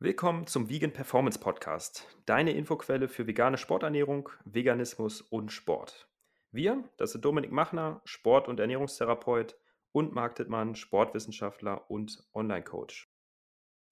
Willkommen 0.00 0.46
zum 0.46 0.70
Vegan 0.70 0.92
Performance 0.92 1.40
Podcast, 1.40 2.06
deine 2.24 2.52
Infoquelle 2.52 3.08
für 3.08 3.26
vegane 3.26 3.58
Sporternährung, 3.58 4.28
Veganismus 4.44 5.22
und 5.22 5.50
Sport. 5.50 6.08
Wir, 6.52 6.84
das 6.98 7.10
sind 7.10 7.24
Dominik 7.24 7.50
Machner, 7.50 8.00
Sport- 8.04 8.46
und 8.46 8.60
Ernährungstherapeut 8.60 9.56
und 9.90 10.14
Marc 10.14 10.36
Dittmann, 10.36 10.76
Sportwissenschaftler 10.76 11.90
und 11.90 12.22
Online-Coach. 12.32 13.12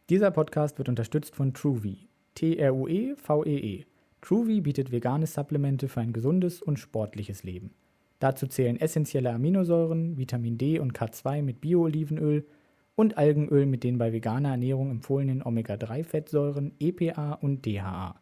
Dieser 0.08 0.30
Podcast 0.30 0.79
wird 0.79 0.88
unterstützt 0.88 1.34
von 1.34 1.53
TrueVie, 1.53 2.09
T-R-U-E-V-E-E. 2.36 3.80
-E. 3.82 3.86
TrueVie 4.20 4.61
bietet 4.61 4.93
vegane 4.93 5.27
Supplemente 5.27 5.88
für 5.88 6.02
ein 6.02 6.12
gesundes 6.12 6.62
und 6.62 6.79
sportliches 6.79 7.43
Leben. 7.43 7.75
Dazu 8.20 8.46
zählen 8.46 8.79
essentielle 8.79 9.32
Aminosäuren, 9.32 10.16
Vitamin 10.16 10.57
D 10.57 10.79
und 10.79 10.96
K2 10.96 11.43
mit 11.43 11.61
Bio-Olivenöl 11.61 12.46
und 12.96 13.18
Algenöl 13.18 13.66
mit 13.66 13.84
den 13.84 13.98
bei 13.98 14.12
veganer 14.12 14.50
Ernährung 14.50 14.90
empfohlenen 14.90 15.42
Omega-3-Fettsäuren 15.42 16.72
EPA 16.80 17.34
und 17.34 17.64
DHA. 17.64 18.20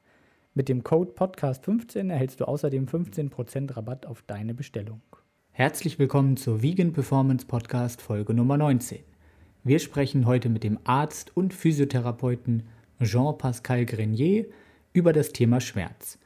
Mit 0.52 0.68
dem 0.68 0.82
Code 0.82 1.12
Podcast15 1.12 2.10
erhältst 2.10 2.40
du 2.40 2.44
außerdem 2.44 2.86
15% 2.86 3.76
Rabatt 3.76 4.04
auf 4.04 4.22
deine 4.26 4.52
Bestellung. 4.52 5.00
Herzlich 5.52 5.98
willkommen 5.98 6.36
zur 6.36 6.62
Vegan 6.62 6.92
Performance 6.92 7.46
Podcast 7.46 8.02
Folge 8.02 8.34
Nummer 8.34 8.58
19. 8.58 8.98
Wir 9.62 9.78
sprechen 9.78 10.26
heute 10.26 10.48
mit 10.48 10.64
dem 10.64 10.78
Arzt 10.82 11.36
und 11.36 11.54
Physiotherapeuten 11.54 12.64
Jean-Pascal 13.00 13.86
Grenier 13.86 14.46
über 14.92 15.12
das 15.12 15.32
Thema 15.32 15.60
Schmerz. 15.60 16.18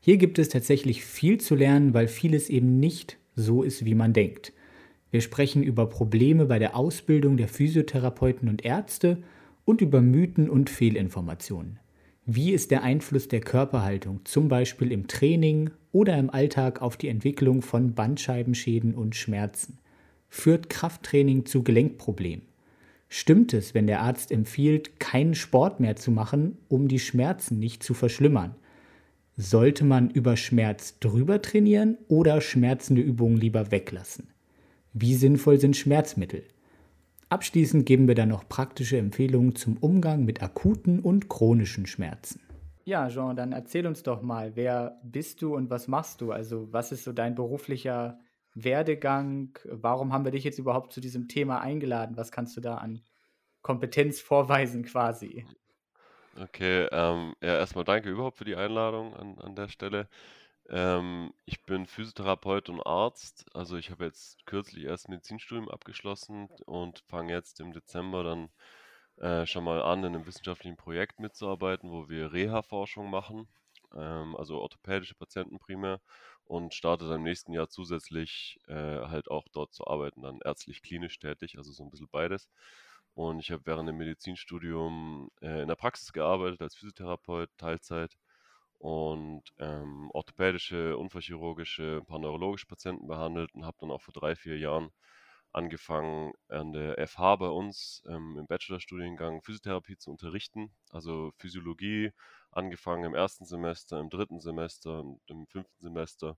Hier 0.00 0.16
gibt 0.16 0.40
es 0.40 0.48
tatsächlich 0.48 1.04
viel 1.04 1.38
zu 1.38 1.54
lernen, 1.54 1.94
weil 1.94 2.08
vieles 2.08 2.50
eben 2.50 2.80
nicht 2.80 3.18
so 3.36 3.62
ist, 3.62 3.84
wie 3.84 3.94
man 3.94 4.12
denkt. 4.12 4.52
Wir 5.12 5.20
sprechen 5.20 5.62
über 5.62 5.90
Probleme 5.90 6.46
bei 6.46 6.58
der 6.58 6.74
Ausbildung 6.74 7.36
der 7.36 7.46
Physiotherapeuten 7.46 8.48
und 8.48 8.64
Ärzte 8.64 9.18
und 9.66 9.82
über 9.82 10.00
Mythen 10.00 10.48
und 10.48 10.70
Fehlinformationen. 10.70 11.78
Wie 12.24 12.52
ist 12.52 12.70
der 12.70 12.82
Einfluss 12.82 13.28
der 13.28 13.40
Körperhaltung, 13.40 14.20
zum 14.24 14.48
Beispiel 14.48 14.90
im 14.90 15.08
Training 15.08 15.68
oder 15.92 16.16
im 16.16 16.30
Alltag, 16.30 16.80
auf 16.80 16.96
die 16.96 17.08
Entwicklung 17.08 17.60
von 17.60 17.92
Bandscheibenschäden 17.92 18.94
und 18.94 19.14
Schmerzen? 19.14 19.76
Führt 20.30 20.70
Krafttraining 20.70 21.44
zu 21.44 21.62
Gelenkproblemen? 21.62 22.46
Stimmt 23.10 23.52
es, 23.52 23.74
wenn 23.74 23.86
der 23.86 24.00
Arzt 24.00 24.32
empfiehlt, 24.32 24.98
keinen 24.98 25.34
Sport 25.34 25.78
mehr 25.78 25.96
zu 25.96 26.10
machen, 26.10 26.56
um 26.68 26.88
die 26.88 27.00
Schmerzen 27.00 27.58
nicht 27.58 27.82
zu 27.82 27.92
verschlimmern? 27.92 28.54
Sollte 29.36 29.84
man 29.84 30.08
über 30.08 30.38
Schmerz 30.38 30.98
drüber 31.00 31.42
trainieren 31.42 31.98
oder 32.08 32.40
schmerzende 32.40 33.02
Übungen 33.02 33.36
lieber 33.36 33.70
weglassen? 33.70 34.31
Wie 34.92 35.14
sinnvoll 35.14 35.58
sind 35.58 35.76
Schmerzmittel? 35.76 36.44
Abschließend 37.30 37.86
geben 37.86 38.08
wir 38.08 38.14
dann 38.14 38.28
noch 38.28 38.46
praktische 38.46 38.98
Empfehlungen 38.98 39.54
zum 39.54 39.78
Umgang 39.78 40.26
mit 40.26 40.42
akuten 40.42 41.00
und 41.00 41.30
chronischen 41.30 41.86
Schmerzen. 41.86 42.40
Ja, 42.84 43.08
Jean, 43.08 43.36
dann 43.36 43.52
erzähl 43.52 43.86
uns 43.86 44.02
doch 44.02 44.20
mal, 44.20 44.54
wer 44.54 45.00
bist 45.02 45.40
du 45.40 45.54
und 45.54 45.70
was 45.70 45.88
machst 45.88 46.20
du? 46.20 46.32
Also, 46.32 46.70
was 46.72 46.92
ist 46.92 47.04
so 47.04 47.12
dein 47.12 47.34
beruflicher 47.34 48.18
Werdegang? 48.54 49.58
Warum 49.64 50.12
haben 50.12 50.24
wir 50.24 50.32
dich 50.32 50.44
jetzt 50.44 50.58
überhaupt 50.58 50.92
zu 50.92 51.00
diesem 51.00 51.28
Thema 51.28 51.60
eingeladen? 51.62 52.18
Was 52.18 52.32
kannst 52.32 52.54
du 52.56 52.60
da 52.60 52.74
an 52.74 53.00
Kompetenz 53.62 54.20
vorweisen 54.20 54.84
quasi? 54.84 55.46
Okay, 56.38 56.86
ähm, 56.90 57.34
ja, 57.42 57.56
erstmal 57.56 57.84
danke 57.84 58.10
überhaupt 58.10 58.38
für 58.38 58.44
die 58.44 58.56
Einladung 58.56 59.14
an, 59.14 59.38
an 59.38 59.54
der 59.54 59.68
Stelle. 59.68 60.08
Ähm, 60.68 61.32
ich 61.44 61.62
bin 61.64 61.86
Physiotherapeut 61.86 62.68
und 62.68 62.80
Arzt. 62.86 63.46
Also 63.54 63.76
ich 63.76 63.90
habe 63.90 64.04
jetzt 64.04 64.44
kürzlich 64.46 64.84
erst 64.84 65.08
Medizinstudium 65.08 65.68
abgeschlossen 65.68 66.48
und 66.66 67.00
fange 67.08 67.32
jetzt 67.32 67.60
im 67.60 67.72
Dezember 67.72 68.22
dann 68.24 68.48
äh, 69.18 69.46
schon 69.46 69.64
mal 69.64 69.82
an, 69.82 70.00
in 70.00 70.14
einem 70.14 70.26
wissenschaftlichen 70.26 70.76
Projekt 70.76 71.20
mitzuarbeiten, 71.20 71.90
wo 71.90 72.08
wir 72.08 72.32
Reha-Forschung 72.32 73.10
machen, 73.10 73.48
ähm, 73.94 74.36
also 74.36 74.60
orthopädische 74.60 75.14
Patienten 75.14 75.58
primär 75.58 76.00
und 76.44 76.74
starte 76.74 77.06
dann 77.06 77.18
im 77.18 77.22
nächsten 77.24 77.52
Jahr 77.52 77.68
zusätzlich 77.68 78.58
äh, 78.68 78.74
halt 78.74 79.30
auch 79.30 79.46
dort 79.52 79.72
zu 79.74 79.86
arbeiten, 79.86 80.22
dann 80.22 80.40
ärztlich-klinisch 80.44 81.18
tätig, 81.18 81.56
also 81.58 81.72
so 81.72 81.84
ein 81.84 81.90
bisschen 81.90 82.08
beides. 82.10 82.48
Und 83.14 83.40
ich 83.40 83.50
habe 83.52 83.62
während 83.66 83.88
dem 83.88 83.98
Medizinstudium 83.98 85.30
äh, 85.42 85.62
in 85.62 85.68
der 85.68 85.76
Praxis 85.76 86.12
gearbeitet 86.12 86.62
als 86.62 86.74
Physiotherapeut, 86.76 87.50
Teilzeit 87.58 88.16
und 88.82 89.44
ähm, 89.60 90.10
orthopädische, 90.12 90.96
unfallchirurgische, 90.98 91.98
ein 92.00 92.06
paar 92.06 92.18
neurologische 92.18 92.66
Patienten 92.66 93.06
behandelt 93.06 93.54
und 93.54 93.64
habe 93.64 93.76
dann 93.80 93.92
auch 93.92 94.02
vor 94.02 94.12
drei, 94.12 94.34
vier 94.34 94.58
Jahren 94.58 94.90
angefangen, 95.52 96.32
an 96.48 96.72
der 96.72 96.98
FH 96.98 97.36
bei 97.36 97.46
uns 97.48 98.02
ähm, 98.08 98.36
im 98.38 98.46
Bachelorstudiengang 98.48 99.40
Physiotherapie 99.42 99.98
zu 99.98 100.10
unterrichten. 100.10 100.72
Also 100.90 101.30
Physiologie, 101.36 102.10
angefangen 102.50 103.04
im 103.04 103.14
ersten 103.14 103.44
Semester, 103.44 104.00
im 104.00 104.10
dritten 104.10 104.40
Semester 104.40 105.00
und 105.00 105.20
im 105.28 105.46
fünften 105.46 105.80
Semester 105.80 106.36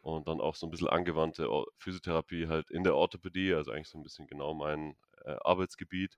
und 0.00 0.28
dann 0.28 0.40
auch 0.40 0.54
so 0.54 0.66
ein 0.68 0.70
bisschen 0.70 0.88
angewandte 0.88 1.48
Physiotherapie 1.76 2.46
halt 2.46 2.70
in 2.70 2.84
der 2.84 2.94
Orthopädie, 2.94 3.52
also 3.54 3.72
eigentlich 3.72 3.88
so 3.88 3.98
ein 3.98 4.04
bisschen 4.04 4.28
genau 4.28 4.54
mein 4.54 4.96
äh, 5.24 5.34
Arbeitsgebiet. 5.42 6.16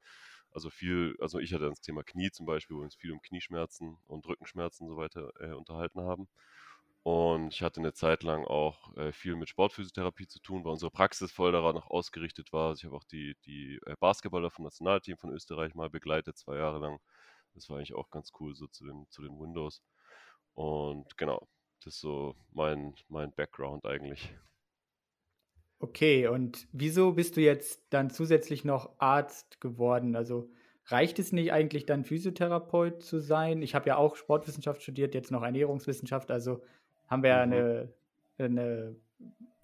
Also 0.53 0.71
viel, 0.71 1.17
also 1.21 1.39
ich 1.39 1.53
hatte 1.55 1.69
das 1.69 1.81
Thema 1.81 2.03
Knie 2.05 2.31
zum 2.31 2.47
Beispiel, 2.47 2.77
wo 2.77 2.81
wir 2.81 2.85
uns 2.85 2.97
viel 2.97 3.13
um 3.13 3.23
Knieschmerzen 3.23 3.97
und 4.07 4.27
Rückenschmerzen 4.27 4.85
und 4.85 4.91
so 4.91 4.97
weiter 4.97 5.33
äh, 5.41 5.53
unterhalten 5.53 6.01
haben. 6.03 6.29
Und 7.05 7.53
ich 7.53 7.63
hatte 7.63 7.81
eine 7.81 7.95
Zeit 7.95 8.23
lang 8.23 8.45
auch 8.45 8.97
äh, 8.97 9.13
viel 9.13 9.35
mit 9.35 9.49
Sportphysiotherapie 9.49 10.29
zu 10.29 10.41
tun, 10.41 10.65
weil 10.65 10.73
unsere 10.73 10.91
Praxis 10.93 11.33
voll 11.33 11.51
daran 11.53 11.75
noch 11.75 11.91
ausgerichtet 11.91 12.53
war. 12.53 12.69
Also 12.69 12.81
ich 12.81 12.85
habe 12.85 12.97
auch 12.97 13.05
die, 13.05 13.37
die 13.45 13.81
äh, 13.87 13.97
Basketballer 13.99 14.51
vom 14.51 14.65
Nationalteam 14.65 15.17
von 15.19 15.31
Österreich 15.31 15.75
mal 15.75 15.91
begleitet, 15.91 16.39
zwei 16.39 16.59
Jahre 16.59 16.79
lang. 16.79 17.01
Das 17.55 17.69
war 17.69 17.79
eigentlich 17.79 17.95
auch 17.95 18.11
ganz 18.11 18.31
cool, 18.41 18.55
so 18.55 18.69
zu 18.69 18.85
den, 18.87 19.07
zu 19.11 19.23
den 19.23 19.39
Windows. 19.41 19.83
Und 20.55 21.17
genau, 21.19 21.49
das 21.81 21.95
ist 21.95 22.01
so 22.01 22.37
mein, 22.53 22.95
mein 23.09 23.33
Background 23.33 23.85
eigentlich. 23.87 24.33
Okay, 25.83 26.29
und 26.29 26.69
wieso 26.71 27.15
bist 27.15 27.37
du 27.37 27.41
jetzt 27.41 27.89
dann 27.91 28.09
zusätzlich 28.09 28.65
noch 28.65 28.91
Arzt 28.99 29.61
geworden? 29.61 30.15
Also 30.15 30.49
reicht 30.87 31.19
es 31.19 31.33
nicht 31.33 31.53
eigentlich 31.53 31.87
dann 31.87 32.05
Physiotherapeut 32.05 33.03
zu 33.03 33.19
sein? 33.19 33.63
Ich 33.63 33.75
habe 33.75 33.89
ja 33.89 33.97
auch 33.97 34.15
Sportwissenschaft 34.15 34.81
studiert, 34.81 35.13
jetzt 35.13 35.33
noch 35.33 35.43
Ernährungswissenschaft, 35.43 36.31
also 36.31 36.63
haben 37.09 37.25
wir 37.25 37.31
ja 37.31 37.45
mhm. 37.45 37.53
eine, 37.53 37.95
eine, 38.39 38.97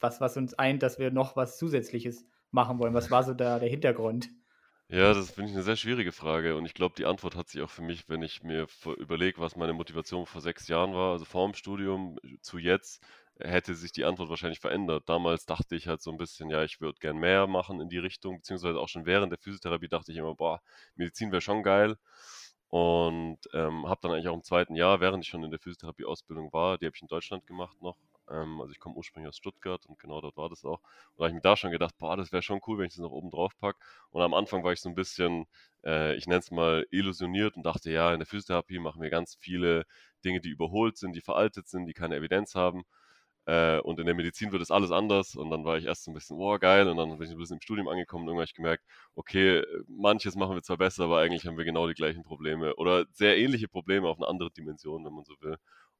was, 0.00 0.20
was 0.20 0.36
uns 0.36 0.54
eint, 0.54 0.82
dass 0.82 0.98
wir 0.98 1.12
noch 1.12 1.36
was 1.36 1.56
Zusätzliches 1.56 2.26
machen 2.50 2.80
wollen. 2.80 2.94
Was 2.94 3.12
war 3.12 3.22
so 3.22 3.32
da 3.32 3.60
der 3.60 3.68
Hintergrund? 3.68 4.28
Ja, 4.88 5.14
das 5.14 5.30
finde 5.30 5.50
ich 5.50 5.54
eine 5.54 5.62
sehr 5.62 5.76
schwierige 5.76 6.10
Frage 6.10 6.56
und 6.56 6.66
ich 6.66 6.74
glaube, 6.74 6.96
die 6.98 7.06
Antwort 7.06 7.36
hat 7.36 7.48
sich 7.48 7.62
auch 7.62 7.70
für 7.70 7.82
mich, 7.82 8.08
wenn 8.08 8.22
ich 8.22 8.42
mir 8.42 8.66
überlege, 8.96 9.38
was 9.38 9.54
meine 9.54 9.74
Motivation 9.74 10.26
vor 10.26 10.40
sechs 10.40 10.66
Jahren 10.66 10.94
war, 10.94 11.12
also 11.12 11.24
vor 11.24 11.46
dem 11.46 11.54
Studium 11.54 12.18
zu 12.40 12.58
jetzt, 12.58 13.04
hätte 13.40 13.74
sich 13.74 13.92
die 13.92 14.04
Antwort 14.04 14.30
wahrscheinlich 14.30 14.60
verändert. 14.60 15.08
Damals 15.08 15.46
dachte 15.46 15.76
ich 15.76 15.86
halt 15.88 16.02
so 16.02 16.10
ein 16.10 16.18
bisschen, 16.18 16.50
ja, 16.50 16.64
ich 16.64 16.80
würde 16.80 16.98
gern 17.00 17.18
mehr 17.18 17.46
machen 17.46 17.80
in 17.80 17.88
die 17.88 17.98
Richtung, 17.98 18.38
beziehungsweise 18.38 18.78
auch 18.78 18.88
schon 18.88 19.06
während 19.06 19.32
der 19.32 19.38
Physiotherapie 19.38 19.88
dachte 19.88 20.12
ich 20.12 20.18
immer, 20.18 20.34
boah, 20.34 20.60
Medizin 20.96 21.30
wäre 21.32 21.40
schon 21.40 21.62
geil. 21.62 21.96
Und 22.68 23.38
ähm, 23.54 23.88
habe 23.88 24.00
dann 24.02 24.12
eigentlich 24.12 24.28
auch 24.28 24.34
im 24.34 24.42
zweiten 24.42 24.74
Jahr, 24.74 25.00
während 25.00 25.24
ich 25.24 25.30
schon 25.30 25.42
in 25.42 25.50
der 25.50 25.60
Physiotherapie-Ausbildung 25.60 26.52
war, 26.52 26.76
die 26.78 26.86
habe 26.86 26.94
ich 26.94 27.02
in 27.02 27.08
Deutschland 27.08 27.46
gemacht 27.46 27.80
noch. 27.80 27.96
Ähm, 28.30 28.60
also 28.60 28.72
ich 28.72 28.78
komme 28.78 28.94
ursprünglich 28.96 29.28
aus 29.28 29.36
Stuttgart 29.36 29.86
und 29.86 29.98
genau 29.98 30.20
dort 30.20 30.36
war 30.36 30.48
das 30.50 30.64
auch. 30.64 30.80
Und 31.14 31.18
da 31.18 31.24
habe 31.24 31.28
ich 31.30 31.34
mir 31.34 31.40
da 31.40 31.56
schon 31.56 31.70
gedacht, 31.70 31.96
boah, 31.98 32.16
das 32.16 32.32
wäre 32.32 32.42
schon 32.42 32.60
cool, 32.66 32.78
wenn 32.78 32.86
ich 32.86 32.92
das 32.92 33.00
noch 33.00 33.10
oben 33.10 33.30
drauf 33.30 33.52
packe. 33.58 33.78
Und 34.10 34.22
am 34.22 34.34
Anfang 34.34 34.64
war 34.64 34.72
ich 34.72 34.80
so 34.80 34.88
ein 34.88 34.94
bisschen, 34.94 35.46
äh, 35.84 36.14
ich 36.16 36.26
nenne 36.26 36.40
es 36.40 36.50
mal 36.50 36.86
illusioniert 36.90 37.56
und 37.56 37.64
dachte, 37.64 37.90
ja, 37.90 38.12
in 38.12 38.18
der 38.20 38.26
Physiotherapie 38.26 38.78
machen 38.78 39.00
wir 39.02 39.10
ganz 39.10 39.36
viele 39.40 39.86
Dinge, 40.24 40.40
die 40.40 40.50
überholt 40.50 40.98
sind, 40.98 41.14
die 41.14 41.20
veraltet 41.20 41.68
sind, 41.68 41.86
die 41.86 41.94
keine 41.94 42.16
Evidenz 42.16 42.54
haben. 42.54 42.84
Äh, 43.48 43.80
und 43.80 43.98
in 43.98 44.04
der 44.04 44.14
Medizin 44.14 44.52
wird 44.52 44.60
es 44.60 44.70
alles 44.70 44.90
anders. 44.90 45.34
Und 45.34 45.50
dann 45.50 45.64
war 45.64 45.78
ich 45.78 45.86
erst 45.86 46.04
so 46.04 46.10
ein 46.10 46.14
bisschen, 46.14 46.36
oh 46.38 46.58
geil. 46.58 46.86
Und 46.86 46.98
dann 46.98 47.16
bin 47.16 47.26
ich 47.26 47.32
ein 47.32 47.38
bisschen 47.38 47.56
im 47.56 47.62
Studium 47.62 47.88
angekommen 47.88 48.24
und 48.24 48.28
irgendwann 48.28 48.42
habe 48.42 48.50
ich 48.50 48.54
gemerkt, 48.54 48.84
okay, 49.14 49.64
manches 49.88 50.36
machen 50.36 50.54
wir 50.54 50.62
zwar 50.62 50.76
besser, 50.76 51.04
aber 51.04 51.20
eigentlich 51.20 51.46
haben 51.46 51.56
wir 51.56 51.64
genau 51.64 51.88
die 51.88 51.94
gleichen 51.94 52.22
Probleme 52.24 52.76
oder 52.76 53.06
sehr 53.12 53.38
ähnliche 53.38 53.66
Probleme 53.66 54.06
auf 54.06 54.18
eine 54.18 54.28
andere 54.28 54.50
Dimension, 54.50 55.02
wenn 55.02 55.14
man 55.14 55.24
so 55.24 55.34
will. 55.40 55.56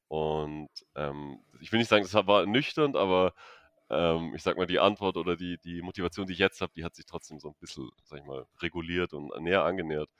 Und 0.09 0.69
ähm, 0.95 1.39
ich 1.61 1.73
will 1.73 1.79
nicht 1.79 1.89
sagen, 1.89 2.05
das 2.05 2.15
war 2.27 2.45
nüchtern, 2.45 2.97
aber 2.97 3.33
ähm, 3.89 4.35
ich 4.35 4.43
sag 4.43 4.59
mal, 4.59 4.67
die 4.67 4.79
Antwort 4.79 5.17
oder 5.17 5.35
die, 5.35 5.57
die 5.59 5.81
Motivation, 5.81 6.27
die 6.27 6.35
ich 6.35 6.39
jetzt 6.39 6.61
habe, 6.61 6.73
die 6.77 6.85
hat 6.85 6.95
sich 6.95 7.07
trotzdem 7.07 7.41
so 7.41 7.49
ein 7.49 7.55
bisschen, 7.61 7.89
sag 8.05 8.21
ich 8.21 8.27
mal, 8.27 8.47
reguliert 8.61 9.15
und 9.15 9.31
näher 9.43 9.65
angenähert. 9.65 10.11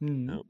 Hm. 0.00 0.28
Ja. 0.30 0.42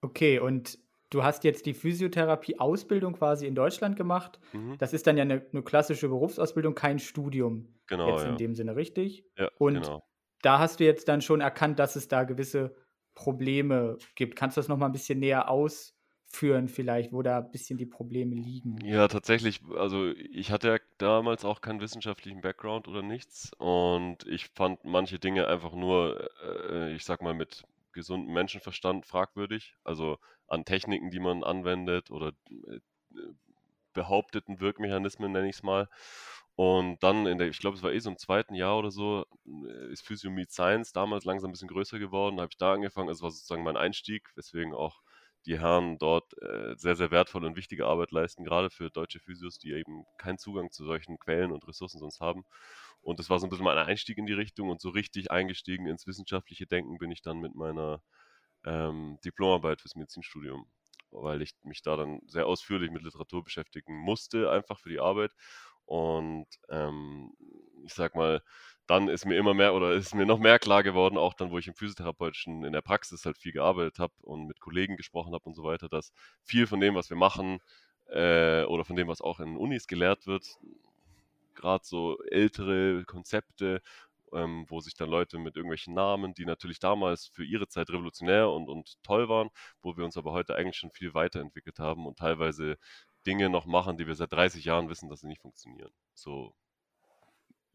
Okay, 0.00 0.38
und 0.38 0.78
du 1.10 1.22
hast 1.22 1.44
jetzt 1.44 1.66
die 1.66 1.74
Physiotherapie-Ausbildung 1.74 3.14
quasi 3.14 3.46
in 3.46 3.54
Deutschland 3.54 3.96
gemacht. 3.96 4.38
Mhm. 4.52 4.76
Das 4.78 4.92
ist 4.92 5.06
dann 5.06 5.16
ja 5.16 5.22
eine, 5.22 5.46
eine, 5.52 5.62
klassische 5.62 6.08
Berufsausbildung, 6.08 6.74
kein 6.74 6.98
Studium. 6.98 7.74
Genau. 7.86 8.10
Jetzt 8.10 8.26
in 8.26 8.36
dem 8.36 8.54
Sinne, 8.54 8.76
richtig? 8.76 9.24
Ja, 9.38 9.48
Und 9.58 9.74
genau. 9.82 10.02
da 10.42 10.58
hast 10.58 10.80
du 10.80 10.84
jetzt 10.84 11.08
dann 11.08 11.22
schon 11.22 11.40
erkannt, 11.40 11.78
dass 11.78 11.96
es 11.96 12.08
da 12.08 12.24
gewisse 12.24 12.74
Probleme 13.14 13.96
gibt. 14.14 14.36
Kannst 14.36 14.56
du 14.56 14.60
das 14.60 14.68
nochmal 14.68 14.88
ein 14.88 14.92
bisschen 14.92 15.20
näher 15.20 15.48
ausführen, 15.48 16.68
vielleicht, 16.68 17.12
wo 17.12 17.22
da 17.22 17.38
ein 17.38 17.50
bisschen 17.52 17.78
die 17.78 17.86
Probleme 17.86 18.34
liegen? 18.34 18.78
Ja, 18.84 19.06
tatsächlich. 19.06 19.60
Also, 19.76 20.08
ich 20.10 20.50
hatte 20.50 20.68
ja 20.68 20.78
damals 20.98 21.44
auch 21.44 21.60
keinen 21.60 21.80
wissenschaftlichen 21.80 22.40
Background 22.40 22.88
oder 22.88 23.02
nichts. 23.02 23.52
Und 23.58 24.26
ich 24.26 24.48
fand 24.48 24.84
manche 24.84 25.20
Dinge 25.20 25.46
einfach 25.46 25.72
nur, 25.72 26.28
äh, 26.42 26.92
ich 26.94 27.04
sag 27.04 27.22
mal, 27.22 27.34
mit 27.34 27.64
gesunden 27.96 28.32
Menschenverstand 28.32 29.06
fragwürdig. 29.06 29.74
Also 29.82 30.18
an 30.48 30.64
Techniken, 30.64 31.10
die 31.10 31.20
man 31.20 31.44
anwendet 31.44 32.10
oder 32.10 32.32
äh, 32.68 32.80
behaupteten 33.92 34.60
Wirkmechanismen, 34.60 35.32
nenne 35.32 35.48
ich 35.48 35.56
es 35.56 35.62
mal. 35.62 35.88
Und 36.54 37.02
dann 37.02 37.26
in 37.26 37.38
der, 37.38 37.48
ich 37.48 37.58
glaube, 37.58 37.76
es 37.76 37.82
war 37.82 37.92
eh 37.92 37.98
so 37.98 38.10
im 38.10 38.16
zweiten 38.18 38.54
Jahr 38.54 38.78
oder 38.78 38.90
so, 38.90 39.26
äh, 39.46 39.92
ist 39.92 40.06
Physio 40.06 40.30
Meet 40.30 40.52
Science 40.52 40.92
damals 40.92 41.24
langsam 41.24 41.50
ein 41.50 41.52
bisschen 41.52 41.68
größer 41.68 41.98
geworden. 41.98 42.40
Habe 42.40 42.48
ich 42.50 42.56
da 42.56 42.72
angefangen. 42.72 43.10
Es 43.10 43.22
war 43.22 43.30
sozusagen 43.30 43.62
mein 43.62 43.76
Einstieg, 43.76 44.30
weswegen 44.36 44.74
auch 44.74 45.02
die 45.46 45.60
Herren 45.60 45.98
dort 45.98 46.32
äh, 46.42 46.74
sehr, 46.76 46.96
sehr 46.96 47.10
wertvolle 47.10 47.46
und 47.46 47.56
wichtige 47.56 47.86
Arbeit 47.86 48.10
leisten, 48.10 48.44
gerade 48.44 48.70
für 48.70 48.90
deutsche 48.90 49.20
Physios, 49.20 49.58
die 49.58 49.72
eben 49.72 50.04
keinen 50.18 50.38
Zugang 50.38 50.70
zu 50.72 50.84
solchen 50.84 51.18
Quellen 51.18 51.52
und 51.52 51.66
Ressourcen 51.68 51.98
sonst 51.98 52.20
haben. 52.20 52.44
Und 53.00 53.20
das 53.20 53.30
war 53.30 53.38
so 53.38 53.46
ein 53.46 53.50
bisschen 53.50 53.64
mein 53.64 53.78
Einstieg 53.78 54.18
in 54.18 54.26
die 54.26 54.32
Richtung 54.32 54.70
und 54.70 54.80
so 54.80 54.88
richtig 54.90 55.30
eingestiegen 55.30 55.86
ins 55.86 56.06
wissenschaftliche 56.06 56.66
Denken 56.66 56.98
bin 56.98 57.10
ich 57.12 57.22
dann 57.22 57.38
mit 57.38 57.54
meiner 57.54 58.02
ähm, 58.66 59.18
Diplomarbeit 59.24 59.80
fürs 59.80 59.94
Medizinstudium, 59.96 60.66
weil 61.10 61.40
ich 61.42 61.54
mich 61.62 61.82
da 61.82 61.96
dann 61.96 62.20
sehr 62.26 62.46
ausführlich 62.46 62.90
mit 62.90 63.02
Literatur 63.02 63.42
beschäftigen 63.44 63.96
musste, 63.96 64.50
einfach 64.50 64.78
für 64.78 64.90
die 64.90 65.00
Arbeit. 65.00 65.32
Und 65.86 66.46
ähm, 66.68 67.32
ich 67.84 67.94
sag 67.94 68.16
mal, 68.16 68.42
dann 68.86 69.08
ist 69.08 69.24
mir 69.24 69.36
immer 69.36 69.54
mehr 69.54 69.74
oder 69.74 69.92
ist 69.92 70.14
mir 70.14 70.26
noch 70.26 70.38
mehr 70.38 70.58
klar 70.58 70.82
geworden, 70.82 71.16
auch 71.16 71.34
dann, 71.34 71.50
wo 71.50 71.58
ich 71.58 71.68
im 71.68 71.74
Physiotherapeutischen 71.74 72.64
in 72.64 72.72
der 72.72 72.82
Praxis 72.82 73.24
halt 73.24 73.38
viel 73.38 73.52
gearbeitet 73.52 73.98
habe 73.98 74.12
und 74.22 74.46
mit 74.46 74.60
Kollegen 74.60 74.96
gesprochen 74.96 75.32
habe 75.32 75.44
und 75.44 75.54
so 75.54 75.64
weiter, 75.64 75.88
dass 75.88 76.12
viel 76.42 76.66
von 76.66 76.80
dem, 76.80 76.94
was 76.94 77.08
wir 77.10 77.16
machen 77.16 77.60
äh, 78.08 78.64
oder 78.64 78.84
von 78.84 78.96
dem, 78.96 79.08
was 79.08 79.20
auch 79.20 79.40
in 79.40 79.56
Unis 79.56 79.86
gelehrt 79.86 80.26
wird, 80.26 80.58
gerade 81.54 81.84
so 81.84 82.18
ältere 82.30 83.04
Konzepte, 83.04 83.80
ähm, 84.36 84.66
wo 84.68 84.80
sich 84.80 84.94
dann 84.94 85.08
Leute 85.08 85.38
mit 85.38 85.56
irgendwelchen 85.56 85.94
Namen, 85.94 86.34
die 86.34 86.44
natürlich 86.44 86.78
damals 86.78 87.26
für 87.26 87.44
ihre 87.44 87.68
Zeit 87.68 87.90
revolutionär 87.90 88.50
und, 88.50 88.68
und 88.68 89.02
toll 89.02 89.28
waren, 89.28 89.48
wo 89.82 89.96
wir 89.96 90.04
uns 90.04 90.16
aber 90.16 90.32
heute 90.32 90.54
eigentlich 90.54 90.76
schon 90.76 90.90
viel 90.90 91.14
weiterentwickelt 91.14 91.78
haben 91.78 92.06
und 92.06 92.18
teilweise 92.18 92.76
Dinge 93.26 93.50
noch 93.50 93.66
machen, 93.66 93.96
die 93.96 94.06
wir 94.06 94.14
seit 94.14 94.32
30 94.32 94.64
Jahren 94.64 94.88
wissen, 94.88 95.08
dass 95.08 95.20
sie 95.20 95.26
nicht 95.26 95.42
funktionieren. 95.42 95.90
So 96.14 96.54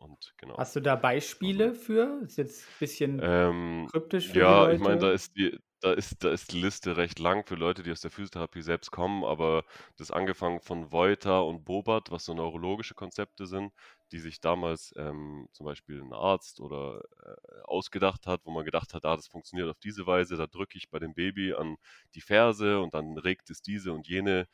und 0.02 0.34
genau. 0.38 0.58
Hast 0.58 0.76
du 0.76 0.80
da 0.80 0.96
Beispiele 0.96 1.70
also, 1.70 1.80
für? 1.82 2.22
Ist 2.24 2.38
jetzt 2.38 2.64
ein 2.64 2.80
bisschen 2.80 3.20
ähm, 3.24 3.88
kryptisch 3.92 4.30
für 4.30 4.40
Ja, 4.40 4.72
ich 4.72 4.80
meine, 4.80 5.00
da 5.00 5.12
ist 5.12 5.38
die, 5.38 5.56
da 5.80 5.94
ist, 5.94 6.24
da 6.24 6.32
ist 6.32 6.52
die 6.52 6.60
Liste 6.60 6.98
recht 6.98 7.20
lang 7.20 7.46
für 7.46 7.56
Leute, 7.56 7.84
die 7.84 7.92
aus 7.92 8.02
der 8.02 8.10
Physiotherapie 8.10 8.64
selbst 8.64 8.92
kommen, 8.92 9.24
aber 9.24 9.64
das 9.98 10.10
angefangen 10.10 10.60
von 10.60 10.92
Voiter 10.92 11.46
und 11.46 11.66
Bobert, 11.66 12.10
was 12.10 12.26
so 12.26 12.34
neurologische 12.34 12.96
Konzepte 12.96 13.46
sind, 13.46 13.74
die 14.12 14.20
sich 14.20 14.40
damals 14.42 14.94
ähm, 14.98 15.48
zum 15.54 15.66
Beispiel 15.66 16.02
ein 16.02 16.14
Arzt 16.14 16.60
oder 16.60 17.02
äh, 17.24 17.62
ausgedacht 17.64 18.28
hat, 18.28 18.42
wo 18.46 18.52
man 18.52 18.66
gedacht 18.66 18.94
hat, 18.94 19.06
ah, 19.06 19.16
das 19.16 19.28
funktioniert 19.28 19.70
auf 19.70 19.80
diese 19.80 20.06
Weise, 20.08 20.38
da 20.38 20.48
drücke 20.48 20.78
ich 20.78 20.90
bei 20.90 21.00
dem 21.00 21.14
Baby 21.14 21.54
an 21.54 21.78
die 22.16 22.22
Ferse 22.22 22.80
und 22.80 22.94
dann 22.94 23.18
regt 23.18 23.50
es 23.50 23.62
diese 23.62 23.94
und 23.94 24.08
jene 24.08 24.48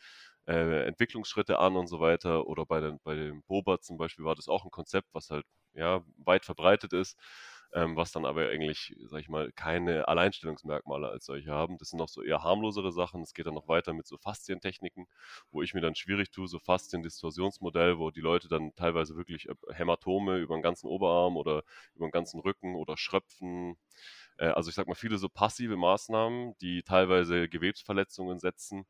äh, 0.48 0.86
Entwicklungsschritte 0.88 1.60
an 1.60 1.76
und 1.76 1.88
so 1.88 2.00
weiter. 2.00 2.48
Oder 2.48 2.66
bei, 2.66 2.80
den, 2.82 3.00
bei 3.04 3.16
dem 3.16 3.44
Boba 3.44 3.80
zum 3.82 3.98
Beispiel 3.98 4.26
war 4.26 4.36
das 4.36 4.48
auch 4.48 4.66
ein 4.66 4.72
Konzept, 4.72 5.10
was 5.14 5.30
halt 5.30 5.46
ja, 5.74 6.04
weit 6.18 6.46
verbreitet 6.46 6.94
ist, 6.94 7.18
ähm, 7.74 7.96
was 7.96 8.12
dann 8.12 8.26
aber 8.26 8.48
eigentlich, 8.50 8.96
sag 9.06 9.22
ich 9.22 9.30
mal, 9.30 9.52
keine 9.52 10.08
Alleinstellungsmerkmale 10.08 11.10
als 11.10 11.26
solche 11.26 11.52
haben. 11.52 11.78
Das 11.78 11.90
sind 11.90 12.00
noch 12.00 12.10
so 12.10 12.22
eher 12.24 12.44
harmlosere 12.44 12.92
Sachen. 12.92 13.22
Es 13.22 13.34
geht 13.34 13.46
dann 13.48 13.54
noch 13.54 13.68
weiter 13.68 13.94
mit 13.94 14.08
so 14.08 14.18
Faszientechniken, 14.18 15.08
wo 15.52 15.62
ich 15.62 15.74
mir 15.74 15.82
dann 15.82 15.96
schwierig 15.96 16.32
tue, 16.32 16.48
so 16.48 16.60
Faszien-Distorsionsmodell, 16.60 18.00
wo 18.00 18.12
die 18.12 18.22
Leute 18.22 18.48
dann 18.48 18.74
teilweise 18.76 19.16
wirklich 19.16 19.50
äh, 19.50 19.56
Hämatome 19.74 20.38
über 20.38 20.56
den 20.56 20.64
ganzen 20.64 20.88
Oberarm 20.88 21.38
oder 21.38 21.64
über 21.96 22.08
den 22.08 22.12
ganzen 22.12 22.40
Rücken 22.40 22.76
oder 22.76 22.98
Schröpfen 22.98 23.78
äh, 24.38 24.48
also 24.48 24.70
ich 24.70 24.76
sag 24.76 24.88
mal, 24.88 24.96
viele 24.96 25.18
so 25.18 25.30
passive 25.30 25.76
Maßnahmen, 25.78 26.56
die 26.62 26.84
teilweise 26.84 27.50
Gewebsverletzungen 27.50 28.40
setzen, 28.40 28.86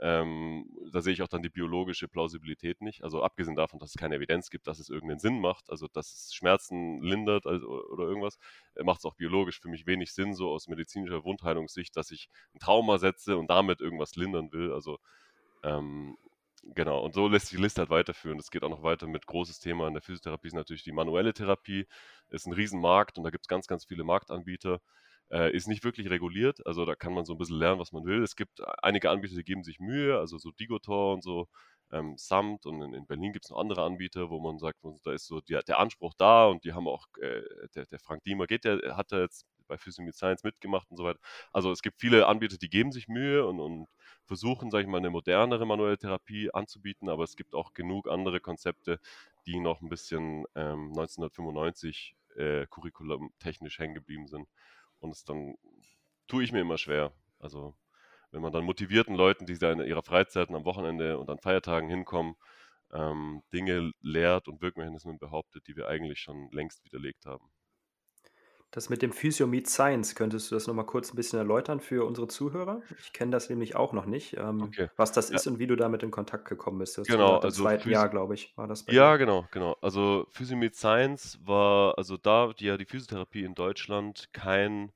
ähm, 0.00 0.66
da 0.92 1.00
sehe 1.00 1.12
ich 1.12 1.22
auch 1.22 1.28
dann 1.28 1.42
die 1.42 1.48
biologische 1.48 2.08
Plausibilität 2.08 2.80
nicht. 2.80 3.02
Also 3.02 3.22
abgesehen 3.22 3.56
davon, 3.56 3.80
dass 3.80 3.90
es 3.90 3.96
keine 3.96 4.16
Evidenz 4.16 4.50
gibt, 4.50 4.66
dass 4.66 4.78
es 4.78 4.88
irgendeinen 4.88 5.18
Sinn 5.18 5.40
macht, 5.40 5.70
also 5.70 5.88
dass 5.88 6.12
es 6.12 6.34
Schmerzen 6.34 7.02
lindert 7.02 7.46
also, 7.46 7.68
oder 7.68 8.04
irgendwas, 8.04 8.38
äh, 8.76 8.84
macht 8.84 9.00
es 9.00 9.04
auch 9.04 9.14
biologisch 9.14 9.60
für 9.60 9.68
mich 9.68 9.86
wenig 9.86 10.12
Sinn, 10.12 10.34
so 10.34 10.50
aus 10.50 10.68
medizinischer 10.68 11.24
Wundheilungssicht, 11.24 11.96
dass 11.96 12.10
ich 12.10 12.28
ein 12.54 12.60
Trauma 12.60 12.98
setze 12.98 13.36
und 13.36 13.50
damit 13.50 13.80
irgendwas 13.80 14.14
lindern 14.16 14.52
will. 14.52 14.72
Also 14.72 14.98
ähm, 15.64 16.16
genau, 16.74 17.00
und 17.04 17.14
so 17.14 17.28
lässt 17.28 17.48
sich 17.48 17.56
die 17.56 17.62
Liste 17.62 17.80
halt 17.80 17.90
weiterführen. 17.90 18.38
Es 18.38 18.50
geht 18.50 18.62
auch 18.64 18.70
noch 18.70 18.82
weiter 18.82 19.06
mit 19.06 19.26
großes 19.26 19.58
Thema 19.58 19.88
in 19.88 19.94
der 19.94 20.02
Physiotherapie 20.02 20.48
ist 20.48 20.54
natürlich 20.54 20.84
die 20.84 20.92
manuelle 20.92 21.34
Therapie. 21.34 21.86
Ist 22.30 22.46
ein 22.46 22.52
Riesenmarkt 22.52 23.18
und 23.18 23.24
da 23.24 23.30
gibt 23.30 23.44
es 23.44 23.48
ganz, 23.48 23.66
ganz 23.66 23.84
viele 23.84 24.04
Marktanbieter. 24.04 24.80
Äh, 25.30 25.54
ist 25.54 25.68
nicht 25.68 25.84
wirklich 25.84 26.08
reguliert, 26.08 26.66
also 26.66 26.86
da 26.86 26.94
kann 26.94 27.12
man 27.12 27.26
so 27.26 27.34
ein 27.34 27.38
bisschen 27.38 27.58
lernen, 27.58 27.78
was 27.78 27.92
man 27.92 28.04
will. 28.04 28.22
Es 28.22 28.34
gibt 28.34 28.62
einige 28.82 29.10
Anbieter, 29.10 29.36
die 29.36 29.44
geben 29.44 29.62
sich 29.62 29.78
Mühe, 29.78 30.18
also 30.18 30.38
so 30.38 30.52
Digotor 30.52 31.12
und 31.12 31.22
so, 31.22 31.48
ähm, 31.92 32.16
Samt 32.16 32.66
und 32.66 32.82
in, 32.82 32.94
in 32.94 33.06
Berlin 33.06 33.32
gibt 33.32 33.44
es 33.44 33.50
noch 33.50 33.58
andere 33.58 33.82
Anbieter, 33.82 34.30
wo 34.30 34.40
man 34.40 34.58
sagt, 34.58 34.78
da 35.04 35.12
ist 35.12 35.26
so 35.26 35.40
die, 35.40 35.58
der 35.66 35.78
Anspruch 35.78 36.14
da 36.16 36.46
und 36.46 36.64
die 36.64 36.72
haben 36.72 36.88
auch, 36.88 37.06
äh, 37.20 37.42
der, 37.74 37.86
der, 37.86 37.98
Frank 37.98 38.24
Diemer 38.24 38.46
geht, 38.46 38.64
der 38.64 38.96
hat 38.96 39.12
da 39.12 39.20
jetzt 39.20 39.46
bei 39.66 39.76
Physiomid 39.78 40.14
Science 40.14 40.44
mitgemacht 40.44 40.90
und 40.90 40.96
so 40.96 41.04
weiter. 41.04 41.20
Also 41.52 41.70
es 41.72 41.82
gibt 41.82 42.00
viele 42.00 42.26
Anbieter, 42.26 42.56
die 42.56 42.70
geben 42.70 42.92
sich 42.92 43.08
Mühe 43.08 43.46
und, 43.46 43.60
und 43.60 43.86
versuchen, 44.24 44.70
sage 44.70 44.84
ich 44.84 44.88
mal, 44.88 44.98
eine 44.98 45.10
modernere 45.10 45.66
manuelle 45.66 45.98
Therapie 45.98 46.50
anzubieten, 46.52 47.08
aber 47.08 47.24
es 47.24 47.36
gibt 47.36 47.54
auch 47.54 47.74
genug 47.74 48.08
andere 48.08 48.40
Konzepte, 48.40 48.98
die 49.46 49.60
noch 49.60 49.80
ein 49.80 49.88
bisschen 49.88 50.44
ähm, 50.54 50.88
1995 50.88 52.14
äh, 52.36 52.66
curriculum-technisch 52.66 53.78
hängen 53.78 53.94
geblieben 53.94 54.26
sind. 54.26 54.48
Und 55.00 55.10
es 55.10 55.24
dann 55.24 55.54
tue 56.26 56.44
ich 56.44 56.52
mir 56.52 56.60
immer 56.60 56.78
schwer. 56.78 57.12
Also 57.38 57.76
wenn 58.30 58.42
man 58.42 58.52
dann 58.52 58.64
motivierten 58.64 59.14
Leuten, 59.14 59.46
die 59.46 59.54
in 59.54 59.80
ihrer 59.80 60.02
Freizeit 60.02 60.48
und 60.48 60.56
am 60.56 60.64
Wochenende 60.64 61.18
und 61.18 61.30
an 61.30 61.38
Feiertagen 61.38 61.88
hinkommen, 61.88 62.34
ähm, 62.92 63.42
Dinge 63.52 63.92
lehrt 64.00 64.48
und 64.48 64.60
Wirkmechanismen 64.60 65.18
behauptet, 65.18 65.66
die 65.66 65.76
wir 65.76 65.88
eigentlich 65.88 66.20
schon 66.20 66.50
längst 66.52 66.84
widerlegt 66.84 67.26
haben. 67.26 67.50
Das 68.70 68.90
mit 68.90 69.00
dem 69.00 69.12
Physio 69.12 69.46
Meet 69.46 69.66
Science, 69.66 70.14
könntest 70.14 70.50
du 70.50 70.54
das 70.54 70.66
nochmal 70.66 70.84
kurz 70.84 71.10
ein 71.10 71.16
bisschen 71.16 71.38
erläutern 71.38 71.80
für 71.80 72.04
unsere 72.04 72.28
Zuhörer? 72.28 72.82
Ich 73.00 73.14
kenne 73.14 73.30
das 73.30 73.48
nämlich 73.48 73.76
auch 73.76 73.94
noch 73.94 74.04
nicht, 74.04 74.36
ähm, 74.36 74.62
okay. 74.62 74.90
was 74.96 75.10
das 75.10 75.30
ja. 75.30 75.36
ist 75.36 75.46
und 75.46 75.58
wie 75.58 75.66
du 75.66 75.74
damit 75.74 76.02
in 76.02 76.10
Kontakt 76.10 76.46
gekommen 76.46 76.78
bist. 76.78 76.98
Das 76.98 77.08
genau, 77.08 77.38
im 77.38 77.44
also 77.44 77.62
zweiten 77.62 77.84
Physio 77.84 77.94
Jahr, 77.94 78.08
glaube 78.10 78.34
ich, 78.34 78.52
war 78.58 78.68
das 78.68 78.82
bei 78.82 78.92
Ja, 78.92 79.12
dir. 79.12 79.18
genau, 79.18 79.46
genau. 79.52 79.74
Also 79.80 80.26
Physio 80.32 80.58
Meet 80.58 80.74
Science 80.74 81.38
war, 81.44 81.96
also 81.96 82.18
da 82.18 82.52
die 82.52 82.66
ja 82.66 82.76
die 82.76 82.84
Physiotherapie 82.84 83.42
in 83.42 83.54
Deutschland 83.54 84.28
kein 84.34 84.92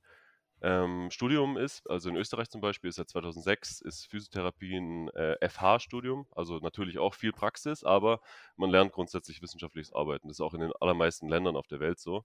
ähm, 0.61 1.09
Studium 1.09 1.57
ist, 1.57 1.89
also 1.89 2.09
in 2.09 2.15
Österreich 2.15 2.51
zum 2.51 2.61
Beispiel 2.61 2.89
ist 2.89 2.97
seit 2.97 3.09
2006 3.09 3.81
ist 3.81 4.05
Physiotherapie 4.05 4.77
ein 4.77 5.09
äh, 5.09 5.49
FH-Studium, 5.49 6.27
also 6.31 6.59
natürlich 6.59 6.99
auch 6.99 7.15
viel 7.15 7.33
Praxis, 7.33 7.83
aber 7.83 8.21
man 8.55 8.69
lernt 8.69 8.91
grundsätzlich 8.93 9.41
wissenschaftliches 9.41 9.93
Arbeiten. 9.93 10.27
Das 10.27 10.37
ist 10.37 10.41
auch 10.41 10.53
in 10.53 10.61
den 10.61 10.71
allermeisten 10.79 11.27
Ländern 11.27 11.55
auf 11.55 11.67
der 11.67 11.79
Welt 11.79 11.99
so 11.99 12.23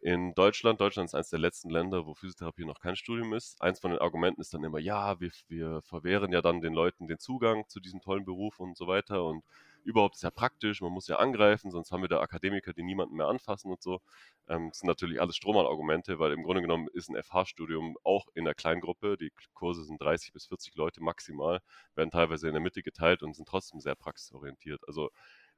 in 0.00 0.34
Deutschland. 0.34 0.80
Deutschland 0.80 1.08
ist 1.08 1.14
eines 1.14 1.30
der 1.30 1.38
letzten 1.38 1.70
Länder, 1.70 2.06
wo 2.06 2.14
Physiotherapie 2.14 2.64
noch 2.64 2.80
kein 2.80 2.96
Studium 2.96 3.34
ist. 3.34 3.60
Eins 3.60 3.80
von 3.80 3.90
den 3.90 4.00
Argumenten 4.00 4.40
ist 4.40 4.54
dann 4.54 4.64
immer, 4.64 4.78
ja, 4.78 5.20
wir, 5.20 5.30
wir 5.48 5.82
verwehren 5.82 6.32
ja 6.32 6.40
dann 6.42 6.60
den 6.60 6.72
Leuten 6.72 7.06
den 7.06 7.18
Zugang 7.18 7.68
zu 7.68 7.80
diesem 7.80 8.00
tollen 8.00 8.24
Beruf 8.24 8.60
und 8.60 8.76
so 8.76 8.86
weiter. 8.86 9.24
Und 9.24 9.44
überhaupt 9.84 10.16
ist 10.16 10.22
ja 10.22 10.30
praktisch, 10.30 10.80
man 10.80 10.92
muss 10.92 11.08
ja 11.08 11.16
angreifen, 11.16 11.70
sonst 11.70 11.92
haben 11.92 12.02
wir 12.02 12.08
da 12.08 12.20
Akademiker, 12.20 12.72
die 12.72 12.82
niemanden 12.82 13.16
mehr 13.16 13.26
anfassen 13.26 13.70
und 13.70 13.82
so. 13.82 14.00
Ähm, 14.48 14.70
das 14.70 14.78
sind 14.78 14.88
natürlich 14.88 15.20
alles 15.20 15.36
Strohmann-Argumente, 15.36 16.18
weil 16.18 16.32
im 16.32 16.42
Grunde 16.42 16.62
genommen 16.62 16.88
ist 16.92 17.10
ein 17.10 17.22
FH-Studium 17.22 17.96
auch 18.02 18.26
in 18.34 18.44
der 18.44 18.54
Kleingruppe. 18.54 19.16
Die 19.18 19.32
Kurse 19.54 19.84
sind 19.84 20.00
30 20.00 20.32
bis 20.32 20.46
40 20.46 20.74
Leute 20.76 21.02
maximal, 21.02 21.60
werden 21.94 22.10
teilweise 22.10 22.48
in 22.48 22.54
der 22.54 22.62
Mitte 22.62 22.82
geteilt 22.82 23.22
und 23.22 23.34
sind 23.34 23.48
trotzdem 23.48 23.80
sehr 23.80 23.94
praxisorientiert. 23.94 24.80
Also 24.88 25.10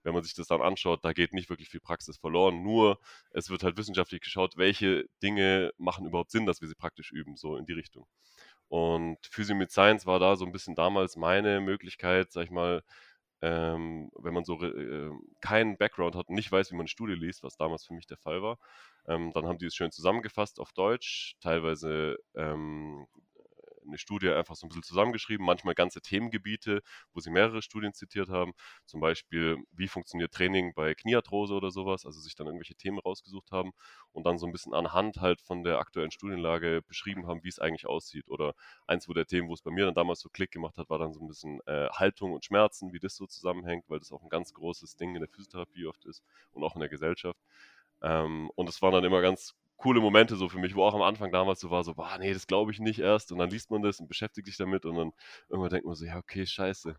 wenn 0.02 0.14
man 0.14 0.22
sich 0.22 0.34
das 0.34 0.46
dann 0.46 0.62
anschaut, 0.62 1.04
da 1.04 1.12
geht 1.12 1.32
nicht 1.32 1.50
wirklich 1.50 1.68
viel 1.68 1.80
Praxis 1.80 2.18
verloren. 2.18 2.62
Nur 2.62 2.98
es 3.30 3.50
wird 3.50 3.62
halt 3.62 3.76
wissenschaftlich 3.76 4.20
geschaut, 4.20 4.56
welche 4.56 5.06
Dinge 5.22 5.72
machen 5.78 6.06
überhaupt 6.06 6.30
Sinn, 6.30 6.46
dass 6.46 6.60
wir 6.60 6.68
sie 6.68 6.74
praktisch 6.74 7.12
üben, 7.12 7.36
so 7.36 7.56
in 7.56 7.66
die 7.66 7.72
Richtung. 7.72 8.06
Und 8.68 9.18
Physio 9.30 9.54
mit 9.54 9.70
Science 9.70 10.06
war 10.06 10.18
da 10.18 10.36
so 10.36 10.46
ein 10.46 10.52
bisschen 10.52 10.74
damals 10.74 11.16
meine 11.16 11.60
Möglichkeit, 11.60 12.32
sag 12.32 12.44
ich 12.44 12.50
mal, 12.50 12.82
ähm, 13.42 14.10
wenn 14.16 14.34
man 14.34 14.44
so 14.44 14.62
äh, 14.62 15.10
keinen 15.40 15.76
Background 15.76 16.14
hat 16.14 16.28
und 16.28 16.36
nicht 16.36 16.50
weiß, 16.50 16.70
wie 16.70 16.76
man 16.76 16.82
eine 16.82 16.88
Studie 16.88 17.14
liest, 17.14 17.42
was 17.42 17.56
damals 17.56 17.84
für 17.84 17.92
mich 17.94 18.06
der 18.06 18.16
Fall 18.16 18.40
war, 18.40 18.58
ähm, 19.08 19.32
dann 19.34 19.46
haben 19.46 19.58
die 19.58 19.66
es 19.66 19.74
schön 19.74 19.90
zusammengefasst 19.90 20.60
auf 20.60 20.72
Deutsch, 20.72 21.36
teilweise 21.40 22.16
ähm, 22.36 23.06
eine 23.86 23.98
Studie 23.98 24.30
einfach 24.30 24.56
so 24.56 24.66
ein 24.66 24.68
bisschen 24.68 24.82
zusammengeschrieben, 24.82 25.44
manchmal 25.44 25.74
ganze 25.74 26.00
Themengebiete, 26.00 26.82
wo 27.12 27.20
sie 27.20 27.30
mehrere 27.30 27.62
Studien 27.62 27.92
zitiert 27.92 28.28
haben, 28.28 28.52
zum 28.86 29.00
Beispiel, 29.00 29.58
wie 29.72 29.88
funktioniert 29.88 30.32
Training 30.32 30.72
bei 30.74 30.94
Kniearthrose 30.94 31.54
oder 31.54 31.70
sowas, 31.70 32.06
also 32.06 32.20
sich 32.20 32.34
dann 32.34 32.46
irgendwelche 32.46 32.74
Themen 32.74 32.98
rausgesucht 32.98 33.50
haben 33.50 33.72
und 34.12 34.24
dann 34.26 34.38
so 34.38 34.46
ein 34.46 34.52
bisschen 34.52 34.74
anhand 34.74 35.16
halt 35.18 35.40
von 35.40 35.64
der 35.64 35.78
aktuellen 35.78 36.10
Studienlage 36.10 36.82
beschrieben 36.82 37.26
haben, 37.26 37.42
wie 37.42 37.48
es 37.48 37.58
eigentlich 37.58 37.86
aussieht. 37.86 38.28
Oder 38.28 38.54
eins 38.86 39.08
wo 39.08 39.12
der 39.12 39.26
Themen, 39.26 39.48
wo 39.48 39.54
es 39.54 39.62
bei 39.62 39.70
mir 39.70 39.86
dann 39.86 39.94
damals 39.94 40.20
so 40.20 40.28
Klick 40.28 40.50
gemacht 40.50 40.78
hat, 40.78 40.90
war 40.90 40.98
dann 40.98 41.12
so 41.12 41.20
ein 41.20 41.28
bisschen 41.28 41.60
äh, 41.66 41.88
Haltung 41.90 42.32
und 42.32 42.44
Schmerzen, 42.44 42.92
wie 42.92 43.00
das 43.00 43.16
so 43.16 43.26
zusammenhängt, 43.26 43.84
weil 43.88 43.98
das 43.98 44.12
auch 44.12 44.22
ein 44.22 44.28
ganz 44.28 44.52
großes 44.52 44.96
Ding 44.96 45.14
in 45.14 45.20
der 45.20 45.28
Physiotherapie 45.28 45.86
oft 45.86 46.04
ist 46.04 46.22
und 46.52 46.64
auch 46.64 46.74
in 46.74 46.80
der 46.80 46.88
Gesellschaft. 46.88 47.40
Ähm, 48.02 48.50
und 48.56 48.68
es 48.68 48.82
waren 48.82 48.92
dann 48.92 49.04
immer 49.04 49.22
ganz 49.22 49.54
coole 49.82 50.00
Momente 50.00 50.36
so 50.36 50.48
für 50.48 50.58
mich, 50.58 50.74
wo 50.76 50.84
auch 50.84 50.94
am 50.94 51.02
Anfang 51.02 51.32
damals 51.32 51.60
so 51.60 51.70
war, 51.70 51.82
so, 51.82 51.94
boah, 51.94 52.16
nee, 52.18 52.32
das 52.32 52.46
glaube 52.46 52.70
ich 52.70 52.78
nicht 52.78 53.00
erst. 53.00 53.32
Und 53.32 53.38
dann 53.38 53.50
liest 53.50 53.70
man 53.70 53.82
das 53.82 53.98
und 54.00 54.08
beschäftigt 54.08 54.46
sich 54.46 54.56
damit 54.56 54.84
und 54.84 54.96
dann 54.96 55.12
irgendwann 55.48 55.70
denkt 55.70 55.86
man 55.86 55.96
so, 55.96 56.04
ja, 56.04 56.18
okay, 56.18 56.46
scheiße. 56.46 56.94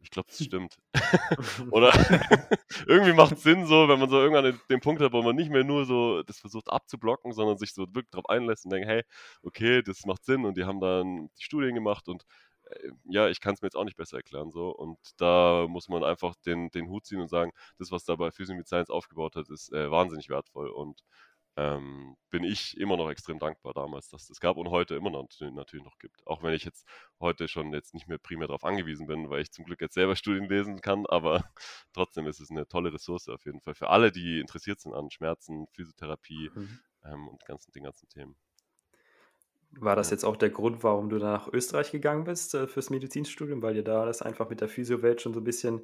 Ich 0.00 0.10
glaube, 0.10 0.28
das 0.28 0.44
stimmt. 0.44 0.76
Oder 1.70 1.92
irgendwie 2.86 3.12
macht 3.12 3.32
es 3.32 3.42
Sinn 3.42 3.66
so, 3.66 3.88
wenn 3.88 3.98
man 4.00 4.08
so 4.08 4.20
irgendwann 4.20 4.58
den 4.68 4.80
Punkt 4.80 5.00
hat, 5.02 5.12
wo 5.12 5.22
man 5.22 5.36
nicht 5.36 5.50
mehr 5.50 5.64
nur 5.64 5.84
so 5.84 6.22
das 6.22 6.40
versucht 6.40 6.70
abzublocken, 6.70 7.32
sondern 7.32 7.58
sich 7.58 7.72
so 7.72 7.82
wirklich 7.88 8.10
darauf 8.10 8.28
einlässt 8.28 8.64
und 8.64 8.72
denkt, 8.72 8.88
hey, 8.88 9.02
okay, 9.42 9.82
das 9.82 10.04
macht 10.06 10.24
Sinn 10.24 10.44
und 10.44 10.56
die 10.56 10.64
haben 10.64 10.80
dann 10.80 11.28
die 11.38 11.42
Studien 11.42 11.74
gemacht 11.74 12.08
und 12.08 12.24
äh, 12.64 12.90
ja, 13.04 13.28
ich 13.28 13.40
kann 13.40 13.54
es 13.54 13.62
mir 13.62 13.66
jetzt 13.66 13.76
auch 13.76 13.84
nicht 13.84 13.96
besser 13.96 14.16
erklären 14.16 14.50
so 14.50 14.70
und 14.70 14.98
da 15.18 15.66
muss 15.68 15.88
man 15.88 16.02
einfach 16.04 16.34
den, 16.46 16.70
den 16.70 16.88
Hut 16.88 17.06
ziehen 17.06 17.20
und 17.20 17.28
sagen, 17.28 17.52
das, 17.78 17.92
was 17.92 18.04
da 18.04 18.16
bei 18.16 18.30
Physio 18.32 18.60
Science 18.64 18.90
aufgebaut 18.90 19.36
hat, 19.36 19.48
ist 19.50 19.72
äh, 19.72 19.90
wahnsinnig 19.90 20.28
wertvoll 20.28 20.68
und 20.68 21.02
ähm, 21.56 22.16
bin 22.30 22.44
ich 22.44 22.76
immer 22.78 22.96
noch 22.96 23.10
extrem 23.10 23.38
dankbar 23.38 23.74
damals, 23.74 24.08
dass 24.08 24.22
es 24.22 24.28
das 24.28 24.40
gab 24.40 24.56
und 24.56 24.70
heute 24.70 24.94
immer 24.94 25.10
noch 25.10 25.28
natürlich 25.40 25.84
noch 25.84 25.98
gibt. 25.98 26.26
Auch 26.26 26.42
wenn 26.42 26.54
ich 26.54 26.64
jetzt 26.64 26.86
heute 27.20 27.46
schon 27.46 27.72
jetzt 27.74 27.92
nicht 27.92 28.08
mehr 28.08 28.18
primär 28.18 28.48
darauf 28.48 28.64
angewiesen 28.64 29.06
bin, 29.06 29.28
weil 29.28 29.42
ich 29.42 29.52
zum 29.52 29.64
Glück 29.64 29.80
jetzt 29.80 29.94
selber 29.94 30.16
Studien 30.16 30.48
lesen 30.48 30.80
kann, 30.80 31.04
aber 31.06 31.44
trotzdem 31.92 32.26
ist 32.26 32.40
es 32.40 32.50
eine 32.50 32.66
tolle 32.66 32.92
Ressource 32.92 33.28
auf 33.28 33.44
jeden 33.44 33.60
Fall 33.60 33.74
für 33.74 33.90
alle, 33.90 34.12
die 34.12 34.40
interessiert 34.40 34.80
sind 34.80 34.94
an 34.94 35.10
Schmerzen, 35.10 35.66
Physiotherapie 35.72 36.50
mhm. 36.54 36.78
ähm, 37.04 37.28
und 37.28 37.44
ganzen, 37.44 37.70
den 37.72 37.84
ganzen 37.84 38.08
Themen. 38.08 38.36
War 39.72 39.96
das 39.96 40.10
jetzt 40.10 40.24
auch 40.24 40.36
der 40.36 40.50
Grund, 40.50 40.82
warum 40.82 41.08
du 41.08 41.16
nach 41.16 41.48
Österreich 41.48 41.92
gegangen 41.92 42.24
bist 42.24 42.54
äh, 42.54 42.66
fürs 42.66 42.90
Medizinstudium, 42.90 43.62
weil 43.62 43.74
dir 43.74 43.84
da 43.84 44.04
das 44.04 44.20
einfach 44.20 44.48
mit 44.50 44.60
der 44.60 44.68
Physiowelt 44.68 45.22
schon 45.22 45.32
so 45.32 45.40
ein 45.40 45.44
bisschen 45.44 45.82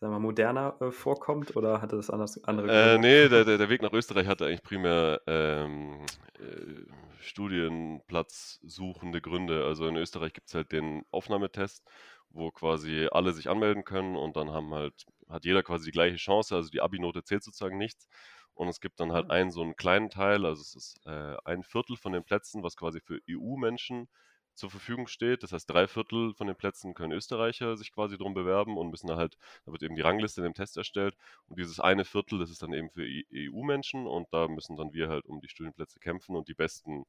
sagen 0.00 0.14
wir, 0.14 0.18
moderner 0.18 0.76
äh, 0.80 0.90
vorkommt 0.90 1.56
oder 1.56 1.82
hatte 1.82 1.96
das 1.96 2.10
anders, 2.10 2.42
andere 2.44 2.66
äh, 2.66 2.70
Gründe? 2.70 2.94
Äh, 2.94 2.98
nee, 2.98 3.28
der, 3.28 3.44
der, 3.58 3.68
Weg 3.68 3.82
nach 3.82 3.92
Österreich 3.92 4.26
hatte 4.26 4.46
eigentlich 4.46 4.62
primär 4.62 5.20
ähm, 5.26 6.06
äh, 6.38 7.20
Studienplatz 7.20 8.60
suchende 8.62 9.20
Gründe. 9.20 9.64
Also 9.64 9.86
in 9.86 9.96
Österreich 9.96 10.32
gibt 10.32 10.48
es 10.48 10.54
halt 10.54 10.72
den 10.72 11.04
Aufnahmetest, 11.10 11.84
wo 12.30 12.50
quasi 12.50 13.08
alle 13.12 13.32
sich 13.32 13.50
anmelden 13.50 13.84
können 13.84 14.16
und 14.16 14.36
dann 14.36 14.50
haben 14.50 14.72
halt, 14.72 15.04
hat 15.28 15.44
jeder 15.44 15.62
quasi 15.62 15.86
die 15.86 15.92
gleiche 15.92 16.16
Chance, 16.16 16.56
also 16.56 16.70
die 16.70 16.80
Abi-Note 16.80 17.22
zählt 17.22 17.42
sozusagen 17.42 17.76
nichts. 17.76 18.08
Und 18.54 18.68
es 18.68 18.80
gibt 18.80 19.00
dann 19.00 19.12
halt 19.12 19.26
mhm. 19.26 19.30
einen 19.32 19.50
so 19.50 19.62
einen 19.62 19.76
kleinen 19.76 20.10
Teil, 20.10 20.44
also 20.44 20.60
es 20.60 20.74
ist 20.74 21.06
äh, 21.06 21.36
ein 21.44 21.62
Viertel 21.62 21.96
von 21.96 22.12
den 22.12 22.24
Plätzen, 22.24 22.62
was 22.62 22.76
quasi 22.76 23.00
für 23.00 23.20
EU-Menschen 23.28 24.08
zur 24.54 24.70
Verfügung 24.70 25.06
steht. 25.06 25.42
Das 25.42 25.52
heißt, 25.52 25.68
drei 25.68 25.86
Viertel 25.86 26.34
von 26.34 26.46
den 26.46 26.56
Plätzen 26.56 26.94
können 26.94 27.12
Österreicher 27.12 27.76
sich 27.76 27.92
quasi 27.92 28.16
drum 28.18 28.34
bewerben 28.34 28.76
und 28.76 28.90
müssen 28.90 29.10
halt, 29.10 29.36
da 29.64 29.72
wird 29.72 29.82
eben 29.82 29.96
die 29.96 30.02
Rangliste 30.02 30.40
in 30.40 30.44
dem 30.44 30.54
Test 30.54 30.76
erstellt. 30.76 31.16
Und 31.48 31.58
dieses 31.58 31.80
eine 31.80 32.04
Viertel, 32.04 32.38
das 32.38 32.50
ist 32.50 32.62
dann 32.62 32.72
eben 32.72 32.90
für 32.90 33.06
EU-Menschen 33.32 34.06
und 34.06 34.28
da 34.32 34.48
müssen 34.48 34.76
dann 34.76 34.92
wir 34.92 35.08
halt 35.08 35.26
um 35.26 35.40
die 35.40 35.48
Studienplätze 35.48 36.00
kämpfen 36.00 36.36
und 36.36 36.48
die 36.48 36.54
besten, 36.54 37.04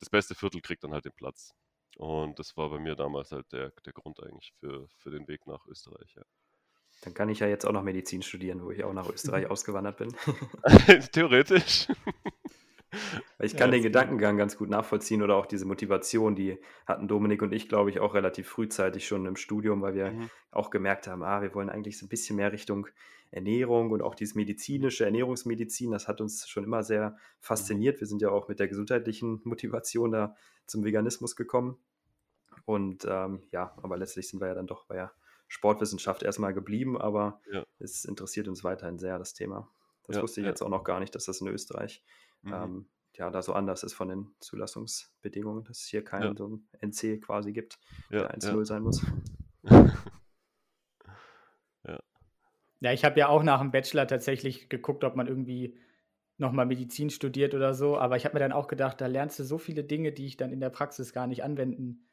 das 0.00 0.10
beste 0.10 0.34
Viertel 0.34 0.60
kriegt 0.60 0.84
dann 0.84 0.92
halt 0.92 1.04
den 1.04 1.12
Platz. 1.12 1.54
Und 1.96 2.38
das 2.38 2.56
war 2.56 2.70
bei 2.70 2.78
mir 2.78 2.96
damals 2.96 3.30
halt 3.30 3.52
der, 3.52 3.72
der 3.84 3.92
Grund 3.92 4.22
eigentlich 4.22 4.52
für, 4.58 4.88
für 4.96 5.10
den 5.10 5.28
Weg 5.28 5.46
nach 5.46 5.64
Österreich, 5.66 6.14
ja. 6.16 6.22
Dann 7.02 7.12
kann 7.12 7.28
ich 7.28 7.40
ja 7.40 7.46
jetzt 7.46 7.66
auch 7.66 7.72
noch 7.72 7.82
Medizin 7.82 8.22
studieren, 8.22 8.62
wo 8.62 8.70
ich 8.70 8.82
auch 8.82 8.92
nach 8.92 9.08
Österreich 9.08 9.46
ausgewandert 9.50 9.98
bin. 9.98 10.14
Theoretisch. 11.12 11.88
Ich 13.40 13.56
kann 13.56 13.70
ja, 13.70 13.76
den 13.76 13.82
Gedankengang 13.82 14.36
ganz 14.36 14.56
gut 14.56 14.70
nachvollziehen 14.70 15.22
oder 15.22 15.36
auch 15.36 15.46
diese 15.46 15.66
Motivation, 15.66 16.34
die 16.34 16.58
hatten 16.86 17.08
Dominik 17.08 17.42
und 17.42 17.52
ich, 17.52 17.68
glaube 17.68 17.90
ich, 17.90 18.00
auch 18.00 18.14
relativ 18.14 18.48
frühzeitig 18.48 19.06
schon 19.06 19.26
im 19.26 19.36
Studium, 19.36 19.82
weil 19.82 19.94
wir 19.94 20.12
mhm. 20.12 20.30
auch 20.50 20.70
gemerkt 20.70 21.06
haben, 21.06 21.22
ah, 21.22 21.42
wir 21.42 21.54
wollen 21.54 21.70
eigentlich 21.70 21.98
so 21.98 22.06
ein 22.06 22.08
bisschen 22.08 22.36
mehr 22.36 22.52
Richtung 22.52 22.86
Ernährung 23.30 23.90
und 23.90 24.00
auch 24.00 24.14
dieses 24.14 24.36
medizinische 24.36 25.04
Ernährungsmedizin, 25.04 25.90
das 25.90 26.06
hat 26.06 26.20
uns 26.20 26.48
schon 26.48 26.64
immer 26.64 26.82
sehr 26.84 27.10
mhm. 27.10 27.16
fasziniert. 27.40 28.00
Wir 28.00 28.06
sind 28.06 28.22
ja 28.22 28.30
auch 28.30 28.48
mit 28.48 28.60
der 28.60 28.68
gesundheitlichen 28.68 29.40
Motivation 29.44 30.12
da 30.12 30.36
zum 30.66 30.84
Veganismus 30.84 31.34
gekommen. 31.34 31.76
Und 32.64 33.04
ähm, 33.08 33.42
ja, 33.50 33.74
aber 33.82 33.96
letztlich 33.96 34.28
sind 34.28 34.40
wir 34.40 34.48
ja 34.48 34.54
dann 34.54 34.66
doch 34.66 34.86
bei 34.86 34.94
der 34.94 35.12
Sportwissenschaft 35.48 36.22
erstmal 36.22 36.54
geblieben, 36.54 36.96
aber 36.98 37.40
ja. 37.52 37.64
es 37.78 38.04
interessiert 38.04 38.48
uns 38.48 38.64
weiterhin 38.64 38.98
sehr, 38.98 39.18
das 39.18 39.34
Thema. 39.34 39.68
Das 40.06 40.16
ja, 40.16 40.22
wusste 40.22 40.40
ich 40.40 40.44
ja. 40.44 40.50
jetzt 40.50 40.62
auch 40.62 40.68
noch 40.68 40.84
gar 40.84 41.00
nicht, 41.00 41.14
dass 41.14 41.24
das 41.24 41.40
in 41.40 41.48
Österreich 41.48 42.02
mhm. 42.44 42.52
ähm, 42.52 42.86
ja, 43.16 43.30
da 43.30 43.42
so 43.42 43.52
anders 43.52 43.84
ist 43.84 43.94
von 43.94 44.08
den 44.08 44.34
Zulassungsbedingungen, 44.40 45.64
dass 45.64 45.82
es 45.82 45.86
hier 45.86 46.02
keinen 46.02 46.22
ja. 46.22 46.36
so 46.36 46.48
ein 46.48 46.66
NC 46.80 47.20
quasi 47.20 47.52
gibt, 47.52 47.78
der 48.10 48.34
1-0 48.36 48.64
sein 48.64 48.82
muss. 48.82 49.06
ja. 49.62 49.92
ja, 52.80 52.92
ich 52.92 53.04
habe 53.04 53.20
ja 53.20 53.28
auch 53.28 53.44
nach 53.44 53.60
dem 53.60 53.70
Bachelor 53.70 54.06
tatsächlich 54.06 54.68
geguckt, 54.68 55.04
ob 55.04 55.14
man 55.14 55.28
irgendwie 55.28 55.78
nochmal 56.38 56.66
Medizin 56.66 57.10
studiert 57.10 57.54
oder 57.54 57.74
so, 57.74 57.96
aber 57.96 58.16
ich 58.16 58.24
habe 58.24 58.34
mir 58.34 58.40
dann 58.40 58.52
auch 58.52 58.66
gedacht, 58.66 59.00
da 59.00 59.06
lernst 59.06 59.38
du 59.38 59.44
so 59.44 59.58
viele 59.58 59.84
Dinge, 59.84 60.10
die 60.10 60.26
ich 60.26 60.36
dann 60.36 60.50
in 60.50 60.58
der 60.58 60.70
Praxis 60.70 61.12
gar 61.12 61.28
nicht 61.28 61.44
anwenden 61.44 62.08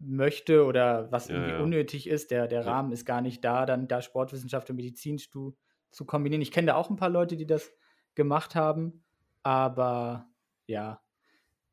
möchte 0.00 0.64
oder 0.64 1.10
was 1.12 1.28
irgendwie 1.28 1.50
ja, 1.50 1.58
ja. 1.58 1.62
unnötig 1.62 2.08
ist. 2.08 2.30
Der, 2.30 2.48
der 2.48 2.62
ja. 2.62 2.70
Rahmen 2.70 2.92
ist 2.92 3.04
gar 3.04 3.20
nicht 3.20 3.44
da, 3.44 3.66
dann 3.66 3.88
da 3.88 4.02
Sportwissenschaft 4.02 4.68
und 4.70 4.76
Medizin 4.76 5.18
zu, 5.18 5.56
zu 5.90 6.04
kombinieren. 6.04 6.42
Ich 6.42 6.50
kenne 6.50 6.68
da 6.68 6.74
auch 6.74 6.90
ein 6.90 6.96
paar 6.96 7.10
Leute, 7.10 7.36
die 7.36 7.46
das 7.46 7.72
gemacht 8.14 8.54
haben. 8.54 9.03
Aber 9.44 10.26
ja, 10.66 11.00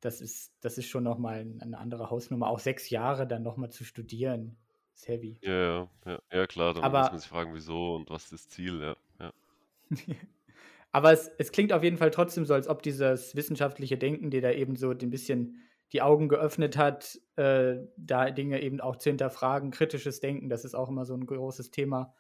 das 0.01 0.21
ist, 0.21 0.53
das 0.61 0.77
ist 0.77 0.87
schon 0.87 1.03
nochmal 1.03 1.45
eine 1.59 1.77
andere 1.77 2.09
Hausnummer. 2.09 2.47
Auch 2.47 2.59
sechs 2.59 2.89
Jahre 2.89 3.25
dann 3.25 3.43
nochmal 3.43 3.71
zu 3.71 3.83
studieren, 3.83 4.57
ist 4.93 5.07
heavy. 5.07 5.39
Ja, 5.41 5.89
ja, 6.05 6.19
ja, 6.31 6.47
klar, 6.47 6.73
dann 6.73 6.83
Aber, 6.83 6.99
muss 6.99 7.11
man 7.11 7.19
sich 7.19 7.29
fragen, 7.29 7.53
wieso 7.53 7.95
und 7.95 8.09
was 8.09 8.25
ist 8.25 8.33
das 8.33 8.49
Ziel, 8.49 8.81
ja. 8.81 8.95
ja. 9.19 9.31
Aber 10.91 11.13
es, 11.13 11.31
es 11.37 11.51
klingt 11.51 11.71
auf 11.71 11.83
jeden 11.83 11.97
Fall 11.97 12.11
trotzdem 12.11 12.45
so, 12.45 12.53
als 12.53 12.67
ob 12.67 12.83
dieses 12.83 13.35
wissenschaftliche 13.35 13.97
Denken 13.97 14.29
dir 14.29 14.41
da 14.41 14.51
eben 14.51 14.75
so 14.75 14.89
ein 14.89 15.09
bisschen 15.09 15.57
die 15.93 16.01
Augen 16.01 16.29
geöffnet 16.29 16.77
hat, 16.77 17.19
äh, 17.35 17.77
da 17.97 18.31
Dinge 18.31 18.61
eben 18.61 18.81
auch 18.81 18.97
zu 18.97 19.09
hinterfragen, 19.09 19.71
kritisches 19.71 20.19
Denken, 20.19 20.49
das 20.49 20.65
ist 20.65 20.75
auch 20.75 20.89
immer 20.89 21.05
so 21.05 21.13
ein 21.13 21.25
großes 21.25 21.71
Thema 21.71 22.13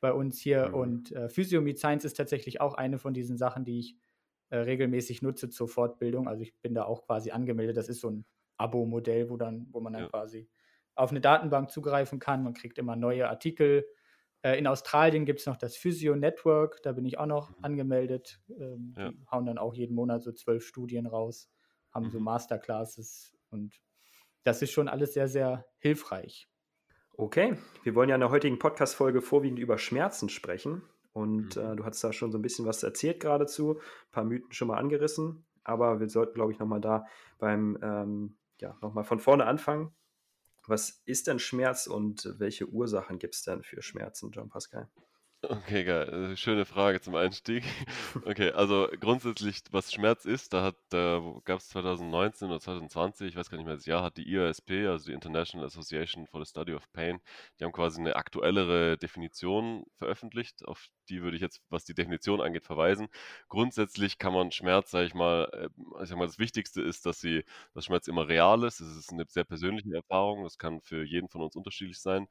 bei 0.00 0.12
uns 0.12 0.38
hier. 0.38 0.68
Mhm. 0.68 0.74
Und 0.74 1.12
äh, 1.12 1.28
Physiomid 1.28 1.78
Science 1.78 2.04
ist 2.04 2.16
tatsächlich 2.16 2.60
auch 2.60 2.74
eine 2.74 2.98
von 2.98 3.14
diesen 3.14 3.36
Sachen, 3.36 3.64
die 3.64 3.78
ich 3.78 3.96
äh, 4.54 4.58
regelmäßig 4.58 5.20
nutze 5.20 5.50
zur 5.50 5.66
Fortbildung. 5.66 6.28
Also 6.28 6.42
ich 6.42 6.54
bin 6.62 6.74
da 6.74 6.84
auch 6.84 7.04
quasi 7.06 7.32
angemeldet. 7.32 7.76
Das 7.76 7.88
ist 7.88 8.00
so 8.00 8.08
ein 8.08 8.24
Abo-Modell, 8.56 9.28
wo 9.28 9.36
dann, 9.36 9.66
wo 9.72 9.80
man 9.80 9.92
dann 9.92 10.02
ja. 10.02 10.08
quasi 10.08 10.48
auf 10.94 11.10
eine 11.10 11.20
Datenbank 11.20 11.72
zugreifen 11.72 12.20
kann. 12.20 12.44
Man 12.44 12.54
kriegt 12.54 12.78
immer 12.78 12.94
neue 12.94 13.28
Artikel. 13.28 13.84
Äh, 14.42 14.56
in 14.56 14.68
Australien 14.68 15.24
gibt 15.24 15.40
es 15.40 15.46
noch 15.46 15.56
das 15.56 15.74
Physio 15.74 16.14
Network, 16.14 16.80
da 16.84 16.92
bin 16.92 17.04
ich 17.04 17.18
auch 17.18 17.26
noch 17.26 17.50
mhm. 17.50 17.64
angemeldet. 17.64 18.40
Ähm, 18.48 18.94
ja. 18.96 19.10
Die 19.10 19.26
hauen 19.28 19.44
dann 19.44 19.58
auch 19.58 19.74
jeden 19.74 19.96
Monat 19.96 20.22
so 20.22 20.30
zwölf 20.30 20.64
Studien 20.64 21.06
raus, 21.06 21.50
haben 21.90 22.06
mhm. 22.06 22.10
so 22.10 22.20
Masterclasses 22.20 23.34
und 23.50 23.80
das 24.44 24.62
ist 24.62 24.70
schon 24.70 24.86
alles 24.86 25.14
sehr, 25.14 25.26
sehr 25.26 25.66
hilfreich. 25.78 26.48
Okay, 27.16 27.56
wir 27.82 27.96
wollen 27.96 28.08
ja 28.08 28.14
in 28.14 28.20
der 28.20 28.30
heutigen 28.30 28.60
Podcast-Folge 28.60 29.20
vorwiegend 29.20 29.58
über 29.58 29.78
Schmerzen 29.78 30.28
sprechen. 30.28 30.82
Und 31.14 31.56
mhm. 31.56 31.62
äh, 31.62 31.76
du 31.76 31.84
hast 31.84 32.04
da 32.04 32.12
schon 32.12 32.32
so 32.32 32.38
ein 32.38 32.42
bisschen 32.42 32.66
was 32.66 32.82
erzählt 32.82 33.20
geradezu, 33.20 33.78
ein 33.78 34.10
paar 34.10 34.24
Mythen 34.24 34.52
schon 34.52 34.68
mal 34.68 34.78
angerissen. 34.78 35.46
Aber 35.62 36.00
wir 36.00 36.10
sollten, 36.10 36.34
glaube 36.34 36.52
ich, 36.52 36.58
nochmal 36.58 36.80
da 36.80 37.06
beim, 37.38 37.78
ähm, 37.82 38.36
ja, 38.60 38.76
nochmal 38.82 39.04
von 39.04 39.20
vorne 39.20 39.46
anfangen. 39.46 39.94
Was 40.66 41.02
ist 41.06 41.26
denn 41.26 41.38
Schmerz 41.38 41.86
und 41.86 42.34
welche 42.38 42.68
Ursachen 42.68 43.18
gibt 43.18 43.34
es 43.34 43.42
denn 43.42 43.62
für 43.62 43.80
Schmerzen, 43.80 44.30
John 44.32 44.48
Pascal? 44.48 44.90
Okay, 45.50 45.84
geil. 45.84 46.32
Äh, 46.32 46.36
schöne 46.36 46.64
Frage 46.64 47.00
zum 47.00 47.14
Einstieg. 47.16 47.64
Okay, 48.24 48.50
also 48.52 48.88
grundsätzlich, 49.00 49.60
was 49.70 49.92
Schmerz 49.92 50.24
ist, 50.24 50.52
da 50.52 50.72
da 50.88 51.20
gab 51.44 51.58
es 51.58 51.68
2019 51.68 52.48
oder 52.48 52.60
2020, 52.60 53.28
ich 53.28 53.36
weiß 53.36 53.50
gar 53.50 53.58
nicht 53.58 53.66
mehr 53.66 53.74
das 53.74 53.84
Jahr, 53.86 54.02
hat 54.02 54.16
die 54.16 54.28
IASP, 54.30 54.70
also 54.88 55.06
die 55.06 55.12
International 55.12 55.66
Association 55.66 56.26
for 56.26 56.42
the 56.44 56.48
Study 56.48 56.72
of 56.74 56.90
Pain, 56.92 57.20
die 57.58 57.64
haben 57.64 57.72
quasi 57.72 58.00
eine 58.00 58.16
aktuellere 58.16 58.96
Definition 58.96 59.84
veröffentlicht, 59.96 60.64
auf 60.66 60.88
die 61.08 61.22
würde 61.22 61.36
ich 61.36 61.42
jetzt, 61.42 61.60
was 61.68 61.84
die 61.84 61.94
Definition 61.94 62.40
angeht, 62.40 62.64
verweisen. 62.64 63.08
Grundsätzlich 63.48 64.18
kann 64.18 64.32
man 64.32 64.52
Schmerz, 64.52 64.90
sage 64.90 65.06
ich 65.06 65.14
mal, 65.14 65.48
äh, 65.52 66.02
ich 66.02 66.08
sag 66.08 66.16
mal, 66.18 66.26
das 66.26 66.38
Wichtigste 66.38 66.80
ist, 66.80 67.04
dass 67.06 67.20
sie, 67.20 67.44
dass 67.74 67.84
Schmerz 67.86 68.06
immer 68.08 68.28
real 68.28 68.62
ist. 68.64 68.80
Es 68.80 68.96
ist 68.96 69.12
eine 69.12 69.24
sehr 69.28 69.44
persönliche 69.44 69.94
Erfahrung, 69.94 70.44
das 70.44 70.56
kann 70.58 70.80
für 70.80 71.04
jeden 71.04 71.28
von 71.28 71.42
uns 71.42 71.56
unterschiedlich 71.56 71.98
sein. 72.00 72.28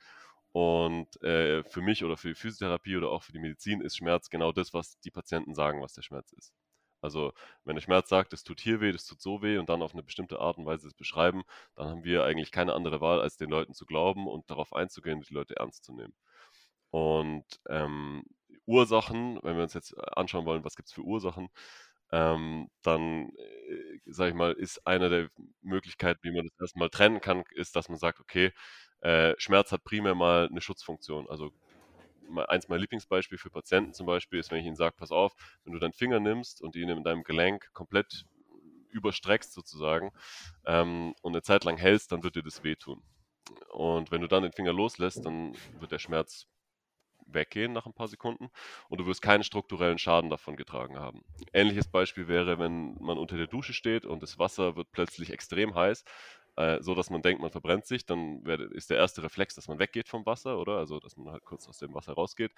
Und 0.54 1.22
äh, 1.24 1.64
für 1.66 1.82
mich 1.82 2.04
oder 2.06 2.18
für 2.18 2.30
die 2.30 2.36
Physiotherapie 2.36 2.98
oder 2.98 3.10
auch 3.12 3.24
für 3.24 3.34
die 3.34 3.40
Medizin 3.40 3.82
ist 3.82 3.98
Schmerz 3.98 4.30
genau 4.30 4.52
das, 4.54 4.74
was 4.74 5.00
die 5.02 5.12
Patienten 5.12 5.56
sagen, 5.56 5.82
was 5.82 5.94
der 5.94 6.04
Schmerz 6.04 6.32
ist. 6.34 6.54
Also 7.02 7.34
wenn 7.66 7.76
der 7.76 7.82
Schmerz 7.82 8.10
sagt, 8.10 8.34
es 8.34 8.44
tut 8.44 8.62
hier 8.62 8.80
weh, 8.82 8.92
das 8.94 9.06
tut 9.06 9.22
so 9.22 9.42
weh 9.42 9.58
und 9.58 9.70
dann 9.70 9.82
auf 9.82 9.94
eine 9.94 10.04
bestimmte 10.04 10.40
Art 10.40 10.58
und 10.58 10.66
Weise 10.68 10.88
es 10.88 10.94
beschreiben, 10.94 11.44
dann 11.76 11.90
haben 11.90 12.04
wir 12.06 12.24
eigentlich 12.24 12.52
keine 12.52 12.74
andere 12.74 13.02
Wahl, 13.02 13.20
als 13.22 13.38
den 13.38 13.50
Leuten 13.50 13.74
zu 13.74 13.86
glauben 13.86 14.28
und 14.28 14.50
darauf 14.50 14.74
einzugehen, 14.74 15.22
die 15.22 15.34
Leute 15.34 15.58
ernst 15.58 15.84
zu 15.86 15.94
nehmen. 15.94 16.14
Und 16.92 17.46
ähm, 17.70 18.24
Ursachen, 18.66 19.40
wenn 19.44 19.56
wir 19.58 19.64
uns 19.64 19.74
jetzt 19.74 19.98
anschauen 20.18 20.46
wollen, 20.46 20.64
was 20.64 20.76
gibt 20.76 20.90
es 20.90 20.94
für 20.94 21.02
Ursachen, 21.04 21.50
ähm, 22.12 22.70
dann, 22.84 23.30
äh, 23.38 24.00
sage 24.06 24.30
ich 24.32 24.36
mal, 24.36 24.54
ist 24.54 24.86
eine 24.88 25.10
der 25.10 25.30
Möglichkeiten, 25.62 26.20
wie 26.24 26.32
man 26.32 26.46
das 26.48 26.60
erstmal 26.62 26.90
trennen 26.90 27.22
kann, 27.22 27.44
ist, 27.56 27.76
dass 27.76 27.90
man 27.90 27.98
sagt, 27.98 28.20
okay, 28.20 28.52
äh, 29.04 29.36
Schmerz 29.38 29.72
hat 29.72 29.84
primär 29.84 30.16
mal 30.16 30.48
eine 30.50 30.62
Schutzfunktion. 30.62 31.30
Also 31.30 31.52
eins 32.48 32.70
meiner 32.70 32.80
Lieblingsbeispiele 32.80 33.38
für 33.38 33.50
Patienten 33.50 33.94
zum 33.94 34.06
Beispiel 34.06 34.40
ist, 34.40 34.50
wenn 34.50 34.60
ich 34.60 34.66
ihnen 34.66 34.78
sage, 34.78 34.96
pass 34.98 35.12
auf, 35.12 35.34
wenn 35.66 35.74
du 35.74 35.80
deinen 35.80 35.94
Finger 35.94 36.22
nimmst 36.22 36.62
und 36.62 36.76
ihn 36.76 36.90
in 36.90 37.04
deinem 37.04 37.24
Gelenk 37.24 37.70
komplett 37.74 38.26
überstreckst 38.92 39.52
sozusagen 39.54 40.12
ähm, 40.66 41.14
und 41.22 41.34
eine 41.34 41.42
Zeit 41.42 41.66
lang 41.66 41.78
hältst, 41.78 42.12
dann 42.12 42.24
wird 42.24 42.36
dir 42.36 42.44
das 42.44 42.64
wehtun. 42.64 43.04
Und 43.72 44.12
wenn 44.12 44.22
du 44.22 44.28
dann 44.28 44.44
den 44.44 44.54
Finger 44.54 44.72
loslässt, 44.72 45.26
dann 45.26 45.54
wird 45.80 45.92
der 45.92 46.00
Schmerz 46.00 46.48
weggehen 47.26 47.74
nach 47.74 47.86
ein 47.86 47.94
paar 47.94 48.08
Sekunden 48.08 48.50
und 48.90 49.00
du 49.00 49.06
wirst 49.06 49.22
keinen 49.22 49.44
strukturellen 49.44 49.98
Schaden 49.98 50.30
davon 50.30 50.56
getragen 50.56 50.98
haben. 50.98 51.26
Ähnliches 51.52 51.88
Beispiel 51.88 52.28
wäre, 52.28 52.60
wenn 52.60 52.96
man 53.02 53.18
unter 53.18 53.38
der 53.38 53.48
Dusche 53.48 53.74
steht 53.74 54.06
und 54.06 54.24
das 54.24 54.40
Wasser 54.40 54.76
wird 54.76 54.92
plötzlich 54.92 55.32
extrem 55.32 55.76
heiß, 55.76 56.04
äh, 56.56 56.82
so 56.82 56.96
dass 56.96 57.10
man 57.10 57.22
denkt, 57.22 57.42
man 57.42 57.52
verbrennt 57.52 57.86
sich, 57.86 58.06
dann 58.06 58.46
wär, 58.46 58.60
ist 58.60 58.90
der 58.90 58.98
erste 58.98 59.24
Reflex, 59.24 59.56
dass 59.56 59.68
man 59.68 59.80
weggeht 59.80 60.08
vom 60.08 60.26
Wasser, 60.26 60.60
oder? 60.60 60.78
Also, 60.78 61.00
dass 61.00 61.18
man 61.18 61.34
halt 61.34 61.46
kurz 61.46 61.68
aus 61.68 61.80
dem 61.80 61.94
Wasser 61.94 62.14
rausgeht. 62.14 62.52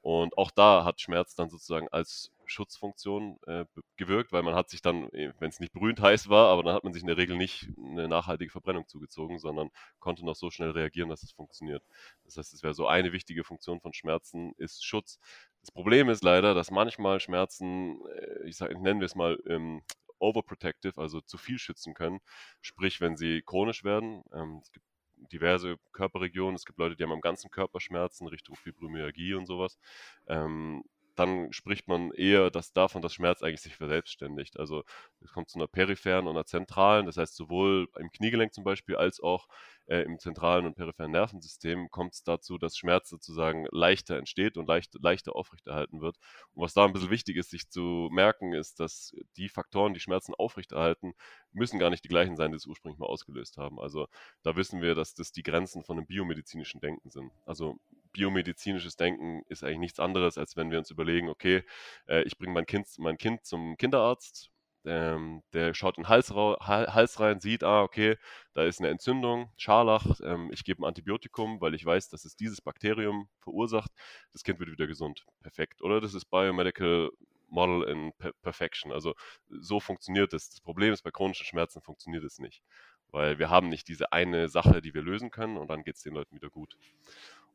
Und 0.00 0.36
auch 0.38 0.50
da 0.50 0.84
hat 0.84 1.00
Schmerz 1.00 1.34
dann 1.34 1.50
sozusagen 1.50 1.88
als 1.88 2.32
Schutzfunktion 2.46 3.38
äh, 3.46 3.64
gewirkt, 3.96 4.32
weil 4.32 4.42
man 4.42 4.54
hat 4.54 4.70
sich 4.70 4.82
dann, 4.82 5.08
äh, 5.10 5.32
wenn 5.38 5.50
es 5.50 5.60
nicht 5.60 5.72
brühend 5.72 6.00
heiß 6.00 6.28
war, 6.28 6.48
aber 6.48 6.62
dann 6.62 6.74
hat 6.74 6.84
man 6.84 6.92
sich 6.92 7.02
in 7.02 7.08
der 7.08 7.16
Regel 7.16 7.36
nicht 7.36 7.68
eine 7.78 8.08
nachhaltige 8.08 8.50
Verbrennung 8.50 8.86
zugezogen, 8.88 9.38
sondern 9.38 9.70
konnte 10.00 10.24
noch 10.24 10.36
so 10.36 10.50
schnell 10.50 10.70
reagieren, 10.70 11.08
dass 11.08 11.22
es 11.22 11.32
funktioniert. 11.32 11.82
Das 12.24 12.36
heißt, 12.36 12.52
es 12.52 12.62
wäre 12.62 12.74
so 12.74 12.86
eine 12.86 13.12
wichtige 13.12 13.44
Funktion 13.44 13.80
von 13.80 13.92
Schmerzen, 13.92 14.52
ist 14.58 14.84
Schutz. 14.84 15.18
Das 15.60 15.70
Problem 15.70 16.08
ist 16.08 16.24
leider, 16.24 16.54
dass 16.54 16.70
manchmal 16.70 17.20
Schmerzen, 17.20 18.00
äh, 18.06 18.48
ich, 18.48 18.56
sag, 18.56 18.72
nennen 18.80 19.00
wir 19.00 19.06
es 19.06 19.14
mal, 19.14 19.38
ähm, 19.46 19.82
overprotective, 20.22 21.00
also 21.00 21.20
zu 21.20 21.38
viel 21.38 21.58
schützen 21.58 21.94
können. 21.94 22.20
Sprich, 22.60 23.00
wenn 23.00 23.16
sie 23.16 23.42
chronisch 23.42 23.84
werden, 23.84 24.22
ähm, 24.32 24.60
es 24.62 24.72
gibt 24.72 24.86
diverse 25.32 25.76
Körperregionen, 25.92 26.56
es 26.56 26.64
gibt 26.64 26.78
Leute, 26.78 26.96
die 26.96 27.02
haben 27.04 27.12
am 27.12 27.20
ganzen 27.20 27.50
Körper 27.50 27.80
Schmerzen 27.80 28.26
Richtung 28.28 28.56
Fibromyalgie 28.56 29.34
und 29.34 29.46
sowas. 29.46 29.78
Ähm, 30.26 30.84
dann 31.22 31.52
spricht 31.52 31.88
man 31.88 32.10
eher 32.12 32.50
dass 32.50 32.72
davon, 32.72 33.02
dass 33.02 33.14
Schmerz 33.14 33.42
eigentlich 33.42 33.60
sich 33.62 33.76
verselbstständigt. 33.76 34.58
Also 34.58 34.84
es 35.20 35.32
kommt 35.32 35.48
zu 35.48 35.58
einer 35.58 35.68
peripheren 35.68 36.26
und 36.26 36.36
einer 36.36 36.46
zentralen, 36.46 37.06
das 37.06 37.16
heißt 37.16 37.36
sowohl 37.36 37.88
im 37.98 38.10
Kniegelenk 38.10 38.52
zum 38.52 38.64
Beispiel 38.64 38.96
als 38.96 39.20
auch 39.20 39.46
äh, 39.86 40.02
im 40.02 40.18
zentralen 40.18 40.66
und 40.66 40.74
peripheren 40.74 41.12
Nervensystem 41.12 41.90
kommt 41.90 42.14
es 42.14 42.22
dazu, 42.24 42.58
dass 42.58 42.76
Schmerz 42.76 43.08
sozusagen 43.08 43.66
leichter 43.70 44.16
entsteht 44.16 44.56
und 44.56 44.66
leicht, 44.66 44.94
leichter 45.00 45.36
aufrechterhalten 45.36 46.00
wird. 46.00 46.16
Und 46.54 46.62
was 46.62 46.74
da 46.74 46.84
ein 46.84 46.92
bisschen 46.92 47.10
wichtig 47.10 47.36
ist, 47.36 47.50
sich 47.50 47.68
zu 47.68 48.08
merken, 48.12 48.52
ist, 48.52 48.80
dass 48.80 49.14
die 49.36 49.48
Faktoren, 49.48 49.94
die 49.94 50.00
Schmerzen 50.00 50.34
aufrechterhalten, 50.34 51.14
müssen 51.52 51.78
gar 51.78 51.90
nicht 51.90 52.04
die 52.04 52.08
gleichen 52.08 52.36
sein, 52.36 52.50
die 52.50 52.56
es 52.56 52.66
ursprünglich 52.66 52.98
mal 52.98 53.06
ausgelöst 53.06 53.58
haben. 53.58 53.78
Also 53.80 54.08
da 54.42 54.56
wissen 54.56 54.82
wir, 54.82 54.94
dass 54.94 55.14
das 55.14 55.32
die 55.32 55.42
Grenzen 55.42 55.84
von 55.84 55.98
einem 55.98 56.06
biomedizinischen 56.06 56.80
Denken 56.80 57.10
sind. 57.10 57.32
Also 57.46 57.78
biomedizinisches 58.12 58.96
Denken 58.96 59.42
ist 59.48 59.64
eigentlich 59.64 59.78
nichts 59.78 60.00
anderes, 60.00 60.38
als 60.38 60.56
wenn 60.56 60.70
wir 60.70 60.78
uns 60.78 60.90
überlegen, 60.90 61.28
okay, 61.28 61.64
äh, 62.08 62.22
ich 62.22 62.38
bringe 62.38 62.52
mein 62.52 62.66
Kind, 62.66 62.86
mein 62.98 63.18
Kind 63.18 63.44
zum 63.44 63.76
Kinderarzt, 63.76 64.50
ähm, 64.84 65.42
der 65.52 65.74
schaut 65.74 65.96
in 65.96 66.04
den 66.04 66.08
Hals, 66.08 66.30
Hals, 66.30 67.20
rein, 67.20 67.40
sieht, 67.40 67.62
ah, 67.62 67.82
okay, 67.82 68.16
da 68.54 68.64
ist 68.64 68.80
eine 68.80 68.88
Entzündung, 68.88 69.50
Scharlach, 69.56 70.20
ähm, 70.24 70.50
ich 70.52 70.64
gebe 70.64 70.82
ein 70.82 70.86
Antibiotikum, 70.86 71.60
weil 71.60 71.74
ich 71.74 71.84
weiß, 71.84 72.08
dass 72.08 72.24
es 72.24 72.36
dieses 72.36 72.60
Bakterium 72.60 73.28
verursacht, 73.38 73.92
das 74.32 74.42
Kind 74.42 74.58
wird 74.58 74.70
wieder 74.70 74.86
gesund. 74.86 75.24
Perfekt. 75.40 75.82
Oder 75.82 76.00
das 76.00 76.14
ist 76.14 76.26
Biomedical 76.26 77.10
Model 77.52 77.82
in 77.84 78.12
Perfection. 78.42 78.92
Also 78.92 79.14
so 79.48 79.78
funktioniert 79.78 80.32
es. 80.32 80.48
Das 80.48 80.60
Problem 80.60 80.92
ist, 80.92 81.02
bei 81.02 81.10
chronischen 81.10 81.46
Schmerzen 81.46 81.82
funktioniert 81.82 82.24
es 82.24 82.38
nicht, 82.38 82.62
weil 83.08 83.38
wir 83.38 83.50
haben 83.50 83.68
nicht 83.68 83.88
diese 83.88 84.12
eine 84.12 84.48
Sache, 84.48 84.80
die 84.80 84.94
wir 84.94 85.02
lösen 85.02 85.30
können 85.30 85.58
und 85.58 85.68
dann 85.68 85.84
geht 85.84 85.96
es 85.96 86.02
den 86.02 86.14
Leuten 86.14 86.34
wieder 86.34 86.50
gut. 86.50 86.76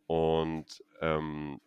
Und 0.07 0.83
ähm, 1.01 1.59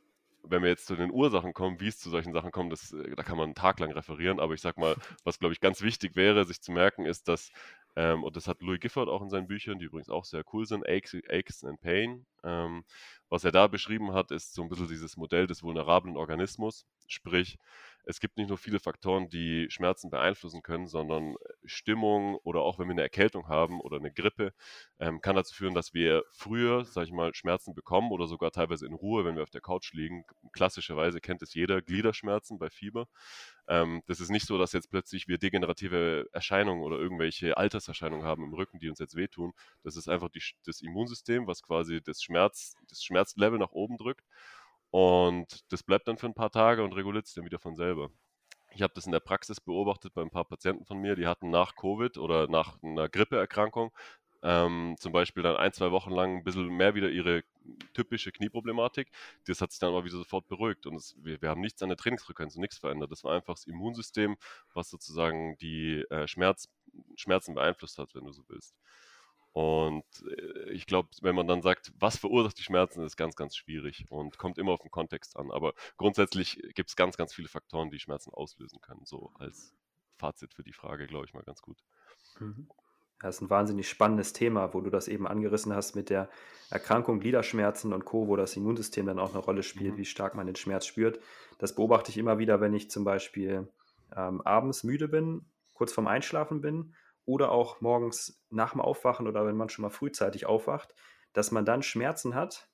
wenn 0.42 0.62
wir 0.62 0.70
jetzt 0.70 0.87
zu 0.87 0.97
den 0.97 1.11
Ursachen 1.11 1.52
kommen, 1.52 1.80
wie 1.80 1.88
es 1.88 1.99
zu 1.99 2.11
solchen 2.11 2.32
Sachen 2.32 2.50
kommt, 2.50 2.73
das, 2.73 2.92
äh, 2.92 3.14
da 3.14 3.23
kann 3.23 3.37
man 3.37 3.44
einen 3.47 3.54
Tag 3.54 3.78
lang 3.80 3.92
referieren. 3.92 4.40
Aber 4.40 4.54
ich 4.54 4.61
sag 4.61 4.78
mal, 4.78 4.97
was 5.25 5.38
glaube 5.38 5.54
ich 5.54 5.61
ganz 5.61 5.82
wichtig 5.82 6.16
wäre, 6.16 6.44
sich 6.44 6.61
zu 6.61 6.73
merken, 6.73 7.06
ist, 7.06 7.28
dass, 7.28 7.52
ähm, 7.97 8.25
und 8.25 8.37
das 8.37 8.49
hat 8.49 8.62
Louis 8.62 8.80
Gifford 8.80 9.09
auch 9.09 9.23
in 9.23 9.30
seinen 9.30 9.47
Büchern, 9.47 9.78
die 9.78 9.87
übrigens 9.87 10.11
auch 10.11 10.25
sehr 10.25 10.42
cool 10.52 10.66
sind, 10.66 10.87
Aches, 10.88 11.23
Aches 11.28 11.64
and 11.64 11.80
Pain. 11.80 12.26
Ähm, 12.42 12.85
was 13.28 13.44
er 13.44 13.52
da 13.52 13.66
beschrieben 13.66 14.12
hat, 14.12 14.30
ist 14.30 14.54
so 14.54 14.62
ein 14.62 14.68
bisschen 14.68 14.88
dieses 14.88 15.16
Modell 15.16 15.46
des 15.46 15.62
vulnerablen 15.62 16.16
Organismus. 16.16 16.87
Sprich, 17.07 17.59
es 18.05 18.21
gibt 18.21 18.37
nicht 18.37 18.49
nur 18.49 18.59
viele 18.59 18.81
Faktoren, 18.81 19.29
die 19.29 19.71
Schmerzen 19.71 20.11
beeinflussen 20.11 20.63
können, 20.63 20.87
sondern 20.87 21.37
Stimmung 21.65 22.37
oder 22.45 22.61
auch 22.63 22.79
wenn 22.79 22.89
wir 22.89 22.93
eine 22.93 23.03
Erkältung 23.03 23.49
haben 23.49 23.81
oder 23.81 23.99
eine 23.99 24.13
Grippe, 24.13 24.53
ähm, 24.99 25.21
kann 25.21 25.37
dazu 25.37 25.55
führen, 25.55 25.75
dass 25.75 25.95
wir 25.95 26.25
früher, 26.33 26.85
sage 26.85 27.07
ich 27.07 27.13
mal, 27.13 27.35
Schmerzen 27.35 27.75
bekommen 27.75 28.11
oder 28.11 28.27
sogar 28.27 28.51
teilweise 28.51 28.87
in 28.87 28.95
Ruhe, 28.95 29.25
wenn 29.25 29.37
wir 29.37 29.43
auf 29.43 29.51
der 29.51 29.61
Couch 29.61 29.93
liegen. 29.93 30.25
Klassischerweise 30.53 31.21
kennt 31.21 31.43
es 31.43 31.55
jeder, 31.55 31.83
Gliederschmerzen 31.83 32.59
bei 32.59 32.71
Fieber. 32.71 33.07
Ähm, 33.69 34.03
das 34.07 34.21
ist 34.21 34.31
nicht 34.31 34.47
so, 34.47 34.59
dass 34.59 34.73
jetzt 34.73 34.91
plötzlich 34.91 35.29
wir 35.29 35.39
degenerative 35.39 36.27
Erscheinungen 36.33 36.83
oder 36.83 36.99
irgendwelche 36.99 37.57
Alterserscheinungen 37.57 38.27
haben 38.27 38.45
im 38.45 38.55
Rücken, 38.55 38.79
die 38.79 38.89
uns 38.89 38.99
jetzt 38.99 39.17
wehtun. 39.17 39.53
Das 39.85 39.97
ist 39.97 40.09
einfach 40.09 40.29
die, 40.31 40.43
das 40.65 40.81
Immunsystem, 40.81 41.47
was 41.47 41.63
quasi 41.63 42.01
das, 42.03 42.23
Schmerz, 42.23 42.75
das 42.89 43.03
Schmerzlevel 43.03 43.59
nach 43.59 43.73
oben 43.73 43.97
drückt. 43.97 44.25
Und 44.90 45.72
das 45.72 45.83
bleibt 45.83 46.09
dann 46.09 46.18
für 46.18 46.26
ein 46.26 46.35
paar 46.35 46.50
Tage 46.50 46.83
und 46.83 46.92
reguliert 46.94 47.26
sich 47.26 47.35
dann 47.35 47.44
wieder 47.44 47.59
von 47.59 47.76
selber. 47.76 48.11
Ich 48.72 48.83
habe 48.83 48.94
das 48.94 49.07
in 49.07 49.12
der 49.12 49.20
Praxis 49.20 49.61
beobachtet 49.61 50.14
bei 50.14 50.22
ein 50.22 50.31
paar 50.31 50.44
Patienten 50.44 50.85
von 50.85 50.98
mir, 50.98 51.16
die 51.16 51.26
hatten 51.26 51.50
nach 51.50 51.74
Covid 51.74 52.18
oder 52.18 52.46
nach 52.48 52.81
einer 52.83 53.09
Grippeerkrankung 53.09 53.92
ähm, 54.42 54.96
zum 54.98 55.12
Beispiel 55.12 55.42
dann 55.42 55.57
ein, 55.57 55.72
zwei 55.72 55.90
Wochen 55.90 56.11
lang 56.11 56.38
ein 56.38 56.44
bisschen 56.44 56.68
mehr 56.68 56.94
wieder 56.94 57.11
ihre 57.11 57.42
typische 57.92 58.33
Knieproblematik. 58.33 59.11
Das 59.46 59.61
hat 59.61 59.70
sich 59.70 59.81
dann 59.81 59.90
aber 59.90 60.05
wieder 60.05 60.16
sofort 60.16 60.48
beruhigt 60.48 60.87
und 60.87 60.96
es, 60.96 61.14
wir, 61.18 61.40
wir, 61.42 61.50
haben 61.50 61.61
nichts 61.61 61.83
an 61.83 61.90
der 61.90 61.98
Trainingsfrequenz 61.98 62.55
und 62.55 62.62
nichts 62.62 62.79
verändert. 62.79 63.11
Das 63.11 63.24
war 63.24 63.35
einfach 63.35 63.55
das 63.55 63.66
Immunsystem, 63.66 64.37
was 64.72 64.88
sozusagen 64.90 65.57
die 65.59 66.05
äh, 66.11 66.26
Schmerz, 66.26 66.68
Schmerzen 67.16 67.55
beeinflusst 67.55 67.98
hat, 67.98 68.14
wenn 68.14 68.24
du 68.24 68.33
so 68.33 68.42
willst. 68.48 68.74
Und 69.53 70.05
äh, 70.29 70.71
ich 70.71 70.87
glaube, 70.87 71.09
wenn 71.23 71.35
man 71.35 71.49
dann 71.49 71.63
sagt, 71.63 71.93
was 71.99 72.17
verursacht 72.17 72.59
die 72.59 72.63
Schmerzen, 72.63 73.05
ist 73.05 73.17
ganz, 73.17 73.35
ganz 73.35 73.57
schwierig 73.57 74.07
und 74.09 74.39
kommt 74.39 74.59
immer 74.59 74.73
auf 74.73 74.83
den 74.83 74.91
Kontext 74.91 75.37
an. 75.37 75.51
Aber 75.51 75.75
grundsätzlich 75.97 76.63
gibt 76.75 76.91
es 76.91 76.97
ganz, 76.97 77.17
ganz 77.17 77.35
viele 77.35 77.49
Faktoren, 77.49 77.91
die 77.91 77.99
Schmerzen 77.99 78.33
auslösen 78.33 78.81
können. 78.81 79.05
So 79.05 79.33
als 79.39 79.75
Fazit 80.17 80.55
für 80.55 80.63
die 80.63 80.73
Frage, 80.73 81.07
glaube 81.07 81.27
ich 81.27 81.35
mal 81.35 81.43
ganz 81.43 81.63
gut. 81.63 81.79
Mhm. 82.39 82.69
Das 83.21 83.37
ist 83.37 83.43
ein 83.43 83.51
wahnsinnig 83.51 83.89
spannendes 83.89 84.33
Thema, 84.33 84.73
wo 84.73 84.81
du 84.81 84.89
das 84.89 85.07
eben 85.07 85.27
angerissen 85.27 85.75
hast 85.75 85.95
mit 85.95 86.09
der 86.09 86.31
Erkrankung, 86.71 87.21
Gliederschmerzen 87.21 87.93
und 87.93 88.07
Co., 88.07 88.29
wo 88.29 88.37
das 88.37 88.57
Immunsystem 88.57 89.05
dann 89.05 89.19
auch 89.19 89.31
eine 89.31 89.41
Rolle 89.41 89.63
spielt, 89.63 89.95
mhm. 89.95 89.99
wie 89.99 90.05
stark 90.07 90.35
man 90.35 90.47
den 90.47 90.57
Schmerz 90.57 90.87
spürt. 90.87 91.21
Das 91.59 91.75
beobachte 91.75 92.11
ich 92.11 92.17
immer 92.17 92.39
wieder, 92.39 92.61
wenn 92.63 92.73
ich 92.73 92.91
zum 92.91 93.05
Beispiel 93.05 93.69
ähm, 94.17 94.41
abends 94.43 94.85
müde 94.85 95.09
bin, 95.09 95.45
kurz 95.75 95.93
vorm 95.93 96.07
Einschlafen 96.07 96.63
bin 96.63 96.95
oder 97.24 97.52
auch 97.52 97.80
morgens 97.80 98.42
nach 98.50 98.72
dem 98.72 98.80
Aufwachen 98.80 99.26
oder 99.26 99.46
wenn 99.46 99.56
man 99.56 99.68
schon 99.68 99.83
mal 99.83 99.90
frühzeitig 99.90 100.46
aufwacht, 100.46 100.94
dass 101.33 101.50
man 101.50 101.64
dann 101.64 101.83
Schmerzen 101.83 102.35
hat, 102.35 102.68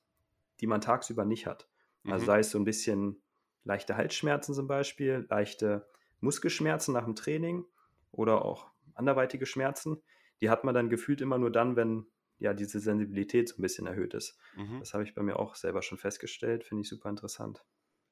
die 0.59 0.67
man 0.67 0.81
tagsüber 0.81 1.25
nicht 1.25 1.45
hat. 1.45 1.69
Also 2.05 2.23
mhm. 2.23 2.25
sei 2.25 2.39
es 2.39 2.51
so 2.51 2.57
ein 2.57 2.65
bisschen 2.65 3.21
leichte 3.63 3.97
Halsschmerzen 3.97 4.55
zum 4.55 4.67
Beispiel, 4.67 5.25
leichte 5.29 5.87
Muskelschmerzen 6.19 6.93
nach 6.93 7.05
dem 7.05 7.15
Training 7.15 7.65
oder 8.11 8.43
auch 8.43 8.67
anderweitige 8.93 9.45
Schmerzen. 9.45 10.01
Die 10.41 10.49
hat 10.49 10.63
man 10.63 10.73
dann 10.73 10.89
gefühlt 10.89 11.21
immer 11.21 11.37
nur 11.37 11.51
dann, 11.51 11.75
wenn 11.75 12.07
ja 12.39 12.53
diese 12.53 12.79
Sensibilität 12.79 13.49
so 13.49 13.57
ein 13.57 13.61
bisschen 13.61 13.87
erhöht 13.87 14.13
ist. 14.13 14.37
Mhm. 14.55 14.79
Das 14.79 14.93
habe 14.93 15.03
ich 15.03 15.13
bei 15.13 15.23
mir 15.23 15.37
auch 15.37 15.55
selber 15.55 15.81
schon 15.81 15.97
festgestellt, 15.97 16.63
finde 16.63 16.81
ich 16.81 16.89
super 16.89 17.09
interessant. 17.09 17.63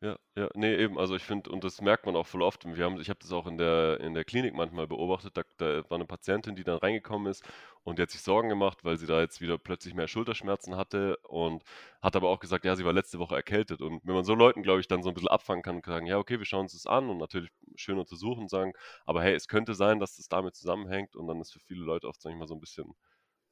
Ja, 0.05 0.17
ja, 0.35 0.49
ne, 0.55 0.77
eben. 0.77 0.99
Also 0.99 1.15
ich 1.15 1.23
finde, 1.23 1.49
und 1.49 1.63
das 1.63 1.81
merkt 1.81 2.05
man 2.05 2.15
auch 2.15 2.27
voll 2.27 2.41
oft. 2.43 2.63
Wir 2.65 2.83
haben, 2.85 2.99
ich 2.99 3.09
habe 3.09 3.17
das 3.21 3.31
auch 3.31 3.47
in 3.47 3.57
der, 3.57 3.99
in 4.01 4.13
der 4.13 4.23
Klinik 4.25 4.53
manchmal 4.53 4.87
beobachtet. 4.87 5.35
Da, 5.37 5.43
da 5.57 5.89
war 5.89 5.95
eine 5.95 6.05
Patientin, 6.05 6.55
die 6.55 6.63
dann 6.63 6.77
reingekommen 6.77 7.31
ist 7.31 7.43
und 7.83 7.97
die 7.97 8.03
hat 8.03 8.11
sich 8.11 8.21
Sorgen 8.21 8.49
gemacht, 8.49 8.83
weil 8.83 8.97
sie 8.97 9.07
da 9.07 9.21
jetzt 9.21 9.41
wieder 9.41 9.57
plötzlich 9.57 9.93
mehr 9.95 10.07
Schulterschmerzen 10.07 10.75
hatte 10.77 11.17
und 11.23 11.63
hat 12.01 12.15
aber 12.15 12.29
auch 12.29 12.39
gesagt, 12.39 12.65
ja, 12.65 12.75
sie 12.75 12.85
war 12.85 12.93
letzte 12.93 13.17
Woche 13.19 13.35
erkältet. 13.35 13.81
Und 13.81 14.01
wenn 14.03 14.13
man 14.13 14.25
so 14.25 14.35
Leuten, 14.35 14.61
glaube 14.63 14.81
ich, 14.81 14.87
dann 14.87 15.01
so 15.01 15.09
ein 15.09 15.15
bisschen 15.15 15.29
abfangen 15.29 15.63
kann 15.63 15.77
und 15.77 15.85
sagen, 15.85 16.05
ja, 16.05 16.17
okay, 16.19 16.37
wir 16.37 16.45
schauen 16.45 16.61
uns 16.63 16.73
das 16.73 16.85
an 16.85 17.09
und 17.09 17.17
natürlich 17.17 17.49
schön 17.75 17.97
untersuchen 17.97 18.41
und 18.43 18.49
sagen, 18.49 18.73
aber 19.05 19.23
hey, 19.23 19.33
es 19.33 19.47
könnte 19.47 19.73
sein, 19.73 19.99
dass 19.99 20.17
das 20.17 20.27
damit 20.27 20.55
zusammenhängt 20.55 21.15
und 21.15 21.25
dann 21.27 21.39
ist 21.41 21.53
für 21.53 21.59
viele 21.61 21.83
Leute 21.83 22.07
oft, 22.07 22.21
sag 22.21 22.31
ich 22.31 22.37
mal, 22.37 22.47
so 22.47 22.53
ein 22.55 22.59
bisschen 22.61 22.93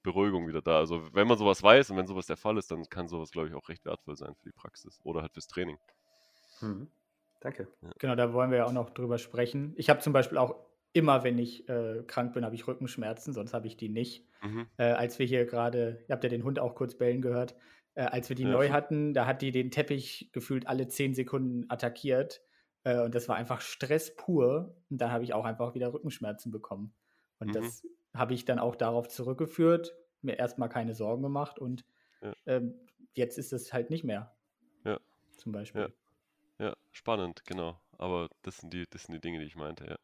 Beruhigung 0.04 0.48
wieder 0.48 0.62
da. 0.62 0.80
Also 0.80 1.08
wenn 1.14 1.28
man 1.28 1.38
sowas 1.38 1.64
weiß 1.64 1.92
und 1.92 1.98
wenn 1.98 2.08
sowas 2.08 2.28
der 2.28 2.38
Fall 2.38 2.58
ist, 2.58 2.72
dann 2.72 2.84
kann 2.90 3.08
sowas, 3.10 3.32
glaube 3.32 3.50
ich, 3.50 3.56
auch 3.56 3.70
recht 3.70 3.86
wertvoll 3.86 4.18
sein 4.18 4.36
für 4.36 4.46
die 4.46 4.54
Praxis 4.54 5.00
oder 5.04 5.22
halt 5.24 5.34
fürs 5.34 5.48
Training. 5.48 5.78
Mhm. 6.64 6.88
Danke. 7.42 7.68
Genau, 8.00 8.16
da 8.16 8.34
wollen 8.34 8.52
wir 8.52 8.60
ja 8.60 8.66
auch 8.66 8.72
noch 8.72 8.90
drüber 8.90 9.18
sprechen. 9.18 9.74
Ich 9.76 9.90
habe 9.90 10.00
zum 10.00 10.14
Beispiel 10.14 10.38
auch 10.38 10.56
immer, 10.94 11.24
wenn 11.24 11.38
ich 11.38 11.68
äh, 11.68 12.04
krank 12.08 12.34
bin, 12.34 12.46
habe 12.46 12.56
ich 12.56 12.68
Rückenschmerzen, 12.68 13.34
sonst 13.34 13.54
habe 13.54 13.68
ich 13.68 13.76
die 13.76 13.90
nicht. 13.90 14.26
Mhm. 14.42 14.68
Äh, 14.78 14.84
als 14.84 15.20
wir 15.20 15.26
hier 15.26 15.46
gerade, 15.46 16.04
ihr 16.08 16.14
habt 16.14 16.24
ja 16.24 16.30
den 16.30 16.44
Hund 16.44 16.60
auch 16.60 16.76
kurz 16.76 16.96
bellen 16.96 17.22
gehört, 17.22 17.56
äh, 17.96 18.04
als 18.04 18.30
wir 18.30 18.36
die 18.36 18.44
ja. 18.44 18.50
neu 18.50 18.70
hatten, 18.70 19.14
da 19.14 19.26
hat 19.26 19.42
die 19.42 19.52
den 19.52 19.72
Teppich 19.72 20.30
gefühlt 20.32 20.68
alle 20.68 20.88
zehn 20.88 21.14
Sekunden 21.14 21.66
attackiert. 21.70 22.42
Äh, 22.84 23.02
und 23.02 23.14
das 23.14 23.28
war 23.28 23.36
einfach 23.36 23.62
Stress 23.62 24.16
pur. 24.16 24.76
Und 24.90 25.02
dann 25.02 25.12
habe 25.12 25.24
ich 25.24 25.34
auch 25.34 25.46
einfach 25.46 25.76
wieder 25.76 25.94
Rückenschmerzen 25.94 26.52
bekommen. 26.52 26.94
Und 27.40 27.50
mhm. 27.50 27.54
das 27.54 27.86
habe 28.14 28.34
ich 28.34 28.46
dann 28.46 28.60
auch 28.60 28.76
darauf 28.76 29.08
zurückgeführt, 29.08 29.96
mir 30.22 30.38
erstmal 30.38 30.70
keine 30.70 30.94
Sorgen 30.94 31.24
gemacht 31.24 31.60
und 31.60 31.84
ja. 32.22 32.34
ähm, 32.46 32.76
jetzt 33.16 33.38
ist 33.38 33.52
es 33.54 33.74
halt 33.74 33.90
nicht 33.90 34.04
mehr. 34.04 34.36
Ja. 34.86 35.00
Zum 35.38 35.52
Beispiel. 35.52 35.82
Ja. 35.82 35.90
Spannend, 36.96 37.44
genau. 37.46 37.82
Aber 37.98 38.30
das 38.44 38.58
sind 38.60 38.72
die, 38.72 38.86
das 38.90 39.04
sind 39.04 39.14
die 39.16 39.20
Dinge, 39.20 39.40
die 39.40 39.46
ich 39.46 39.56
meinte, 39.56 39.86
ja. 39.86 39.98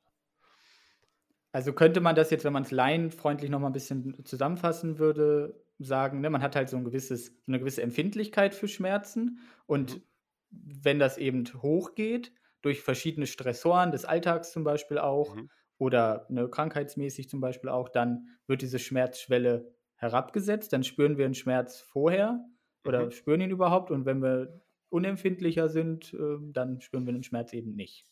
Also 1.55 1.73
könnte 1.73 1.99
man 1.99 2.15
das 2.15 2.29
jetzt, 2.29 2.43
wenn 2.45 2.53
man 2.53 2.63
es 2.63 2.71
laienfreundlich 2.71 3.49
noch 3.49 3.59
mal 3.59 3.67
ein 3.67 3.73
bisschen 3.73 4.23
zusammenfassen 4.23 4.99
würde, 4.99 5.63
sagen, 5.79 6.21
ne, 6.21 6.29
man 6.29 6.43
hat 6.43 6.55
halt 6.55 6.69
so 6.69 6.77
ein 6.77 6.83
gewisses 6.83 7.27
so 7.27 7.51
'ne 7.51 7.59
gewisse 7.59 7.81
Empfindlichkeit 7.81 8.53
für 8.53 8.67
Schmerzen 8.67 9.39
und 9.65 9.99
Mhm. 9.99 10.03
wenn 10.51 10.99
das 10.99 11.17
eben 11.17 11.45
hochgeht, 11.61 12.33
durch 12.61 12.81
verschiedene 12.81 13.25
Stressoren 13.25 13.91
des 13.91 14.05
Alltags 14.05 14.51
zum 14.51 14.63
Beispiel 14.63 14.97
auch 14.99 15.37
Mhm. 15.37 15.49
oder, 15.79 16.27
ne, 16.29 16.49
krankheitsmäßig 16.49 17.29
zum 17.29 17.39
Beispiel 17.41 17.69
auch, 17.69 17.89
dann 17.89 18.27
wird 18.47 18.61
diese 18.61 18.77
Schmerzschwelle 18.79 19.73
herabgesetzt. 19.95 20.73
Dann 20.73 20.83
spüren 20.83 21.17
wir 21.17 21.25
'n 21.25 21.33
Schmerz 21.33 21.79
vorher 21.79 22.45
oder 22.83 23.09
Mhm. 23.09 23.11
spüren 23.11 23.41
ihn 23.41 23.49
überhaupt 23.51 23.89
und 23.91 24.05
wenn 24.05 24.21
wir 24.21 24.61
unempfindlicher 24.89 25.69
sind, 25.69 26.13
ähm, 26.13 26.53
dann 26.53 26.81
spüren 26.81 27.05
wir 27.05 27.13
den 27.13 27.23
Schmerz 27.23 27.53
eben 27.53 27.75
nicht. 27.75 28.05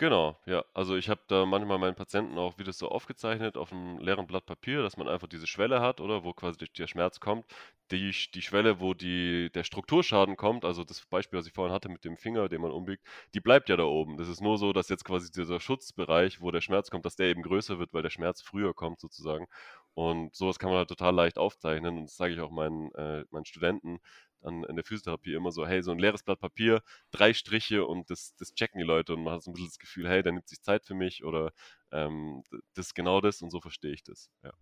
Genau, 0.00 0.38
ja. 0.44 0.62
Also, 0.74 0.94
ich 0.94 1.08
habe 1.08 1.22
da 1.26 1.46
manchmal 1.46 1.78
meinen 1.78 1.94
Patienten 1.94 2.36
auch 2.36 2.58
wie 2.58 2.64
das 2.64 2.76
so 2.76 2.90
aufgezeichnet 2.90 3.56
auf 3.56 3.72
'm 3.72 3.98
leeren 3.98 4.26
Blatt 4.26 4.44
Papier, 4.44 4.82
dass 4.82 4.98
man 4.98 5.08
einfach 5.08 5.26
diese 5.26 5.46
Schwelle 5.46 5.80
hat, 5.80 6.02
oder, 6.02 6.22
wo 6.22 6.34
quasi 6.34 6.58
der 6.58 6.86
Schmerz 6.86 7.18
kommt. 7.18 7.46
Die 7.90 8.10
die 8.34 8.42
Schwelle, 8.42 8.80
wo 8.80 8.92
die 8.92 9.48
der 9.54 9.64
Strukturschaden 9.64 10.36
kommt, 10.36 10.66
also 10.66 10.84
das 10.84 11.06
Beispiel, 11.06 11.38
was 11.38 11.46
ich 11.46 11.54
vorhin 11.54 11.72
hatte 11.72 11.88
mit 11.88 12.04
dem 12.04 12.18
Finger, 12.18 12.48
den 12.50 12.60
man 12.60 12.72
umbiegt, 12.72 13.06
die 13.32 13.40
bleibt 13.40 13.70
ja 13.70 13.76
da 13.78 13.84
oben. 13.84 14.18
Das 14.18 14.28
ist 14.28 14.42
nur 14.42 14.58
so, 14.58 14.74
dass 14.74 14.90
jetzt 14.90 15.04
quasi 15.04 15.30
dieser 15.30 15.60
Schutzbereich, 15.60 16.42
wo 16.42 16.50
der 16.50 16.60
Schmerz 16.60 16.90
kommt, 16.90 17.06
dass 17.06 17.16
der 17.16 17.28
eben 17.28 17.40
größer 17.42 17.78
wird, 17.78 17.94
weil 17.94 18.02
der 18.02 18.10
Schmerz 18.10 18.42
früher 18.42 18.74
kommt 18.74 19.00
sozusagen. 19.00 19.46
Und 19.94 20.34
so 20.34 20.46
was 20.48 20.58
kann 20.58 20.68
man 20.68 20.78
halt 20.80 20.88
total 20.90 21.14
leicht 21.14 21.38
aufzeichnen 21.38 21.96
und 21.96 22.04
das 22.04 22.16
sage 22.16 22.34
ich 22.34 22.40
auch 22.40 22.50
meinen 22.50 22.92
äh, 22.96 23.24
meinen 23.30 23.46
Studenten 23.46 24.00
dann 24.46 24.64
in 24.64 24.76
der 24.76 24.84
Physiotherapie 24.86 25.34
immer 25.34 25.52
so: 25.52 25.66
„Hey, 25.66 25.82
so 25.82 25.92
'n 25.92 25.98
leeres 26.00 26.22
Blatt 26.24 26.40
Papier, 26.40 26.82
3 27.12 27.34
Striche 27.34 27.86
und 27.86 28.10
das 28.10 28.34
das 28.36 28.54
checken 28.54 28.78
die 28.80 28.86
Leute 28.86 29.14
und 29.14 29.24
man 29.24 29.34
hat 29.34 29.42
so 29.44 29.50
'n 29.52 29.54
bisschen 29.54 29.68
das 29.70 29.78
Gefühl: 29.80 30.08
‚Hey, 30.08 30.22
der 30.24 30.32
nimmt 30.32 30.48
sich 30.48 30.62
Zeit 30.62 30.86
für 30.86 30.94
mich‘“ 30.94 31.24
oder, 31.24 31.52
ähm, 31.92 32.42
das 32.74 32.88
ist 32.88 32.94
genau 32.94 33.20
das 33.22 33.42
und 33.42 33.50
so 33.50 33.60
verstehe 33.60 33.92
ich 33.94 34.04
das, 34.04 34.30
ja. 34.44 34.52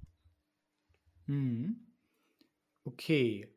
Mhm. 1.28 1.86
Okay. 2.84 3.54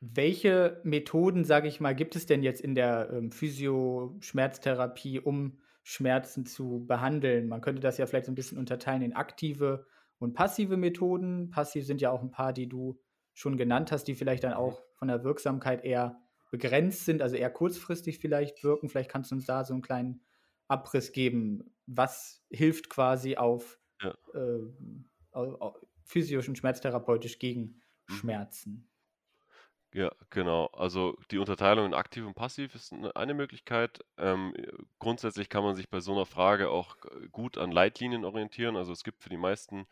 Welche 0.00 0.80
Methoden, 0.84 1.44
sage 1.44 1.68
ich 1.68 1.80
mal, 1.80 1.94
gibt 1.96 2.16
es 2.16 2.26
denn 2.26 2.42
jetzt 2.44 2.60
in 2.62 2.74
der, 2.74 3.10
ähm, 3.12 3.32
Physio-Schmerztherapie, 3.32 5.20
um 5.20 5.58
Schmerzen 5.84 6.46
zu 6.46 6.84
behandeln? 6.86 7.48
Man 7.48 7.62
könnte 7.62 7.80
das 7.82 7.98
ja 7.98 8.06
vielleicht 8.06 8.26
so 8.26 8.32
'n 8.32 8.36
bisschen 8.36 8.58
unterteilen 8.58 9.02
in 9.02 9.14
aktive 9.14 9.86
und 10.18 10.34
passive 10.34 10.76
Methoden. 10.78 11.50
Passiv 11.50 11.86
sind 11.86 12.00
ja 12.02 12.10
auch 12.12 12.22
'n 12.22 12.30
paar, 12.32 12.52
die 12.54 12.68
du 12.68 13.00
schon 13.38 13.56
genannt 13.56 13.92
hast, 13.92 14.04
die 14.04 14.14
vielleicht 14.16 14.44
dann 14.44 14.54
Mhm. 14.56 14.72
auch 14.72 14.82
von 14.94 15.08
der 15.08 15.24
Wirksamkeit 15.24 15.84
eher 15.84 16.20
begrenzt 16.50 17.04
sind, 17.06 17.22
also 17.22 17.36
eher 17.36 17.50
kurzfristig 17.50 18.18
vielleicht 18.18 18.64
wirken. 18.64 18.88
Vielleicht 18.88 19.10
kannst 19.10 19.30
du 19.30 19.36
uns 19.36 19.46
da 19.46 19.64
so 19.64 19.74
'n 19.74 19.82
kleinen 19.82 20.22
Abriss 20.68 21.12
geben. 21.12 21.74
Was 21.86 22.44
hilft 22.50 22.90
quasi 22.90 23.36
auf, 23.36 23.80
Ja. 24.02 24.18
ähm, 24.34 25.10
au 25.32 25.56
au 25.60 25.76
physisch 26.04 26.48
und 26.48 26.58
schmerztherapeutisch 26.58 27.38
gegen 27.40 27.80
Mhm. 28.08 28.22
Schmerzen? 28.22 28.88
Ja, 29.94 30.10
genau. 30.28 30.66
Also, 30.66 31.16
die 31.30 31.38
Unterteilung 31.38 31.86
in 31.86 31.94
aktiv 31.94 32.26
und 32.26 32.34
passiv 32.34 32.74
ist 32.74 32.92
'ne 32.92 33.16
eine 33.16 33.32
Möglichkeit. 33.32 34.04
Ähm, 34.18 34.52
äh, 34.54 34.70
grundsätzlich 34.98 35.48
kann 35.48 35.62
man 35.64 35.74
sich 35.76 35.88
bei 35.88 36.00
so 36.00 36.14
'ner 36.14 36.26
Frage 36.26 36.68
auch 36.68 36.98
g 37.00 37.28
gut 37.32 37.56
an 37.56 37.72
Leitlinien 37.72 38.26
orientieren. 38.26 38.76
Also, 38.76 38.92
es 38.92 39.02
gibt 39.02 39.22
für 39.22 39.30
die 39.30 39.38
meisten 39.38 39.86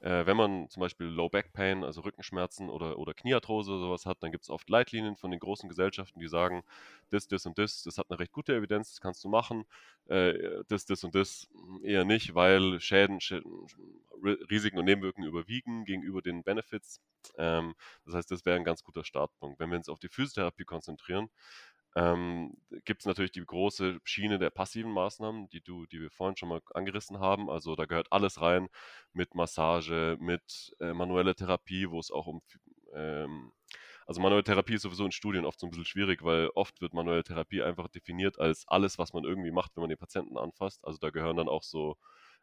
äh, 0.00 0.26
wenn 0.26 0.36
man 0.36 0.68
zum 0.70 0.80
Beispiel 0.80 1.06
Low 1.06 1.28
Back 1.28 1.52
Pain, 1.52 1.84
also 1.84 2.00
Rückenschmerzen 2.02 2.70
oder 2.70 2.98
oder 2.98 3.14
Kniearthrose 3.14 3.72
oder 3.72 3.80
so 3.80 3.90
was 3.90 4.06
hat, 4.06 4.22
dann 4.22 4.32
gibt's 4.32 4.50
oft 4.50 4.68
Leitlinien 4.70 5.16
von 5.16 5.30
den 5.30 5.40
großen 5.40 5.68
Gesellschaften, 5.68 6.20
die 6.20 6.28
sagen: 6.28 6.62
„Das, 7.10 7.28
das 7.28 7.46
und 7.46 7.58
das, 7.58 7.82
das 7.82 7.98
hat 7.98 8.10
'ne 8.10 8.18
recht 8.18 8.32
gute 8.32 8.54
Evidenz, 8.54 8.90
das 8.90 9.00
kannst 9.00 9.22
du 9.24 9.28
machen. 9.28 9.64
Äh, 10.06 10.34
das, 10.68 10.86
das 10.86 11.04
und 11.04 11.14
das, 11.14 11.48
hm, 11.52 11.84
eher 11.84 12.04
nicht, 12.04 12.34
weil 12.34 12.80
Schäden, 12.80 13.20
Schä 13.20 13.40
Ri 14.22 14.32
Risiken 14.50 14.78
und 14.78 14.84
Nebenwirkungen 14.84 15.28
überwiegen 15.28 15.84
gegenüber 15.84 16.22
den 16.22 16.42
Benefits.“ 16.44 17.00
Ähm, 17.38 17.74
das 18.04 18.14
heißt, 18.14 18.30
das 18.30 18.44
wäre 18.46 18.56
'n 18.58 18.64
ganz 18.64 18.82
guter 18.84 19.04
Startpunkt. 19.04 19.58
Wenn 19.60 19.70
wir 19.70 19.78
uns 19.78 19.88
auf 19.88 19.98
die 19.98 20.08
Physiotherapie 20.08 20.64
konzentrieren, 20.64 21.28
ähm, 21.96 22.54
gibt's 22.84 23.06
natürlich 23.06 23.32
die 23.32 23.44
große 23.44 23.98
Schiene 24.04 24.38
der 24.38 24.50
passiven 24.50 24.92
Maßnahmen, 24.92 25.48
die 25.50 25.60
du 25.62 25.86
die 25.86 26.00
wir 26.00 26.10
vorhin 26.10 26.36
schon 26.36 26.48
mal 26.50 26.60
angerissen 26.74 27.18
haben. 27.20 27.50
Also, 27.50 27.76
da 27.76 27.86
gehört 27.86 28.12
alles 28.12 28.40
rein 28.42 28.68
mit 29.12 29.34
Massage, 29.34 30.16
mit, 30.20 30.74
äh, 30.80 30.92
manueller 30.94 31.34
Therapie, 31.34 31.90
wo 31.90 31.98
es 32.00 32.10
auch 32.10 32.26
um 32.26 32.42
ähm 32.94 33.52
also 34.06 34.20
manuelle 34.20 34.42
Therapie 34.44 34.74
ist 34.74 34.82
sowieso 34.82 35.04
in 35.04 35.12
Studien 35.12 35.44
oft 35.46 35.60
so 35.60 35.66
'n 35.66 35.70
bisschen 35.70 35.84
schwierig, 35.86 36.22
weil 36.24 36.48
oft 36.56 36.80
wird 36.80 36.94
manuelle 36.94 37.22
Therapie 37.24 37.62
einfach 37.62 37.88
definiert 37.88 38.38
als 38.40 38.66
alles, 38.68 38.98
was 38.98 39.12
man 39.12 39.24
irgendwie 39.24 39.52
macht, 39.52 39.76
wenn 39.76 39.82
man 39.82 39.90
den 39.90 39.98
Patienten 39.98 40.36
anfasst. 40.38 40.84
Also, 40.84 40.98
da 40.98 41.10
gehören 41.10 41.36
dann 41.36 41.48
auch 41.48 41.62
so, 41.62 41.96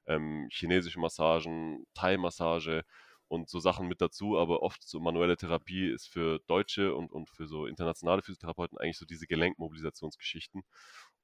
ähm, 0.07 0.47
chinesische 0.51 0.99
Massagen, 0.99 1.85
Thai-Massage 1.93 2.83
und 3.29 3.49
so 3.49 3.59
Sachen 3.59 3.87
mit 3.87 4.01
dazu, 4.01 4.37
aber 4.37 4.61
oft 4.63 4.83
so 4.87 4.99
manuelle 4.99 5.37
Therapie 5.37 5.87
ist 5.89 6.07
für 6.09 6.39
Deutsche 6.47 6.95
und 6.95 7.11
und 7.11 7.29
für 7.29 7.47
so 7.47 7.65
internationale 7.67 8.21
Physiotherapeuten 8.23 8.77
eigentlich 8.77 8.97
so 8.97 9.05
diese 9.05 9.27
Gelenkmobilisationsgeschichten. 9.27 10.63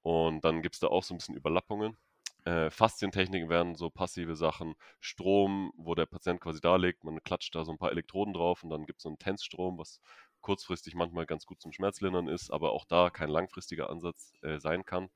Und 0.04 0.44
dann 0.46 0.62
gibt's 0.62 0.80
da 0.80 0.88
auch 0.88 1.04
so 1.04 1.14
'n 1.16 1.18
bisschen 1.20 1.36
Überlappungen. 1.36 1.98
Äh, 2.46 2.70
Faszientechniken 2.72 3.50
wären 3.50 3.76
so 3.76 3.90
passive 3.90 4.36
Sachen, 4.36 4.76
Strom, 5.02 5.72
wo 5.78 5.96
der 5.96 6.06
Patient 6.08 6.42
quasi 6.42 6.60
da 6.62 6.76
liegt, 6.78 7.04
man 7.06 7.24
klatscht 7.24 7.56
da 7.56 7.64
so 7.66 7.72
'n 7.72 7.78
paar 7.80 7.92
Elektroden 7.92 8.34
drauf 8.34 8.64
und 8.64 8.70
dann 8.72 8.86
gibt's 8.86 9.04
so 9.04 9.10
'n 9.10 9.18
TENS-Strom, 9.20 9.78
was 9.80 10.02
kurzfristig 10.42 10.96
manchmal 10.96 11.26
ganz 11.26 11.46
gut 11.46 11.62
zum 11.62 11.72
Schmerzlindern 11.74 12.28
ist, 12.28 12.52
aber 12.52 12.74
auch 12.74 12.86
da 12.86 13.10
kein 13.10 13.30
langfristiger 13.30 13.90
Ansatz, 13.90 14.34
äh, 14.44 14.60
sein 14.60 14.84
kann. 14.86 15.10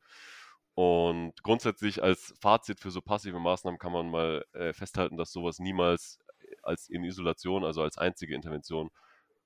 Und 0.76 1.34
grundsätzlich 1.44 2.04
als 2.04 2.34
Fazit 2.42 2.80
für 2.80 2.92
so 2.92 3.02
passive 3.02 3.40
Maßnahmen 3.40 3.80
kann 3.80 3.92
man 3.94 4.10
mal, 4.12 4.46
äh, 4.54 4.74
festhalten, 4.74 5.18
dass 5.18 5.32
so 5.34 5.44
was 5.44 5.60
niemals 5.60 6.20
als 6.68 6.90
in 6.90 7.04
Isolation, 7.06 7.66
also 7.66 7.82
als 7.84 7.98
einzige 7.98 8.36
Intervention, 8.36 8.92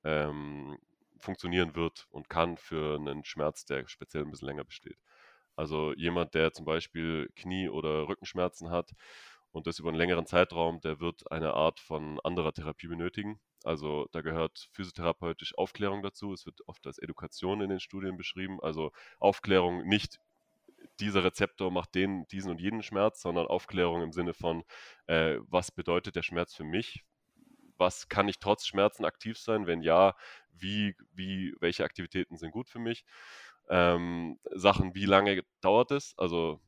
ähm, 0.05 0.77
funktionieren 1.19 1.75
wird 1.75 2.07
und 2.11 2.29
kann 2.29 2.57
für 2.57 2.99
'nen 2.99 3.25
Schmerz, 3.25 3.65
der 3.65 3.87
speziell 3.87 4.23
'n 4.25 4.31
bisschen 4.31 4.47
länger 4.49 4.65
besteht. 4.65 4.97
Also, 5.57 5.93
jemand, 5.95 6.33
der 6.35 6.53
zum 6.53 6.65
Beispiel 6.65 7.29
Knie 7.35 7.69
oder 7.69 8.07
Rückenschmerzen 8.09 8.71
hat 8.71 8.91
und 9.53 9.67
das 9.67 9.79
über 9.79 9.89
'n 9.91 9.95
längeren 9.95 10.25
Zeitraum, 10.27 10.81
der 10.81 10.99
wird 11.01 11.31
eine 11.31 11.53
Art 11.55 11.79
von 11.81 12.19
anderer 12.21 12.53
Therapie 12.53 12.87
benötigen. 12.87 13.39
Also, 13.65 14.07
da 14.13 14.21
gehört 14.21 14.69
physiotherapeutisch 14.73 15.57
Aufklärung 15.57 16.03
dazu. 16.03 16.33
Es 16.33 16.45
wird 16.47 16.61
oft 16.67 16.87
als 16.87 16.97
Edukation 16.99 17.61
in 17.61 17.69
den 17.69 17.79
Studien 17.81 18.17
beschrieben. 18.17 18.59
Also, 18.61 18.91
Aufklärung 19.19 19.87
nicht 19.87 20.19
dieser 21.01 21.23
Rezeptor 21.25 21.71
macht 21.71 21.95
den 21.95 22.25
diesen 22.31 22.51
und 22.51 22.61
jenen 22.61 22.83
Schmerz, 22.83 23.21
sondern 23.21 23.47
Aufklärung 23.47 24.03
im 24.03 24.11
Sinne 24.13 24.33
von, 24.35 24.63
äh, 25.07 25.37
was 25.49 25.71
bedeutet 25.71 26.15
der 26.17 26.23
Schmerz 26.23 26.55
für 26.55 26.63
mich? 26.65 27.03
Was 27.81 28.09
kann 28.09 28.29
ich 28.29 28.39
trotz 28.39 28.65
Schmerzen 28.67 29.05
aktiv 29.05 29.37
sein? 29.39 29.67
Wenn 29.67 29.81
ja, 29.81 30.15
wie 30.53 30.95
wie 31.13 31.55
welche 31.59 31.83
Aktivitäten 31.85 32.37
sind 32.37 32.51
gut 32.51 32.69
für 32.69 32.79
mich? 32.79 33.05
Ähm, 33.69 34.39
Sachen, 34.53 34.95
wie 34.95 35.05
lange 35.05 35.43
dauert 35.61 35.91
es? 35.91 36.13
Also, 36.17 36.61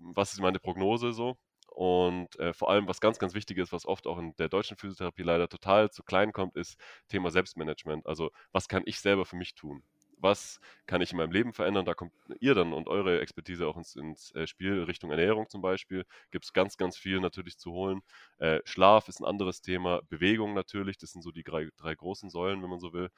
was 0.00 0.32
ist 0.32 0.40
meine 0.40 0.58
Prognose 0.60 1.12
so? 1.12 1.36
Und, 1.70 2.36
äh, 2.40 2.52
vor 2.54 2.70
allem, 2.70 2.88
was 2.88 3.00
ganz, 3.00 3.18
ganz 3.18 3.34
wichtig 3.34 3.58
ist, 3.58 3.72
was 3.72 3.86
oft 3.86 4.06
auch 4.06 4.18
in 4.18 4.34
der 4.36 4.48
deutschen 4.48 4.76
Physiotherapie 4.76 5.22
leider 5.22 5.48
total 5.48 5.90
zu 5.90 6.02
klein 6.02 6.32
kommt, 6.32 6.56
ist 6.56 6.78
Thema 7.08 7.30
Selbstmanagement. 7.30 8.06
Also, 8.06 8.30
was 8.52 8.68
kann 8.68 8.82
ich 8.86 9.00
selber 9.00 9.24
für 9.26 9.36
mich 9.36 9.54
tun? 9.54 9.82
Was 10.20 10.60
kann 10.86 11.00
ich 11.00 11.12
in 11.12 11.18
meinem 11.18 11.30
Leben 11.32 11.52
verändern? 11.52 11.84
Da 11.84 11.94
kommt 11.94 12.12
ihr 12.40 12.54
dann 12.54 12.72
und 12.72 12.88
eure 12.88 13.20
Expertise 13.20 13.66
auch 13.68 13.76
ins 13.76 13.94
ins, 13.96 14.34
äh, 14.34 14.46
Spiel, 14.46 14.82
Richtung 14.82 15.10
Ernährung 15.10 15.48
zum 15.48 15.62
Beispiel. 15.62 16.04
Gibt's 16.30 16.52
ganz, 16.52 16.76
ganz 16.76 16.96
viel 16.96 17.20
natürlich 17.20 17.58
zu 17.58 17.72
holen. 17.72 18.00
Äh, 18.38 18.60
Schlaf 18.64 19.08
ist 19.08 19.20
'n 19.20 19.24
anderes 19.26 19.60
Thema, 19.62 20.00
Bewegung 20.08 20.54
natürlich, 20.54 20.98
das 20.98 21.12
sind 21.12 21.22
so 21.22 21.30
die 21.32 21.44
grei 21.44 21.68
3 21.76 21.94
großen 21.94 22.30
Säulen, 22.30 22.62
wenn 22.62 22.70
man 22.70 22.80
so 22.80 22.92
will. 22.92 23.10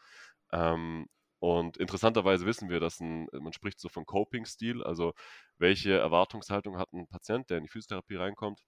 Ähm, 0.52 1.06
und 1.40 1.76
interessanterweise 1.78 2.46
wissen 2.46 2.68
wir, 2.70 2.80
dass 2.80 3.00
'n 3.00 3.28
man 3.32 3.52
spricht 3.54 3.80
so 3.80 3.88
von 3.88 4.06
Coping-Stil, 4.06 4.82
also 4.84 5.14
welche 5.58 5.92
Erwartungshaltung 5.98 6.78
hat 6.78 6.92
'n 6.92 7.06
Patient, 7.08 7.48
der 7.50 7.58
in 7.58 7.64
die 7.64 7.70
Physiotherapie 7.70 8.16
reinkommt. 8.16 8.60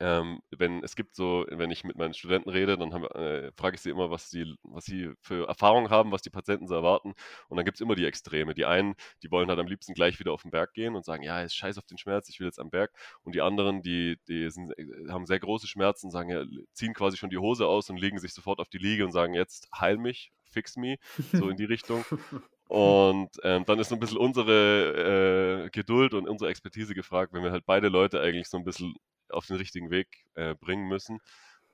Ähm, 0.00 0.40
wenn 0.50 0.82
es 0.82 0.96
gibt 0.96 1.14
so 1.16 1.44
wenn 1.48 1.70
ich 1.70 1.84
mit 1.84 1.96
meinen 1.96 2.14
Studenten 2.14 2.50
rede, 2.50 2.76
dann 2.78 2.92
haben 2.94 3.04
äh, 3.06 3.52
frage 3.56 3.76
ich 3.76 3.82
sie 3.82 3.90
immer, 3.90 4.10
was 4.10 4.30
sie 4.30 4.54
was 4.62 4.84
sie 4.84 5.12
für 5.20 5.46
Erfahrungen 5.48 5.90
haben, 5.90 6.12
was 6.12 6.22
die 6.22 6.30
Patienten 6.30 6.66
so 6.68 6.74
erwarten. 6.74 7.14
Und 7.48 7.56
dann 7.56 7.64
gibt's 7.64 7.80
immer 7.80 7.94
die 7.94 8.06
Extreme. 8.06 8.54
Die 8.54 8.64
einen, 8.66 8.94
die 9.22 9.30
wollen 9.30 9.48
halt 9.48 9.58
am 9.60 9.66
liebsten 9.66 9.94
gleich 9.94 10.18
wieder 10.20 10.32
auf 10.32 10.44
'n 10.44 10.50
Berg 10.50 10.72
gehen 10.74 10.96
und 10.96 11.04
sagen: 11.04 11.22
„Ja, 11.22 11.40
jetzt 11.42 11.56
scheiß 11.56 11.78
auf 11.78 11.86
den 11.86 11.98
Schmerz, 11.98 12.28
ich 12.28 12.40
will 12.40 12.46
jetzt 12.46 12.58
am 12.60 12.70
Berg.“ 12.70 12.92
Und 13.22 13.34
die 13.34 13.40
anderen, 13.42 13.82
die 13.82 14.18
die 14.28 14.50
sind 14.50 14.72
äh, 14.78 15.10
haben 15.10 15.26
sehr 15.26 15.40
große 15.40 15.66
Schmerzen, 15.68 16.10
sagen 16.10 16.30
ja 16.30 16.44
ziehen 16.72 16.94
quasi 16.94 17.16
schon 17.16 17.30
die 17.30 17.38
Hose 17.38 17.66
aus 17.66 17.90
und 17.90 17.98
legen 18.00 18.18
sich 18.18 18.34
sofort 18.34 18.58
auf 18.60 18.68
die 18.68 18.78
Liege 18.78 19.04
und 19.04 19.12
sagen: 19.12 19.34
„Jetzt 19.34 19.68
heil 19.78 19.98
mich, 19.98 20.32
fix 20.44 20.76
me“, 20.76 20.96
so 21.32 21.48
in 21.48 21.56
die 21.56 21.64
Richtung. 21.64 22.06
Und, 22.68 23.30
ähm, 23.42 23.64
dann 23.66 23.78
ist 23.78 23.90
so 23.90 23.94
'n 23.96 24.00
bisschen 24.00 24.18
unsere, 24.18 25.66
äh, 25.66 25.70
Geduld 25.70 26.14
und 26.14 26.28
unsere 26.28 26.50
Expertise 26.50 26.94
gefragt, 26.94 27.32
wenn 27.34 27.42
wir 27.44 27.52
halt 27.52 27.66
beide 27.66 27.88
Leute 27.88 28.20
eigentlich 28.20 28.48
so 28.48 28.56
'n 28.58 28.64
bisschen 28.64 28.94
auf 29.34 29.46
den 29.46 29.56
richtigen 29.56 29.90
Weg, 29.90 30.26
äh, 30.34 30.54
bringen 30.54 30.88
müssen. 30.88 31.20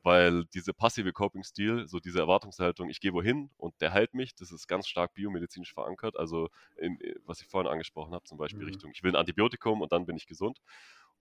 Weil 0.03 0.46
diese 0.55 0.73
passive 0.73 1.12
Coping-Stil, 1.12 1.87
so 1.87 2.01
diese 2.01 2.20
Erwartungshaltung: 2.20 2.88
„Ich 2.88 3.01
gehe 3.01 3.12
wohin 3.12 3.51
und 3.59 3.79
der 3.83 3.92
heilt 3.92 4.14
mich“, 4.14 4.35
das 4.35 4.51
ist 4.51 4.66
ganz 4.66 4.88
stark 4.88 5.12
biomedizinisch 5.14 5.75
verankert. 5.75 6.16
Also, 6.18 6.49
in 6.77 6.99
äh, 7.03 7.16
was 7.25 7.42
ich 7.42 7.49
vorhin 7.49 7.70
angesprochen 7.70 8.14
habe, 8.14 8.25
zum 8.25 8.38
Beispiel 8.38 8.64
Mhm. 8.64 8.66
Richtung: 8.66 8.92
„Ich 8.94 9.03
will 9.03 9.12
'n 9.12 9.16
Antibiotikum 9.16 9.83
und 9.83 9.92
dann 9.92 10.07
bin 10.07 10.16
ich 10.16 10.27
gesund.“ 10.27 10.61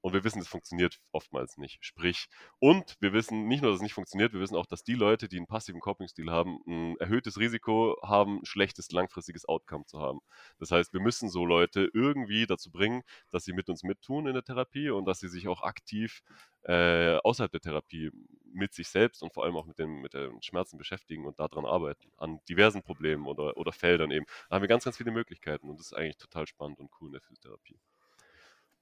Und 0.02 0.14
wir 0.14 0.24
wissen, 0.24 0.42
es 0.42 0.48
funktioniert 0.48 1.00
oftmals 1.12 1.58
nicht. 1.58 1.78
Sprich, 1.82 2.28
und 2.60 2.96
wir 3.00 3.14
wissen 3.14 3.48
nicht 3.48 3.62
nur, 3.62 3.72
dass 3.72 3.80
es 3.80 3.84
nicht 3.84 3.94
funktioniert, 3.94 4.34
wir 4.34 4.40
wissen 4.40 4.56
auch, 4.56 4.66
dass 4.66 4.84
die 4.84 4.94
Leute, 4.94 5.28
die 5.28 5.38
einen 5.38 5.48
passiven 5.48 5.82
Coping-Stil 5.82 6.32
haben, 6.32 6.60
ein 6.68 6.96
erhöhtes 7.00 7.40
Risiko 7.40 7.98
haben, 8.04 8.40
ein 8.40 8.46
schlechtes 8.46 8.92
langfristiges 8.92 9.48
Outcome 9.48 9.86
zu 9.86 10.00
haben. 10.00 10.20
Das 10.60 10.72
heißt, 10.72 10.94
wir 10.94 11.02
müssen 11.02 11.30
so 11.30 11.46
Leute 11.46 11.90
irgendwie 11.94 12.46
dazu 12.46 12.72
bringen, 12.72 13.04
dass 13.30 13.44
sie 13.44 13.54
mit 13.54 13.70
uns 13.70 13.84
mittun 13.84 14.28
in 14.28 14.34
der 14.34 14.44
Therapie 14.44 14.90
und 14.90 15.06
dass 15.06 15.20
sie 15.20 15.28
sich 15.30 15.48
auch 15.48 15.64
aktiv 15.64 16.22
äh, 16.64 17.18
außerhalb 17.18 17.52
der 17.52 17.62
Therapie 17.62 18.12
mit 18.54 18.74
sich 18.74 18.90
selbst 18.90 19.24
und 19.24 19.34
vor 19.34 19.44
allem 19.46 19.56
auch 19.56 19.66
mit, 19.66 19.80
dem, 19.80 20.02
mit 20.02 20.14
den 20.14 20.42
Schmerzen 20.42 20.78
beschäftigen 20.78 21.26
und 21.26 21.40
daran 21.40 21.66
arbeiten, 21.66 22.12
an 22.18 22.40
diversen 22.50 22.84
Problemen 22.84 23.28
oder, 23.28 23.58
oder 23.58 23.72
Feldern 23.72 24.12
eben. 24.12 24.26
Da 24.50 24.56
haben 24.56 24.64
wir 24.64 24.68
ganz, 24.68 24.84
ganz 24.84 24.98
viele 24.98 25.12
Möglichkeiten 25.12 25.70
und 25.70 25.80
das 25.80 25.88
ist 25.88 25.94
eigentlich 25.94 26.18
total 26.18 26.48
spannend 26.48 26.80
und 26.80 26.90
cool 27.00 27.10
in 27.10 27.14
der 27.14 27.22
Physiotherapie. 27.22 27.80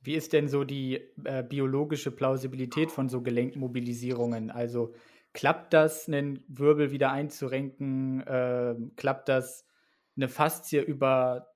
Wie 0.07 0.15
ist 0.15 0.31
denn 0.31 0.47
so 0.47 0.63
die 0.63 1.01
äh, 1.25 1.43
biologische 1.43 2.11
Plausibilität 2.11 2.91
von 2.93 3.09
so 3.09 3.21
Gelenkmobilisierungen? 3.21 4.51
Also 4.51 4.93
klappt 5.33 5.73
das, 5.73 6.07
einen 6.07 6.45
Wirbel 6.47 6.91
wieder 6.91 7.11
einzurenken? 7.11 8.21
Äh, 8.21 8.75
klappt 8.95 9.27
das, 9.27 9.65
eine 10.15 10.29
Faszie 10.29 10.79
über 10.79 11.49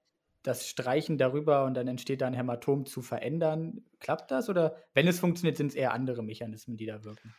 das 0.44 0.68
Streichen 0.68 1.18
darüber 1.18 1.64
und 1.64 1.76
dann 1.76 1.88
entsteht 1.88 2.20
da 2.20 2.28
ein 2.28 2.34
Hämatom 2.34 2.86
zu 2.86 3.02
verändern? 3.02 3.86
Klappt 4.02 4.32
das? 4.32 4.50
Oder 4.50 4.76
wenn 4.94 5.08
es 5.08 5.22
funktioniert, 5.22 5.56
sind 5.56 5.68
es 5.68 5.76
eher 5.76 5.94
andere 5.94 6.22
Mechanismen, 6.22 6.76
die 6.76 6.88
da 6.88 7.06
wirken? 7.06 7.34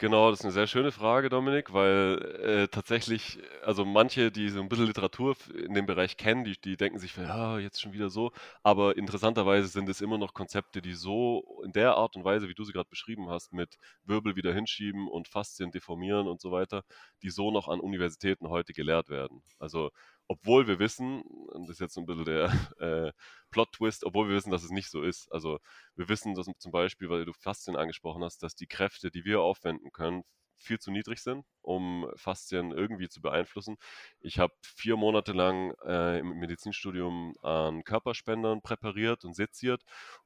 Genau, 0.00 0.30
das 0.30 0.38
ist 0.40 0.44
eine 0.44 0.52
sehr 0.52 0.68
schöne 0.68 0.92
Frage, 0.92 1.28
Dominik, 1.28 1.72
weil 1.72 2.18
äh, 2.40 2.68
tatsächlich, 2.68 3.40
also 3.64 3.84
manche, 3.84 4.30
die 4.30 4.48
so 4.48 4.60
ein 4.60 4.68
bisschen 4.68 4.86
Literatur 4.86 5.34
in 5.52 5.74
dem 5.74 5.86
Bereich 5.86 6.16
kennen, 6.16 6.44
die, 6.44 6.56
die 6.60 6.76
denken 6.76 7.00
sich, 7.00 7.16
ja, 7.16 7.58
jetzt 7.58 7.80
schon 7.82 7.92
wieder 7.92 8.08
so. 8.08 8.30
Aber 8.62 8.96
interessanterweise 8.96 9.66
sind 9.66 9.88
es 9.88 10.00
immer 10.00 10.16
noch 10.16 10.34
Konzepte, 10.34 10.80
die 10.82 10.94
so 10.94 11.62
in 11.64 11.72
der 11.72 11.96
Art 11.96 12.14
und 12.14 12.24
Weise, 12.24 12.48
wie 12.48 12.54
du 12.54 12.62
sie 12.62 12.72
gerade 12.72 12.88
beschrieben 12.88 13.28
hast, 13.28 13.52
mit 13.52 13.76
Wirbel 14.04 14.36
wieder 14.36 14.54
hinschieben 14.54 15.08
und 15.08 15.26
Faszien 15.26 15.72
deformieren 15.72 16.28
und 16.28 16.40
so 16.40 16.52
weiter, 16.52 16.84
die 17.22 17.30
so 17.30 17.50
noch 17.50 17.66
an 17.66 17.80
Universitäten 17.80 18.48
heute 18.48 18.72
gelehrt 18.74 19.08
werden. 19.08 19.42
Also 19.58 19.90
obwohl 20.28 20.66
wir 20.68 20.78
wissen, 20.78 21.22
und 21.22 21.62
das 21.62 21.76
ist 21.76 21.80
jetzt 21.80 21.94
so 21.94 22.00
ein 22.00 22.06
bisschen 22.06 22.24
der 22.24 22.52
äh, 22.78 23.12
Plot-Twist, 23.50 24.04
obwohl 24.04 24.28
wir 24.28 24.36
wissen, 24.36 24.50
dass 24.50 24.62
es 24.62 24.70
nicht 24.70 24.90
so 24.90 25.02
ist. 25.02 25.30
Also 25.32 25.58
wir 25.96 26.08
wissen, 26.08 26.34
dass 26.34 26.46
zum 26.58 26.72
Beispiel, 26.72 27.08
weil 27.08 27.24
du 27.24 27.32
Faszien 27.32 27.76
angesprochen 27.76 28.22
hast, 28.22 28.42
dass 28.42 28.54
die 28.54 28.66
Kräfte, 28.66 29.10
die 29.10 29.24
wir 29.24 29.40
aufwenden 29.40 29.90
können, 29.92 30.22
viel 30.58 30.78
zu 30.78 30.90
niedrig 30.90 31.20
sind, 31.20 31.44
um 31.62 32.10
Faszien 32.16 32.72
irgendwie 32.72 33.08
zu 33.08 33.20
beeinflussen. 33.20 33.76
Ich 34.20 34.38
habe 34.38 34.52
vier 34.60 34.96
Monate 34.96 35.32
lang 35.32 35.72
äh, 35.84 36.18
im 36.18 36.38
Medizinstudium 36.38 37.34
an 37.42 37.84
Körperspendern 37.84 38.60
präpariert 38.62 39.24
und 39.24 39.34
seziert 39.34 39.82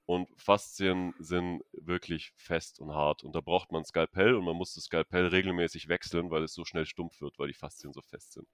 und 0.06 0.28
Faszien 0.36 1.14
sind 1.18 1.62
wirklich 1.72 2.32
fest 2.36 2.80
und 2.80 2.92
hart. 2.92 3.22
Und 3.22 3.34
da 3.34 3.40
braucht 3.40 3.72
man 3.72 3.84
Skalpell 3.84 4.34
und 4.34 4.44
man 4.44 4.56
muss 4.56 4.74
das 4.74 4.84
Skalpell 4.84 5.26
regelmäßig 5.26 5.88
wechseln, 5.88 6.30
weil 6.30 6.42
es 6.44 6.54
so 6.54 6.64
schnell 6.64 6.86
stumpf 6.86 7.20
wird, 7.20 7.38
weil 7.38 7.48
die 7.48 7.54
Faszien 7.54 7.92
so 7.92 8.00
fest 8.02 8.32
sind. 8.32 8.48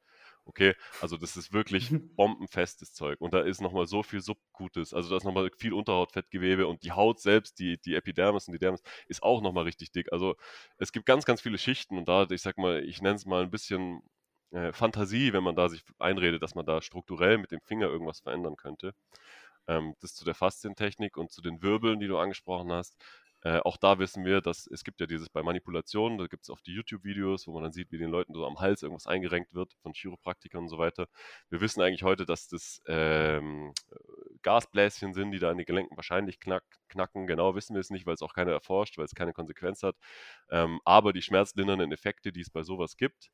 Okay, 0.48 0.74
also 1.02 1.18
das 1.18 1.36
ist 1.36 1.52
wirklich 1.52 1.92
bombenfestes 2.16 2.94
Zeug. 2.94 3.20
Und 3.20 3.34
da 3.34 3.40
ist 3.40 3.60
nochmal 3.60 3.86
so 3.86 4.02
viel 4.02 4.20
Subgutes. 4.22 4.94
Also 4.94 5.10
da 5.10 5.16
ist 5.18 5.24
nochmal 5.24 5.50
viel 5.58 5.74
Unterhautfettgewebe 5.74 6.66
und 6.66 6.82
die 6.84 6.92
Haut 6.92 7.20
selbst, 7.20 7.58
die, 7.58 7.78
die 7.78 7.94
Epidermis 7.94 8.48
und 8.48 8.52
die 8.54 8.58
Dermis, 8.58 8.82
ist 9.08 9.22
auch 9.22 9.42
nochmal 9.42 9.64
richtig 9.64 9.92
dick. 9.92 10.10
Also 10.10 10.36
es 10.78 10.90
gibt 10.92 11.04
ganz, 11.04 11.26
ganz 11.26 11.42
viele 11.42 11.58
Schichten 11.58 11.98
und 11.98 12.08
da, 12.08 12.26
ich 12.30 12.40
sag 12.40 12.56
mal, 12.56 12.82
ich 12.82 13.02
nenne 13.02 13.16
es 13.16 13.26
mal 13.26 13.42
ein 13.42 13.50
bisschen 13.50 14.00
äh, 14.52 14.72
Fantasie, 14.72 15.34
wenn 15.34 15.44
man 15.44 15.54
da 15.54 15.68
sich 15.68 15.82
einredet, 15.98 16.42
dass 16.42 16.54
man 16.54 16.64
da 16.64 16.80
strukturell 16.80 17.36
mit 17.38 17.52
dem 17.52 17.60
Finger 17.60 17.88
irgendwas 17.88 18.20
verändern 18.20 18.56
könnte. 18.56 18.94
Ähm, 19.66 19.94
das 20.00 20.14
zu 20.14 20.24
der 20.24 20.34
Faszientechnik 20.34 21.16
und 21.16 21.30
zu 21.32 21.42
den 21.42 21.62
Wirbeln, 21.62 22.00
die 22.00 22.08
du 22.08 22.18
angesprochen 22.18 22.72
hast. 22.72 22.96
Äh, 23.42 23.58
auch 23.60 23.76
da 23.76 23.98
wissen 23.98 24.24
wir, 24.24 24.40
dass 24.40 24.66
es 24.66 24.82
gibt 24.82 25.00
ja 25.00 25.06
dieses 25.06 25.28
bei 25.30 25.42
Manipulationen, 25.42 26.18
da 26.18 26.26
gibt 26.26 26.42
es 26.42 26.50
oft 26.50 26.66
die 26.66 26.72
YouTube-Videos, 26.72 27.46
wo 27.46 27.52
man 27.52 27.62
dann 27.62 27.72
sieht, 27.72 27.92
wie 27.92 27.98
den 27.98 28.10
Leuten 28.10 28.34
so 28.34 28.44
am 28.44 28.58
Hals 28.58 28.82
irgendwas 28.82 29.06
eingerenkt 29.06 29.54
wird 29.54 29.74
von 29.82 29.92
Chiropraktikern 29.92 30.62
und 30.62 30.68
so 30.68 30.78
weiter. 30.78 31.06
Wir 31.48 31.60
wissen 31.60 31.80
eigentlich 31.80 32.02
heute, 32.02 32.26
dass 32.26 32.48
das 32.48 32.82
ähm, 32.86 33.72
Gasbläschen 34.42 35.14
sind, 35.14 35.30
die 35.32 35.38
da 35.38 35.52
in 35.52 35.58
den 35.58 35.66
Gelenken 35.66 35.96
wahrscheinlich 35.96 36.40
knack, 36.40 36.64
knacken. 36.88 37.26
Genau 37.28 37.54
wissen 37.54 37.74
wir 37.74 37.80
es 37.80 37.90
nicht, 37.90 38.06
weil 38.06 38.14
es 38.14 38.22
auch 38.22 38.34
keiner 38.34 38.52
erforscht, 38.52 38.98
weil 38.98 39.04
es 39.04 39.14
keine 39.14 39.32
Konsequenz 39.32 39.82
hat. 39.82 39.96
Ähm, 40.50 40.80
aber 40.84 41.12
die 41.12 41.22
schmerzlindernden 41.22 41.92
Effekte, 41.92 42.32
die 42.32 42.40
es 42.40 42.50
bei 42.50 42.64
sowas 42.64 42.96
gibt, 42.96 43.30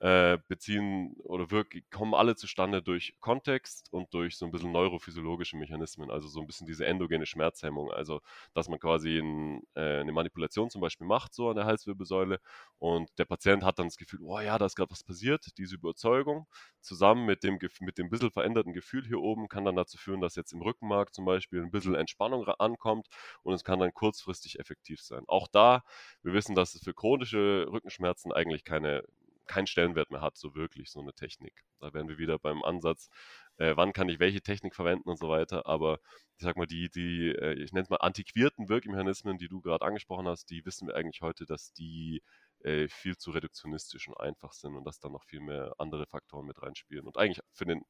äh, 0.00 0.38
beziehen 0.48 1.14
oder 1.24 1.50
wirklich 1.50 1.84
kommen 1.90 2.14
alle 2.14 2.34
zustande 2.34 2.82
durch 2.82 3.14
Kontext 3.20 3.92
und 3.92 4.12
durch 4.14 4.36
so 4.38 4.46
ein 4.46 4.50
bisschen 4.50 4.72
neurophysiologische 4.72 5.56
Mechanismen, 5.58 6.10
also 6.10 6.26
so 6.26 6.40
ein 6.40 6.46
bisschen 6.46 6.66
diese 6.66 6.86
endogene 6.86 7.26
Schmerzhemmung, 7.26 7.90
also 7.92 8.20
dass 8.54 8.68
man 8.68 8.78
quasi 8.78 9.18
ein, 9.18 9.62
äh, 9.74 10.00
eine 10.00 10.12
Manipulation 10.12 10.70
zum 10.70 10.80
Beispiel 10.80 11.06
macht, 11.06 11.34
so 11.34 11.50
an 11.50 11.56
der 11.56 11.66
Halswirbelsäule 11.66 12.40
und 12.78 13.10
der 13.18 13.26
Patient 13.26 13.62
hat 13.62 13.78
dann 13.78 13.88
das 13.88 13.98
Gefühl, 13.98 14.20
oh 14.22 14.40
ja, 14.40 14.56
da 14.58 14.64
ist 14.66 14.74
gerade 14.74 14.90
was 14.90 15.04
passiert, 15.04 15.46
diese 15.58 15.74
Überzeugung 15.74 16.46
zusammen 16.80 17.26
mit 17.26 17.42
dem, 17.44 17.58
mit 17.80 17.98
dem 17.98 18.08
bisschen 18.08 18.30
veränderten 18.30 18.72
Gefühl 18.72 19.06
hier 19.06 19.20
oben 19.20 19.48
kann 19.48 19.66
dann 19.66 19.76
dazu 19.76 19.98
führen, 19.98 20.22
dass 20.22 20.34
jetzt 20.34 20.52
im 20.52 20.62
Rückenmark 20.62 21.12
zum 21.12 21.26
Beispiel 21.26 21.60
ein 21.62 21.70
bisschen 21.70 21.94
Entspannung 21.94 22.46
ankommt 22.48 23.08
und 23.42 23.52
es 23.52 23.64
kann 23.64 23.78
dann 23.78 23.92
kurzfristig 23.92 24.58
effektiv 24.58 25.02
sein. 25.02 25.24
Auch 25.26 25.46
da, 25.46 25.82
wir 26.22 26.32
wissen, 26.32 26.54
dass 26.54 26.74
es 26.74 26.82
für 26.82 26.94
chronische 26.94 27.66
Rückenschmerzen 27.70 28.32
eigentlich 28.32 28.64
keine 28.64 29.04
keinen 29.50 29.66
Stellenwert 29.66 30.12
mehr 30.12 30.20
hat, 30.20 30.36
so 30.36 30.54
wirklich, 30.54 30.90
so 30.90 31.00
eine 31.00 31.12
Technik. 31.12 31.64
Da 31.80 31.92
wären 31.92 32.08
wir 32.08 32.18
wieder 32.18 32.38
beim 32.38 32.62
Ansatz, 32.62 33.10
äh, 33.56 33.74
wann 33.74 33.92
kann 33.92 34.08
ich 34.08 34.20
welche 34.20 34.40
Technik 34.40 34.76
verwenden 34.76 35.08
und 35.08 35.18
so 35.18 35.28
weiter. 35.28 35.66
Aber 35.66 35.98
ich 36.36 36.44
sag 36.44 36.56
mal, 36.56 36.68
die, 36.68 36.88
die, 36.88 37.30
äh, 37.30 37.54
ich 37.54 37.72
nenne 37.72 37.82
es 37.82 37.90
mal 37.90 37.96
antiquierten 37.96 38.68
Wirkmechanismen, 38.68 39.38
die 39.38 39.48
du 39.48 39.60
gerade 39.60 39.84
angesprochen 39.84 40.28
hast, 40.28 40.50
die 40.50 40.64
wissen 40.64 40.86
wir 40.86 40.94
eigentlich 40.94 41.20
heute, 41.20 41.46
dass 41.46 41.72
die 41.72 42.22
äh, 42.60 42.86
viel 42.86 43.16
zu 43.16 43.32
reduktionistisch 43.32 44.06
und 44.06 44.20
einfach 44.20 44.52
sind 44.52 44.76
und 44.76 44.84
dass 44.84 45.00
da 45.00 45.08
noch 45.08 45.24
viel 45.24 45.40
mehr 45.40 45.74
andere 45.78 46.06
Faktoren 46.06 46.46
mit 46.46 46.62
reinspielen 46.62 47.06
und 47.06 47.18
eigentlich 47.18 47.40
für 47.52 47.64
den 47.64 47.84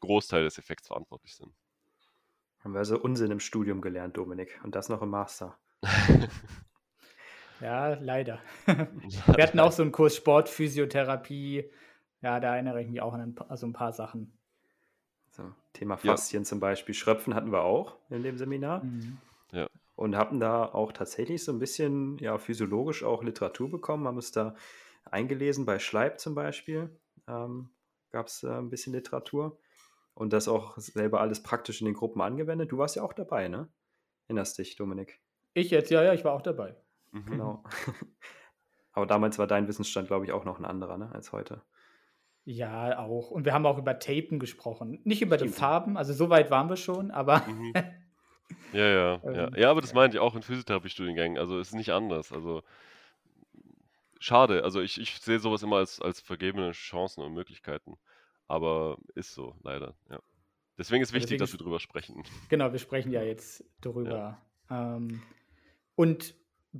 Großteil 0.00 0.44
des 0.44 0.58
Effekts 0.58 0.88
verantwortlich 0.88 1.34
sind. 1.34 1.54
Haben 2.60 2.74
wir 2.74 2.80
also 2.80 3.00
Unsinn 3.00 3.30
im 3.30 3.40
Studium 3.40 3.80
gelernt, 3.80 4.18
Dominik, 4.18 4.60
und 4.64 4.74
das 4.74 4.90
noch 4.90 5.00
im 5.00 5.08
Master. 5.10 5.58
Ja, 7.60 7.94
leider. 7.94 8.40
Wir 8.66 9.42
hatten 9.42 9.60
auch 9.60 9.72
so 9.72 9.82
einen 9.82 9.92
Kurs 9.92 10.16
Sportphysiotherapie. 10.16 11.70
Ja, 12.22 12.40
da 12.40 12.54
erinnere 12.54 12.82
ich 12.82 12.88
mich 12.88 13.00
auch 13.00 13.14
an 13.14 13.20
ein 13.20 13.34
paar, 13.34 13.50
also 13.50 13.66
ein 13.66 13.72
paar 13.72 13.92
Sachen. 13.92 14.36
So, 15.30 15.52
Thema 15.72 15.96
Faszien 15.96 16.42
ja. 16.42 16.48
zum 16.48 16.60
Beispiel. 16.60 16.94
Schröpfen 16.94 17.34
hatten 17.34 17.52
wir 17.52 17.62
auch 17.62 17.96
in 18.10 18.22
dem 18.22 18.38
Seminar. 18.38 18.84
Mhm. 18.84 19.18
Ja. 19.52 19.68
Und 19.94 20.16
hatten 20.16 20.40
da 20.40 20.64
auch 20.66 20.92
tatsächlich 20.92 21.44
so 21.44 21.52
ein 21.52 21.58
bisschen 21.58 22.18
ja, 22.18 22.38
physiologisch 22.38 23.02
auch 23.04 23.22
Literatur 23.22 23.70
bekommen, 23.70 24.06
haben 24.06 24.16
uns 24.16 24.32
da 24.32 24.54
eingelesen, 25.04 25.64
bei 25.64 25.78
Schleib 25.78 26.20
zum 26.20 26.34
Beispiel 26.34 26.90
ähm, 27.28 27.70
gab 28.10 28.26
es 28.26 28.42
äh, 28.42 28.48
ein 28.48 28.70
bisschen 28.70 28.92
Literatur 28.92 29.58
und 30.14 30.32
das 30.32 30.48
auch 30.48 30.76
selber 30.78 31.20
alles 31.20 31.42
praktisch 31.42 31.80
in 31.80 31.86
den 31.86 31.94
Gruppen 31.94 32.20
angewendet. 32.20 32.72
Du 32.72 32.78
warst 32.78 32.96
ja 32.96 33.02
auch 33.02 33.12
dabei, 33.12 33.48
ne? 33.48 33.68
Erinnerst 34.28 34.58
dich, 34.58 34.76
Dominik? 34.76 35.20
Ich 35.54 35.70
jetzt, 35.70 35.90
ja, 35.90 36.02
ja, 36.02 36.12
ich 36.12 36.24
war 36.24 36.32
auch 36.32 36.42
dabei. 36.42 36.76
Mhm. 37.16 37.26
Genau. 37.26 37.64
Aber 38.92 39.06
damals 39.06 39.38
war 39.38 39.46
dein 39.46 39.68
Wissensstand, 39.68 40.08
glaube 40.08 40.24
ich, 40.24 40.32
auch 40.32 40.44
noch 40.44 40.58
ein 40.58 40.64
anderer 40.64 40.96
ne, 40.96 41.10
als 41.12 41.32
heute. 41.32 41.62
Ja, 42.44 42.98
auch. 42.98 43.30
Und 43.30 43.44
wir 43.44 43.52
haben 43.52 43.66
auch 43.66 43.78
über 43.78 43.98
Tapen 43.98 44.38
gesprochen. 44.38 45.00
Nicht 45.04 45.20
über 45.20 45.36
Stimmt. 45.36 45.52
die 45.52 45.58
Farben, 45.58 45.96
also 45.96 46.12
so 46.12 46.30
weit 46.30 46.50
waren 46.50 46.68
wir 46.68 46.76
schon, 46.76 47.10
aber. 47.10 47.40
Mhm. 47.46 47.72
Ja, 48.72 48.86
ja, 48.86 48.88
ja. 48.88 49.20
Ähm, 49.24 49.54
ja, 49.56 49.70
aber 49.70 49.80
das 49.80 49.92
meinte 49.94 50.16
ich 50.16 50.20
auch 50.20 50.34
in 50.34 50.42
Physiotherapie-Studiengängen. 50.42 51.38
Also 51.38 51.58
es 51.58 51.68
ist 51.68 51.74
nicht 51.74 51.90
anders. 51.90 52.32
Also 52.32 52.62
schade. 54.18 54.62
Also 54.64 54.80
ich, 54.80 55.00
ich 55.00 55.18
sehe 55.18 55.40
sowas 55.40 55.62
immer 55.62 55.76
als, 55.76 56.00
als 56.00 56.20
vergebene 56.20 56.70
Chancen 56.72 57.22
und 57.22 57.34
Möglichkeiten. 57.34 57.98
Aber 58.46 58.96
ist 59.14 59.34
so, 59.34 59.56
leider, 59.62 59.94
ja. 60.08 60.20
Deswegen 60.78 61.02
ist 61.02 61.12
wichtig, 61.12 61.38
Deswegen, 61.38 61.40
dass 61.40 61.52
wir 61.52 61.58
drüber 61.58 61.80
sprechen. 61.80 62.22
Genau, 62.48 62.70
wir 62.70 62.78
sprechen 62.78 63.10
ja 63.10 63.22
jetzt 63.22 63.64
drüber. 63.80 64.40
Ja. 64.70 64.96
Ähm, 64.96 65.22
und 65.94 66.34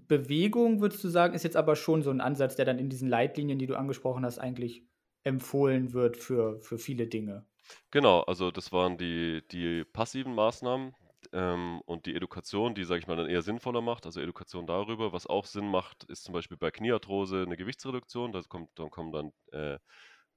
Bewegung, 0.08 0.80
würdest 0.80 1.02
du 1.04 1.08
sagen, 1.08 1.34
ist 1.34 1.44
jetzt 1.44 1.56
aber 1.56 1.76
schon 1.76 2.02
so 2.02 2.10
ein 2.10 2.20
Ansatz, 2.20 2.56
der 2.56 2.64
dann 2.64 2.78
in 2.78 2.88
diesen 2.88 3.08
Leitlinien, 3.08 3.58
die 3.58 3.66
du 3.66 3.76
angesprochen 3.76 4.24
hast, 4.24 4.38
eigentlich 4.38 4.86
empfohlen 5.24 5.92
wird 5.92 6.16
für, 6.16 6.60
für 6.60 6.78
viele 6.78 7.06
Dinge. 7.06 7.46
Genau, 7.90 8.20
also 8.20 8.50
das 8.50 8.72
waren 8.72 8.96
die, 8.96 9.42
die 9.50 9.84
passiven 9.84 10.34
Maßnahmen 10.34 10.94
ähm, 11.32 11.80
und 11.86 12.06
die 12.06 12.14
Education, 12.14 12.74
die, 12.74 12.84
sage 12.84 13.00
ich 13.00 13.06
mal, 13.06 13.16
dann 13.16 13.28
eher 13.28 13.42
sinnvoller 13.42 13.80
macht. 13.80 14.06
Also 14.06 14.20
Education 14.20 14.66
darüber. 14.66 15.12
Was 15.12 15.26
auch 15.26 15.46
Sinn 15.46 15.68
macht, 15.68 16.04
ist 16.04 16.24
zum 16.24 16.32
Beispiel 16.32 16.56
bei 16.56 16.70
Kniearthrose 16.70 17.42
eine 17.42 17.56
Gewichtsreduktion. 17.56 18.32
Da 18.32 18.40
kommt, 18.42 18.70
dann 18.78 18.90
kommen 18.90 19.12
dann 19.12 19.32
äh, 19.52 19.78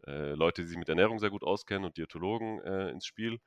äh, 0.07 0.33
Leute, 0.33 0.61
die 0.61 0.67
sich 0.67 0.77
mit 0.77 0.89
Ernährung 0.89 1.19
sehr 1.19 1.29
gut 1.29 1.43
auskennen 1.43 1.85
und 1.85 1.97
Diätologen 1.97 2.61
äh, 2.61 2.89
ins 2.89 3.05
Spiel. 3.05 3.39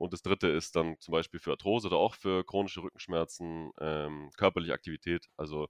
Und 0.00 0.12
das 0.14 0.22
dritte 0.22 0.48
ist 0.48 0.76
dann 0.76 0.96
zum 1.00 1.12
Beispiel 1.12 1.40
für 1.40 1.50
Arthrose 1.52 1.88
oder 1.88 1.98
auch 1.98 2.14
für 2.14 2.44
chronische 2.44 2.82
Rückenschmerzen 2.82 3.70
ähm, 3.80 4.30
körperliche 4.36 4.72
Aktivität. 4.74 5.26
Also 5.36 5.68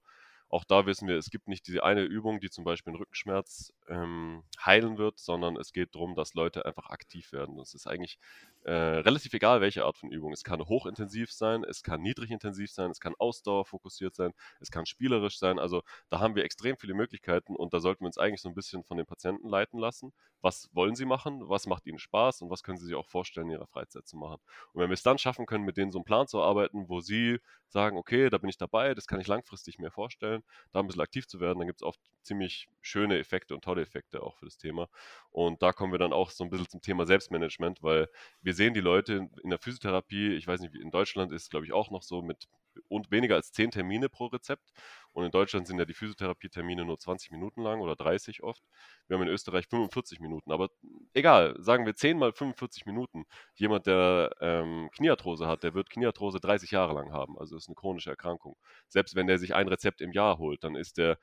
auch 0.51 0.65
da 0.65 0.85
wissen 0.85 1.07
wir, 1.07 1.17
es 1.17 1.29
gibt 1.29 1.47
nicht 1.47 1.65
diese 1.67 1.83
eine 1.83 2.01
Übung, 2.01 2.41
die 2.41 2.49
zum 2.49 2.65
Beispiel 2.65 2.91
einen 2.91 2.99
Rückenschmerz 2.99 3.73
ähm, 3.87 4.43
heilen 4.63 4.97
wird, 4.97 5.17
sondern 5.17 5.55
es 5.55 5.71
geht 5.71 5.95
darum, 5.95 6.13
dass 6.13 6.33
Leute 6.33 6.65
einfach 6.65 6.89
aktiv 6.89 7.31
werden. 7.31 7.57
Es 7.59 7.73
ist 7.73 7.87
eigentlich 7.87 8.19
äh, 8.63 8.71
relativ 8.73 9.33
egal, 9.33 9.61
welche 9.61 9.85
Art 9.85 9.97
von 9.97 10.11
Übung. 10.11 10.33
Es 10.33 10.43
kann 10.43 10.61
hochintensiv 10.61 11.31
sein, 11.31 11.63
es 11.63 11.83
kann 11.83 12.01
niedrigintensiv 12.01 12.69
sein, 12.69 12.91
es 12.91 12.99
kann 12.99 13.15
ausdauerfokussiert 13.17 14.13
sein, 14.13 14.33
es 14.59 14.71
kann 14.71 14.85
spielerisch 14.85 15.39
sein. 15.39 15.57
Also 15.57 15.83
da 16.09 16.19
haben 16.19 16.35
wir 16.35 16.43
extrem 16.43 16.75
viele 16.77 16.95
Möglichkeiten 16.95 17.55
und 17.55 17.73
da 17.73 17.79
sollten 17.79 18.01
wir 18.01 18.07
uns 18.07 18.17
eigentlich 18.17 18.41
so 18.41 18.49
ein 18.49 18.55
bisschen 18.55 18.83
von 18.83 18.97
den 18.97 19.05
Patienten 19.05 19.47
leiten 19.47 19.79
lassen. 19.79 20.11
Was 20.41 20.69
wollen 20.73 20.95
sie 20.95 21.05
machen? 21.05 21.47
Was 21.47 21.65
macht 21.65 21.87
ihnen 21.87 21.99
Spaß? 21.99 22.41
Und 22.41 22.49
was 22.49 22.63
können 22.63 22.77
sie 22.77 22.87
sich 22.87 22.95
auch 22.95 23.07
vorstellen, 23.07 23.47
in 23.47 23.53
ihrer 23.53 23.67
Freizeit 23.67 24.07
zu 24.07 24.17
machen? 24.17 24.41
Und 24.73 24.81
wenn 24.81 24.89
wir 24.89 24.95
es 24.95 25.03
dann 25.03 25.17
schaffen 25.17 25.45
können, 25.45 25.63
mit 25.63 25.77
denen 25.77 25.91
so 25.91 25.99
einen 25.99 26.05
Plan 26.05 26.27
zu 26.27 26.41
arbeiten, 26.41 26.89
wo 26.89 26.99
sie 26.99 27.39
sagen, 27.69 27.97
okay, 27.97 28.29
da 28.29 28.37
bin 28.37 28.49
ich 28.49 28.57
dabei, 28.57 28.93
das 28.93 29.07
kann 29.07 29.19
ich 29.21 29.27
langfristig 29.27 29.79
mir 29.79 29.91
vorstellen, 29.91 30.40
da 30.71 30.79
ein 30.79 30.87
bisschen 30.87 31.01
aktiv 31.01 31.27
zu 31.27 31.39
werden, 31.39 31.59
dann 31.59 31.67
gibt 31.67 31.81
es 31.81 31.87
oft 31.87 31.99
ziemlich 32.21 32.69
schöne 32.81 33.17
Effekte 33.19 33.55
und 33.55 33.63
tolle 33.63 33.81
Effekte 33.81 34.21
auch 34.21 34.37
für 34.37 34.45
das 34.45 34.57
Thema. 34.57 34.89
Und 35.31 35.61
da 35.61 35.73
kommen 35.73 35.91
wir 35.91 35.99
dann 35.99 36.13
auch 36.13 36.31
so 36.31 36.43
ein 36.43 36.49
bisschen 36.49 36.69
zum 36.69 36.81
Thema 36.81 37.05
Selbstmanagement, 37.05 37.81
weil 37.83 38.07
wir 38.41 38.53
sehen 38.53 38.73
die 38.73 38.81
Leute 38.81 39.29
in 39.43 39.49
der 39.49 39.59
Physiotherapie, 39.59 40.33
ich 40.33 40.47
weiß 40.47 40.61
nicht, 40.61 40.75
in 40.75 40.91
Deutschland 40.91 41.31
ist, 41.31 41.49
glaube 41.49 41.65
ich, 41.65 41.73
auch 41.73 41.91
noch 41.91 42.03
so 42.03 42.21
mit 42.21 42.47
und 42.87 43.11
weniger 43.11 43.35
als 43.35 43.51
10 43.51 43.71
Termine 43.71 44.09
pro 44.09 44.27
Rezept. 44.27 44.71
Und 45.13 45.25
in 45.25 45.31
Deutschland 45.31 45.67
sind 45.67 45.77
ja 45.77 45.85
die 45.85 45.93
Physiotherapie-Termine 45.93 46.85
nur 46.85 46.97
20 46.97 47.31
Minuten 47.31 47.61
lang 47.61 47.81
oder 47.81 47.95
30 47.95 48.43
oft. 48.43 48.63
Wir 49.07 49.17
haben 49.17 49.23
in 49.23 49.29
Österreich 49.29 49.67
45 49.67 50.19
Minuten. 50.19 50.51
Aber 50.51 50.69
egal, 51.13 51.55
sagen 51.59 51.85
wir 51.85 51.95
10 51.95 52.17
mal 52.17 52.31
45 52.31 52.85
Minuten. 52.85 53.25
Jemand, 53.55 53.87
der 53.87 54.31
ähm, 54.39 54.89
Kniearthrose 54.95 55.47
hat, 55.47 55.63
der 55.63 55.73
wird 55.73 55.89
Kniearthrose 55.89 56.39
30 56.39 56.71
Jahre 56.71 56.93
lang 56.93 57.11
haben. 57.11 57.37
Also 57.37 57.57
ist 57.57 57.67
eine 57.67 57.75
chronische 57.75 58.09
Erkrankung. 58.09 58.55
Selbst 58.87 59.15
wenn 59.15 59.27
der 59.27 59.37
sich 59.37 59.53
ein 59.53 59.67
Rezept 59.67 60.01
im 60.01 60.13
Jahr 60.13 60.37
holt, 60.37 60.63
dann 60.63 60.75
ist 60.75 60.97
der 60.97 61.17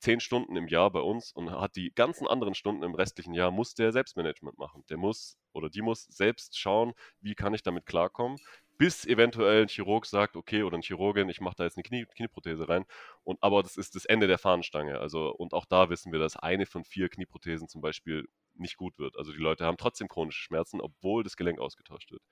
10 0.00 0.20
Stunden 0.20 0.56
im 0.56 0.68
Jahr 0.68 0.90
bei 0.90 1.00
uns 1.00 1.32
und 1.32 1.50
hat 1.50 1.74
die 1.76 1.92
ganzen 1.94 2.26
anderen 2.28 2.54
Stunden 2.54 2.82
im 2.84 2.94
restlichen 2.94 3.34
Jahr, 3.34 3.50
muss 3.50 3.74
der 3.74 3.92
Selbstmanagement 3.92 4.58
machen. 4.58 4.84
Der 4.90 4.96
muss 4.96 5.36
oder 5.52 5.68
die 5.70 5.82
muss 5.82 6.04
selbst 6.04 6.56
schauen, 6.58 6.92
wie 7.20 7.34
kann 7.34 7.54
ich 7.54 7.62
damit 7.62 7.84
klarkommen, 7.84 8.38
bis 8.78 9.04
eventuell 9.04 9.62
ein 9.62 9.68
Chirurg 9.68 10.06
sagt, 10.06 10.36
okay, 10.36 10.62
oder 10.62 10.78
ein 10.78 10.82
Chirurgin, 10.82 11.28
ich 11.28 11.40
mache 11.40 11.56
da 11.56 11.64
jetzt 11.64 11.76
eine 11.76 11.82
Knie, 11.82 12.06
Knieprothese 12.06 12.68
rein. 12.68 12.84
Und 13.24 13.42
aber 13.42 13.62
das 13.62 13.76
ist 13.76 13.96
das 13.96 14.04
Ende 14.04 14.28
der 14.28 14.38
Fahnenstange. 14.38 14.98
Also, 15.00 15.30
und 15.30 15.52
auch 15.52 15.66
da 15.66 15.90
wissen 15.90 16.12
wir, 16.12 16.20
dass 16.20 16.36
eine 16.36 16.64
von 16.66 16.84
vier 16.84 17.08
Knieprothesen 17.08 17.68
zum 17.68 17.80
Beispiel 17.80 18.28
nicht 18.54 18.76
gut 18.76 18.98
wird. 18.98 19.16
Also 19.18 19.32
die 19.32 19.38
Leute 19.38 19.64
haben 19.64 19.76
trotzdem 19.76 20.08
chronische 20.08 20.42
Schmerzen, 20.42 20.80
obwohl 20.80 21.24
das 21.24 21.36
Gelenk 21.36 21.58
ausgetauscht 21.60 22.10
wird. 22.12 22.22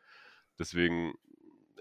Deswegen, 0.59 1.15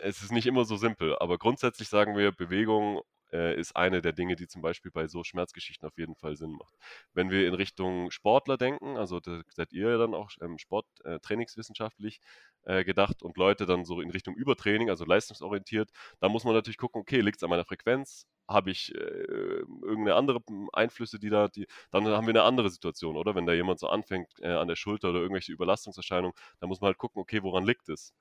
es 0.01 0.21
ist 0.23 0.31
nicht 0.31 0.47
immer 0.47 0.65
so 0.65 0.75
simpel, 0.77 1.17
aber 1.19 1.37
grundsätzlich 1.37 1.89
sagen 1.89 2.17
wir, 2.17 2.31
Bewegung 2.31 3.01
äh, 3.31 3.59
ist 3.59 3.75
eine 3.75 4.01
der 4.01 4.13
Dinge, 4.13 4.35
die 4.35 4.47
zum 4.47 4.61
Beispiel 4.61 4.91
bei 4.91 5.07
so 5.07 5.23
Schmerzgeschichten 5.23 5.87
auf 5.87 5.97
jeden 5.97 6.15
Fall 6.15 6.35
Sinn 6.35 6.51
macht. 6.51 6.75
Wenn 7.13 7.29
wir 7.29 7.47
in 7.47 7.53
Richtung 7.53 8.11
Sportler 8.11 8.57
denken, 8.57 8.97
also 8.97 9.19
da 9.19 9.41
seid 9.49 9.73
ihr 9.73 9.89
ja 9.89 9.97
dann 9.97 10.13
auch 10.13 10.31
ähm, 10.41 10.57
Sporttrainingswissenschaftlich 10.57 12.17
äh, 12.17 12.19
gedacht 12.65 13.21
und 13.23 13.37
Leute 13.37 13.65
dann 13.65 13.85
so 13.85 14.01
in 14.01 14.09
Richtung 14.09 14.35
Übertraining, 14.35 14.89
also 14.89 15.05
leistungsorientiert, 15.05 15.91
da 16.19 16.29
muss 16.29 16.43
man 16.43 16.53
natürlich 16.53 16.77
gucken, 16.77 17.01
okay, 17.01 17.21
liegt 17.21 17.37
es 17.37 17.43
an 17.43 17.49
meiner 17.49 17.65
Frequenz? 17.65 18.27
Habe 18.47 18.71
ich 18.71 18.93
äh, 18.93 18.97
irgendeine 18.97 20.15
andere 20.15 20.41
Einflüsse, 20.73 21.19
die 21.19 21.29
da, 21.29 21.47
die, 21.47 21.67
dann 21.91 22.05
haben 22.07 22.27
wir 22.27 22.31
eine 22.31 22.43
andere 22.43 22.69
Situation, 22.69 23.17
oder? 23.17 23.35
Wenn 23.35 23.45
da 23.45 23.53
jemand 23.53 23.79
so 23.79 23.87
anfängt 23.87 24.27
äh, 24.41 24.49
an 24.49 24.67
der 24.67 24.75
Schulter 24.75 25.09
oder 25.09 25.19
irgendwelche 25.19 25.51
Überlastungserscheinungen, 25.51 26.35
dann 26.59 26.69
muss 26.69 26.81
man 26.81 26.87
halt 26.89 26.97
gucken, 26.97 27.21
okay, 27.21 27.41
woran 27.43 27.65
liegt 27.65 27.89
es? 27.89 28.13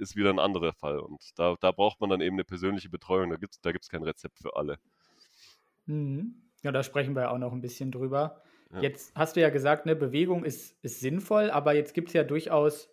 ist 0.00 0.16
wieder 0.16 0.30
ein 0.30 0.38
anderer 0.38 0.72
Fall. 0.72 0.98
Und 0.98 1.38
da, 1.38 1.56
da 1.60 1.72
braucht 1.72 2.00
man 2.00 2.10
dann 2.10 2.20
eben 2.20 2.36
eine 2.36 2.44
persönliche 2.44 2.88
Betreuung. 2.88 3.30
Da 3.30 3.36
gibt 3.36 3.54
es 3.54 3.60
da 3.60 3.70
gibt's 3.70 3.88
kein 3.88 4.02
Rezept 4.02 4.38
für 4.38 4.56
alle. 4.56 4.78
Mhm. 5.86 6.42
Ja, 6.62 6.72
da 6.72 6.82
sprechen 6.82 7.14
wir 7.14 7.30
auch 7.30 7.38
noch 7.38 7.52
ein 7.52 7.60
bisschen 7.60 7.90
drüber. 7.90 8.42
Ja. 8.72 8.80
Jetzt 8.80 9.14
hast 9.14 9.36
du 9.36 9.40
ja 9.40 9.50
gesagt, 9.50 9.86
ne, 9.86 9.96
Bewegung 9.96 10.44
ist, 10.44 10.76
ist 10.82 11.00
sinnvoll, 11.00 11.50
aber 11.50 11.74
jetzt 11.74 11.94
gibt 11.94 12.08
es 12.08 12.14
ja 12.14 12.22
durchaus 12.22 12.88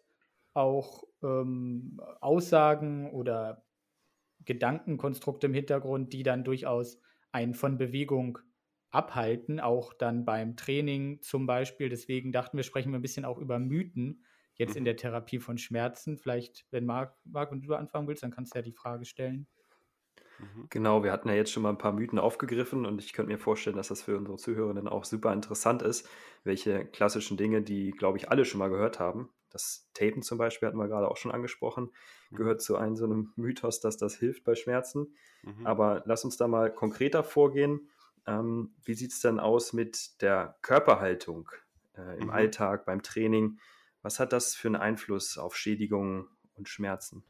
auch 0.57 1.03
ähm, 1.23 2.01
Aussagen 2.19 3.11
oder 3.11 3.63
Gedankenkonstrukte 4.45 5.47
im 5.47 5.53
Hintergrund, 5.53 6.13
die 6.13 6.23
dann 6.23 6.43
durchaus 6.43 6.99
einen 7.31 7.53
von 7.53 7.77
Bewegung 7.77 8.39
abhalten, 8.89 9.59
auch 9.59 9.93
dann 9.93 10.25
beim 10.25 10.55
Training 10.55 11.21
zum 11.21 11.45
Beispiel. 11.45 11.89
Deswegen 11.89 12.31
dachten 12.31 12.57
wir, 12.57 12.63
sprechen 12.63 12.91
wir 12.91 12.99
ein 12.99 13.03
bisschen 13.03 13.25
auch 13.25 13.37
über 13.37 13.59
Mythen, 13.59 14.23
jetzt 14.55 14.75
in 14.75 14.83
mhm. 14.83 14.85
der 14.85 14.97
Therapie 14.97 15.39
von 15.39 15.57
Schmerzen. 15.57 16.17
Vielleicht, 16.17 16.65
wenn 16.71 16.85
Marc, 16.85 17.15
Marc 17.25 17.51
und 17.51 17.61
du 17.61 17.73
anfangen 17.75 18.07
willst, 18.07 18.23
dann 18.23 18.31
kannst 18.31 18.55
du 18.55 18.59
ja 18.59 18.63
die 18.63 18.73
Frage 18.73 19.05
stellen. 19.05 19.47
Mhm. 20.39 20.67
Genau, 20.69 21.03
wir 21.03 21.11
hatten 21.11 21.29
ja 21.29 21.35
jetzt 21.35 21.51
schon 21.51 21.63
mal 21.63 21.69
ein 21.69 21.77
paar 21.77 21.93
Mythen 21.93 22.19
aufgegriffen 22.19 22.85
und 22.85 23.01
ich 23.03 23.13
könnte 23.13 23.31
mir 23.31 23.39
vorstellen, 23.39 23.75
dass 23.75 23.89
das 23.89 24.03
für 24.03 24.17
unsere 24.17 24.37
Zuhörenden 24.37 24.87
auch 24.87 25.03
super 25.03 25.33
interessant 25.33 25.81
ist, 25.81 26.07
welche 26.43 26.85
klassischen 26.85 27.37
Dinge, 27.37 27.61
die, 27.61 27.91
glaube 27.91 28.17
ich, 28.17 28.29
alle 28.29 28.45
schon 28.45 28.59
mal 28.59 28.69
gehört 28.69 28.99
haben. 28.99 29.29
Das 29.49 29.89
Tapen 29.93 30.21
zum 30.21 30.37
Beispiel 30.37 30.67
hatten 30.67 30.77
wir 30.77 30.87
gerade 30.87 31.09
auch 31.09 31.17
schon 31.17 31.31
angesprochen, 31.31 31.91
mhm. 32.29 32.35
gehört 32.35 32.61
zu 32.61 32.75
einem 32.75 32.95
so 32.95 33.05
einem 33.05 33.33
Mythos, 33.35 33.79
dass 33.79 33.97
das 33.97 34.15
hilft 34.15 34.43
bei 34.43 34.55
Schmerzen. 34.55 35.15
Mhm. 35.43 35.65
Aber 35.65 36.03
lass 36.05 36.25
uns 36.25 36.37
da 36.37 36.47
mal 36.47 36.73
konkreter 36.73 37.23
vorgehen. 37.23 37.89
Ähm, 38.25 38.75
wie 38.83 38.93
sieht 38.93 39.13
es 39.13 39.21
denn 39.21 39.39
aus 39.39 39.73
mit 39.73 40.21
der 40.21 40.57
Körperhaltung 40.61 41.49
äh, 41.95 42.17
im 42.17 42.25
mhm. 42.25 42.31
Alltag, 42.31 42.85
beim 42.85 43.01
Training? 43.01 43.59
Was 44.01 44.19
hat 44.19 44.33
das 44.33 44.55
für 44.55 44.67
einen 44.67 44.75
Einfluss 44.75 45.37
auf 45.37 45.55
Schädigungen 45.55 46.27
und 46.55 46.67
Schmerzen? 46.67 47.23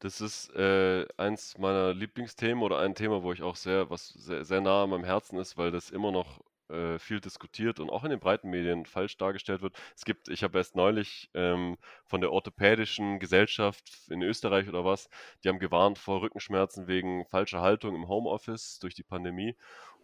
Das 0.00 0.20
ist 0.20 0.54
äh, 0.54 1.06
eins 1.16 1.58
meiner 1.58 1.92
Lieblingsthemen 1.92 2.62
oder 2.62 2.78
ein 2.78 2.94
Thema, 2.94 3.22
wo 3.22 3.32
ich 3.32 3.42
auch 3.42 3.56
sehr, 3.56 3.90
was 3.90 4.08
sehr, 4.08 4.44
sehr 4.44 4.60
nah 4.60 4.84
an 4.84 4.90
meinem 4.90 5.04
Herzen 5.04 5.38
ist, 5.38 5.56
weil 5.56 5.72
das 5.72 5.90
immer 5.90 6.12
noch 6.12 6.40
äh, 6.70 6.98
viel 6.98 7.20
diskutiert 7.20 7.80
und 7.80 7.90
auch 7.90 8.04
in 8.04 8.10
den 8.10 8.20
breiten 8.20 8.50
Medien 8.50 8.86
falsch 8.86 9.16
dargestellt 9.16 9.62
wird. 9.62 9.76
Es 9.96 10.04
gibt, 10.04 10.28
ich 10.28 10.42
habe 10.42 10.58
erst 10.58 10.76
neulich 10.76 11.30
ähm, 11.34 11.76
von 12.06 12.20
der 12.20 12.32
orthopädischen 12.32 13.18
Gesellschaft 13.18 13.90
in 14.08 14.22
Österreich 14.22 14.68
oder 14.68 14.84
was, 14.84 15.08
die 15.42 15.48
haben 15.48 15.58
gewarnt 15.58 15.98
vor 15.98 16.22
Rückenschmerzen 16.22 16.86
wegen 16.86 17.24
falscher 17.26 17.60
Haltung 17.60 17.94
im 17.94 18.08
Homeoffice 18.08 18.78
durch 18.80 18.94
die 18.94 19.02
Pandemie. 19.02 19.56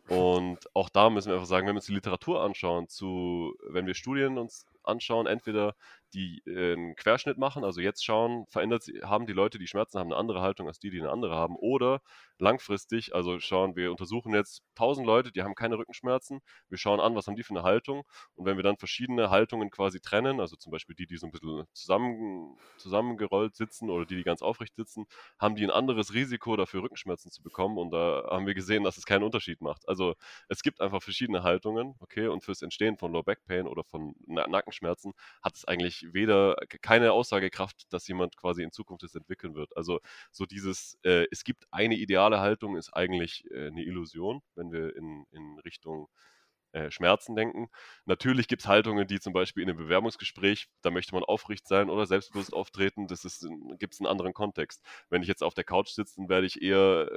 Und 0.09 0.59
auch 0.75 0.91
da 0.91 1.09
müssen 1.09 1.29
wir 1.29 1.35
einfach 1.35 1.47
sagen, 1.47 1.67
wenn 1.67 1.75
wir 1.75 1.79
uns 1.79 1.87
die 1.87 1.95
Literatur 1.95 2.43
anschauen, 2.43 2.89
zu, 2.89 3.55
wenn 3.69 3.87
wir 3.87 3.95
Studien 3.95 4.37
uns 4.37 4.67
anschauen, 4.83 5.27
entweder 5.27 5.75
die 6.15 6.43
äh, 6.47 6.75
einen 6.75 6.95
Querschnitt 6.97 7.39
machen, 7.39 7.65
also 7.65 7.81
jetzt 7.81 8.05
schauen, 8.05 8.47
verändert 8.49 8.85
haben 9.03 9.27
die 9.27 9.33
Leute, 9.33 9.59
die 9.59 9.67
Schmerzen 9.67 9.99
haben, 9.99 10.13
eine 10.13 10.17
andere 10.17 10.41
Haltung 10.41 10.69
als 10.69 10.79
die, 10.79 10.91
die 10.91 11.01
eine 11.01 11.11
andere 11.11 11.35
haben, 11.35 11.57
oder 11.57 12.01
langfristig, 12.39 13.15
also 13.15 13.39
schauen, 13.41 13.77
wir 13.77 13.91
untersuchen 13.91 14.33
jetzt 14.35 14.63
1000 14.77 15.07
Leute, 15.07 15.33
die 15.33 15.43
haben 15.43 15.55
keine 15.55 15.77
Rückenschmerzen, 15.79 16.41
wir 16.69 16.79
schauen 16.79 17.01
an, 17.01 17.15
was 17.15 17.27
haben 17.27 17.37
die 17.37 17.43
für 17.43 17.55
eine 17.55 17.63
Haltung 17.63 18.05
und 18.35 18.47
wenn 18.47 18.57
wir 18.57 18.63
dann 18.63 18.77
verschiedene 18.77 19.31
Haltungen 19.31 19.71
quasi 19.71 20.01
trennen, 20.01 20.41
also 20.41 20.57
zum 20.57 20.71
Beispiel 20.73 20.95
die, 20.95 21.07
die 21.07 21.17
so 21.17 21.27
ein 21.27 21.33
bisschen 21.33 21.65
zusammen, 21.73 22.57
zusammengerollt 22.79 23.57
sitzen 23.57 23.91
oder 23.91 24.07
die, 24.07 24.17
die 24.17 24.25
ganz 24.25 24.43
aufrecht 24.43 24.77
sitzen, 24.77 25.07
haben 25.39 25.57
die 25.57 25.65
ein 25.65 25.71
anderes 25.71 26.15
Risiko 26.15 26.57
dafür, 26.57 26.83
Rückenschmerzen 26.83 27.31
zu 27.31 27.43
bekommen 27.43 27.79
und 27.79 27.91
da 27.91 28.25
haben 28.31 28.47
wir 28.47 28.55
gesehen, 28.55 28.85
dass 28.85 28.99
es 28.99 29.07
keinen 29.07 29.25
Unterschied 29.25 29.61
macht. 29.61 29.89
Also 29.89 30.15
es 30.49 30.63
gibt 30.63 30.81
einfach 30.81 31.03
verschiedene 31.03 31.43
Haltungen, 31.43 31.95
okay, 32.01 32.29
und 32.29 32.45
fürs 32.45 32.63
Entstehen 32.63 32.97
von 32.97 33.13
Low 33.13 33.23
Back 33.23 33.45
Pain 33.47 33.67
oder 33.67 33.85
von 33.85 34.15
Nackenschmerzen 34.27 35.13
hat 35.43 35.57
es 35.57 35.65
eigentlich 35.65 36.04
weder 36.13 36.57
keine 36.83 37.13
Aussagekraft, 37.13 37.93
dass 37.93 38.07
jemand 38.09 38.37
quasi 38.37 38.63
in 38.63 38.73
Zukunft 38.73 39.05
es 39.05 39.15
entwickeln 39.15 39.55
wird. 39.55 39.77
Also 39.77 40.01
so 40.31 40.47
dieses, 40.47 40.99
äh, 41.03 41.27
es 41.31 41.45
gibt 41.45 41.65
eine 41.71 41.97
ideale 41.97 42.41
Haltung, 42.41 42.77
ist 42.77 42.93
eigentlich 42.93 43.45
äh, 43.51 43.69
eine 43.69 43.83
Illusion, 43.83 44.43
wenn 44.55 44.73
wir 44.73 44.97
in, 44.97 45.27
in 45.31 45.59
Richtung 45.61 46.09
äh, 46.75 46.91
Schmerzen 46.91 47.37
denken. 47.37 47.69
Natürlich 48.05 48.49
gibt 48.49 48.63
es 48.63 48.69
Haltungen, 48.69 49.07
die 49.07 49.21
zum 49.21 49.33
Beispiel 49.33 49.63
in 49.63 49.71
einem 49.71 49.79
Bewerbungsgespräch, 49.79 50.67
da 50.83 50.91
möchte 50.91 51.15
man 51.15 51.23
aufrecht 51.23 51.69
sein 51.69 51.89
oder 51.89 52.05
selbstbewusst 52.05 52.53
auftreten, 52.53 53.07
das 53.07 53.23
gibt 53.79 53.95
es 53.95 54.01
einen 54.01 54.09
anderen 54.09 54.35
Kontext. 54.35 54.85
Wenn 55.09 55.23
ich 55.23 55.29
jetzt 55.29 55.45
auf 55.45 55.55
der 55.55 55.63
Couch 55.63 55.91
sitze, 55.91 56.17
dann 56.17 56.29
werde 56.29 56.49
ich 56.49 56.61
eher, 56.61 57.09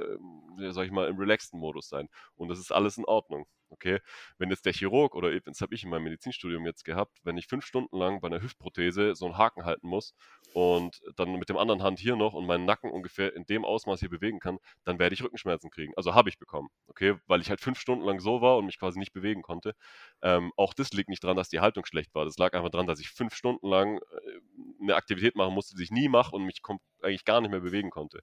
äh, 0.60 0.72
sag 0.72 0.86
ich 0.86 0.92
mal, 0.92 1.08
im 1.08 1.18
relaxten 1.18 1.58
Modus 1.58 1.88
sein. 1.88 2.08
Und 2.36 2.48
das 2.48 2.60
ist 2.60 2.70
alles 2.72 2.98
in 2.98 3.04
Ordnung. 3.04 3.46
Okay, 3.70 4.00
wenn 4.38 4.48
jetzt 4.50 4.64
der 4.64 4.72
Chirurg 4.72 5.14
oder 5.14 5.38
das 5.40 5.60
habe 5.60 5.74
ich 5.74 5.84
in 5.84 5.90
meinem 5.90 6.04
Medizinstudium 6.04 6.64
jetzt 6.64 6.84
gehabt, 6.84 7.18
wenn 7.22 7.36
ich 7.36 7.46
fünf 7.46 7.66
Stunden 7.66 7.96
lang 7.98 8.20
bei 8.20 8.28
einer 8.28 8.40
Hüftprothese 8.40 9.14
so 9.14 9.26
einen 9.26 9.36
Haken 9.36 9.64
halten 9.64 9.86
muss 9.88 10.14
und 10.54 11.00
dann 11.16 11.32
mit 11.38 11.48
dem 11.50 11.58
anderen 11.58 11.82
Hand 11.82 11.98
hier 11.98 12.16
noch 12.16 12.32
und 12.32 12.46
meinen 12.46 12.64
Nacken 12.64 12.90
ungefähr 12.90 13.34
in 13.36 13.44
dem 13.44 13.64
Ausmaß 13.66 14.00
hier 14.00 14.08
bewegen 14.08 14.40
kann, 14.40 14.58
dann 14.84 14.98
werde 14.98 15.14
ich 15.14 15.22
Rückenschmerzen 15.22 15.70
kriegen. 15.70 15.92
Also 15.96 16.14
habe 16.14 16.30
ich 16.30 16.38
bekommen, 16.38 16.68
okay, 16.86 17.16
weil 17.26 17.42
ich 17.42 17.50
halt 17.50 17.60
fünf 17.60 17.78
Stunden 17.78 18.04
lang 18.04 18.20
so 18.20 18.40
war 18.40 18.56
und 18.56 18.66
mich 18.66 18.78
quasi 18.78 18.98
nicht 18.98 19.12
bewegen 19.12 19.42
konnte. 19.42 19.74
Ähm, 20.22 20.52
auch 20.56 20.72
das 20.74 20.90
liegt 20.92 21.10
nicht 21.10 21.22
daran, 21.22 21.36
dass 21.36 21.48
die 21.50 21.60
Haltung 21.60 21.84
schlecht 21.84 22.14
war. 22.14 22.24
Das 22.24 22.38
lag 22.38 22.54
einfach 22.54 22.70
daran, 22.70 22.86
dass 22.86 23.00
ich 23.00 23.10
fünf 23.10 23.34
Stunden 23.34 23.66
lang 23.68 23.98
äh, 23.98 24.80
eine 24.82 24.96
Aktivität 24.96 25.36
machen 25.36 25.54
musste, 25.54 25.76
die 25.76 25.82
ich 25.82 25.90
nie 25.90 26.08
mache 26.08 26.34
und 26.34 26.44
mich 26.44 26.60
eigentlich 27.02 27.24
gar 27.24 27.40
nicht 27.40 27.50
mehr 27.50 27.60
bewegen 27.60 27.90
konnte. 27.90 28.20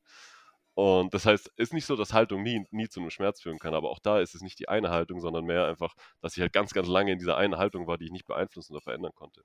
Und 0.75 1.13
das 1.13 1.25
heißt, 1.25 1.53
ist 1.55 1.73
nicht 1.73 1.85
so, 1.85 1.95
dass 1.95 2.13
Haltung 2.13 2.43
nie, 2.43 2.65
nie 2.71 2.89
zu 2.89 2.99
einem 2.99 3.09
Schmerz 3.09 3.41
führen 3.41 3.59
kann, 3.59 3.73
aber 3.73 3.89
auch 3.89 3.99
da 3.99 4.19
ist 4.19 4.35
es 4.35 4.41
nicht 4.41 4.59
die 4.59 4.67
eine 4.67 4.89
Haltung, 4.89 5.21
sondern 5.21 5.45
mehr 5.45 5.65
einfach, 5.67 5.95
dass 6.21 6.35
ich 6.35 6.41
halt 6.41 6.51
ganz, 6.51 6.73
ganz 6.73 6.89
lange 6.89 7.13
in 7.13 7.17
dieser 7.19 7.37
einen 7.37 7.57
Haltung 7.57 7.87
war, 7.87 7.97
die 7.97 8.05
ich 8.05 8.11
nicht 8.11 8.27
beeinflussen 8.27 8.73
oder 8.73 8.81
verändern 8.81 9.13
konnte. 9.15 9.43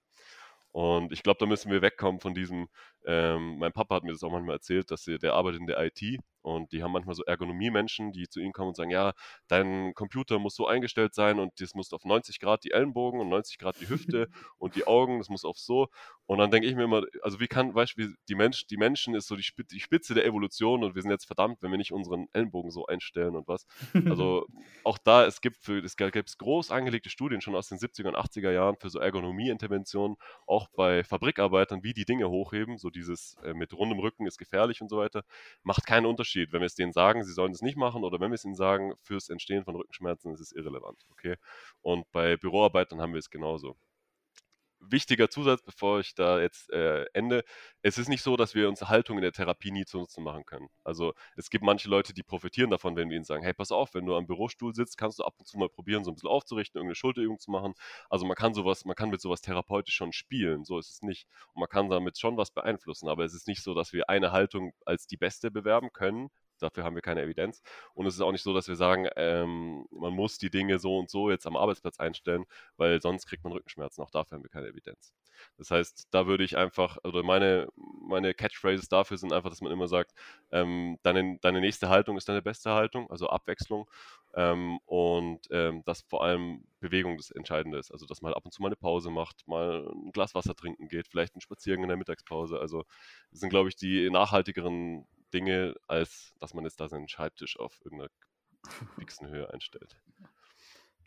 Und 0.73 1.13
ich 1.13 1.23
glaube, 1.23 1.39
da 1.39 1.47
müssen 1.47 1.71
wir 1.71 1.83
wegkommen 1.83 2.21
von 2.21 2.35
diesem, 2.35 2.69
ähm, 3.05 3.59
mein 3.59 3.73
Papa 3.73 3.97
hat 3.97 4.05
mir 4.05 4.13
das 4.13 4.23
auch 4.23 4.31
manchmal 4.31 4.57
erzählt, 4.57 4.91
dass 4.91 5.07
er, 5.07 5.19
der 5.19 5.35
arbeitet 5.35 5.61
in 5.61 5.67
der 5.67 5.81
IT 5.85 6.21
Und 6.43 6.73
die 6.73 6.83
haben 6.83 6.93
manchmal 6.93 7.15
so 7.15 7.25
Ergonomie-Menschen, 7.25 8.13
die 8.13 8.29
zu 8.29 8.41
ihnen 8.41 8.53
kommen 8.53 8.69
und 8.69 8.77
sagen, 8.77 8.91
ja, 8.91 9.13
dein 9.49 9.95
Computer 9.95 10.39
muss 10.39 10.55
so 10.55 10.67
eingestellt 10.67 11.15
sein 11.15 11.39
und 11.39 11.61
das 11.61 11.75
muss 11.75 11.93
auf 11.93 12.05
90 12.05 12.41
Grad 12.41 12.65
die 12.65 12.71
Ellenbogen 12.71 13.21
und 13.21 13.29
90 13.29 13.59
Grad 13.59 13.81
die 13.81 13.89
Hüfte 13.89 14.29
und 14.59 14.77
die 14.77 14.87
Augen, 14.87 15.19
das 15.19 15.29
muss 15.29 15.45
auf 15.45 15.59
so. 15.59 15.89
Und 16.27 16.39
dann 16.39 16.51
denke 16.51 16.69
ich 16.69 16.77
mir 16.77 16.85
immer, 16.85 17.03
also 17.23 17.41
wie 17.41 17.49
kann, 17.49 17.75
weißt 17.75 17.99
du, 17.99 18.15
die, 18.29 18.35
Mensch, 18.35 18.67
die 18.67 18.77
Menschen 18.77 19.15
ist 19.15 19.27
so 19.27 19.37
die 19.37 19.43
Spitze, 19.43 19.75
die 19.75 19.81
Spitze 19.81 20.15
der 20.15 20.25
Evolution 20.25 20.85
und 20.85 20.95
wir 20.95 21.03
sind 21.03 21.11
jetzt 21.11 21.27
verdammt, 21.27 21.61
wenn 21.61 21.73
wir 21.73 21.79
nicht 21.79 21.93
unseren 21.93 22.29
Ellenbogen 22.33 22.71
so 22.71 22.87
einstellen 22.87 23.35
und 23.35 23.49
was. 23.49 23.67
Also 23.93 24.47
auch 24.85 24.99
da, 24.99 25.27
es 25.27 25.41
gibt 25.41 25.59
für, 25.59 25.83
es 25.85 25.97
gibt 25.97 26.39
groß 26.39 26.71
angelegte 26.71 27.11
Studien 27.11 27.41
schon 27.41 27.57
aus 27.57 27.69
den 27.69 27.79
70er 27.79 28.09
und 28.09 28.17
80er 28.17 28.53
Jahren 28.53 28.77
für 28.77 28.91
so 28.91 29.01
Ergonomie-Interventionen, 29.01 30.17
auch 30.47 30.69
bei 30.69 31.03
Fabrikarbeitern, 31.05 31.83
wie 31.83 31.95
die 31.95 32.05
Dinge 32.05 32.31
hochheben, 32.31 32.79
so 32.79 32.91
dieses 32.91 33.37
äh, 33.43 33.53
mit 33.53 33.73
rundem 33.73 33.99
Rücken 33.99 34.27
ist 34.27 34.39
gefährlich 34.39 34.81
und 34.81 34.89
so 34.89 34.99
weiter, 34.99 35.25
macht 35.65 35.85
keinen 35.85 36.07
Unterschied. 36.07 36.30
Wenn 36.37 36.61
wir 36.61 36.67
es 36.67 36.75
denen 36.75 36.93
sagen, 36.93 37.25
sie 37.25 37.33
sollen 37.33 37.53
es 37.53 37.63
nicht 37.63 37.77
machen 37.77 38.05
oder 38.05 38.21
wenn 38.21 38.31
wir 38.31 38.35
es 38.35 38.45
ihnen 38.45 38.55
sagen, 38.55 38.95
fürs 39.03 39.29
Entstehen 39.29 39.65
von 39.65 39.77
Rückenschmerzen 39.77 40.33
ist 40.33 40.41
es 40.41 40.53
irrelevant. 40.53 41.05
Okay? 41.13 41.37
Und 41.83 42.11
bei 42.13 42.37
Büroarbeitern 42.37 43.01
haben 43.01 43.13
wir 43.13 43.19
es 43.19 43.31
genauso 43.31 43.77
wichtiger 44.81 45.31
Zusatz, 45.31 45.63
bevor 45.63 46.01
ich 46.01 46.15
da 46.15 46.41
jetzt 46.41 46.71
äh, 46.73 47.05
ende. 47.13 47.45
Es 47.83 47.99
ist 47.99 48.09
nicht 48.09 48.23
so, 48.23 48.37
dass 48.37 48.55
wir 48.55 48.69
unsere 48.69 48.91
Haltung 48.91 49.19
in 49.19 49.23
der 49.23 49.33
Therapie 49.33 49.71
nie 49.71 49.85
zu 49.85 49.99
Nutzen 49.99 50.25
machen 50.25 50.45
können. 50.45 50.69
Also 50.85 51.15
es 51.37 51.51
gibt 51.51 51.65
manche 51.65 51.89
Leute, 51.89 52.15
die 52.15 52.23
profitieren 52.23 52.71
davon, 52.71 52.97
wenn 52.97 53.09
wir 53.11 53.17
ihnen 53.17 53.25
sagen, 53.25 53.43
hey, 53.43 53.55
pass 53.55 53.73
auf, 53.73 53.95
wenn 53.95 54.07
du 54.07 54.17
am 54.17 54.27
Bürostuhl 54.27 54.75
sitzt, 54.75 54.97
kannst 54.97 55.19
du 55.19 55.25
ab 55.25 55.35
und 55.39 55.47
zu 55.47 55.59
mal 55.59 55.69
probieren, 55.69 56.05
so 56.05 56.11
ein 56.11 56.15
bisschen 56.15 56.29
aufzurichten, 56.29 56.79
irgendeine 56.79 56.97
Schulterübung 56.97 57.39
zu 57.39 57.51
machen. 57.51 57.75
Also 58.09 58.27
man 58.27 58.37
kann 58.37 58.55
sowas, 58.55 58.85
man 58.85 58.97
kann 58.97 59.11
mit 59.11 59.21
sowas 59.21 59.41
therapeutisch 59.43 59.95
schon 59.95 60.13
spielen, 60.13 60.65
so 60.65 60.79
ist 60.79 60.91
es 60.91 61.03
nicht. 61.03 61.27
Und 61.55 61.61
man 61.61 61.69
kann 61.69 61.89
damit 61.89 62.19
schon 62.19 62.37
was 62.37 62.51
beeinflussen, 62.51 63.09
aber 63.09 63.25
es 63.25 63.35
ist 63.35 63.47
nicht 63.47 63.63
so, 63.63 63.75
dass 63.75 63.93
wir 63.93 64.09
eine 64.09 64.33
Haltung 64.33 64.73
als 64.85 65.07
die 65.07 65.17
beste 65.17 65.51
bewerben 65.51 65.93
können, 65.93 66.31
Dafür 66.61 66.85
haben 66.85 66.95
wir 66.95 67.03
keine 67.03 67.23
Evidenz. 67.23 67.63
Und 67.95 68.07
es 68.07 68.15
ist 68.15 68.21
auch 68.21 68.33
nicht 68.33 68.43
so, 68.43 68.55
dass 68.55 68.69
wir 68.69 68.77
sagen, 68.77 69.09
ähm, 69.17 69.87
man 69.91 70.13
muss 70.13 70.39
die 70.39 70.51
Dinge 70.51 70.79
so 70.79 70.99
und 70.99 71.11
so 71.11 71.31
jetzt 71.31 71.47
am 71.47 71.57
Arbeitsplatz 71.57 71.99
einstellen, 71.99 72.45
weil 72.77 73.01
sonst 73.01 73.27
kriegt 73.27 73.45
man 73.45 73.53
Rückenschmerzen. 73.53 74.03
Auch 74.03 74.11
dafür 74.11 74.37
haben 74.37 74.45
wir 74.45 74.51
keine 74.51 74.69
Evidenz. 74.69 75.13
Das 75.57 75.71
heißt, 75.71 76.09
da 76.11 76.27
würde 76.27 76.45
ich 76.45 76.57
einfach, 76.57 76.99
oder 77.05 77.23
meine, 77.23 77.69
meine 77.77 78.35
Catchphrases 78.35 78.89
dafür 78.89 79.19
sind 79.19 79.33
einfach, 79.33 79.51
dass 79.51 79.61
man 79.61 79.73
immer 79.73 79.89
sagt, 79.89 80.13
ähm, 80.53 80.99
deine, 81.03 81.39
deine 81.41 81.61
nächste 81.61 81.89
Haltung 81.89 82.17
ist 82.17 82.29
deine 82.29 82.43
beste 82.43 82.71
Haltung, 82.73 83.11
also 83.11 83.29
Abwechslung. 83.29 83.89
Ähm, 84.35 84.79
und 84.87 85.41
ähm, 85.51 85.83
dass 85.85 86.03
vor 86.03 86.23
allem 86.23 86.65
Bewegung 86.79 87.17
das 87.17 87.31
Entscheidende 87.33 87.79
ist. 87.79 87.91
Also, 87.91 88.07
dass 88.07 88.23
man 88.23 88.33
ab 88.33 88.45
und 88.45 88.53
zu 88.53 88.63
mal 88.63 88.69
eine 88.69 88.77
Pause 88.77 89.11
macht, 89.11 89.47
mal 89.49 89.89
ein 89.93 90.13
Glas 90.13 90.35
Wasser 90.35 90.55
trinken 90.55 90.89
geht, 90.89 91.09
vielleicht 91.09 91.35
einen 91.35 91.41
Spaziergang 91.41 91.83
in 91.85 91.89
der 91.89 91.97
Mittagspause. 91.97 92.61
Also, 92.61 92.85
das 93.31 93.41
sind, 93.41 93.51
glaube 93.51 93.69
ich, 93.69 93.77
die 93.77 94.09
nachhaltigeren 94.11 95.07
Dinge, 95.33 95.75
als 95.87 96.35
dass 96.41 96.55
man 96.55 96.65
jetzt 96.65 96.81
da 96.81 96.89
seinen 96.89 97.09
Schreibtisch 97.09 97.59
auf 97.59 97.81
irgendeiner 97.85 98.11
fixen 98.97 99.29
Höhe 99.29 99.53
einstellt. 99.53 99.97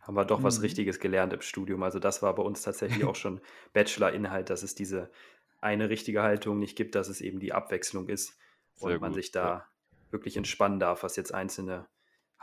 Haben 0.02 0.16
wir 0.16 0.26
doch 0.26 0.40
mhm. 0.40 0.44
was 0.44 0.62
Richtiges 0.62 1.00
gelernt 1.00 1.34
im 1.34 1.42
Studium. 1.42 1.84
Also 1.84 2.00
das 2.00 2.22
war 2.22 2.36
bei 2.36 2.44
uns 2.44 2.62
tatsächlich 2.62 3.06
auch 3.06 3.16
schon 3.16 3.42
Bachelor-Inhalt, 3.74 4.50
dass 4.50 4.64
es 4.64 4.76
diese 4.76 5.12
eine 5.62 5.90
richtige 5.90 6.22
Haltung 6.22 6.60
nicht 6.60 6.76
gibt, 6.76 6.96
dass 6.96 7.08
es 7.08 7.22
eben 7.22 7.40
die 7.40 7.54
Abwechslung 7.54 8.10
ist 8.10 8.38
Sehr 8.74 8.96
und 8.96 9.02
man 9.02 9.14
sich 9.14 9.32
da 9.32 9.46
ja. 9.46 9.68
wirklich 10.12 10.36
entspannen 10.36 10.80
darf, 10.80 11.04
was 11.04 11.16
jetzt 11.16 11.34
einzelne 11.34 11.88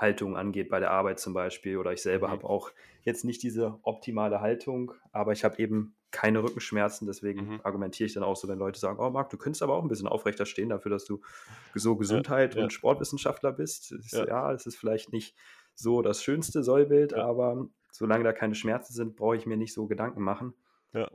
Haltung 0.01 0.37
angeht, 0.37 0.71
bei 0.71 0.81
der 0.81 0.91
Arbeit 0.91 1.21
zum 1.21 1.35
Beispiel. 1.35 1.77
Oder 1.77 1.93
ich 1.93 2.03
selber 2.03 2.29
mhm. 2.29 2.33
habe 2.33 2.45
auch 2.45 2.71
jetzt 3.03 3.25
nicht 3.25 3.43
diese 3.43 3.79
optimale 3.83 4.41
Haltung, 4.41 4.93
aber 5.13 5.33
ich 5.33 5.45
habe 5.45 5.59
eben 5.59 5.95
keine 6.11 6.43
Rückenschmerzen. 6.43 7.07
Deswegen 7.07 7.47
mhm. 7.47 7.61
argumentiere 7.63 8.07
ich 8.07 8.15
dann 8.15 8.23
auch 8.23 8.37
so, 8.37 8.49
wenn 8.49 8.59
Leute 8.59 8.81
sagen, 8.81 8.99
oh 8.99 9.11
Marc, 9.11 9.31
du 9.31 9.37
könntest 9.37 9.63
aber 9.63 9.75
auch 9.75 9.83
ein 9.83 9.89
bisschen 9.89 10.09
aufrechter 10.09 10.47
stehen 10.47 10.71
dafür, 10.71 10.91
dass 10.91 11.05
du 11.05 11.21
so 11.75 11.97
Gesundheit 11.97 12.55
ja, 12.55 12.59
ja. 12.59 12.65
und 12.65 12.73
Sportwissenschaftler 12.73 13.53
bist. 13.53 13.95
Ja. 14.13 14.27
ja, 14.27 14.53
es 14.53 14.67
ist 14.67 14.77
vielleicht 14.77 15.13
nicht 15.13 15.37
so 15.75 16.03
das 16.03 16.23
schönste 16.23 16.63
Sollbild, 16.63 17.15
aber 17.15 17.69
solange 17.93 18.25
da 18.25 18.33
keine 18.33 18.55
Schmerzen 18.55 18.93
sind, 18.93 19.17
brauche 19.17 19.37
ich 19.37 19.47
mir 19.47 19.57
nicht 19.57 19.73
so 19.73 19.87
Gedanken 19.87 20.23
machen. 20.23 20.55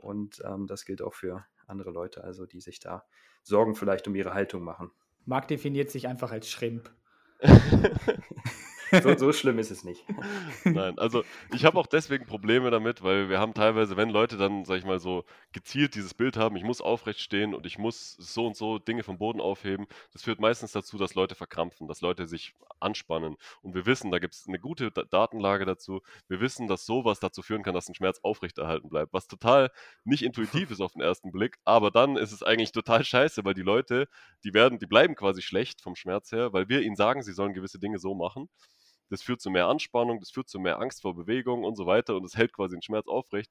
Und 0.00 0.42
ähm, 0.46 0.66
das 0.66 0.86
gilt 0.86 1.02
auch 1.02 1.12
für 1.12 1.44
andere 1.66 1.90
Leute, 1.90 2.24
also 2.24 2.46
die 2.46 2.60
sich 2.60 2.80
da 2.80 3.04
Sorgen 3.42 3.74
vielleicht 3.74 4.08
um 4.08 4.14
ihre 4.14 4.32
Haltung 4.34 4.62
machen. 4.62 4.90
Marc 5.24 5.48
definiert 5.48 5.90
sich 5.90 6.08
einfach 6.08 6.32
als 6.32 6.48
Schrimp. 6.50 6.90
so, 9.02 9.16
so, 9.16 9.32
schlimm 9.32 9.58
ist 9.58 9.70
es 9.70 9.84
nicht. 9.84 10.04
Nein, 10.64 10.98
also 10.98 11.24
ich 11.54 11.64
habe 11.64 11.78
auch 11.78 11.86
deswegen 11.86 12.26
Probleme 12.26 12.70
damit, 12.70 13.02
weil 13.02 13.28
wir 13.28 13.38
haben 13.38 13.54
teilweise, 13.54 13.96
wenn 13.96 14.10
Leute 14.10 14.36
dann, 14.36 14.64
sag 14.64 14.78
ich 14.78 14.84
mal, 14.84 14.98
so 14.98 15.24
gezielt 15.52 15.94
dieses 15.94 16.14
Bild 16.14 16.36
haben, 16.36 16.56
ich 16.56 16.62
muss 16.62 16.80
aufrecht 16.80 17.20
stehen 17.20 17.54
und 17.54 17.66
ich 17.66 17.78
muss 17.78 18.16
so 18.18 18.46
und 18.46 18.56
so 18.56 18.78
Dinge 18.78 19.02
vom 19.02 19.18
Boden 19.18 19.40
aufheben, 19.40 19.86
das 20.12 20.22
führt 20.22 20.40
meistens 20.40 20.72
dazu, 20.72 20.98
dass 20.98 21.14
Leute 21.14 21.34
verkrampfen, 21.34 21.88
dass 21.88 22.00
Leute 22.00 22.26
sich 22.26 22.54
anspannen. 22.80 23.36
Und 23.62 23.74
wir 23.74 23.86
wissen, 23.86 24.10
da 24.10 24.18
gibt 24.18 24.34
es 24.34 24.46
eine 24.46 24.58
gute 24.58 24.90
Datenlage 24.90 25.64
dazu. 25.64 26.00
Wir 26.28 26.40
wissen, 26.40 26.68
dass 26.68 26.86
sowas 26.86 27.20
dazu 27.20 27.42
führen 27.42 27.62
kann, 27.62 27.74
dass 27.74 27.88
ein 27.88 27.94
Schmerz 27.94 28.20
aufrechterhalten 28.22 28.88
bleibt, 28.88 29.12
was 29.12 29.26
total 29.26 29.70
nicht 30.04 30.22
intuitiv 30.22 30.70
ist 30.70 30.80
auf 30.80 30.92
den 30.92 31.02
ersten 31.02 31.32
Blick, 31.32 31.58
aber 31.64 31.90
dann 31.90 32.16
ist 32.16 32.32
es 32.32 32.42
eigentlich 32.42 32.72
total 32.72 33.04
scheiße, 33.04 33.44
weil 33.44 33.54
die 33.54 33.62
Leute, 33.62 34.08
die 34.44 34.54
werden, 34.54 34.78
die 34.78 34.86
bleiben 34.86 35.14
quasi 35.14 35.42
schlecht 35.42 35.80
vom 35.80 35.96
Schmerz 35.96 36.32
her, 36.32 36.52
weil 36.52 36.68
wir 36.68 36.82
ihnen 36.82 36.96
sagen, 36.96 37.22
sie 37.22 37.32
sollen 37.32 37.54
gewisse 37.54 37.78
Dinge 37.78 37.98
so 37.98 38.14
machen 38.14 38.48
das 39.10 39.22
führt 39.22 39.40
zu 39.40 39.50
mehr 39.50 39.68
Anspannung, 39.68 40.20
das 40.20 40.30
führt 40.30 40.48
zu 40.48 40.58
mehr 40.58 40.80
Angst 40.80 41.02
vor 41.02 41.14
Bewegung 41.14 41.64
und 41.64 41.76
so 41.76 41.86
weiter 41.86 42.16
und 42.16 42.22
das 42.22 42.36
hält 42.36 42.52
quasi 42.52 42.76
den 42.76 42.82
Schmerz 42.82 43.08
aufrecht. 43.08 43.50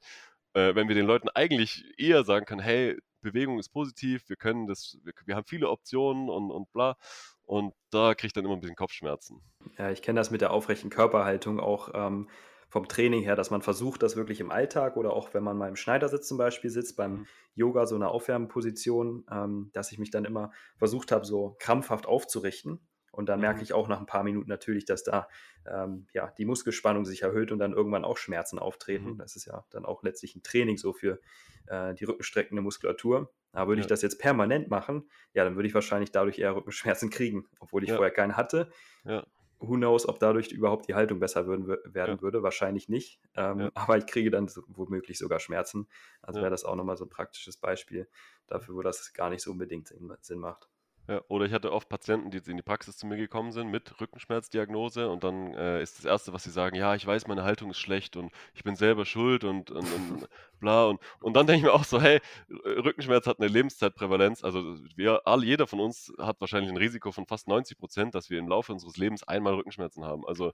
Äh, 0.53 0.75
wenn 0.75 0.87
wir 0.87 0.95
den 0.95 1.05
Leuten 1.05 1.29
eigentlich 1.29 1.83
eher 1.97 2.23
sagen 2.23 2.45
können, 2.45 2.61
hey, 2.61 2.97
Bewegung 3.21 3.59
ist 3.59 3.69
positiv, 3.69 4.29
wir 4.29 4.35
können 4.35 4.67
das, 4.67 4.97
wir, 5.03 5.13
wir 5.25 5.35
haben 5.35 5.45
viele 5.45 5.69
Optionen 5.69 6.29
und, 6.29 6.51
und 6.51 6.71
bla. 6.71 6.95
Und 7.43 7.73
da 7.91 8.15
kriege 8.15 8.27
ich 8.27 8.33
dann 8.33 8.45
immer 8.45 8.55
ein 8.55 8.61
bisschen 8.61 8.75
Kopfschmerzen. 8.75 9.41
Ja, 9.77 9.91
ich 9.91 10.01
kenne 10.01 10.19
das 10.19 10.31
mit 10.31 10.41
der 10.41 10.51
aufrechten 10.51 10.89
Körperhaltung 10.89 11.59
auch 11.59 11.89
ähm, 11.93 12.29
vom 12.69 12.87
Training 12.87 13.23
her, 13.23 13.35
dass 13.35 13.51
man 13.51 13.61
versucht, 13.61 14.03
das 14.03 14.15
wirklich 14.15 14.39
im 14.39 14.51
Alltag 14.51 14.97
oder 14.97 15.13
auch 15.13 15.33
wenn 15.33 15.43
man 15.43 15.57
mal 15.57 15.69
im 15.69 15.75
Schneidersitz 15.75 16.27
zum 16.27 16.37
Beispiel 16.37 16.69
sitzt, 16.69 16.97
beim 16.97 17.11
mhm. 17.11 17.27
Yoga, 17.53 17.85
so 17.85 17.95
eine 17.95 18.09
Aufwärmposition, 18.09 19.25
ähm, 19.31 19.69
dass 19.73 19.91
ich 19.91 19.99
mich 19.99 20.11
dann 20.11 20.25
immer 20.25 20.51
versucht 20.77 21.11
habe, 21.11 21.25
so 21.25 21.55
krampfhaft 21.59 22.05
aufzurichten. 22.05 22.85
Und 23.15 23.27
dann 23.27 23.39
merke 23.39 23.57
mhm. 23.57 23.63
ich 23.63 23.73
auch 23.73 23.87
nach 23.87 23.99
ein 23.99 24.05
paar 24.05 24.23
Minuten 24.23 24.49
natürlich, 24.49 24.85
dass 24.85 25.03
da 25.03 25.27
ähm, 25.65 26.07
ja, 26.13 26.31
die 26.37 26.45
Muskelspannung 26.45 27.05
sich 27.05 27.21
erhöht 27.21 27.51
und 27.51 27.59
dann 27.59 27.71
irgendwann 27.71 28.03
auch 28.03 28.17
Schmerzen 28.17 28.59
auftreten. 28.59 29.11
Mhm. 29.11 29.17
Das 29.17 29.35
ist 29.35 29.45
ja 29.45 29.65
dann 29.69 29.85
auch 29.85 30.03
letztlich 30.03 30.35
ein 30.35 30.43
Training 30.43 30.77
so 30.77 30.91
für 30.91 31.19
äh, 31.67 31.93
die 31.93 32.03
rückenstreckende 32.03 32.61
Muskulatur. 32.61 33.31
Aber 33.53 33.69
würde 33.69 33.79
ja. 33.79 33.85
ich 33.85 33.89
das 33.89 34.01
jetzt 34.01 34.19
permanent 34.19 34.69
machen, 34.69 35.09
ja, 35.33 35.45
dann 35.45 35.55
würde 35.55 35.67
ich 35.67 35.73
wahrscheinlich 35.73 36.11
dadurch 36.11 36.39
eher 36.39 36.55
Rückenschmerzen 36.55 37.09
kriegen, 37.09 37.47
obwohl 37.59 37.83
ich 37.83 37.89
ja. 37.89 37.95
vorher 37.95 38.13
keine 38.13 38.35
hatte. 38.35 38.69
Ja. 39.05 39.25
Who 39.59 39.75
knows, 39.75 40.09
ob 40.09 40.19
dadurch 40.19 40.51
überhaupt 40.51 40.89
die 40.89 40.95
Haltung 40.95 41.19
besser 41.19 41.47
würden, 41.47 41.65
werden 41.85 42.15
ja. 42.17 42.21
würde? 42.21 42.43
Wahrscheinlich 42.43 42.89
nicht. 42.89 43.21
Ähm, 43.35 43.71
aber 43.73 43.97
ich 43.97 44.05
kriege 44.05 44.29
dann 44.29 44.49
so, 44.49 44.61
womöglich 44.67 45.17
sogar 45.17 45.39
Schmerzen. 45.39 45.87
Also 46.21 46.41
wäre 46.41 46.51
das 46.51 46.65
auch 46.65 46.75
nochmal 46.75 46.97
so 46.97 47.05
ein 47.05 47.09
praktisches 47.09 47.55
Beispiel 47.55 48.09
dafür, 48.47 48.75
wo 48.75 48.81
das 48.81 49.13
gar 49.13 49.29
nicht 49.29 49.41
so 49.41 49.51
unbedingt 49.51 49.93
Sinn 50.19 50.39
macht. 50.39 50.67
Ja, 51.07 51.21
oder 51.27 51.45
ich 51.45 51.53
hatte 51.53 51.71
oft 51.71 51.87
Patienten, 51.87 52.31
die 52.31 52.37
jetzt 52.37 52.47
in 52.49 52.57
die 52.57 52.63
Praxis 52.63 52.97
zu 52.97 53.05
mir 53.05 53.17
gekommen 53.17 53.51
sind 53.51 53.69
mit 53.69 54.01
Rückenschmerzdiagnose 54.01 55.07
und 55.07 55.23
dann 55.23 55.53
äh, 55.53 55.79
ist 55.83 55.99
das 55.99 56.05
Erste, 56.05 56.33
was 56.33 56.43
sie 56.43 56.49
sagen, 56.49 56.75
ja, 56.75 56.95
ich 56.95 57.05
weiß, 57.05 57.27
meine 57.27 57.43
Haltung 57.43 57.69
ist 57.69 57.77
schlecht 57.77 58.17
und 58.17 58.31
ich 58.55 58.63
bin 58.63 58.75
selber 58.75 59.05
schuld 59.05 59.43
und, 59.43 59.69
und, 59.69 59.85
und 59.93 60.27
bla. 60.59 60.85
Und, 60.85 60.99
und 61.21 61.35
dann 61.35 61.45
denke 61.45 61.59
ich 61.59 61.63
mir 61.63 61.73
auch 61.73 61.83
so, 61.83 62.01
hey, 62.01 62.21
Rückenschmerz 62.49 63.27
hat 63.27 63.39
eine 63.39 63.49
Lebenszeitprävalenz. 63.49 64.43
Also 64.43 64.77
wir, 64.95 65.21
alle, 65.27 65.45
jeder 65.45 65.67
von 65.67 65.79
uns 65.79 66.11
hat 66.17 66.41
wahrscheinlich 66.41 66.71
ein 66.71 66.77
Risiko 66.77 67.11
von 67.11 67.27
fast 67.27 67.47
90 67.47 67.77
Prozent, 67.77 68.15
dass 68.15 68.31
wir 68.31 68.39
im 68.39 68.47
Laufe 68.47 68.73
unseres 68.73 68.97
Lebens 68.97 69.21
einmal 69.27 69.53
Rückenschmerzen 69.53 70.03
haben. 70.05 70.25
Also 70.25 70.53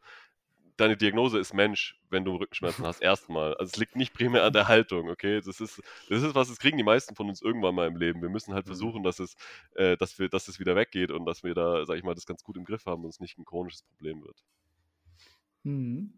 deine 0.77 0.97
Diagnose 0.97 1.39
ist 1.39 1.53
Mensch, 1.53 1.99
wenn 2.09 2.25
du 2.25 2.35
Rückenschmerzen 2.35 2.85
hast, 2.85 3.01
erstmal. 3.01 3.53
Also 3.55 3.71
es 3.71 3.77
liegt 3.77 3.95
nicht 3.95 4.13
primär 4.13 4.43
an 4.43 4.53
der 4.53 4.67
Haltung, 4.67 5.09
okay? 5.09 5.41
Das 5.43 5.59
ist, 5.61 5.81
das 6.09 6.23
ist 6.23 6.35
was, 6.35 6.49
das 6.49 6.59
kriegen 6.59 6.77
die 6.77 6.83
meisten 6.83 7.15
von 7.15 7.29
uns 7.29 7.41
irgendwann 7.41 7.75
mal 7.75 7.87
im 7.87 7.95
Leben. 7.95 8.21
Wir 8.21 8.29
müssen 8.29 8.53
halt 8.53 8.65
mhm. 8.65 8.69
versuchen, 8.69 9.03
dass 9.03 9.19
es, 9.19 9.35
äh, 9.75 9.97
dass 9.97 10.19
wir, 10.19 10.29
dass 10.29 10.47
es 10.47 10.59
wieder 10.59 10.75
weggeht 10.75 11.11
und 11.11 11.25
dass 11.25 11.43
wir 11.43 11.53
da, 11.53 11.85
sag 11.85 11.97
ich 11.97 12.03
mal, 12.03 12.15
das 12.15 12.25
ganz 12.25 12.43
gut 12.43 12.57
im 12.57 12.65
Griff 12.65 12.85
haben 12.85 13.03
und 13.03 13.09
es 13.09 13.19
nicht 13.19 13.37
ein 13.37 13.45
chronisches 13.45 13.83
Problem 13.83 14.23
wird. 14.23 14.43
Mhm. 15.63 16.13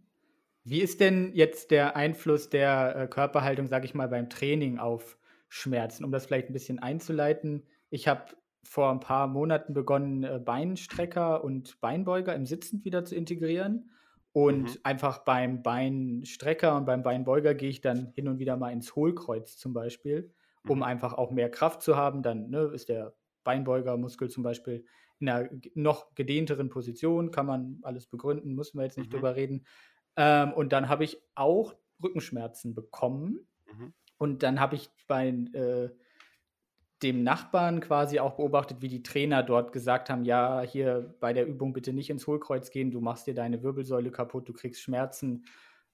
Wie 0.63 0.81
ist 0.81 1.01
denn 1.01 1.33
jetzt 1.33 1.71
der 1.71 1.95
Einfluss 1.95 2.49
der 2.49 2.95
äh, 2.95 3.07
Körperhaltung, 3.07 3.67
sag 3.67 3.83
ich 3.83 3.93
mal, 3.93 4.07
beim 4.07 4.29
Training 4.29 4.79
auf 4.79 5.17
Schmerzen? 5.49 6.05
Um 6.05 6.11
das 6.11 6.25
vielleicht 6.25 6.49
ein 6.49 6.53
bisschen 6.53 6.79
einzuleiten. 6.79 7.63
Ich 7.89 8.07
habe 8.07 8.33
vor 8.63 8.91
ein 8.91 9.01
paar 9.01 9.27
Monaten 9.27 9.73
begonnen, 9.73 10.23
äh, 10.23 10.39
Beinstrecker 10.43 11.43
und 11.43 11.79
Beinbeuger 11.81 12.33
im 12.33 12.45
Sitzend 12.45 12.85
wieder 12.85 13.03
zu 13.03 13.15
integrieren. 13.15 13.91
Und 14.34 14.63
mhm. 14.63 14.79
einfach 14.84 15.19
beim 15.19 15.61
Beinstrecker 15.61 16.75
und 16.75 16.86
beim 16.86 17.03
Beinbeuger 17.03 17.53
gehe 17.53 17.69
ich 17.69 17.81
dann 17.81 18.11
hin 18.15 18.27
und 18.27 18.39
wieder 18.39 18.57
mal 18.57 18.71
ins 18.71 18.95
Hohlkreuz 18.95 19.57
zum 19.57 19.73
Beispiel, 19.73 20.34
um 20.67 20.79
mhm. 20.79 20.84
einfach 20.84 21.13
auch 21.13 21.31
mehr 21.31 21.51
Kraft 21.51 21.84
zu 21.84 21.95
haben. 21.95 22.23
Dann 22.23 22.49
ne, 22.49 22.71
ist 22.73 22.89
der 22.89 23.13
Beinbeugermuskel 23.43 24.29
zum 24.29 24.43
Beispiel 24.43 24.86
in 25.19 25.29
einer 25.29 25.49
noch 25.75 26.15
gedehnteren 26.15 26.69
Position, 26.69 27.31
kann 27.31 27.45
man 27.45 27.79
alles 27.84 28.07
begründen, 28.07 28.55
müssen 28.55 28.77
wir 28.79 28.86
jetzt 28.86 28.97
nicht 28.97 29.11
mhm. 29.11 29.15
drüber 29.15 29.36
reden. 29.36 29.65
Ähm, 30.15 30.51
und 30.53 30.73
dann 30.73 30.89
habe 30.89 31.03
ich 31.03 31.21
auch 31.36 31.75
Rückenschmerzen 32.01 32.73
bekommen. 32.73 33.47
Mhm. 33.71 33.93
Und 34.17 34.43
dann 34.43 34.59
habe 34.59 34.75
ich 34.75 34.89
bei 35.07 35.27
äh, 35.27 35.89
dem 37.03 37.23
Nachbarn 37.23 37.81
quasi 37.81 38.19
auch 38.19 38.35
beobachtet, 38.35 38.81
wie 38.81 38.87
die 38.87 39.03
Trainer 39.03 39.43
dort 39.43 39.73
gesagt 39.73 40.09
haben, 40.09 40.23
ja, 40.23 40.61
hier 40.61 41.15
bei 41.19 41.33
der 41.33 41.45
Übung 41.45 41.73
bitte 41.73 41.93
nicht 41.93 42.09
ins 42.09 42.25
Hohlkreuz 42.25 42.71
gehen, 42.71 42.91
du 42.91 43.01
machst 43.01 43.27
dir 43.27 43.33
deine 43.33 43.61
Wirbelsäule 43.61 44.09
kaputt, 44.11 44.47
du 44.47 44.53
kriegst 44.53 44.81
Schmerzen. 44.81 45.45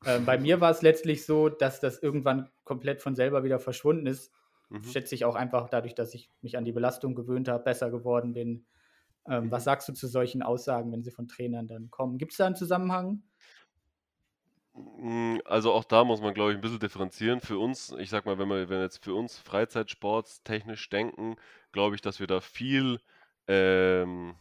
Ähm, 0.05 0.26
bei 0.26 0.38
mir 0.38 0.62
war 0.62 0.72
es 0.72 0.82
letztlich 0.82 1.26
so, 1.26 1.49
dass 1.49 1.80
das 1.80 2.01
irgendwann 2.01 2.49
komplett 2.64 3.01
von 3.01 3.16
selber 3.16 3.43
wieder 3.43 3.60
verschwunden 3.60 4.05
ist. 4.05 4.32
Mhm. 4.70 4.84
Schätze 4.84 5.16
ich 5.16 5.26
auch 5.26 5.36
einfach 5.36 5.70
dadurch, 5.70 5.95
dass 5.95 6.14
ich 6.14 6.32
mich 6.41 6.57
an 6.57 6.64
die 6.64 6.72
Belastung 6.72 7.16
gewöhnt 7.16 7.49
habe, 7.49 7.64
besser 7.64 7.89
geworden 7.89 8.34
bin. 8.34 8.66
Ähm, 9.28 9.45
mhm. 9.45 9.51
Was 9.51 9.64
sagst 9.64 9.89
du 9.89 9.93
zu 9.93 10.07
solchen 10.07 10.43
Aussagen, 10.43 10.91
wenn 10.91 11.03
sie 11.03 11.12
von 11.12 11.28
Trainern 11.28 11.68
dann 11.68 11.89
kommen? 11.89 12.18
Gibt 12.18 12.32
es 12.32 12.38
da 12.38 12.45
einen 12.45 12.55
Zusammenhang? 12.55 13.24
Hm, 14.76 15.42
also 15.46 15.74
auch 15.74 15.84
da 15.84 16.04
muss 16.04 16.22
man, 16.22 16.34
glaube 16.34 16.52
ich, 16.52 16.58
ein 16.58 16.62
bisschen 16.62 16.80
differenzieren. 16.80 17.42
Für 17.42 17.58
uns, 17.60 17.92
ich 18.00 18.10
sag 18.10 18.26
mal, 18.26 18.38
wenn 18.38 18.48
wir, 18.50 18.70
wenn 18.70 18.82
jetzt 18.82 19.04
für 19.04 19.14
uns 19.16 19.38
Freizeitsports 19.38 20.44
technisch 20.44 20.90
denken, 20.90 21.36
glaube 21.72 21.96
ich, 21.96 22.02
dass 22.02 22.20
wir 22.20 22.28
da 22.28 22.40
viel 22.42 23.00
ähm, 23.48 24.36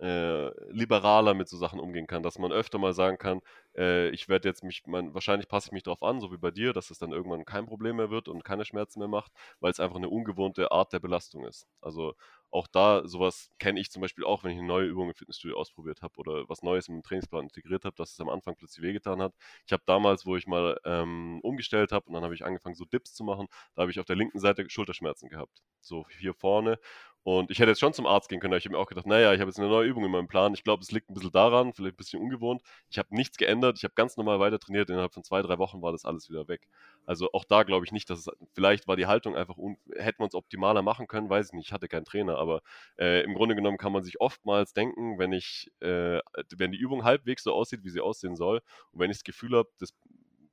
äh, 0.00 0.48
liberaler 0.70 1.34
mit 1.34 1.48
so 1.48 1.56
Sachen 1.56 1.80
umgehen 1.80 2.06
kann, 2.06 2.22
dass 2.22 2.38
man 2.38 2.52
öfter 2.52 2.78
mal 2.78 2.92
sagen 2.92 3.18
kann, 3.18 3.40
äh, 3.76 4.08
ich 4.10 4.28
werde 4.28 4.48
jetzt 4.48 4.64
mich, 4.64 4.82
mein, 4.86 5.14
wahrscheinlich 5.14 5.48
passe 5.48 5.68
ich 5.68 5.72
mich 5.72 5.82
darauf 5.82 6.02
an, 6.02 6.20
so 6.20 6.32
wie 6.32 6.36
bei 6.36 6.50
dir, 6.50 6.72
dass 6.72 6.90
es 6.90 6.98
dann 6.98 7.12
irgendwann 7.12 7.44
kein 7.44 7.66
Problem 7.66 7.96
mehr 7.96 8.10
wird 8.10 8.28
und 8.28 8.44
keine 8.44 8.64
Schmerzen 8.64 8.98
mehr 8.98 9.08
macht, 9.08 9.32
weil 9.60 9.70
es 9.70 9.80
einfach 9.80 9.96
eine 9.96 10.08
ungewohnte 10.08 10.72
Art 10.72 10.92
der 10.92 11.00
Belastung 11.00 11.44
ist. 11.44 11.66
Also 11.80 12.14
auch 12.50 12.68
da, 12.68 13.06
sowas 13.06 13.50
kenne 13.58 13.80
ich 13.80 13.90
zum 13.90 14.00
Beispiel 14.00 14.24
auch, 14.24 14.44
wenn 14.44 14.52
ich 14.52 14.58
eine 14.58 14.66
neue 14.68 14.86
Übung 14.86 15.08
im 15.08 15.14
Fitnessstudio 15.14 15.58
ausprobiert 15.58 16.02
habe 16.02 16.16
oder 16.18 16.48
was 16.48 16.62
Neues 16.62 16.86
im 16.88 17.02
Trainingsplan 17.02 17.44
integriert 17.44 17.84
habe, 17.84 17.96
dass 17.96 18.12
es 18.12 18.20
am 18.20 18.28
Anfang 18.28 18.54
plötzlich 18.54 18.82
wehgetan 18.82 19.20
hat. 19.20 19.34
Ich 19.66 19.72
habe 19.72 19.82
damals, 19.86 20.24
wo 20.24 20.36
ich 20.36 20.46
mal 20.46 20.78
ähm, 20.84 21.40
umgestellt 21.42 21.90
habe 21.90 22.06
und 22.06 22.14
dann 22.14 22.22
habe 22.22 22.34
ich 22.34 22.44
angefangen, 22.44 22.76
so 22.76 22.84
Dips 22.84 23.12
zu 23.12 23.24
machen, 23.24 23.48
da 23.74 23.82
habe 23.82 23.90
ich 23.90 23.98
auf 23.98 24.06
der 24.06 24.16
linken 24.16 24.38
Seite 24.38 24.68
Schulterschmerzen 24.68 25.28
gehabt. 25.28 25.62
So 25.80 26.06
hier 26.20 26.32
vorne 26.32 26.78
und 27.24 27.50
ich 27.50 27.58
hätte 27.58 27.70
jetzt 27.70 27.80
schon 27.80 27.94
zum 27.94 28.06
Arzt 28.06 28.28
gehen 28.28 28.38
können, 28.38 28.52
aber 28.52 28.58
ich 28.58 28.66
habe 28.66 28.74
mir 28.74 28.78
auch 28.78 28.86
gedacht, 28.86 29.06
naja, 29.06 29.32
ich 29.32 29.40
habe 29.40 29.48
jetzt 29.48 29.58
eine 29.58 29.68
neue 29.68 29.88
Übung 29.88 30.04
in 30.04 30.10
meinem 30.10 30.28
Plan. 30.28 30.52
Ich 30.52 30.62
glaube, 30.62 30.82
es 30.82 30.92
liegt 30.92 31.08
ein 31.08 31.14
bisschen 31.14 31.32
daran, 31.32 31.72
vielleicht 31.72 31.94
ein 31.94 31.96
bisschen 31.96 32.20
ungewohnt. 32.20 32.62
Ich 32.90 32.98
habe 32.98 33.08
nichts 33.16 33.38
geändert, 33.38 33.78
ich 33.78 33.84
habe 33.84 33.94
ganz 33.94 34.18
normal 34.18 34.40
weiter 34.40 34.58
trainiert. 34.58 34.90
Innerhalb 34.90 35.14
von 35.14 35.24
zwei, 35.24 35.40
drei 35.40 35.56
Wochen 35.58 35.80
war 35.80 35.90
das 35.90 36.04
alles 36.04 36.28
wieder 36.28 36.48
weg. 36.48 36.68
Also 37.06 37.30
auch 37.32 37.44
da 37.44 37.62
glaube 37.62 37.86
ich 37.86 37.92
nicht, 37.92 38.10
dass 38.10 38.20
es, 38.20 38.28
vielleicht 38.52 38.86
war 38.86 38.96
die 38.96 39.06
Haltung 39.06 39.36
einfach, 39.36 39.56
un, 39.56 39.78
hätten 39.96 40.18
wir 40.20 40.24
uns 40.24 40.34
optimaler 40.34 40.82
machen 40.82 41.06
können, 41.06 41.30
weiß 41.30 41.46
ich 41.46 41.52
nicht, 41.54 41.66
ich 41.68 41.72
hatte 41.72 41.88
keinen 41.88 42.04
Trainer, 42.04 42.36
aber 42.36 42.60
äh, 42.98 43.22
im 43.24 43.34
Grunde 43.34 43.54
genommen 43.54 43.78
kann 43.78 43.92
man 43.92 44.04
sich 44.04 44.20
oftmals 44.20 44.74
denken, 44.74 45.18
wenn 45.18 45.32
ich, 45.32 45.72
äh, 45.80 46.20
wenn 46.56 46.72
die 46.72 46.78
Übung 46.78 47.04
halbwegs 47.04 47.42
so 47.42 47.54
aussieht, 47.54 47.84
wie 47.84 47.90
sie 47.90 48.00
aussehen 48.02 48.36
soll 48.36 48.60
und 48.92 49.00
wenn 49.00 49.10
ich 49.10 49.16
das 49.16 49.24
Gefühl 49.24 49.56
habe, 49.56 49.70
das 49.78 49.94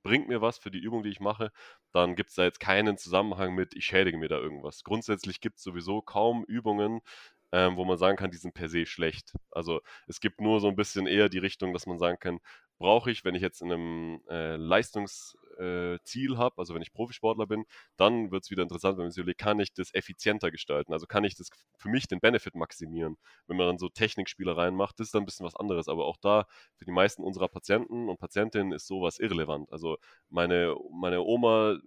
bringt 0.04 0.28
mir 0.28 0.41
was 0.41 0.58
für 0.58 0.72
die 0.72 0.80
Übung, 0.80 1.04
die 1.04 1.10
ich 1.10 1.20
mache, 1.20 1.52
dann 1.93 2.16
gibt 2.16 2.30
es 2.30 2.36
da 2.36 2.43
jetzt 2.43 2.60
keinen 2.60 2.97
Zusammenhang 2.97 3.54
mit, 3.56 3.76
ich 3.76 3.86
schädige 3.86 4.18
mir 4.18 4.30
da 4.30 4.38
irgendwas. 4.38 4.84
Grundsätzlich 4.84 5.41
gibt 5.41 5.58
es 5.58 5.64
sowieso 5.64 6.02
kaum 6.02 6.43
Übungen, 6.45 7.02
ähm, 7.52 7.76
wo 7.76 7.86
man 7.86 7.97
sagen 7.97 8.18
kann, 8.18 8.32
die 8.32 8.38
sind 8.38 8.54
per 8.54 8.70
se 8.70 8.86
schlecht. 8.86 9.34
Also 9.52 9.82
es 10.08 10.20
gibt 10.20 10.39
nur 10.41 10.62
so 10.62 10.70
ein 10.70 10.76
bisschen 10.76 11.08
eher 11.08 11.30
die 11.30 11.38
Richtung, 11.39 11.74
dass 11.74 11.86
man 11.86 11.99
sagen 11.99 12.18
kann, 12.20 12.39
brauche 12.80 13.12
ich, 13.12 13.26
wenn 13.26 13.36
ich 13.36 13.41
jetzt 13.41 13.62
in 13.62 13.72
einem 13.72 14.22
äh, 14.30 14.56
Leistungs- 14.56 15.36
äh, 15.62 15.99
Ziel 16.03 16.38
habe, 16.38 16.55
also 16.57 16.74
wenn 16.74 16.82
ich 16.82 16.93
Profisportler 16.93 17.47
bin, 17.47 17.66
dann 17.97 18.32
wird 18.32 18.43
es 18.43 18.51
wieder 18.51 18.64
interessant, 18.64 18.97
wenn 18.97 19.05
man 19.05 19.12
sich 19.12 19.22
überlegt, 19.22 19.39
kann 19.39 19.59
ich 19.59 19.74
das 19.74 19.93
effizienter 19.93 20.51
gestalten? 20.51 20.93
Also 20.93 21.05
kann 21.07 21.24
ich 21.24 21.36
das 21.36 21.49
für 21.78 21.89
mich 21.89 22.07
den 22.07 22.20
Benefit 22.20 22.55
maximieren? 22.55 23.18
Wenn 23.47 23.57
man 23.57 23.68
dann 23.68 23.78
so 23.78 23.89
Technikspielereien 23.89 24.76
macht, 24.76 24.99
das 24.99 25.07
ist 25.07 25.16
dann 25.16 25.24
ein 25.24 25.26
bisschen 25.26 25.45
was 25.45 25.55
anderes. 25.55 25.88
Aber 25.88 26.05
auch 26.05 26.18
da, 26.18 26.45
für 26.78 26.86
die 26.86 26.91
meisten 26.91 27.24
unserer 27.24 27.47
Patienten 27.47 28.09
und 28.09 28.20
Patientinnen 28.20 28.72
ist 28.74 28.88
sowas 28.88 29.20
irrelevant. 29.20 29.72
Also 29.72 29.97
meine, 30.30 30.76
meine 30.91 31.22
Oma 31.22 31.78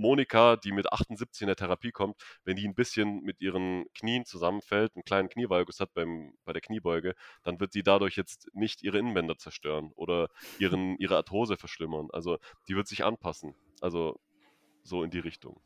Monika, 0.00 0.56
die 0.56 0.72
mit 0.72 0.92
78 0.92 1.42
in 1.42 1.46
der 1.46 1.56
Therapie 1.56 1.92
kommt, 1.92 2.16
wenn 2.44 2.56
die 2.56 2.66
ein 2.66 2.74
bisschen 2.74 3.20
mit 3.22 3.40
ihren 3.40 3.84
Knien 3.94 4.24
zusammenfällt, 4.24 4.96
einen 4.96 5.04
kleinen 5.04 5.28
Knievalgus 5.28 5.78
hat 5.78 5.92
beim, 5.94 6.32
bei 6.44 6.52
der 6.52 6.62
Kniebeuge, 6.62 7.14
dann 7.42 7.60
wird 7.60 7.72
sie 7.72 7.82
dadurch 7.82 8.16
jetzt 8.16 8.48
nicht 8.54 8.82
ihre 8.82 8.98
Innenbänder 8.98 9.36
zerstören 9.36 9.92
oder 9.94 10.28
ihren, 10.58 10.96
ihre 10.98 11.16
Arthrose 11.16 11.56
verschlimmern. 11.56 12.08
Also 12.12 12.38
die 12.66 12.76
wird 12.76 12.88
sich 12.88 13.04
anpassen. 13.04 13.54
Also 13.80 14.18
so 14.82 15.04
in 15.04 15.10
die 15.10 15.18
Richtung. 15.18 15.60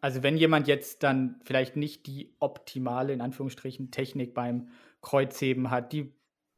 Also 0.00 0.22
wenn 0.22 0.36
jemand 0.36 0.68
jetzt 0.68 1.02
dann 1.02 1.40
vielleicht 1.42 1.74
nicht 1.74 2.06
die 2.06 2.32
optimale, 2.38 3.12
in 3.12 3.20
Anführungsstrichen, 3.20 3.90
Technik 3.90 4.32
beim 4.32 4.68
Kreuzheben 5.02 5.70
hat, 5.70 5.92
die 5.92 6.14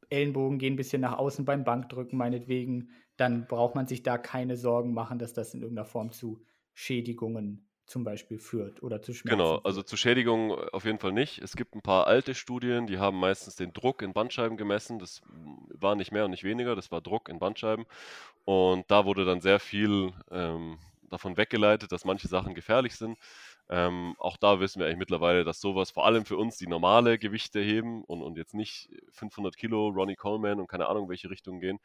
Ellenbogen 0.09 0.59
gehen 0.59 0.73
ein 0.73 0.77
bisschen 0.77 1.01
nach 1.01 1.17
außen 1.17 1.45
beim 1.45 1.63
Bankdrücken 1.63 2.17
meinetwegen, 2.17 2.91
dann 3.21 3.45
braucht 3.45 3.75
man 3.75 3.85
sich 3.85 4.01
da 4.01 4.17
keine 4.17 4.57
Sorgen 4.57 4.93
machen, 4.93 5.19
dass 5.19 5.33
das 5.33 5.53
in 5.53 5.61
irgendeiner 5.61 5.85
Form 5.85 6.11
zu 6.11 6.41
Schädigungen 6.73 7.67
zum 7.85 8.03
Beispiel 8.03 8.39
führt 8.39 8.81
oder 8.81 9.01
zu 9.01 9.13
Schmerzen. 9.13 9.37
Genau, 9.37 9.57
also 9.57 9.83
zu 9.83 9.95
Schädigungen 9.95 10.57
auf 10.71 10.85
jeden 10.85 10.97
Fall 10.97 11.11
nicht. 11.11 11.39
Es 11.39 11.55
gibt 11.55 11.75
ein 11.75 11.81
paar 11.81 12.07
alte 12.07 12.33
Studien, 12.33 12.87
die 12.87 12.97
haben 12.97 13.19
meistens 13.19 13.55
den 13.55 13.73
Druck 13.73 14.01
in 14.01 14.13
Bandscheiben 14.13 14.57
gemessen. 14.57 14.97
Das 14.97 15.21
war 15.27 15.95
nicht 15.95 16.11
mehr 16.11 16.25
und 16.25 16.31
nicht 16.31 16.43
weniger, 16.43 16.75
das 16.75 16.91
war 16.91 17.01
Druck 17.01 17.29
in 17.29 17.37
Bandscheiben. 17.37 17.85
Und 18.43 18.89
da 18.89 19.05
wurde 19.05 19.23
dann 19.23 19.41
sehr 19.41 19.59
viel 19.59 20.13
ähm, 20.31 20.79
davon 21.03 21.37
weggeleitet, 21.37 21.91
dass 21.91 22.05
manche 22.05 22.27
Sachen 22.27 22.55
gefährlich 22.55 22.95
sind. 22.95 23.19
Ähm, 23.69 24.15
auch 24.17 24.37
da 24.37 24.59
wissen 24.59 24.79
wir 24.79 24.87
eigentlich 24.87 24.97
mittlerweile, 24.97 25.43
dass 25.43 25.61
sowas 25.61 25.91
vor 25.91 26.05
allem 26.05 26.25
für 26.25 26.37
uns 26.37 26.57
die 26.57 26.67
normale 26.67 27.19
Gewichte 27.19 27.59
heben 27.59 28.03
und, 28.05 28.21
und 28.23 28.37
jetzt 28.37 28.53
nicht 28.53 28.89
500 29.11 29.55
Kilo 29.55 29.89
Ronnie 29.89 30.15
Coleman 30.15 30.59
und 30.59 30.67
keine 30.67 30.87
Ahnung, 30.87 31.07
welche 31.07 31.29
Richtung 31.29 31.59
gehen, 31.59 31.79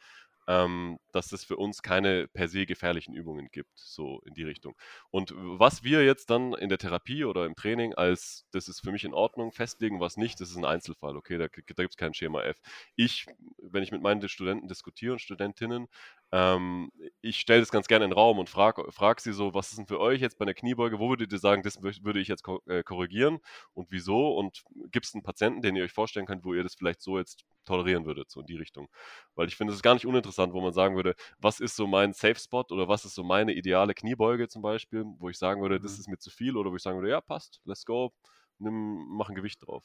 ähm, 0.46 0.98
dass 1.12 1.32
es 1.32 1.44
für 1.44 1.56
uns 1.56 1.82
keine 1.82 2.28
per 2.28 2.48
se 2.48 2.66
gefährlichen 2.66 3.14
Übungen 3.14 3.48
gibt, 3.50 3.70
so 3.74 4.20
in 4.24 4.34
die 4.34 4.44
Richtung. 4.44 4.74
Und 5.10 5.32
was 5.36 5.82
wir 5.82 6.04
jetzt 6.04 6.30
dann 6.30 6.52
in 6.54 6.68
der 6.68 6.78
Therapie 6.78 7.24
oder 7.24 7.46
im 7.46 7.54
Training 7.54 7.94
als, 7.94 8.46
das 8.52 8.68
ist 8.68 8.80
für 8.80 8.92
mich 8.92 9.04
in 9.04 9.14
Ordnung, 9.14 9.52
festlegen, 9.52 10.00
was 10.00 10.16
nicht, 10.16 10.40
das 10.40 10.50
ist 10.50 10.56
ein 10.56 10.64
Einzelfall, 10.64 11.16
okay, 11.16 11.38
da, 11.38 11.46
da 11.48 11.82
gibt 11.82 11.92
es 11.92 11.96
kein 11.96 12.14
Schema 12.14 12.42
F. 12.42 12.58
Ich, 12.94 13.26
wenn 13.58 13.82
ich 13.82 13.92
mit 13.92 14.02
meinen 14.02 14.26
Studenten 14.28 14.68
diskutiere 14.68 15.12
und 15.12 15.20
Studentinnen, 15.20 15.88
ähm, 16.32 16.90
ich 17.20 17.38
stelle 17.38 17.60
das 17.60 17.70
ganz 17.70 17.86
gerne 17.86 18.04
in 18.04 18.10
den 18.10 18.18
Raum 18.18 18.38
und 18.38 18.48
frage 18.50 18.90
frag 18.90 19.20
sie 19.20 19.32
so, 19.32 19.54
was 19.54 19.70
ist 19.70 19.78
denn 19.78 19.86
für 19.86 20.00
euch 20.00 20.20
jetzt 20.20 20.38
bei 20.38 20.44
einer 20.44 20.54
Kniebeuge, 20.54 20.98
wo 20.98 21.08
würdet 21.08 21.32
ihr 21.32 21.38
sagen, 21.38 21.62
das 21.62 21.82
würde 21.82 22.20
ich 22.20 22.28
jetzt 22.28 22.44
äh, 22.66 22.82
korrigieren 22.82 23.38
und 23.74 23.90
wieso? 23.90 24.36
Und 24.36 24.64
gibt 24.90 25.06
es 25.06 25.14
einen 25.14 25.22
Patienten, 25.22 25.62
den 25.62 25.76
ihr 25.76 25.84
euch 25.84 25.92
vorstellen 25.92 26.26
könnt, 26.26 26.44
wo 26.44 26.52
ihr 26.52 26.64
das 26.64 26.74
vielleicht 26.74 27.00
so 27.00 27.18
jetzt 27.18 27.44
tolerieren 27.64 28.06
würdet, 28.06 28.30
so 28.30 28.40
in 28.40 28.46
die 28.46 28.56
Richtung? 28.56 28.88
Weil 29.36 29.46
ich 29.48 29.56
finde, 29.56 29.72
es 29.72 29.78
ist 29.78 29.82
gar 29.82 29.94
nicht 29.94 30.06
uninteressant, 30.06 30.52
wo 30.52 30.60
man 30.60 30.72
sagen 30.72 30.96
würde, 30.96 31.14
was 31.38 31.60
ist 31.60 31.76
so 31.76 31.86
mein 31.86 32.12
Safe 32.12 32.36
Spot 32.36 32.64
oder 32.70 32.88
was 32.88 33.04
ist 33.04 33.14
so 33.14 33.22
meine 33.22 33.54
ideale 33.54 33.94
Kniebeuge 33.94 34.48
zum 34.48 34.62
Beispiel, 34.62 35.04
wo 35.18 35.28
ich 35.28 35.38
sagen 35.38 35.62
würde, 35.62 35.78
das 35.80 35.94
mhm. 35.94 36.00
ist 36.00 36.08
mir 36.08 36.18
zu 36.18 36.30
viel 36.30 36.56
oder 36.56 36.70
wo 36.72 36.76
ich 36.76 36.82
sagen 36.82 36.98
würde, 36.98 37.10
ja, 37.10 37.20
passt, 37.20 37.60
let's 37.64 37.84
go, 37.84 38.12
nimm, 38.58 39.06
mach 39.10 39.28
ein 39.28 39.36
Gewicht 39.36 39.64
drauf. 39.64 39.84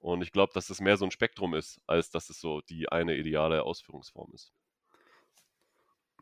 Und 0.00 0.22
ich 0.22 0.32
glaube, 0.32 0.52
dass 0.54 0.68
das 0.68 0.80
mehr 0.80 0.96
so 0.96 1.04
ein 1.04 1.10
Spektrum 1.10 1.54
ist, 1.54 1.80
als 1.86 2.10
dass 2.10 2.30
es 2.30 2.40
so 2.40 2.60
die 2.62 2.88
eine 2.88 3.16
ideale 3.16 3.64
Ausführungsform 3.64 4.30
ist. 4.32 4.52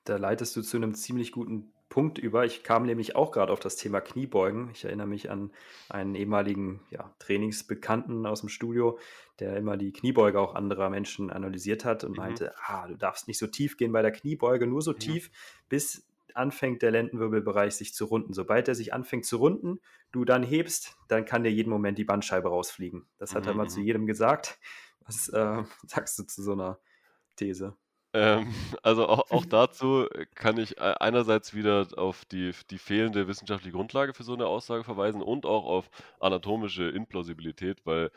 Da 0.07 0.17
leitest 0.17 0.57
du 0.57 0.63
zu 0.63 0.77
einem 0.77 0.95
ziemlich 0.95 1.33
guten 1.33 1.73
Punkt 1.89 2.19
über. 2.19 2.45
Ich 2.45 2.63
kam 2.63 2.85
nämlich 2.85 3.17
auch 3.17 3.31
gerade 3.31 3.53
auf 3.53 3.61
das 3.61 3.77
Thema 3.77 4.01
Kniebeugen. 4.01 4.71
Ich 4.73 4.85
erinnere 4.85 5.07
mich 5.07 5.31
an 5.31 5.53
einen 5.89 6.15
ehemaligen 6.15 6.81
ja, 6.91 7.15
Trainingsbekannten 7.19 8.27
aus 8.27 8.41
dem 8.41 8.49
Studio, 8.49 8.99
der 9.41 9.57
immer 9.57 9.77
die 9.77 9.93
Kniebeuge 9.93 10.41
auch 10.41 10.55
anderer 10.55 10.91
Menschen 10.91 11.31
analysiert 11.31 11.85
hat 11.85 12.05
und 12.05 12.13
mhm. 12.13 12.17
meinte, 12.17 12.55
ah, 12.67 12.87
du 12.87 12.97
darfst 12.97 13.29
nicht 13.29 13.39
so 13.39 13.47
tief 13.47 13.77
gehen 13.77 13.93
bei 13.93 14.03
der 14.03 14.13
Kniebeuge, 14.13 14.67
nur 14.67 14.83
so 14.83 14.93
mhm. 14.93 14.99
tief, 14.99 15.31
bis 15.69 16.07
anfängt 16.35 16.83
der 16.83 16.91
Lendenwirbelbereich 16.91 17.75
sich 17.75 17.95
zu 17.95 18.05
runden. 18.05 18.33
Sobald 18.33 18.69
er 18.69 18.75
sich 18.75 18.93
anfängt 18.93 19.25
zu 19.25 19.39
runden, 19.39 19.81
du 20.13 20.25
dann 20.25 20.43
hebst, 20.43 20.97
dann 21.09 21.25
kann 21.25 21.45
dir 21.45 21.51
jeden 21.51 21.71
Moment 21.71 21.99
die 21.99 22.05
Bandscheibe 22.05 22.49
rausfliegen. 22.49 23.07
Das 23.19 23.35
hat 23.35 23.45
mhm. 23.45 23.49
er 23.49 23.55
mal 23.55 23.69
zu 23.69 23.81
mhm. 23.81 23.87
jedem 23.87 24.07
gesagt. 24.07 24.59
Was 25.01 25.29
äh, 25.29 25.63
sagst 25.87 26.19
du 26.19 26.25
zu 26.25 26.43
so 26.43 26.53
einer 26.53 26.79
These? 27.37 27.77
Ähm, 28.17 28.47
also 28.83 29.07
auch, 29.09 29.31
auch, 29.31 29.45
dazu 29.51 30.07
kann 30.35 30.59
ich 30.59 30.79
äh, 30.79 30.95
einerseits 31.01 31.55
wieder 31.55 31.87
auf 31.97 32.25
die, 32.25 32.53
die 32.71 32.79
fehlende 32.79 33.29
wissenschaftliche 33.29 33.77
Grundlage 33.77 34.15
für 34.15 34.25
so 34.25 34.33
eine 34.35 34.47
Aussage 34.47 34.85
verweisen 34.85 35.23
und 35.23 35.45
auch 35.45 35.65
auf 35.67 35.91
anatomische 36.21 36.89
Implausibilität, 36.89 37.85
weil 37.85 38.07
äh, 38.07 38.11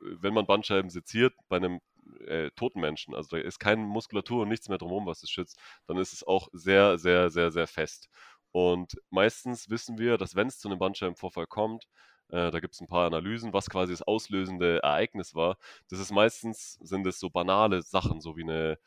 wenn 0.00 0.34
man 0.34 0.46
Bandscheiben 0.46 0.90
seziert 0.90 1.34
bei 1.48 1.56
einem 1.58 1.80
äh, 2.26 2.50
toten 2.56 2.80
Menschen, 2.80 3.14
also 3.14 3.36
da 3.36 3.42
ist 3.42 3.60
keine 3.60 3.82
Muskulatur 3.82 4.42
und 4.42 4.48
nichts 4.48 4.68
mehr 4.68 4.78
drumherum, 4.78 5.06
was 5.06 5.22
es 5.22 5.30
schützt, 5.30 5.58
dann 5.86 5.98
ist 5.98 6.12
es 6.12 6.26
auch 6.26 6.48
sehr, 6.52 6.98
sehr, 6.98 7.30
sehr, 7.30 7.50
sehr 7.52 7.66
fest. 7.66 8.08
Und 8.52 9.00
meistens 9.10 9.70
wissen 9.70 9.98
wir, 9.98 10.18
dass 10.18 10.36
wenn 10.36 10.48
es 10.48 10.58
zu 10.58 10.68
einem 10.68 10.78
Bandscheibenvorfall 10.78 11.46
kommt, 11.46 11.86
äh, 12.28 12.50
da 12.50 12.60
gibt 12.60 12.74
es 12.74 12.80
ein 12.80 12.86
paar 12.88 13.06
Analysen, 13.06 13.52
was 13.52 13.68
quasi 13.70 13.92
das 13.92 14.02
auslösende 14.02 14.82
Ereignis 14.82 15.34
war. 15.34 15.56
Das 15.90 15.98
ist 16.00 16.12
meistens, 16.12 16.74
sind 16.82 17.06
es 17.06 17.18
so 17.20 17.30
banale 17.30 17.82
Sachen, 17.82 18.20
so 18.20 18.36
wie 18.36 18.42
eine 18.42 18.78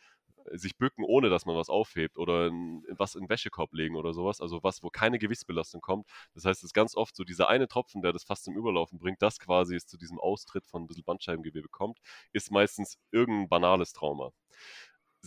sich 0.54 0.78
bücken, 0.78 1.04
ohne 1.04 1.30
dass 1.30 1.46
man 1.46 1.56
was 1.56 1.70
aufhebt 1.70 2.18
oder 2.18 2.48
in, 2.48 2.84
was 2.90 3.16
in 3.16 3.24
den 3.24 3.30
Wäschekorb 3.30 3.74
legen 3.74 3.96
oder 3.96 4.14
sowas, 4.14 4.42
also 4.42 4.64
was, 4.64 4.84
wo 4.84 4.90
keine 4.90 5.20
Gewichtsbelastung 5.20 5.82
kommt. 5.82 6.08
Das 6.34 6.46
heißt, 6.46 6.60
es 6.60 6.66
ist 6.70 6.74
ganz 6.74 6.96
oft 6.96 7.16
so 7.16 7.24
dieser 7.24 7.50
eine 7.50 7.68
Tropfen, 7.68 8.02
der 8.02 8.14
das 8.14 8.24
fast 8.24 8.44
zum 8.46 8.56
Überlaufen 8.56 9.00
bringt, 9.00 9.22
das 9.22 9.40
quasi 9.40 9.76
es 9.76 9.88
zu 9.88 9.98
diesem 9.98 10.20
Austritt 10.20 10.66
von 10.66 10.84
ein 10.84 10.88
bisschen 10.88 11.04
Bandscheibengewebe 11.04 11.70
kommt, 11.70 12.00
ist 12.34 12.52
meistens 12.52 12.98
irgendein 13.12 13.50
banales 13.50 13.94
Trauma 13.94 14.32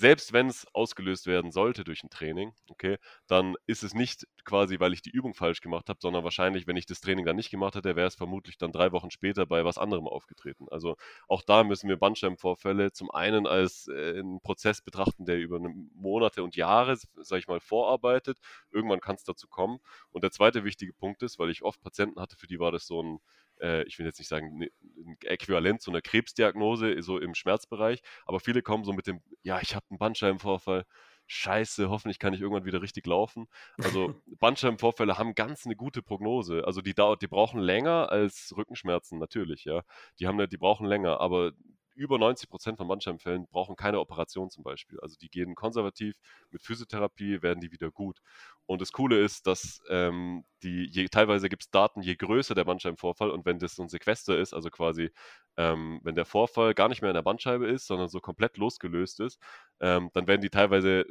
selbst 0.01 0.33
wenn 0.33 0.49
es 0.49 0.67
ausgelöst 0.73 1.27
werden 1.27 1.53
sollte 1.53 1.85
durch 1.85 2.03
ein 2.03 2.11
Training, 2.11 2.53
okay, 2.69 2.97
dann 3.27 3.55
ist 3.67 3.83
es 3.83 3.95
nicht 3.95 4.27
quasi, 4.45 4.81
weil 4.81 4.93
ich 4.95 5.03
die 5.03 5.11
Übung 5.11 5.35
falsch 5.35 5.61
gemacht 5.61 5.89
habe, 5.89 5.99
sondern 6.01 6.25
wahrscheinlich, 6.25 6.67
wenn 6.67 6.77
ich 6.77 6.87
das 6.87 7.01
Training 7.01 7.27
dann 7.27 7.37
nicht 7.37 7.51
gemacht 7.51 7.75
hätte, 7.75 7.97
wäre 7.97 8.07
es 8.09 8.15
vermutlich 8.15 8.57
dann 8.59 8.73
drei 8.73 8.93
Wochen 8.93 9.11
später 9.11 9.47
bei 9.47 9.65
was 9.65 9.79
anderem 9.79 10.09
aufgetreten. 10.09 10.67
Also 10.71 10.97
auch 11.29 11.43
da 11.43 11.63
müssen 11.65 11.89
wir 11.89 11.99
Bandscheibenvorfälle 11.99 12.93
zum 12.93 13.11
einen 13.11 13.47
als 13.47 13.89
äh, 13.89 14.19
einen 14.19 14.41
Prozess 14.41 14.81
betrachten, 14.83 15.27
der 15.27 15.39
über 15.39 15.61
Monate 15.95 16.43
und 16.43 16.57
Jahre, 16.57 16.97
sage 16.97 17.41
ich 17.41 17.49
mal, 17.49 17.61
vorarbeitet. 17.61 18.39
Irgendwann 18.71 19.01
kann 19.01 19.17
es 19.17 19.25
dazu 19.25 19.49
kommen. 19.49 19.79
Und 20.11 20.25
der 20.25 20.31
zweite 20.33 20.65
wichtige 20.65 20.93
Punkt 20.95 21.23
ist, 21.23 21.39
weil 21.39 21.51
ich 21.51 21.63
oft 21.63 21.81
Patienten 21.83 22.21
hatte, 22.21 22.37
für 22.37 22.47
die 22.47 22.59
war 22.59 22.73
das 22.73 22.87
so 22.87 23.03
ein 23.03 23.19
äh, 23.61 23.85
ich 23.85 23.99
will 23.99 24.07
jetzt 24.07 24.19
nicht 24.19 24.29
sagen, 24.29 24.59
ne, 24.59 24.71
ein 25.07 25.17
Äquivalent 25.25 25.81
zu 25.83 25.91
einer 25.91 26.03
Krebsdiagnose, 26.03 27.03
so 27.03 27.19
im 27.19 27.35
Schmerzbereich, 27.35 28.01
aber 28.27 28.41
viele 28.41 28.63
kommen 28.63 28.85
so 28.85 28.93
mit 28.93 29.07
dem, 29.07 29.23
ja, 29.43 29.61
ich 29.61 29.75
habe 29.75 29.87
einen 29.91 29.99
Bandscheibenvorfall, 29.99 30.85
scheiße, 31.27 31.89
hoffentlich 31.91 32.19
kann 32.19 32.35
ich 32.35 32.41
irgendwann 32.41 32.65
wieder 32.65 32.83
richtig 32.83 33.07
laufen. 33.07 33.47
Also 33.83 34.15
Bandscheibenvorfälle 34.41 35.17
haben 35.17 35.35
ganz 35.37 35.65
eine 35.65 35.77
gute 35.77 36.03
Prognose. 36.03 36.65
Also 36.67 36.83
die 36.83 36.93
dauert, 36.93 37.23
die 37.23 37.29
brauchen 37.29 37.61
länger 37.61 38.11
als 38.11 38.53
Rückenschmerzen, 38.57 39.19
natürlich, 39.19 39.65
ja. 39.65 39.83
Die 40.19 40.27
haben, 40.27 40.49
die 40.49 40.57
brauchen 40.57 40.87
länger, 40.87 41.21
aber 41.21 41.53
über 41.95 42.19
90 42.19 42.49
Prozent 42.49 42.79
von 42.79 42.89
Bandscheibenfällen 42.89 43.47
brauchen 43.51 43.77
keine 43.77 44.01
Operation 44.01 44.51
zum 44.51 44.65
Beispiel. 44.65 44.99
Also 45.01 45.17
die 45.21 45.29
gehen 45.29 45.55
konservativ, 45.55 46.15
mit 46.51 46.63
Physiotherapie 46.63 47.43
werden 47.43 47.61
die 47.61 47.73
wieder 47.73 47.91
gut. 47.91 48.21
Und 48.67 48.81
das 48.81 48.93
Coole 48.93 49.21
ist, 49.21 49.47
dass 49.47 49.81
ähm, 49.89 50.45
die, 50.63 50.87
je, 50.91 51.09
teilweise 51.09 51.49
gibt 51.49 51.63
es 51.65 51.71
Daten, 51.71 52.03
je 52.03 52.15
größer 52.17 52.55
der 52.55 52.65
Bandscheibenvorfall 52.65 53.31
und 53.31 53.45
wenn 53.45 53.59
das 53.59 53.75
so 53.77 53.83
ein 53.83 53.89
Sequester 53.89 54.39
ist, 54.39 54.55
also 54.55 54.71
quasi, 54.71 55.11
ähm, 55.57 56.01
wenn 56.03 56.15
der 56.15 56.25
Vorfall 56.25 56.75
gar 56.75 56.89
nicht 56.89 57.03
mehr 57.03 57.11
in 57.11 57.15
der 57.17 57.23
Bandscheibe 57.23 57.67
ist, 57.67 57.87
sondern 57.87 58.09
so 58.09 58.21
komplett 58.21 58.57
losgelöst 58.57 59.21
ist, 59.21 59.41
ähm, 59.81 60.11
dann 60.13 60.27
werden 60.27 60.41
die 60.41 60.51
teilweise 60.51 61.05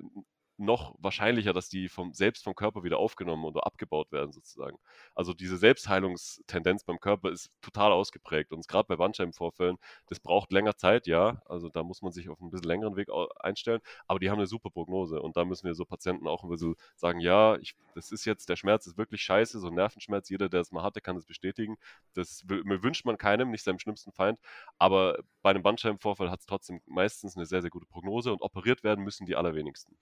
noch 0.59 0.95
wahrscheinlicher, 0.99 1.53
dass 1.53 1.69
die 1.69 1.89
vom, 1.89 2.13
selbst 2.13 2.43
vom 2.43 2.55
Körper 2.55 2.83
wieder 2.83 2.97
aufgenommen 2.97 3.45
oder 3.45 3.65
abgebaut 3.65 4.11
werden, 4.11 4.31
sozusagen. 4.31 4.77
Also 5.15 5.33
diese 5.33 5.57
Selbstheilungstendenz 5.57 6.83
beim 6.83 6.99
Körper 6.99 7.31
ist 7.31 7.51
total 7.61 7.91
ausgeprägt. 7.91 8.51
Und 8.51 8.67
gerade 8.67 8.87
bei 8.87 8.95
Bandscheibenvorfällen, 8.97 9.77
das 10.07 10.19
braucht 10.19 10.51
länger 10.51 10.75
Zeit, 10.75 11.07
ja. 11.07 11.41
Also 11.45 11.69
da 11.69 11.83
muss 11.83 12.01
man 12.01 12.11
sich 12.11 12.29
auf 12.29 12.41
einen 12.41 12.51
bisschen 12.51 12.67
längeren 12.67 12.95
Weg 12.95 13.09
einstellen, 13.39 13.81
aber 14.07 14.19
die 14.19 14.29
haben 14.29 14.37
eine 14.37 14.47
super 14.47 14.69
Prognose. 14.69 15.21
Und 15.21 15.37
da 15.37 15.45
müssen 15.45 15.65
wir 15.65 15.73
so 15.75 15.85
Patienten 15.85 16.27
auch 16.27 16.43
ein 16.43 16.49
bisschen 16.49 16.75
sagen, 16.95 17.19
ja, 17.19 17.57
ich, 17.57 17.75
das 17.95 18.11
ist 18.11 18.25
jetzt, 18.25 18.49
der 18.49 18.55
Schmerz 18.55 18.85
ist 18.87 18.97
wirklich 18.97 19.21
scheiße, 19.23 19.59
so 19.59 19.67
ein 19.67 19.75
Nervenschmerz, 19.75 20.29
jeder, 20.29 20.49
der 20.49 20.61
es 20.61 20.71
mal 20.71 20.83
hatte, 20.83 21.01
kann 21.01 21.15
das 21.15 21.25
bestätigen. 21.25 21.77
Das 22.13 22.43
wünscht 22.47 23.05
man 23.05 23.17
keinem, 23.17 23.51
nicht 23.51 23.63
seinem 23.63 23.79
schlimmsten 23.79 24.11
Feind. 24.11 24.39
Aber 24.77 25.19
bei 25.41 25.51
einem 25.51 25.63
Bandscheibenvorfall 25.63 26.29
hat 26.29 26.41
es 26.41 26.45
trotzdem 26.45 26.81
meistens 26.85 27.35
eine 27.35 27.45
sehr, 27.45 27.61
sehr 27.61 27.69
gute 27.71 27.85
Prognose 27.85 28.31
und 28.31 28.41
operiert 28.41 28.83
werden 28.83 29.03
müssen 29.03 29.25
die 29.25 29.35
allerwenigsten 29.35 29.95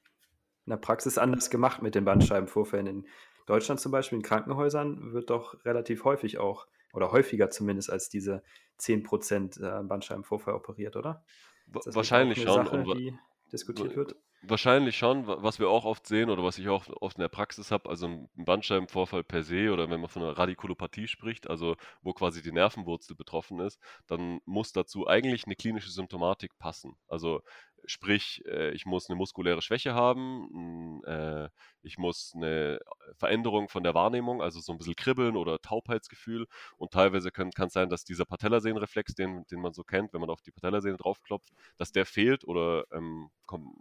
in 0.67 0.71
der 0.71 0.77
Praxis 0.77 1.17
anders 1.17 1.49
gemacht 1.49 1.81
mit 1.81 1.95
den 1.95 2.03
Bandscheibenvorfällen. 2.03 2.87
In 2.87 3.07
Deutschland 3.45 3.79
zum 3.79 3.93
Beispiel, 3.93 4.17
in 4.17 4.23
Krankenhäusern, 4.23 5.13
wird 5.13 5.29
doch 5.29 5.63
relativ 5.63 6.03
häufig 6.03 6.37
auch, 6.39 6.67
oder 6.91 7.13
häufiger 7.13 7.49
zumindest, 7.49 7.89
als 7.89 8.09
diese 8.09 8.43
10% 8.79 9.61
äh, 9.61 9.83
Bandscheibenvorfall 9.83 10.53
operiert, 10.53 10.97
oder? 10.97 11.23
Wahrscheinlich 11.67 12.41
schon. 12.41 12.65
Sache, 12.65 12.83
die 12.83 13.17
diskutiert 13.51 13.95
wird? 13.95 14.15
Wahrscheinlich 14.43 14.95
schon, 14.95 15.25
was 15.25 15.57
wir 15.57 15.69
auch 15.69 15.83
oft 15.83 16.05
sehen 16.05 16.29
oder 16.29 16.43
was 16.43 16.59
ich 16.59 16.69
auch 16.69 16.85
oft 17.01 17.17
in 17.17 17.21
der 17.21 17.27
Praxis 17.27 17.71
habe, 17.71 17.89
also 17.89 18.07
ein 18.07 18.29
Bandscheibenvorfall 18.35 19.23
per 19.23 19.41
se 19.41 19.71
oder 19.71 19.89
wenn 19.89 19.99
man 19.99 20.09
von 20.09 20.21
einer 20.21 20.37
Radikulopathie 20.37 21.07
spricht, 21.07 21.49
also 21.49 21.75
wo 22.03 22.13
quasi 22.13 22.43
die 22.43 22.51
Nervenwurzel 22.51 23.15
betroffen 23.15 23.59
ist, 23.59 23.79
dann 24.05 24.39
muss 24.45 24.73
dazu 24.73 25.07
eigentlich 25.07 25.45
eine 25.45 25.55
klinische 25.55 25.89
Symptomatik 25.89 26.57
passen. 26.59 26.97
Also 27.07 27.41
Sprich, 27.87 28.43
äh, 28.45 28.71
ich 28.71 28.85
muss 28.85 29.09
eine 29.09 29.15
muskuläre 29.15 29.61
Schwäche 29.61 29.93
haben, 29.93 31.01
äh, 31.05 31.49
ich 31.81 31.97
muss 31.97 32.33
eine 32.35 32.79
Veränderung 33.15 33.69
von 33.69 33.83
der 33.83 33.93
Wahrnehmung, 33.93 34.41
also 34.41 34.59
so 34.59 34.73
ein 34.73 34.77
bisschen 34.77 34.95
Kribbeln 34.95 35.37
oder 35.37 35.59
Taubheitsgefühl. 35.59 36.47
Und 36.77 36.91
teilweise 36.91 37.31
kann 37.31 37.49
es 37.57 37.73
sein, 37.73 37.89
dass 37.89 38.03
dieser 38.03 38.25
Patellasehnenreflex, 38.25 39.15
den, 39.15 39.45
den 39.47 39.61
man 39.61 39.73
so 39.73 39.83
kennt, 39.83 40.13
wenn 40.13 40.21
man 40.21 40.29
auf 40.29 40.41
die 40.41 40.51
Patellasehne 40.51 40.97
draufklopft, 40.97 41.49
dass 41.77 41.91
der 41.91 42.05
fehlt 42.05 42.43
oder 42.43 42.83
ähm, 42.91 43.29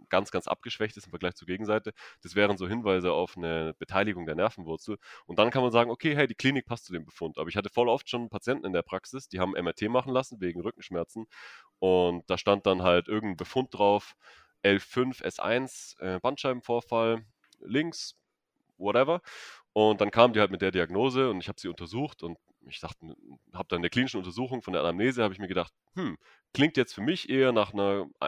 ganz, 0.09 0.31
ganz 0.31 0.47
abgeschwächt 0.47 0.95
ist 0.97 1.05
im 1.05 1.09
Vergleich 1.09 1.35
zur 1.35 1.47
Gegenseite. 1.47 1.93
Das 2.23 2.35
wären 2.35 2.57
so 2.57 2.67
Hinweise 2.67 3.11
auf 3.11 3.35
eine 3.35 3.73
Beteiligung 3.77 4.25
der 4.25 4.35
Nervenwurzel. 4.35 4.97
Und 5.25 5.37
dann 5.39 5.51
kann 5.51 5.61
man 5.61 5.71
sagen, 5.71 5.91
okay, 5.91 6.15
hey, 6.15 6.27
die 6.27 6.35
Klinik 6.35 6.65
passt 6.65 6.85
zu 6.85 6.93
dem 6.93 7.05
Befund. 7.05 7.37
Aber 7.37 7.49
ich 7.49 7.57
hatte 7.57 7.69
voll 7.69 7.89
oft 7.89 8.09
schon 8.09 8.29
Patienten 8.29 8.65
in 8.65 8.73
der 8.73 8.83
Praxis, 8.83 9.27
die 9.27 9.39
haben 9.39 9.51
MRT 9.51 9.89
machen 9.89 10.13
lassen 10.13 10.39
wegen 10.39 10.61
Rückenschmerzen. 10.61 11.27
Und 11.79 12.23
da 12.29 12.37
stand 12.37 12.65
dann 12.65 12.81
halt 12.81 13.07
irgendein 13.07 13.37
Befund 13.37 13.73
drauf, 13.73 13.96
L5, 14.63 15.21
S1, 15.23 15.99
äh, 16.01 16.19
Bandscheibenvorfall, 16.19 17.25
links, 17.59 18.15
whatever. 18.77 19.21
Und 19.73 20.01
dann 20.01 20.11
kam 20.11 20.33
die 20.33 20.39
halt 20.39 20.51
mit 20.51 20.61
der 20.61 20.71
Diagnose 20.71 21.29
und 21.29 21.39
ich 21.39 21.47
habe 21.47 21.59
sie 21.59 21.67
untersucht 21.67 22.23
und 22.23 22.37
ich 22.69 22.79
dachte, 22.79 23.15
habe 23.53 23.67
dann 23.69 23.81
der 23.81 23.91
klinischen 23.91 24.17
Untersuchung 24.17 24.61
von 24.61 24.73
der 24.73 24.81
Anamnese, 24.81 25.23
habe 25.23 25.33
ich 25.33 25.39
mir 25.39 25.47
gedacht, 25.47 25.73
hm, 25.95 26.17
klingt 26.53 26.77
jetzt 26.77 26.93
für 26.93 27.01
mich 27.01 27.29
eher 27.29 27.51
nach 27.51 27.73
einer 27.73 28.07
äh, 28.19 28.27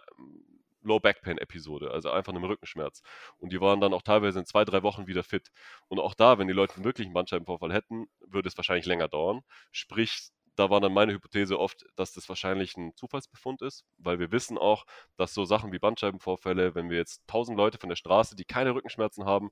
Low 0.81 0.99
Back 0.99 1.21
Pain 1.21 1.37
Episode, 1.37 1.91
also 1.91 2.09
einfach 2.09 2.33
einem 2.33 2.43
Rückenschmerz. 2.45 3.01
Und 3.37 3.51
die 3.51 3.59
waren 3.59 3.81
dann 3.81 3.93
auch 3.93 4.01
teilweise 4.01 4.39
in 4.39 4.45
zwei, 4.45 4.63
drei 4.63 4.81
Wochen 4.83 5.07
wieder 5.07 5.23
fit. 5.23 5.49
Und 5.87 5.99
auch 5.99 6.13
da, 6.13 6.37
wenn 6.37 6.47
die 6.47 6.53
Leute 6.53 6.83
wirklich 6.83 7.07
einen 7.07 7.13
Bandscheibenvorfall 7.13 7.73
hätten, 7.73 8.07
würde 8.21 8.47
es 8.47 8.57
wahrscheinlich 8.57 8.85
länger 8.85 9.07
dauern. 9.07 9.41
Sprich, 9.71 10.29
da 10.59 10.69
war 10.69 10.81
dann 10.81 10.93
meine 10.93 11.13
Hypothese 11.13 11.57
oft, 11.57 11.85
dass 11.95 12.11
das 12.11 12.27
wahrscheinlich 12.27 12.75
ein 12.75 12.93
Zufallsbefund 12.93 13.61
ist, 13.61 13.85
weil 13.97 14.19
wir 14.19 14.33
wissen 14.33 14.57
auch, 14.57 14.85
dass 15.15 15.33
so 15.33 15.45
Sachen 15.45 15.71
wie 15.71 15.79
Bandscheibenvorfälle, 15.79 16.75
wenn 16.75 16.89
wir 16.89 16.97
jetzt 16.97 17.21
1000 17.29 17.57
Leute 17.57 17.77
von 17.77 17.87
der 17.87 17.95
Straße, 17.95 18.35
die 18.35 18.43
keine 18.43 18.75
Rückenschmerzen 18.75 19.23
haben, 19.23 19.51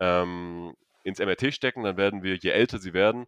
ähm, 0.00 0.74
ins 1.04 1.20
MRT 1.20 1.54
stecken, 1.54 1.84
dann 1.84 1.96
werden 1.96 2.24
wir, 2.24 2.34
je 2.34 2.50
älter 2.50 2.80
sie 2.80 2.92
werden, 2.92 3.26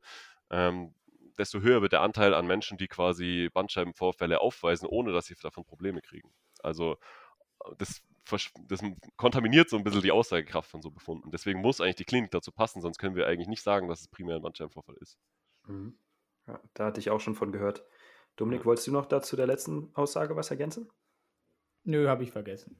ähm, 0.50 0.92
desto 1.38 1.60
höher 1.60 1.82
wird 1.82 1.92
der 1.92 2.02
Anteil 2.02 2.34
an 2.34 2.48
Menschen, 2.48 2.78
die 2.78 2.88
quasi 2.88 3.48
Bandscheibenvorfälle 3.54 4.40
aufweisen, 4.40 4.88
ohne 4.88 5.12
dass 5.12 5.26
sie 5.26 5.36
davon 5.40 5.64
Probleme 5.64 6.00
kriegen. 6.00 6.32
Also 6.64 6.98
das, 7.78 8.02
das 8.66 8.80
kontaminiert 9.16 9.70
so 9.70 9.76
ein 9.76 9.84
bisschen 9.84 10.02
die 10.02 10.10
Aussagekraft 10.10 10.68
von 10.68 10.82
so 10.82 10.90
Befunden. 10.90 11.30
Deswegen 11.30 11.60
muss 11.60 11.80
eigentlich 11.80 11.94
die 11.94 12.04
Klinik 12.04 12.32
dazu 12.32 12.50
passen, 12.50 12.80
sonst 12.80 12.98
können 12.98 13.14
wir 13.14 13.28
eigentlich 13.28 13.48
nicht 13.48 13.62
sagen, 13.62 13.88
dass 13.88 14.00
es 14.00 14.08
primär 14.08 14.34
ein 14.34 14.42
Bandscheibenvorfall 14.42 14.96
ist. 15.00 15.16
Mhm. 15.68 15.94
Ja, 16.50 16.60
da 16.74 16.86
hatte 16.86 17.00
ich 17.00 17.10
auch 17.10 17.20
schon 17.20 17.34
von 17.34 17.52
gehört. 17.52 17.84
Dominik, 18.36 18.64
wolltest 18.64 18.86
du 18.86 18.92
noch 18.92 19.06
dazu 19.06 19.36
der 19.36 19.46
letzten 19.46 19.90
Aussage 19.94 20.34
was 20.34 20.50
ergänzen? 20.50 20.90
Nö, 21.84 22.08
habe 22.08 22.24
ich 22.24 22.32
vergessen. 22.32 22.76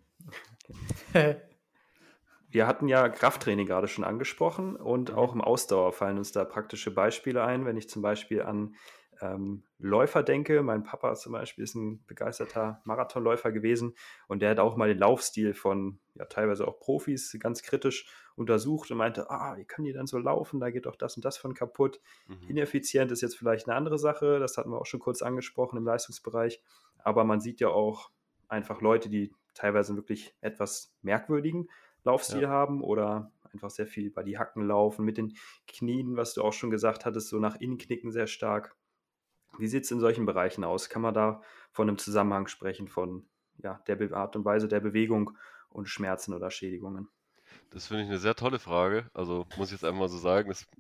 Wir 2.48 2.66
hatten 2.66 2.88
ja 2.88 3.08
Krafttraining 3.08 3.66
gerade 3.66 3.86
schon 3.86 4.02
angesprochen 4.02 4.74
und 4.74 5.10
mhm. 5.10 5.14
auch 5.14 5.34
im 5.34 5.40
Ausdauer 5.40 5.92
fallen 5.92 6.18
uns 6.18 6.32
da 6.32 6.44
praktische 6.44 6.92
Beispiele 6.92 7.44
ein. 7.44 7.64
Wenn 7.64 7.76
ich 7.76 7.88
zum 7.88 8.02
Beispiel 8.02 8.42
an 8.42 8.74
ähm, 9.20 9.62
Läufer 9.78 10.22
denke, 10.22 10.62
mein 10.62 10.82
Papa 10.82 11.14
zum 11.14 11.32
Beispiel 11.32 11.64
ist 11.64 11.74
ein 11.74 12.04
begeisterter 12.06 12.80
Marathonläufer 12.84 13.52
gewesen 13.52 13.94
und 14.28 14.40
der 14.40 14.50
hat 14.50 14.58
auch 14.58 14.76
mal 14.76 14.88
den 14.88 14.98
Laufstil 14.98 15.54
von 15.54 15.98
ja 16.14 16.24
teilweise 16.24 16.66
auch 16.66 16.78
Profis 16.78 17.36
ganz 17.40 17.62
kritisch 17.62 18.06
untersucht 18.36 18.90
und 18.90 18.98
meinte, 18.98 19.30
ah, 19.30 19.56
wie 19.56 19.64
können 19.64 19.86
die 19.86 19.92
denn 19.92 20.06
so 20.06 20.18
laufen? 20.18 20.60
Da 20.60 20.70
geht 20.70 20.86
doch 20.86 20.96
das 20.96 21.16
und 21.16 21.24
das 21.24 21.36
von 21.36 21.54
kaputt. 21.54 22.00
Mhm. 22.28 22.48
Ineffizient 22.48 23.12
ist 23.12 23.20
jetzt 23.20 23.36
vielleicht 23.36 23.68
eine 23.68 23.76
andere 23.76 23.98
Sache, 23.98 24.38
das 24.38 24.56
hatten 24.56 24.70
wir 24.70 24.78
auch 24.78 24.86
schon 24.86 25.00
kurz 25.00 25.22
angesprochen 25.22 25.76
im 25.76 25.84
Leistungsbereich, 25.84 26.62
aber 26.98 27.24
man 27.24 27.40
sieht 27.40 27.60
ja 27.60 27.68
auch 27.68 28.10
einfach 28.48 28.80
Leute, 28.80 29.08
die 29.08 29.32
teilweise 29.54 29.96
wirklich 29.96 30.34
etwas 30.40 30.94
merkwürdigen 31.02 31.68
Laufstil 32.04 32.42
ja. 32.42 32.48
haben 32.48 32.82
oder 32.82 33.32
einfach 33.52 33.70
sehr 33.70 33.86
viel 33.86 34.10
bei 34.10 34.22
die 34.22 34.38
Hacken 34.38 34.66
laufen, 34.66 35.04
mit 35.04 35.18
den 35.18 35.34
Knien, 35.66 36.16
was 36.16 36.34
du 36.34 36.42
auch 36.42 36.52
schon 36.52 36.70
gesagt 36.70 37.04
hattest, 37.04 37.28
so 37.28 37.38
nach 37.38 37.56
innen 37.56 37.78
knicken 37.78 38.12
sehr 38.12 38.26
stark. 38.26 38.76
Wie 39.59 39.66
sieht 39.66 39.84
es 39.84 39.90
in 39.90 40.01
solchen 40.01 40.26
Bereichen 40.26 40.64
aus? 40.64 40.88
Kann 40.88 41.03
man 41.03 41.14
da 41.14 41.42
von 41.72 41.88
einem 41.88 41.98
Zusammenhang 41.98 42.46
sprechen, 42.46 42.88
von 42.88 43.26
ja, 43.59 43.82
der 43.86 44.12
Art 44.16 44.36
und 44.36 44.44
Weise 44.44 44.68
der 44.68 44.80
Bewegung 44.80 45.36
und 45.68 45.88
Schmerzen 45.88 46.34
oder 46.34 46.51
Schädigungen? 46.51 47.09
Das 47.70 47.86
finde 47.86 48.05
ich 48.05 48.09
eine 48.09 48.18
sehr 48.18 48.34
tolle 48.34 48.59
Frage. 48.59 49.11
Also 49.14 49.46
muss 49.57 49.68
ich 49.68 49.72
jetzt 49.72 49.84
einmal 49.84 50.09
so 50.09 50.18
sagen, 50.18 50.48
das 50.48 50.62
ist 50.62 50.70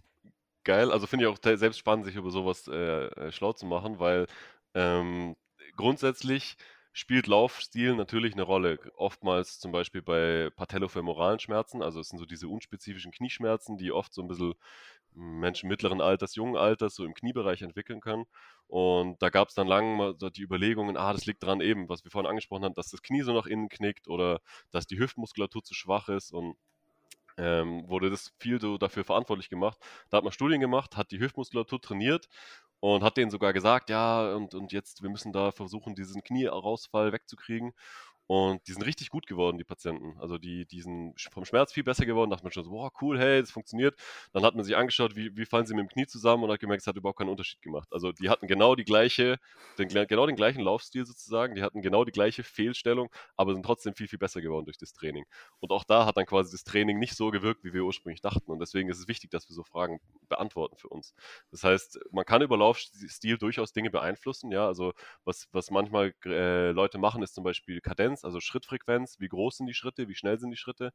geil. 0.64 0.90
Also 0.90 1.06
finde 1.06 1.24
ich 1.24 1.30
auch 1.30 1.38
selbst 1.42 1.78
spannend, 1.78 2.06
sich 2.06 2.16
über 2.16 2.30
sowas 2.30 2.68
äh, 2.68 3.06
äh, 3.06 3.32
schlau 3.32 3.52
zu 3.52 3.66
machen, 3.66 3.98
weil 3.98 4.26
ähm, 4.74 5.36
grundsätzlich 5.76 6.56
spielt 6.92 7.26
Laufstil 7.28 7.94
natürlich 7.94 8.32
eine 8.32 8.42
Rolle. 8.42 8.78
Oftmals 8.94 9.60
zum 9.60 9.72
Beispiel 9.72 10.02
bei 10.02 10.50
patellofemoralen 10.56 11.38
Schmerzen, 11.38 11.82
also 11.82 12.00
es 12.00 12.08
sind 12.08 12.18
so 12.18 12.26
diese 12.26 12.48
unspezifischen 12.48 13.12
Knieschmerzen, 13.12 13.78
die 13.78 13.92
oft 13.92 14.12
so 14.12 14.22
ein 14.22 14.28
bisschen 14.28 14.54
Menschen 15.14 15.68
mittleren 15.68 16.00
Alters, 16.00 16.34
jungen 16.34 16.56
Alters 16.56 16.94
so 16.94 17.04
im 17.04 17.14
Kniebereich 17.14 17.62
entwickeln 17.62 18.00
können. 18.00 18.26
Und 18.70 19.20
da 19.20 19.30
gab 19.30 19.48
es 19.48 19.54
dann 19.54 19.66
lange 19.66 20.14
die 20.14 20.42
Überlegungen, 20.42 20.96
ah, 20.96 21.12
das 21.12 21.26
liegt 21.26 21.42
daran 21.42 21.60
eben, 21.60 21.88
was 21.88 22.04
wir 22.04 22.12
vorhin 22.12 22.30
angesprochen 22.30 22.64
haben, 22.64 22.74
dass 22.74 22.90
das 22.90 23.02
Knie 23.02 23.22
so 23.22 23.32
nach 23.32 23.46
innen 23.46 23.68
knickt 23.68 24.06
oder 24.06 24.40
dass 24.70 24.86
die 24.86 24.98
Hüftmuskulatur 24.98 25.64
zu 25.64 25.74
schwach 25.74 26.08
ist 26.08 26.32
und 26.32 26.56
ähm, 27.36 27.88
wurde 27.88 28.10
das 28.10 28.32
viel 28.38 28.60
so 28.60 28.78
dafür 28.78 29.02
verantwortlich 29.02 29.48
gemacht. 29.48 29.78
Da 30.08 30.18
hat 30.18 30.24
man 30.24 30.32
Studien 30.32 30.60
gemacht, 30.60 30.96
hat 30.96 31.10
die 31.10 31.18
Hüftmuskulatur 31.18 31.80
trainiert 31.80 32.28
und 32.78 33.02
hat 33.02 33.16
denen 33.16 33.32
sogar 33.32 33.52
gesagt, 33.52 33.90
ja, 33.90 34.34
und, 34.34 34.54
und 34.54 34.72
jetzt, 34.72 35.02
wir 35.02 35.10
müssen 35.10 35.32
da 35.32 35.50
versuchen, 35.50 35.96
diesen 35.96 36.22
Knierausfall 36.22 37.12
wegzukriegen. 37.12 37.72
Und 38.30 38.68
die 38.68 38.72
sind 38.72 38.86
richtig 38.86 39.10
gut 39.10 39.26
geworden, 39.26 39.58
die 39.58 39.64
Patienten. 39.64 40.16
Also 40.20 40.38
die, 40.38 40.64
die 40.64 40.82
sind 40.82 41.20
vom 41.32 41.44
Schmerz 41.44 41.72
viel 41.72 41.82
besser 41.82 42.06
geworden. 42.06 42.30
Da 42.30 42.36
dachte 42.36 42.44
man 42.44 42.52
schon 42.52 42.62
so, 42.62 42.70
boah, 42.70 42.92
cool, 43.00 43.18
hey, 43.18 43.40
das 43.40 43.50
funktioniert. 43.50 43.96
Dann 44.32 44.44
hat 44.44 44.54
man 44.54 44.62
sich 44.62 44.76
angeschaut, 44.76 45.16
wie, 45.16 45.36
wie 45.36 45.44
fallen 45.44 45.66
sie 45.66 45.74
mit 45.74 45.82
dem 45.82 45.88
Knie 45.88 46.06
zusammen 46.06 46.44
und 46.44 46.52
hat 46.52 46.60
gemerkt, 46.60 46.82
es 46.82 46.86
hat 46.86 46.94
überhaupt 46.96 47.18
keinen 47.18 47.30
Unterschied 47.30 47.60
gemacht. 47.60 47.88
Also 47.90 48.12
die 48.12 48.30
hatten 48.30 48.46
genau 48.46 48.76
die 48.76 48.84
gleiche, 48.84 49.38
den, 49.78 49.88
genau 49.88 50.26
den 50.26 50.36
gleichen 50.36 50.60
Laufstil 50.60 51.06
sozusagen, 51.06 51.56
die 51.56 51.62
hatten 51.62 51.82
genau 51.82 52.04
die 52.04 52.12
gleiche 52.12 52.44
Fehlstellung, 52.44 53.08
aber 53.36 53.52
sind 53.52 53.66
trotzdem 53.66 53.94
viel, 53.94 54.06
viel 54.06 54.20
besser 54.20 54.40
geworden 54.40 54.64
durch 54.64 54.78
das 54.78 54.92
Training. 54.92 55.24
Und 55.58 55.72
auch 55.72 55.82
da 55.82 56.06
hat 56.06 56.16
dann 56.16 56.26
quasi 56.26 56.52
das 56.52 56.62
Training 56.62 57.00
nicht 57.00 57.16
so 57.16 57.32
gewirkt, 57.32 57.64
wie 57.64 57.72
wir 57.72 57.84
ursprünglich 57.84 58.20
dachten. 58.20 58.48
Und 58.52 58.60
deswegen 58.60 58.90
ist 58.90 59.00
es 59.00 59.08
wichtig, 59.08 59.32
dass 59.32 59.48
wir 59.48 59.56
so 59.56 59.64
Fragen 59.64 59.98
beantworten 60.30 60.78
für 60.78 60.88
uns. 60.88 61.14
Das 61.50 61.64
heißt, 61.64 62.00
man 62.12 62.24
kann 62.24 62.40
über 62.42 62.56
Laufstil 62.56 63.36
durchaus 63.38 63.74
Dinge 63.74 63.90
beeinflussen. 63.90 64.50
Ja, 64.52 64.66
also 64.66 64.94
was, 65.24 65.48
was 65.52 65.70
manchmal 65.70 66.14
äh, 66.24 66.70
Leute 66.70 66.98
machen, 66.98 67.22
ist 67.22 67.34
zum 67.34 67.44
Beispiel 67.44 67.82
Kadenz, 67.82 68.24
also 68.24 68.40
Schrittfrequenz. 68.40 69.20
Wie 69.20 69.28
groß 69.28 69.58
sind 69.58 69.66
die 69.66 69.74
Schritte? 69.74 70.08
Wie 70.08 70.14
schnell 70.14 70.38
sind 70.38 70.50
die 70.52 70.56
Schritte? 70.56 70.92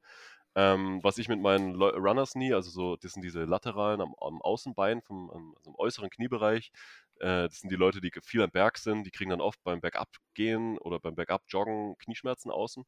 Ähm, 0.55 0.99
was 1.03 1.17
ich 1.17 1.27
mit 1.27 1.41
meinen 1.41 1.75
Runners 1.75 2.33
Knee, 2.33 2.53
also 2.53 2.69
so, 2.71 2.95
das 2.95 3.13
sind 3.13 3.23
diese 3.23 3.43
lateralen 3.43 4.01
am, 4.01 4.15
am 4.21 4.41
Außenbein, 4.41 5.01
vom, 5.01 5.29
also 5.29 5.69
im 5.71 5.75
äußeren 5.75 6.09
Kniebereich, 6.09 6.71
äh, 7.19 7.47
das 7.49 7.59
sind 7.59 7.71
die 7.71 7.75
Leute, 7.75 8.01
die 8.01 8.11
viel 8.23 8.41
am 8.41 8.51
Berg 8.51 8.77
sind, 8.77 9.03
die 9.05 9.11
kriegen 9.11 9.31
dann 9.31 9.41
oft 9.41 9.61
beim 9.63 9.81
Bergab 9.81 10.09
gehen 10.33 10.77
oder 10.77 10.99
beim 10.99 11.15
Bergab 11.15 11.43
joggen 11.49 11.97
Knieschmerzen 11.97 12.51
außen. 12.51 12.85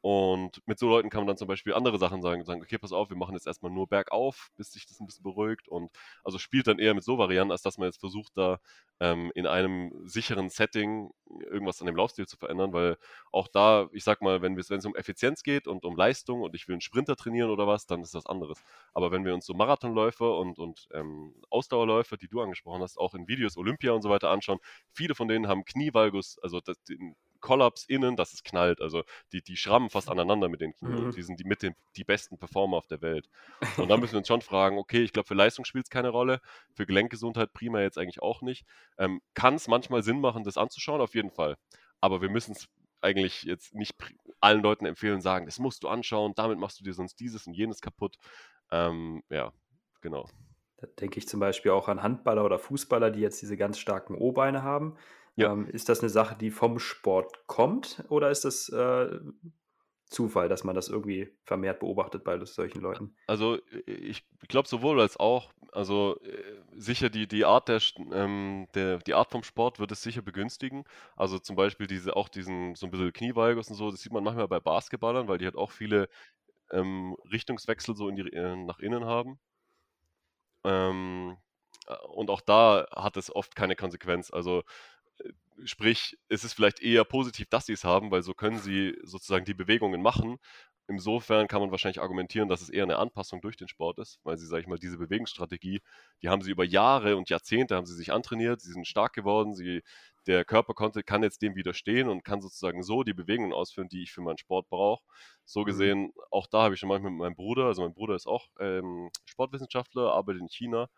Und 0.00 0.62
mit 0.66 0.78
so 0.78 0.88
Leuten 0.88 1.10
kann 1.10 1.20
man 1.22 1.28
dann 1.28 1.36
zum 1.36 1.48
Beispiel 1.48 1.74
andere 1.74 1.98
Sachen 1.98 2.22
sagen, 2.22 2.44
sagen, 2.44 2.62
okay, 2.62 2.78
pass 2.78 2.92
auf, 2.92 3.10
wir 3.10 3.16
machen 3.16 3.34
jetzt 3.34 3.46
erstmal 3.46 3.72
nur 3.72 3.88
bergauf, 3.88 4.50
bis 4.56 4.72
sich 4.72 4.86
das 4.86 5.00
ein 5.00 5.06
bisschen 5.06 5.24
beruhigt. 5.24 5.68
Und 5.68 5.90
also 6.22 6.38
spielt 6.38 6.68
dann 6.68 6.78
eher 6.78 6.94
mit 6.94 7.02
so 7.02 7.18
Varianten, 7.18 7.50
als 7.50 7.62
dass 7.62 7.78
man 7.78 7.86
jetzt 7.86 7.98
versucht, 7.98 8.32
da 8.36 8.60
ähm, 9.00 9.32
in 9.34 9.46
einem 9.46 9.92
sicheren 10.06 10.50
Setting 10.50 11.10
irgendwas 11.40 11.80
an 11.80 11.86
dem 11.86 11.96
Laufstil 11.96 12.26
zu 12.26 12.36
verändern, 12.36 12.72
weil 12.72 12.96
auch 13.32 13.48
da, 13.48 13.88
ich 13.92 14.04
sag 14.04 14.22
mal, 14.22 14.40
wenn 14.40 14.56
es 14.58 14.86
um 14.86 14.94
Effizienz 14.94 15.42
geht 15.42 15.66
und 15.66 15.84
um 15.84 15.96
Leistung 15.96 16.42
und 16.42 16.54
ich 16.54 16.68
will 16.68 16.74
einen 16.74 16.80
Sprinter 16.80 17.16
trainieren 17.16 17.50
oder 17.50 17.66
was, 17.66 17.86
dann 17.86 18.02
ist 18.02 18.14
das 18.14 18.26
anderes. 18.26 18.62
Aber 18.94 19.10
wenn 19.10 19.24
wir 19.24 19.34
uns 19.34 19.46
so 19.46 19.54
Marathonläufer 19.54 20.36
und, 20.38 20.58
und 20.58 20.88
ähm, 20.92 21.34
Ausdauerläufer, 21.50 22.16
die 22.16 22.28
du 22.28 22.40
angesprochen 22.40 22.82
hast, 22.82 22.98
auch 22.98 23.14
in 23.14 23.26
Videos 23.26 23.56
Olympia 23.56 23.92
und 23.92 24.02
so 24.02 24.10
weiter 24.10 24.30
anschauen, 24.30 24.58
viele 24.92 25.14
von 25.14 25.28
denen 25.28 25.48
haben 25.48 25.64
Knievalgus, 25.64 26.38
also 26.38 26.60
das, 26.60 26.82
den, 26.84 27.16
Kollaps 27.40 27.84
innen, 27.84 28.16
dass 28.16 28.32
es 28.32 28.42
knallt. 28.42 28.80
Also 28.80 29.02
die, 29.32 29.42
die 29.42 29.56
schrammen 29.56 29.90
fast 29.90 30.10
aneinander 30.10 30.48
mit 30.48 30.60
den 30.60 30.74
Knien. 30.74 31.06
Mhm. 31.06 31.10
Die 31.12 31.22
sind 31.22 31.40
die 31.40 31.44
mit 31.44 31.62
den 31.62 31.74
die 31.96 32.04
besten 32.04 32.38
Performer 32.38 32.76
auf 32.76 32.86
der 32.86 33.02
Welt. 33.02 33.28
Und 33.76 33.88
dann 33.88 34.00
müssen 34.00 34.12
wir 34.12 34.18
uns 34.18 34.28
schon 34.28 34.42
fragen, 34.42 34.78
okay, 34.78 35.02
ich 35.02 35.12
glaube, 35.12 35.26
für 35.28 35.34
Leistung 35.34 35.64
spielt 35.64 35.86
es 35.86 35.90
keine 35.90 36.10
Rolle, 36.10 36.40
für 36.74 36.86
Gelenkgesundheit 36.86 37.52
prima 37.52 37.80
jetzt 37.80 37.98
eigentlich 37.98 38.22
auch 38.22 38.42
nicht. 38.42 38.66
Ähm, 38.98 39.20
Kann 39.34 39.54
es 39.54 39.68
manchmal 39.68 40.02
Sinn 40.02 40.20
machen, 40.20 40.44
das 40.44 40.56
anzuschauen? 40.56 41.00
Auf 41.00 41.14
jeden 41.14 41.30
Fall. 41.30 41.56
Aber 42.00 42.20
wir 42.20 42.30
müssen 42.30 42.52
es 42.52 42.68
eigentlich 43.00 43.44
jetzt 43.44 43.74
nicht 43.74 43.94
allen 44.40 44.62
Leuten 44.62 44.86
empfehlen, 44.86 45.20
sagen, 45.20 45.46
das 45.46 45.58
musst 45.58 45.82
du 45.82 45.88
anschauen, 45.88 46.32
damit 46.34 46.58
machst 46.58 46.80
du 46.80 46.84
dir 46.84 46.94
sonst 46.94 47.20
dieses 47.20 47.46
und 47.46 47.54
jenes 47.54 47.80
kaputt. 47.80 48.16
Ähm, 48.70 49.22
ja, 49.30 49.52
genau. 50.00 50.28
Da 50.78 50.86
denke 50.86 51.18
ich 51.18 51.26
zum 51.26 51.40
Beispiel 51.40 51.72
auch 51.72 51.88
an 51.88 52.02
Handballer 52.02 52.44
oder 52.44 52.58
Fußballer, 52.58 53.10
die 53.10 53.20
jetzt 53.20 53.42
diese 53.42 53.56
ganz 53.56 53.78
starken 53.78 54.14
O-Beine 54.14 54.62
haben. 54.62 54.96
Ja. 55.38 55.52
Ähm, 55.52 55.68
ist 55.68 55.88
das 55.88 56.00
eine 56.00 56.08
Sache, 56.08 56.36
die 56.36 56.50
vom 56.50 56.80
Sport 56.80 57.46
kommt 57.46 58.04
oder 58.08 58.28
ist 58.30 58.44
das 58.44 58.68
äh, 58.70 59.20
Zufall, 60.06 60.48
dass 60.48 60.64
man 60.64 60.74
das 60.74 60.88
irgendwie 60.88 61.32
vermehrt 61.44 61.78
beobachtet 61.78 62.24
bei 62.24 62.44
solchen 62.44 62.80
Leuten? 62.80 63.14
Also 63.28 63.58
ich 63.86 64.26
glaube 64.48 64.66
sowohl 64.66 65.00
als 65.00 65.16
auch. 65.16 65.52
Also 65.70 66.18
äh, 66.22 66.60
sicher 66.76 67.08
die, 67.08 67.28
die 67.28 67.44
Art 67.44 67.68
der, 67.68 67.80
ähm, 68.12 68.66
der 68.74 68.98
die 68.98 69.14
Art 69.14 69.30
vom 69.30 69.44
Sport 69.44 69.78
wird 69.78 69.92
es 69.92 70.02
sicher 70.02 70.22
begünstigen. 70.22 70.84
Also 71.14 71.38
zum 71.38 71.54
Beispiel 71.54 71.86
diese 71.86 72.16
auch 72.16 72.28
diesen 72.28 72.74
so 72.74 72.86
ein 72.86 72.90
bisschen 72.90 73.12
Knievalgus 73.12 73.68
und 73.68 73.76
so, 73.76 73.92
das 73.92 74.00
sieht 74.00 74.12
man 74.12 74.24
manchmal 74.24 74.48
bei 74.48 74.58
Basketballern, 74.58 75.28
weil 75.28 75.38
die 75.38 75.44
halt 75.44 75.56
auch 75.56 75.70
viele 75.70 76.08
ähm, 76.72 77.16
Richtungswechsel 77.30 77.94
so 77.94 78.08
in 78.08 78.16
die, 78.16 78.32
äh, 78.32 78.56
nach 78.56 78.80
innen 78.80 79.04
haben. 79.04 79.38
Ähm, 80.64 81.36
äh, 81.86 81.94
und 82.08 82.30
auch 82.30 82.40
da 82.40 82.86
hat 82.90 83.16
es 83.16 83.34
oft 83.34 83.54
keine 83.54 83.76
Konsequenz. 83.76 84.32
Also 84.32 84.64
Sprich, 85.64 86.16
es 86.28 86.44
ist 86.44 86.52
vielleicht 86.52 86.80
eher 86.80 87.04
positiv, 87.04 87.48
dass 87.48 87.66
sie 87.66 87.72
es 87.72 87.84
haben, 87.84 88.10
weil 88.10 88.22
so 88.22 88.32
können 88.32 88.58
sie 88.58 88.96
sozusagen 89.02 89.44
die 89.44 89.54
Bewegungen 89.54 90.00
machen. 90.02 90.38
Insofern 90.90 91.48
kann 91.48 91.60
man 91.60 91.70
wahrscheinlich 91.70 92.00
argumentieren, 92.00 92.48
dass 92.48 92.62
es 92.62 92.70
eher 92.70 92.84
eine 92.84 92.96
Anpassung 92.96 93.42
durch 93.42 93.56
den 93.58 93.68
Sport 93.68 93.98
ist, 93.98 94.20
weil 94.24 94.38
sie, 94.38 94.46
sage 94.46 94.62
ich 94.62 94.68
mal, 94.68 94.78
diese 94.78 94.96
Bewegungsstrategie, 94.96 95.82
die 96.22 96.28
haben 96.30 96.40
sie 96.40 96.50
über 96.50 96.64
Jahre 96.64 97.16
und 97.16 97.28
Jahrzehnte 97.28 97.76
haben 97.76 97.84
sie 97.84 97.94
sich 97.94 98.10
antrainiert, 98.10 98.62
sie 98.62 98.72
sind 98.72 98.86
stark 98.86 99.12
geworden, 99.12 99.54
sie, 99.54 99.82
der 100.26 100.46
Körper 100.46 100.72
konnte, 100.72 101.02
kann 101.02 101.22
jetzt 101.22 101.42
dem 101.42 101.56
widerstehen 101.56 102.08
und 102.08 102.24
kann 102.24 102.40
sozusagen 102.40 102.82
so 102.82 103.02
die 103.02 103.12
Bewegungen 103.12 103.52
ausführen, 103.52 103.90
die 103.90 104.02
ich 104.02 104.12
für 104.12 104.22
meinen 104.22 104.38
Sport 104.38 104.70
brauche. 104.70 105.04
So 105.44 105.60
mhm. 105.60 105.64
gesehen, 105.66 106.12
auch 106.30 106.46
da 106.46 106.62
habe 106.62 106.74
ich 106.74 106.80
schon 106.80 106.88
manchmal 106.88 107.10
mit 107.10 107.20
meinem 107.20 107.36
Bruder, 107.36 107.66
also 107.66 107.82
mein 107.82 107.92
Bruder 107.92 108.14
ist 108.14 108.26
auch 108.26 108.46
ähm, 108.58 109.10
Sportwissenschaftler, 109.26 110.14
arbeitet 110.14 110.40
in 110.40 110.48
China 110.48 110.88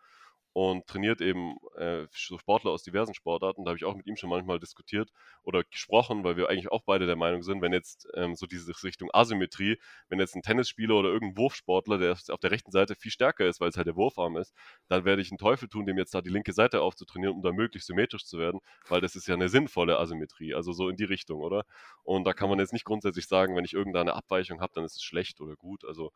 und 0.53 0.85
trainiert 0.87 1.21
eben 1.21 1.55
äh, 1.77 2.05
so 2.11 2.37
Sportler 2.37 2.71
aus 2.71 2.83
diversen 2.83 3.13
Sportarten. 3.13 3.63
Da 3.63 3.69
habe 3.69 3.77
ich 3.77 3.85
auch 3.85 3.95
mit 3.95 4.05
ihm 4.07 4.17
schon 4.17 4.29
manchmal 4.29 4.59
diskutiert 4.59 5.09
oder 5.43 5.63
gesprochen, 5.63 6.23
weil 6.23 6.35
wir 6.35 6.49
eigentlich 6.49 6.71
auch 6.71 6.83
beide 6.83 7.05
der 7.05 7.15
Meinung 7.15 7.41
sind, 7.43 7.61
wenn 7.61 7.71
jetzt 7.71 8.07
ähm, 8.15 8.35
so 8.35 8.45
diese 8.47 8.73
Richtung 8.83 9.09
Asymmetrie, 9.13 9.77
wenn 10.09 10.19
jetzt 10.19 10.35
ein 10.35 10.41
Tennisspieler 10.41 10.95
oder 10.95 11.09
irgendein 11.09 11.37
Wurfsportler, 11.37 11.97
der 11.97 12.11
auf 12.11 12.39
der 12.39 12.51
rechten 12.51 12.71
Seite 12.71 12.95
viel 12.95 13.11
stärker 13.11 13.47
ist, 13.47 13.61
weil 13.61 13.69
es 13.69 13.77
halt 13.77 13.87
der 13.87 13.95
Wurfarm 13.95 14.37
ist, 14.37 14.53
dann 14.89 15.05
werde 15.05 15.21
ich 15.21 15.31
einen 15.31 15.37
Teufel 15.37 15.69
tun, 15.69 15.85
dem 15.85 15.97
jetzt 15.97 16.13
da 16.13 16.21
die 16.21 16.29
linke 16.29 16.53
Seite 16.53 16.81
aufzutrainieren, 16.81 17.35
um 17.35 17.41
da 17.41 17.51
möglichst 17.53 17.87
symmetrisch 17.87 18.25
zu 18.25 18.37
werden, 18.37 18.59
weil 18.89 19.01
das 19.01 19.15
ist 19.15 19.27
ja 19.27 19.35
eine 19.35 19.49
sinnvolle 19.49 19.99
Asymmetrie, 19.99 20.53
also 20.53 20.73
so 20.73 20.89
in 20.89 20.97
die 20.97 21.05
Richtung, 21.05 21.41
oder? 21.41 21.63
Und 22.03 22.25
da 22.25 22.33
kann 22.33 22.49
man 22.49 22.59
jetzt 22.59 22.73
nicht 22.73 22.85
grundsätzlich 22.85 23.27
sagen, 23.27 23.55
wenn 23.55 23.65
ich 23.65 23.73
irgendeine 23.73 24.13
Abweichung 24.13 24.61
habe, 24.61 24.73
dann 24.75 24.83
ist 24.83 24.97
es 24.97 25.03
schlecht 25.03 25.39
oder 25.41 25.55
gut. 25.55 25.85
Also 25.85 26.11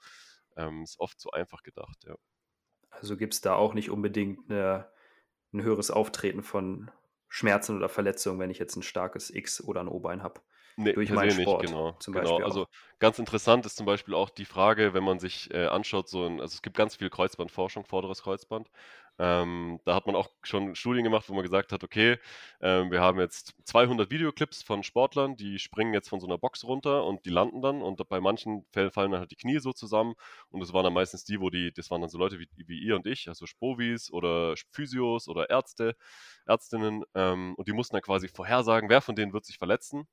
ähm, 0.58 0.84
ist 0.84 1.00
oft 1.00 1.20
zu 1.20 1.32
einfach 1.32 1.64
gedacht, 1.64 2.04
ja. 2.06 2.16
Also 3.00 3.18
gibt 3.18 3.34
es 3.34 3.42
da 3.42 3.56
auch 3.56 3.74
nicht 3.74 3.90
unbedingt 3.90 4.50
eine, 4.50 4.90
ein 5.54 5.62
höheres 5.62 5.92
Auftreten 5.92 6.44
von 6.44 6.92
Schmerzen 7.28 7.76
oder 7.76 7.90
Verletzungen, 7.90 8.40
wenn 8.40 8.50
ich 8.50 8.60
jetzt 8.60 8.76
ein 8.76 8.84
starkes 8.84 9.30
X 9.30 9.62
oder 9.64 9.82
ein 9.82 9.88
O-Bein 9.88 10.24
habe. 10.24 10.42
Nee, 10.78 10.94
durch 10.94 11.10
meinen 11.10 11.32
Sport 11.32 11.62
nicht, 11.62 11.72
genau. 11.72 11.98
Genau. 12.06 12.38
Also 12.40 12.68
ganz 13.00 13.18
interessant 13.18 13.66
ist 13.66 13.78
zum 13.78 13.86
Beispiel 13.86 14.14
auch 14.14 14.30
die 14.30 14.46
Frage, 14.46 14.94
wenn 14.94 15.04
man 15.04 15.20
sich 15.20 15.50
äh, 15.54 15.68
anschaut, 15.68 16.10
so 16.10 16.26
ein, 16.26 16.42
also 16.42 16.54
es 16.54 16.62
gibt 16.62 16.76
ganz 16.76 16.98
viel 16.98 17.10
Kreuzbandforschung, 17.10 17.86
vorderes 17.86 18.24
Kreuzband. 18.24 18.70
Ähm, 19.18 19.80
da 19.86 19.96
hat 19.96 20.08
man 20.08 20.16
auch 20.16 20.30
schon 20.44 20.76
Studien 20.76 21.04
gemacht, 21.06 21.30
wo 21.30 21.34
man 21.34 21.44
gesagt 21.44 21.72
hat, 21.72 21.84
okay, 21.84 22.18
ähm, 22.62 22.92
wir 22.92 23.00
haben 23.02 23.20
jetzt 23.20 23.54
200 23.64 24.12
Videoclips 24.12 24.62
von 24.62 24.84
Sportlern, 24.84 25.38
die 25.38 25.58
springen 25.58 25.94
jetzt 25.94 26.10
von 26.10 26.20
so 26.20 26.28
einer 26.28 26.38
Box 26.38 26.66
runter 26.66 27.06
und 27.06 27.26
die 27.26 27.30
landen 27.30 27.62
dann 27.62 27.82
und 27.82 28.08
bei 28.10 28.20
manchen 28.20 28.66
Fällen 28.74 28.92
fallen 28.92 29.12
dann 29.12 29.22
halt 29.22 29.32
die 29.32 29.38
Knie 29.38 29.60
so 29.60 29.72
zusammen 29.72 30.16
und 30.50 30.62
es 30.62 30.74
waren 30.74 30.84
dann 30.84 30.94
meistens 30.94 31.24
die, 31.24 31.40
wo 31.40 31.50
die, 31.50 31.72
das 31.74 31.90
waren 31.92 32.02
dann 32.02 32.10
so 32.10 32.18
Leute 32.18 32.40
wie, 32.40 32.50
wie 32.56 32.80
ihr 32.80 32.96
und 32.96 33.08
ich, 33.08 33.30
also 33.30 33.46
Spovis 33.46 34.12
oder 34.12 34.56
Physios 34.72 35.30
oder 35.30 35.50
Ärzte, 35.50 35.96
Ärztinnen 36.46 37.04
ähm, 37.14 37.56
und 37.56 37.68
die 37.70 37.74
mussten 37.74 37.96
dann 37.96 38.04
quasi 38.04 38.28
vorhersagen, 38.28 38.90
wer 38.90 39.02
von 39.02 39.16
denen 39.16 39.32
wird 39.32 39.46
sich 39.46 39.58
verletzen. 39.58 40.08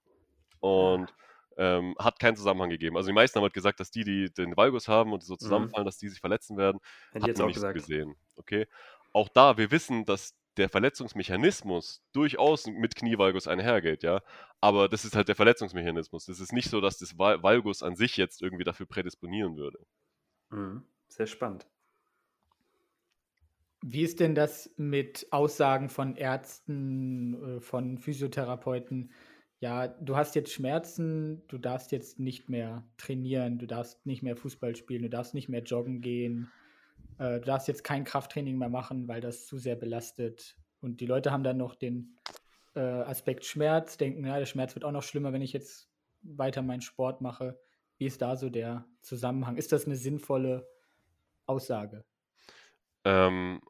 Und 0.61 1.13
ähm, 1.57 1.95
hat 1.99 2.19
keinen 2.19 2.37
Zusammenhang 2.37 2.71
gegeben. 2.71 2.97
Also 2.97 3.09
die 3.09 3.15
meisten 3.15 3.37
haben 3.37 3.45
halt 3.45 3.55
gesagt, 3.55 3.81
dass 3.81 3.91
die, 3.91 4.05
die 4.05 4.33
den 4.33 4.57
Valgus 4.57 4.89
haben 4.89 5.13
und 5.13 5.23
die 5.23 5.27
so 5.27 5.35
mhm. 5.35 5.39
zusammenfallen, 5.39 5.85
mhm. 5.85 5.89
dass 5.89 5.99
die 5.99 6.09
sich 6.09 6.21
verletzen 6.21 6.57
werden. 6.57 6.81
Hätte 7.13 7.27
hat 7.27 7.39
man 7.39 7.47
nicht 7.47 7.55
gesagt. 7.55 7.75
gesehen. 7.75 8.15
Okay. 8.37 8.67
Auch 9.13 9.29
da, 9.29 9.59
wir 9.59 9.71
wissen, 9.71 10.05
dass 10.05 10.35
der 10.57 10.69
Verletzungsmechanismus 10.69 12.03
durchaus 12.13 12.67
mit 12.67 12.95
Knievalgus 12.95 13.49
einhergeht, 13.49 14.03
ja. 14.03 14.21
Aber 14.61 14.89
das 14.89 15.05
ist 15.05 15.17
halt 15.17 15.29
der 15.29 15.35
Verletzungsmechanismus. 15.35 16.27
Das 16.27 16.41
ist 16.41 16.53
nicht 16.53 16.69
so, 16.69 16.81
dass 16.81 16.99
das 16.99 17.19
Valgus 17.19 17.83
an 17.83 17.97
sich 17.97 18.17
jetzt 18.17 18.43
irgendwie 18.43 18.65
dafür 18.65 18.87
prädisponieren 18.87 19.57
würde. 19.57 19.79
Mhm. 20.51 20.83
Sehr 21.09 21.27
spannend. 21.27 21.67
Wie 23.85 24.03
ist 24.03 24.21
denn 24.21 24.35
das 24.37 24.71
mit 24.77 25.27
Aussagen 25.31 25.89
von 25.89 26.15
Ärzten, 26.15 27.57
äh, 27.57 27.61
von 27.61 27.99
Physiotherapeuten? 27.99 29.13
Ja, 29.63 29.87
du 29.87 30.17
hast 30.17 30.35
jetzt 30.35 30.53
Schmerzen, 30.53 31.47
du 31.47 31.57
darfst 31.57 31.93
jetzt 31.93 32.19
nicht 32.19 32.49
mehr 32.49 32.85
trainieren, 32.97 33.59
du 33.59 33.69
darfst 33.69 34.05
nicht 34.05 34.21
mehr 34.21 34.35
Fußball 34.35 34.75
spielen, 34.75 35.03
du 35.03 35.09
darfst 35.09 35.35
nicht 35.35 35.49
mehr 35.49 35.63
joggen 35.63 36.01
gehen, 36.01 36.51
äh, 37.19 37.39
du 37.39 37.47
darfst 37.47 37.69
jetzt 37.69 37.85
kein 37.85 38.03
Krafttraining 38.03 38.59
mehr 38.59 38.69
machen, 38.69 39.07
weil 39.07 39.21
das 39.21 39.47
zu 39.47 39.59
sehr 39.59 39.77
belastet. 39.77 40.57
Und 40.81 41.01
die 41.01 41.07
Leute 41.07 41.31
haben 41.31 41.45
dann 41.45 41.59
noch 41.59 41.77
den 41.77 42.19
äh, 42.75 42.81
Aspekt 42.81 43.45
Schmerz, 43.45 43.97
denken, 43.97 44.27
ja, 44.27 44.37
der 44.37 44.47
Schmerz 44.47 44.75
wird 44.75 44.85
auch 44.85 44.91
noch 44.91 45.05
schlimmer, 45.05 45.33
wenn 45.33 45.43
ich 45.43 45.53
jetzt 45.53 45.89
weiter 46.23 46.63
meinen 46.63 46.81
Sport 46.81 47.21
mache. 47.21 47.57
Wie 47.99 48.07
ist 48.07 48.21
da 48.21 48.35
so 48.35 48.51
der 48.51 48.85
Zusammenhang? 49.01 49.57
Ist 49.57 49.71
das 49.71 49.87
eine 49.87 49.95
sinnvolle 49.95 50.67
Aussage? 51.47 52.05
Ähm, 53.05 53.61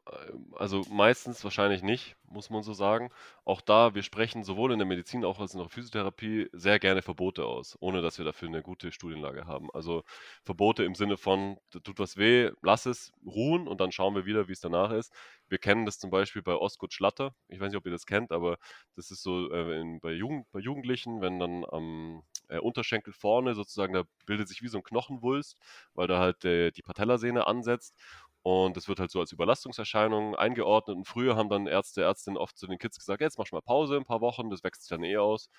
also 0.55 0.83
meistens 0.91 1.43
wahrscheinlich 1.43 1.81
nicht, 1.81 2.15
muss 2.29 2.51
man 2.51 2.61
so 2.61 2.73
sagen. 2.73 3.09
Auch 3.45 3.61
da, 3.61 3.95
wir 3.95 4.03
sprechen 4.03 4.43
sowohl 4.43 4.71
in 4.71 4.77
der 4.77 4.87
Medizin 4.87 5.25
auch 5.25 5.39
als 5.39 5.53
in 5.53 5.59
der 5.59 5.69
Physiotherapie 5.69 6.49
sehr 6.53 6.77
gerne 6.77 7.01
Verbote 7.01 7.45
aus, 7.45 7.75
ohne 7.79 8.01
dass 8.03 8.19
wir 8.19 8.25
dafür 8.25 8.47
eine 8.47 8.61
gute 8.61 8.91
Studienlage 8.91 9.47
haben. 9.47 9.69
Also 9.73 10.03
Verbote 10.43 10.83
im 10.83 10.93
Sinne 10.93 11.17
von, 11.17 11.57
tut 11.71 11.97
was 11.97 12.17
weh, 12.17 12.51
lass 12.61 12.85
es 12.85 13.11
ruhen 13.25 13.67
und 13.67 13.81
dann 13.81 13.91
schauen 13.91 14.13
wir 14.15 14.25
wieder, 14.25 14.47
wie 14.47 14.53
es 14.53 14.61
danach 14.61 14.91
ist. 14.91 15.11
Wir 15.49 15.57
kennen 15.57 15.85
das 15.85 15.99
zum 15.99 16.11
Beispiel 16.11 16.43
bei 16.43 16.55
Oskut 16.55 16.93
Schlatter. 16.93 17.33
Ich 17.47 17.59
weiß 17.59 17.69
nicht, 17.69 17.77
ob 17.77 17.85
ihr 17.85 17.91
das 17.91 18.05
kennt, 18.05 18.31
aber 18.31 18.57
das 18.95 19.09
ist 19.11 19.23
so 19.23 19.51
äh, 19.51 19.81
in, 19.81 19.99
bei, 19.99 20.11
Jugend, 20.11 20.51
bei 20.51 20.59
Jugendlichen, 20.59 21.21
wenn 21.21 21.39
dann 21.39 21.65
am 21.65 22.23
äh, 22.49 22.59
Unterschenkel 22.59 23.13
vorne 23.13 23.55
sozusagen, 23.55 23.93
da 23.93 24.03
bildet 24.25 24.47
sich 24.47 24.61
wie 24.61 24.67
so 24.67 24.77
ein 24.77 24.83
Knochenwulst, 24.83 25.57
weil 25.95 26.07
da 26.07 26.19
halt 26.19 26.45
äh, 26.45 26.71
die 26.71 26.81
Patellasehne 26.81 27.47
ansetzt. 27.47 27.95
Und 28.43 28.75
das 28.77 28.87
wird 28.89 28.99
halt 28.99 29.11
so 29.11 29.19
als 29.21 29.31
Überlastungserscheinung 29.31 30.35
eingeordnet. 30.35 30.97
Und 30.97 31.07
früher 31.07 31.35
haben 31.35 31.49
dann 31.49 31.67
Ärzte, 31.67 32.03
Ärztinnen 32.03 32.37
oft 32.37 32.57
zu 32.57 32.67
den 32.67 32.77
Kids 32.77 32.97
gesagt, 32.97 33.21
jetzt 33.21 33.37
mach 33.37 33.49
mal 33.51 33.61
Pause 33.61 33.95
ein 33.97 34.05
paar 34.05 34.21
Wochen, 34.21 34.49
das 34.49 34.63
wächst 34.63 34.83
sich 34.83 34.89
dann 34.89 35.03
eh 35.03 35.17
aus. 35.17 35.49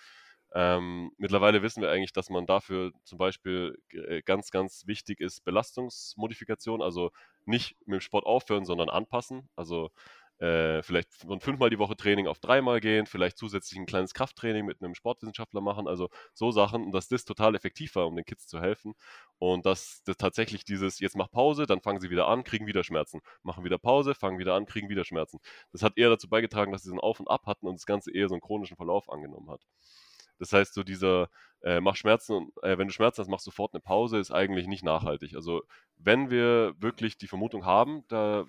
Ähm, 0.55 1.11
mittlerweile 1.19 1.63
wissen 1.63 1.83
wir 1.83 1.91
eigentlich, 1.91 2.13
dass 2.13 2.31
man 2.31 2.47
dafür 2.47 2.93
zum 3.05 3.19
Beispiel 3.19 3.77
äh, 3.91 4.23
ganz, 4.23 4.51
ganz 4.51 4.87
wichtig 4.87 5.21
ist 5.21 5.41
Belastungsmodifikation, 5.45 6.81
also 6.81 7.11
nicht 7.45 7.77
mit 7.87 8.01
dem 8.01 8.01
Sport 8.01 8.25
aufhören, 8.27 8.65
sondern 8.65 8.89
anpassen. 8.89 9.49
Also 9.57 9.91
äh, 10.39 10.83
vielleicht 10.83 11.13
von 11.15 11.41
fünfmal 11.41 11.71
die 11.71 11.79
Woche 11.79 11.97
Training 11.97 12.27
auf 12.27 12.39
dreimal 12.39 12.81
gehen, 12.81 13.07
vielleicht 13.07 13.39
zusätzlich 13.39 13.79
ein 13.79 13.87
kleines 13.87 14.15
Krafttraining 14.15 14.67
mit 14.67 14.83
einem 14.83 14.95
Sportwissenschaftler 14.95 15.61
machen, 15.61 15.87
also 15.87 16.09
so 16.33 16.51
Sachen 16.51 16.85
und 16.85 16.93
dass 16.93 17.09
das 17.09 17.25
total 17.25 17.55
effektiv 17.55 17.95
war, 17.95 18.07
um 18.07 18.17
den 18.17 18.25
Kids 18.25 18.47
zu 18.47 18.61
helfen 18.61 18.95
und 19.39 19.65
dass 19.65 20.03
das 20.05 20.17
tatsächlich 20.17 20.65
dieses, 20.65 20.99
jetzt 20.99 21.17
mach 21.17 21.31
Pause, 21.31 21.67
dann 21.67 21.81
fangen 21.81 22.01
sie 22.01 22.11
wieder 22.11 22.27
an, 22.29 22.45
kriegen 22.45 22.67
wieder 22.67 22.83
Schmerzen, 22.85 23.21
machen 23.43 23.65
wieder 23.65 23.79
Pause, 23.79 24.15
fangen 24.15 24.39
wieder 24.39 24.55
an, 24.55 24.67
kriegen 24.67 24.89
wieder 24.89 25.05
Schmerzen. 25.05 25.39
Das 25.73 25.83
hat 25.83 25.97
eher 25.97 26.11
dazu 26.11 26.29
beigetragen, 26.29 26.73
dass 26.73 26.83
sie 26.83 26.89
so 26.89 26.95
ein 26.97 27.01
Auf 27.01 27.21
und 27.21 27.29
Ab 27.29 27.47
hatten 27.47 27.67
und 27.67 27.75
das 27.75 27.87
Ganze 27.87 28.13
eher 28.13 28.29
so 28.29 28.35
einen 28.35 28.43
chronischen 28.43 28.77
Verlauf 28.77 29.09
angenommen 29.11 29.51
hat. 29.51 29.63
Das 30.39 30.53
heißt, 30.53 30.75
so 30.75 30.83
dieser 30.83 31.29
äh, 31.63 31.81
mach 31.81 31.97
Schmerzen 31.97 32.51
äh, 32.63 32.77
wenn 32.77 32.89
du 32.89 32.93
Schmerzen 32.93 33.23
hast, 33.23 33.29
mach 33.29 33.39
sofort 33.39 33.73
eine 33.73 33.81
Pause, 33.81 34.19
ist 34.19 34.33
eigentlich 34.33 34.67
nicht 34.67 34.85
nachhaltig. 34.85 35.35
Also 35.37 35.63
wenn 35.97 36.31
wir 36.31 36.75
wirklich 36.79 37.17
die 37.19 37.29
Vermutung 37.29 37.65
haben, 37.65 38.05
da 38.09 38.47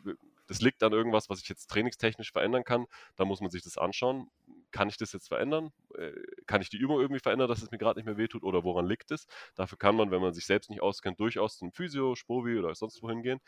das 0.48 0.62
liegt 0.62 0.84
an 0.84 0.94
irgendwas, 0.94 1.30
was 1.30 1.42
ich 1.42 1.50
jetzt 1.50 1.68
trainingstechnisch 1.68 2.32
verändern 2.32 2.64
kann. 2.64 2.86
Da 3.16 3.26
muss 3.26 3.42
man 3.42 3.50
sich 3.52 3.64
das 3.64 3.78
anschauen. 3.78 4.30
Kann 4.72 4.90
ich 4.90 4.98
das 4.98 5.14
jetzt 5.14 5.28
verändern? 5.30 5.72
Äh, 5.98 6.12
kann 6.48 6.62
ich 6.62 6.70
die 6.70 6.78
Übung 6.78 7.00
irgendwie 7.00 7.22
verändern, 7.22 7.48
dass 7.48 7.62
es 7.62 7.72
mir 7.72 7.78
gerade 7.78 8.00
nicht 8.00 8.06
mehr 8.06 8.18
wehtut? 8.18 8.44
Oder 8.44 8.64
woran 8.64 8.86
liegt 8.88 9.12
es? 9.12 9.28
Dafür 9.56 9.78
kann 9.78 9.96
man, 9.96 10.12
wenn 10.12 10.22
man 10.22 10.34
sich 10.34 10.46
selbst 10.46 10.70
nicht 10.70 10.82
auskennt, 10.82 11.20
durchaus 11.20 11.58
zum 11.58 11.72
Physio, 11.72 12.16
Spovi 12.16 12.58
oder 12.60 12.76
sonst 12.76 13.02
wohin 13.02 13.24
gehen. 13.24 13.40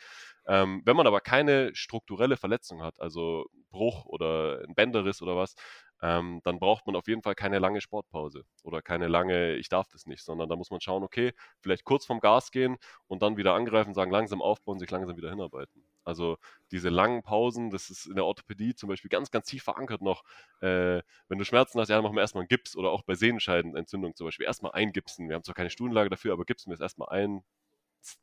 Ähm, 0.48 0.82
wenn 0.86 0.96
man 0.96 1.08
aber 1.08 1.22
keine 1.22 1.76
strukturelle 1.76 2.38
Verletzung 2.38 2.82
hat, 2.84 3.00
also 3.00 3.46
Bruch 3.70 4.06
oder 4.06 4.62
ein 4.68 4.76
Bänderriss 4.76 5.22
oder 5.22 5.36
was, 5.36 5.56
ähm, 6.02 6.42
dann 6.44 6.60
braucht 6.60 6.86
man 6.88 6.96
auf 6.96 7.08
jeden 7.08 7.22
Fall 7.24 7.36
keine 7.36 7.60
lange 7.60 7.82
Sportpause 7.82 8.44
oder 8.64 8.82
keine 8.82 9.08
lange, 9.08 9.56
ich 9.56 9.70
darf 9.70 9.88
das 9.90 10.06
nicht, 10.06 10.24
sondern 10.24 10.50
da 10.50 10.56
muss 10.56 10.72
man 10.72 10.82
schauen, 10.82 11.04
okay, 11.04 11.34
vielleicht 11.62 11.84
kurz 11.86 12.06
vom 12.06 12.20
Gas 12.20 12.52
gehen 12.52 12.78
und 13.08 13.22
dann 13.22 13.38
wieder 13.38 13.54
angreifen, 13.56 13.94
sagen, 13.94 14.12
langsam 14.12 14.42
aufbauen, 14.42 14.80
sich 14.80 14.90
langsam 14.92 15.18
wieder 15.18 15.30
hinarbeiten. 15.30 15.84
Also 16.08 16.38
diese 16.72 16.90
langen 16.90 17.24
Pausen, 17.24 17.70
das 17.70 17.90
ist 17.90 18.06
in 18.08 18.16
der 18.16 18.26
Orthopädie 18.26 18.76
zum 18.76 18.90
Beispiel 18.90 19.10
ganz, 19.10 19.32
ganz 19.32 19.48
tief 19.48 19.64
verankert 19.64 20.02
noch. 20.02 20.24
Äh, 20.62 21.02
wenn 21.28 21.38
du 21.38 21.46
Schmerzen 21.46 21.80
hast, 21.80 21.90
ja, 21.90 21.96
dann 21.96 22.04
machen 22.04 22.16
wir 22.16 22.22
erstmal 22.22 22.42
einen 22.44 22.50
Gips 22.50 22.76
oder 22.76 22.92
auch 22.92 23.04
bei 23.04 23.16
Sehenscheidenentzündung 23.16 24.16
zum 24.16 24.28
Beispiel 24.28 24.46
erstmal 24.46 24.72
eingipsen. 24.74 25.30
Wir 25.30 25.36
haben 25.36 25.44
zwar 25.44 25.56
keine 25.56 25.70
Studienlage 25.70 26.10
dafür, 26.10 26.34
aber 26.34 26.46
gipsen 26.46 26.72
wir 26.72 26.76
es 26.76 26.82
erstmal 26.82 27.10
ein. 27.10 27.44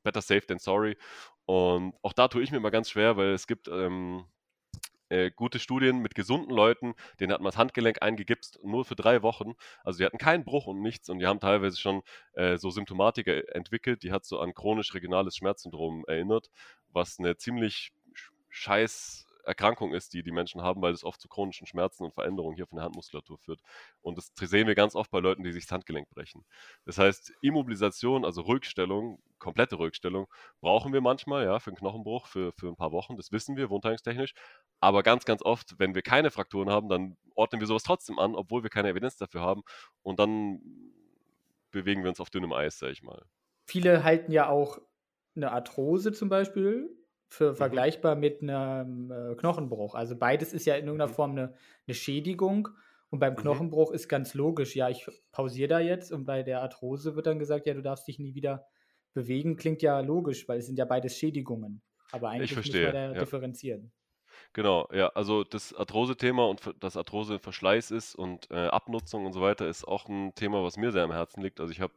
Better 0.02 0.22
safe 0.22 0.46
than 0.46 0.58
sorry. 0.58 0.96
Und 1.46 1.94
auch 2.02 2.12
da 2.14 2.28
tue 2.28 2.42
ich 2.42 2.50
mir 2.50 2.56
immer 2.58 2.70
ganz 2.70 2.88
schwer, 2.90 3.16
weil 3.16 3.32
es 3.32 3.46
gibt 3.46 3.68
ähm, 3.68 4.24
äh, 5.08 5.30
gute 5.30 5.58
Studien 5.58 5.98
mit 5.98 6.14
gesunden 6.14 6.54
Leuten, 6.54 6.94
denen 7.20 7.32
hat 7.32 7.40
man 7.40 7.50
das 7.50 7.58
Handgelenk 7.58 8.02
eingegipst, 8.02 8.60
nur 8.62 8.84
für 8.84 8.96
drei 8.96 9.22
Wochen. 9.22 9.54
Also 9.82 9.98
die 9.98 10.04
hatten 10.04 10.18
keinen 10.18 10.44
Bruch 10.44 10.66
und 10.66 10.80
nichts 10.80 11.08
und 11.08 11.18
die 11.18 11.26
haben 11.26 11.40
teilweise 11.40 11.78
schon 11.78 12.02
äh, 12.34 12.56
so 12.56 12.70
Symptomatik 12.70 13.26
entwickelt, 13.26 14.02
die 14.02 14.12
hat 14.12 14.24
so 14.24 14.40
an 14.40 14.54
chronisch 14.54 14.94
regionales 14.94 15.36
Schmerzsyndrom 15.36 16.04
erinnert, 16.06 16.50
was 16.92 17.18
eine 17.18 17.36
ziemlich 17.36 17.92
scheiß 18.50 19.26
Erkrankung 19.44 19.92
ist, 19.94 20.14
die 20.14 20.22
die 20.22 20.32
Menschen 20.32 20.62
haben, 20.62 20.82
weil 20.82 20.92
es 20.92 21.04
oft 21.04 21.20
zu 21.20 21.28
chronischen 21.28 21.66
Schmerzen 21.66 22.04
und 22.04 22.14
Veränderungen 22.14 22.56
hier 22.56 22.66
von 22.66 22.76
der 22.76 22.84
Handmuskulatur 22.84 23.38
führt. 23.38 23.60
Und 24.02 24.16
das 24.16 24.32
sehen 24.36 24.66
wir 24.66 24.74
ganz 24.74 24.94
oft 24.94 25.10
bei 25.10 25.20
Leuten, 25.20 25.44
die 25.44 25.52
sich 25.52 25.64
das 25.64 25.72
Handgelenk 25.72 26.08
brechen. 26.10 26.44
Das 26.84 26.98
heißt, 26.98 27.32
Immobilisation, 27.42 28.24
also 28.24 28.42
Rückstellung, 28.42 29.20
komplette 29.44 29.78
Rückstellung, 29.78 30.26
brauchen 30.60 30.92
wir 30.92 31.00
manchmal, 31.00 31.44
ja, 31.44 31.58
für 31.60 31.70
einen 31.70 31.76
Knochenbruch, 31.76 32.26
für, 32.26 32.52
für 32.52 32.68
ein 32.68 32.76
paar 32.76 32.92
Wochen. 32.92 33.16
Das 33.16 33.30
wissen 33.30 33.56
wir, 33.56 33.70
wundheilungstechnisch. 33.70 34.34
Aber 34.80 35.02
ganz, 35.02 35.24
ganz 35.24 35.42
oft, 35.42 35.78
wenn 35.78 35.94
wir 35.94 36.02
keine 36.02 36.30
Frakturen 36.30 36.70
haben, 36.70 36.88
dann 36.88 37.16
ordnen 37.34 37.60
wir 37.60 37.66
sowas 37.66 37.82
trotzdem 37.82 38.18
an, 38.18 38.34
obwohl 38.34 38.62
wir 38.62 38.70
keine 38.70 38.88
Evidenz 38.88 39.16
dafür 39.16 39.42
haben. 39.42 39.62
Und 40.02 40.18
dann 40.18 40.60
bewegen 41.70 42.02
wir 42.02 42.10
uns 42.10 42.20
auf 42.20 42.30
dünnem 42.30 42.52
Eis, 42.52 42.78
sag 42.78 42.90
ich 42.90 43.02
mal. 43.02 43.22
Viele 43.66 44.02
halten 44.04 44.32
ja 44.32 44.48
auch 44.48 44.78
eine 45.36 45.52
Arthrose 45.52 46.12
zum 46.12 46.28
Beispiel 46.28 46.88
für 47.28 47.52
mhm. 47.52 47.56
vergleichbar 47.56 48.14
mit 48.14 48.42
einem 48.42 49.10
äh, 49.10 49.34
Knochenbruch. 49.34 49.94
Also 49.94 50.16
beides 50.16 50.52
ist 50.52 50.66
ja 50.66 50.74
in 50.74 50.86
irgendeiner 50.86 51.10
mhm. 51.10 51.14
Form 51.14 51.30
eine, 51.32 51.54
eine 51.86 51.94
Schädigung. 51.94 52.68
Und 53.10 53.18
beim 53.18 53.34
mhm. 53.34 53.38
Knochenbruch 53.38 53.92
ist 53.92 54.08
ganz 54.08 54.34
logisch, 54.34 54.74
ja, 54.76 54.88
ich 54.88 55.06
pausiere 55.32 55.68
da 55.68 55.80
jetzt. 55.80 56.12
Und 56.12 56.24
bei 56.24 56.42
der 56.42 56.62
Arthrose 56.62 57.16
wird 57.16 57.26
dann 57.26 57.38
gesagt, 57.38 57.66
ja, 57.66 57.74
du 57.74 57.82
darfst 57.82 58.06
dich 58.08 58.18
nie 58.18 58.34
wieder 58.34 58.66
bewegen. 59.14 59.56
Klingt 59.56 59.82
ja 59.82 60.00
logisch, 60.00 60.48
weil 60.48 60.58
es 60.58 60.66
sind 60.66 60.78
ja 60.78 60.84
beides 60.84 61.16
Schädigungen. 61.16 61.82
Aber 62.12 62.30
eigentlich 62.30 62.50
ich 62.50 62.54
verstehe, 62.54 62.86
muss 62.86 62.92
man 62.94 63.10
da 63.10 63.14
ja. 63.14 63.20
differenzieren. 63.20 63.92
Genau, 64.52 64.88
ja, 64.92 65.08
also 65.08 65.44
das 65.44 65.74
Arthrose-Thema 65.74 66.46
und 66.46 66.60
dass 66.80 66.96
Arthrose 66.96 67.38
Verschleiß 67.38 67.90
ist 67.90 68.14
und 68.14 68.50
äh, 68.50 68.66
Abnutzung 68.66 69.26
und 69.26 69.32
so 69.32 69.40
weiter 69.40 69.68
ist 69.68 69.86
auch 69.86 70.08
ein 70.08 70.34
Thema, 70.34 70.62
was 70.62 70.76
mir 70.76 70.92
sehr 70.92 71.04
am 71.04 71.12
Herzen 71.12 71.42
liegt. 71.42 71.60
Also 71.60 71.72
ich 71.72 71.80
habe 71.80 71.92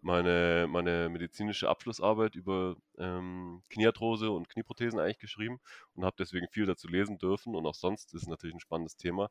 meine, 0.00 0.66
meine 0.68 1.08
medizinische 1.08 1.68
Abschlussarbeit 1.68 2.34
über 2.34 2.76
ähm, 2.98 3.62
Kniearthrose 3.70 4.30
und 4.30 4.48
Knieprothesen 4.48 4.98
eigentlich 4.98 5.20
geschrieben 5.20 5.60
und 5.94 6.04
habe 6.04 6.16
deswegen 6.18 6.48
viel 6.48 6.66
dazu 6.66 6.88
lesen 6.88 7.18
dürfen 7.18 7.54
und 7.54 7.64
auch 7.66 7.74
sonst 7.74 8.12
ist 8.14 8.22
es 8.22 8.28
natürlich 8.28 8.56
ein 8.56 8.60
spannendes 8.60 8.96
Thema. 8.96 9.30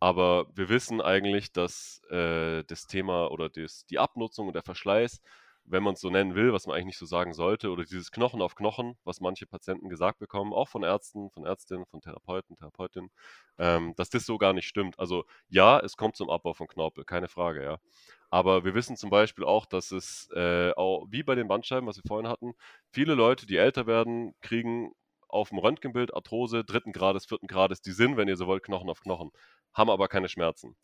Aber 0.00 0.46
wir 0.54 0.68
wissen 0.68 1.00
eigentlich, 1.00 1.52
dass 1.52 2.02
äh, 2.10 2.64
das 2.64 2.86
Thema 2.86 3.30
oder 3.30 3.48
das, 3.48 3.86
die 3.86 3.98
Abnutzung 3.98 4.48
und 4.48 4.54
der 4.54 4.62
Verschleiß, 4.62 5.20
wenn 5.70 5.82
man 5.82 5.94
es 5.94 6.00
so 6.00 6.10
nennen 6.10 6.34
will, 6.34 6.52
was 6.52 6.66
man 6.66 6.74
eigentlich 6.74 6.86
nicht 6.86 6.98
so 6.98 7.06
sagen 7.06 7.32
sollte, 7.32 7.70
oder 7.70 7.84
dieses 7.84 8.10
Knochen 8.10 8.42
auf 8.42 8.54
Knochen, 8.54 8.96
was 9.04 9.20
manche 9.20 9.46
Patienten 9.46 9.88
gesagt 9.88 10.18
bekommen, 10.18 10.52
auch 10.52 10.68
von 10.68 10.82
Ärzten, 10.82 11.30
von 11.30 11.44
Ärztinnen, 11.44 11.86
von 11.86 12.00
Therapeuten, 12.00 12.56
Therapeutinnen, 12.56 13.10
ähm, 13.58 13.94
dass 13.96 14.10
das 14.10 14.26
so 14.26 14.38
gar 14.38 14.52
nicht 14.52 14.66
stimmt. 14.66 14.98
Also 14.98 15.24
ja, 15.48 15.78
es 15.80 15.96
kommt 15.96 16.16
zum 16.16 16.30
Abbau 16.30 16.54
von 16.54 16.68
Knorpel, 16.68 17.04
keine 17.04 17.28
Frage, 17.28 17.62
ja. 17.62 17.78
Aber 18.30 18.64
wir 18.64 18.74
wissen 18.74 18.96
zum 18.96 19.10
Beispiel 19.10 19.44
auch, 19.44 19.66
dass 19.66 19.90
es 19.90 20.28
äh, 20.34 20.72
auch 20.72 21.06
wie 21.10 21.22
bei 21.22 21.34
den 21.34 21.48
Bandscheiben, 21.48 21.88
was 21.88 21.96
wir 21.96 22.04
vorhin 22.06 22.28
hatten, 22.28 22.54
viele 22.90 23.14
Leute, 23.14 23.46
die 23.46 23.56
älter 23.56 23.86
werden, 23.86 24.34
kriegen 24.40 24.92
auf 25.28 25.50
dem 25.50 25.58
Röntgenbild 25.58 26.14
Arthrose 26.14 26.64
dritten 26.64 26.92
Grades, 26.92 27.26
vierten 27.26 27.46
Grades, 27.46 27.80
die 27.82 27.92
sind, 27.92 28.16
wenn 28.16 28.28
ihr 28.28 28.36
so 28.36 28.46
wollt, 28.46 28.62
Knochen 28.62 28.90
auf 28.90 29.00
Knochen, 29.00 29.30
haben 29.74 29.90
aber 29.90 30.08
keine 30.08 30.28
Schmerzen. 30.28 30.76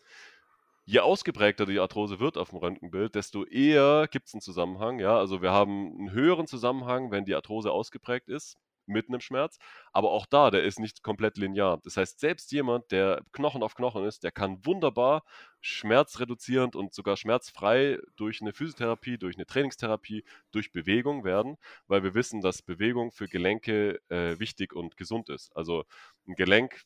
Je 0.86 1.00
ausgeprägter 1.00 1.64
die 1.66 1.78
Arthrose 1.78 2.20
wird 2.20 2.36
auf 2.36 2.50
dem 2.50 2.58
Röntgenbild, 2.58 3.14
desto 3.14 3.44
eher 3.44 4.06
gibt 4.10 4.28
es 4.28 4.34
einen 4.34 4.42
Zusammenhang. 4.42 4.98
Ja? 4.98 5.16
Also 5.18 5.40
wir 5.40 5.50
haben 5.50 5.96
einen 5.98 6.10
höheren 6.12 6.46
Zusammenhang, 6.46 7.10
wenn 7.10 7.24
die 7.24 7.34
Arthrose 7.34 7.72
ausgeprägt 7.72 8.28
ist 8.28 8.58
mitten 8.86 9.14
im 9.14 9.20
Schmerz. 9.20 9.58
Aber 9.92 10.10
auch 10.10 10.26
da, 10.26 10.50
der 10.50 10.62
ist 10.64 10.78
nicht 10.78 11.02
komplett 11.02 11.36
linear. 11.36 11.80
Das 11.82 11.96
heißt, 11.96 12.20
selbst 12.20 12.52
jemand, 12.52 12.90
der 12.90 13.22
Knochen 13.32 13.62
auf 13.62 13.74
Knochen 13.74 14.04
ist, 14.04 14.24
der 14.24 14.32
kann 14.32 14.64
wunderbar 14.64 15.24
schmerzreduzierend 15.60 16.76
und 16.76 16.94
sogar 16.94 17.16
schmerzfrei 17.16 17.98
durch 18.16 18.40
eine 18.40 18.52
Physiotherapie, 18.52 19.18
durch 19.18 19.36
eine 19.36 19.46
Trainingstherapie, 19.46 20.24
durch 20.50 20.72
Bewegung 20.72 21.24
werden, 21.24 21.56
weil 21.86 22.02
wir 22.02 22.14
wissen, 22.14 22.40
dass 22.40 22.62
Bewegung 22.62 23.12
für 23.12 23.28
Gelenke 23.28 24.00
äh, 24.08 24.38
wichtig 24.38 24.74
und 24.74 24.96
gesund 24.96 25.28
ist. 25.28 25.54
Also 25.56 25.84
ein 26.26 26.34
Gelenk 26.34 26.84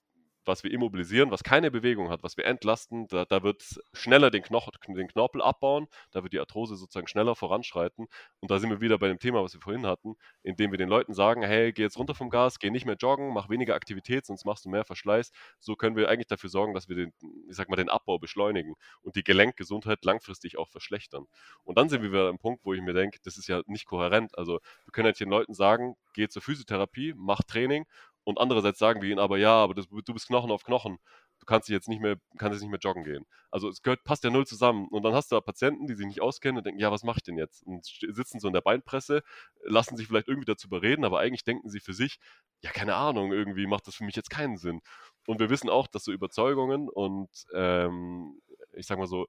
was 0.49 0.65
wir 0.65 0.73
immobilisieren, 0.73 1.31
was 1.31 1.45
keine 1.45 1.71
Bewegung 1.71 2.11
hat, 2.11 2.23
was 2.23 2.37
wir 2.37 2.47
entlasten, 2.47 3.07
da, 3.09 3.25
da 3.25 3.43
wird 3.43 3.63
schneller 3.93 4.31
den, 4.31 4.43
Knoch, 4.43 4.69
den 4.89 5.07
Knorpel 5.07 5.43
abbauen, 5.43 5.87
da 6.11 6.23
wird 6.23 6.33
die 6.33 6.41
Arthrose 6.41 6.75
sozusagen 6.77 7.07
schneller 7.07 7.37
voranschreiten. 7.37 8.09
Und 8.41 8.51
da 8.51 8.59
sind 8.59 8.71
wir 8.71 8.81
wieder 8.81 8.99
bei 8.99 9.09
dem 9.09 9.19
Thema, 9.19 9.43
was 9.43 9.55
wir 9.55 9.61
vorhin 9.61 9.87
hatten, 9.87 10.17
indem 10.43 10.73
wir 10.73 10.79
den 10.79 10.89
Leuten 10.89 11.15
sagen, 11.15 11.43
hey, 11.43 11.73
geh 11.73 11.83
jetzt 11.83 11.99
runter 11.99 12.15
vom 12.15 12.31
Gas, 12.31 12.59
geh 12.59 12.71
nicht 12.71 12.87
mehr 12.87 12.97
joggen, 12.97 13.33
mach 13.33 13.49
weniger 13.49 13.75
Aktivität, 13.75 14.27
sonst 14.27 14.45
machst 14.45 14.65
du 14.65 14.71
mehr 14.71 14.85
Verschleiß. 14.85 15.31
So 15.61 15.77
können 15.77 15.97
wir 15.97 16.09
eigentlich 16.09 16.27
dafür 16.27 16.51
sorgen, 16.51 16.75
dass 16.75 16.89
wir 16.89 16.97
den, 16.97 17.13
ich 17.49 17.57
sag 17.57 17.69
mal, 17.69 17.77
den 17.77 17.89
Abbau 17.89 18.19
beschleunigen 18.19 18.75
und 19.03 19.15
die 19.17 19.23
Gelenkgesundheit 19.23 20.05
langfristig 20.05 20.59
auch 20.59 20.69
verschlechtern. 20.69 21.27
Und 21.65 21.79
dann 21.79 21.89
sind 21.89 22.03
wir 22.03 22.11
wieder 22.11 22.29
am 22.29 22.39
Punkt, 22.39 22.65
wo 22.65 22.73
ich 22.73 22.81
mir 22.81 22.95
denke, 22.95 23.19
das 23.23 23.37
ist 23.37 23.49
ja 23.49 23.63
nicht 23.67 23.87
kohärent. 23.87 24.37
Also 24.39 24.61
wir 24.85 24.93
können 24.93 25.07
halt 25.07 25.21
den 25.21 25.29
Leuten 25.29 25.55
sagen, 25.55 25.95
geh 26.15 26.29
zur 26.29 26.43
Physiotherapie, 26.43 27.15
mach 27.17 27.43
Training 27.43 27.85
und 28.29 28.39
andererseits 28.39 28.79
sagen 28.79 29.01
wir 29.01 29.09
ihnen 29.09 29.21
aber, 29.21 29.39
ja, 29.39 29.55
aber 29.55 29.73
das, 29.73 29.87
du 29.89 30.13
bist 30.13 30.27
Knochen 30.27 30.51
auf 30.51 30.63
Knochen. 30.63 30.99
Du 31.39 31.47
kannst 31.47 31.71
jetzt 31.71 31.89
nicht 31.89 32.03
mehr, 32.03 32.17
kannst 32.37 32.53
jetzt 32.57 32.61
nicht 32.61 32.71
mehr 32.71 32.79
joggen 32.79 33.03
gehen. 33.03 33.25
Also 33.51 33.71
es 33.71 33.81
gehört, 33.81 34.05
passt 34.05 34.23
ja 34.23 34.29
null 34.29 34.47
zusammen. 34.47 34.87
Und 34.89 35.03
dann 35.03 35.15
hast 35.15 35.33
du 35.33 35.37
da 35.37 35.41
Patienten, 35.41 35.87
die 35.87 35.95
sich 35.95 36.07
nicht 36.07 36.21
auskennen 36.21 36.59
und 36.59 36.67
denken, 36.67 36.79
ja, 36.79 36.93
was 36.93 37.05
mache 37.05 37.21
ich 37.21 37.23
denn 37.23 37.39
jetzt? 37.39 37.63
Und 37.63 37.87
sitzen 37.87 38.39
so 38.39 38.47
in 38.47 38.53
der 38.53 38.61
Beinpresse, 38.61 39.23
lassen 39.63 39.97
sich 39.97 40.09
vielleicht 40.09 40.29
irgendwie 40.29 40.45
dazu 40.45 40.67
überreden, 40.67 41.07
aber 41.07 41.21
eigentlich 41.21 41.43
denken 41.43 41.71
sie 41.71 41.81
für 41.81 41.95
sich, 41.95 42.19
ja, 42.63 42.71
keine 42.71 42.97
Ahnung, 42.97 43.33
irgendwie 43.33 43.67
macht 43.67 43.87
das 43.87 43.95
für 43.95 44.05
mich 44.05 44.15
jetzt 44.15 44.29
keinen 44.29 44.59
Sinn. 44.59 44.83
Und 45.27 45.41
wir 45.41 45.49
wissen 45.49 45.71
auch, 45.71 45.87
dass 45.87 46.05
so 46.05 46.13
Überzeugungen 46.13 46.91
und 46.91 47.31
ähm, 47.55 48.43
ich 48.75 48.87
sag 48.87 48.99
mal 48.99 49.07
so, 49.07 49.27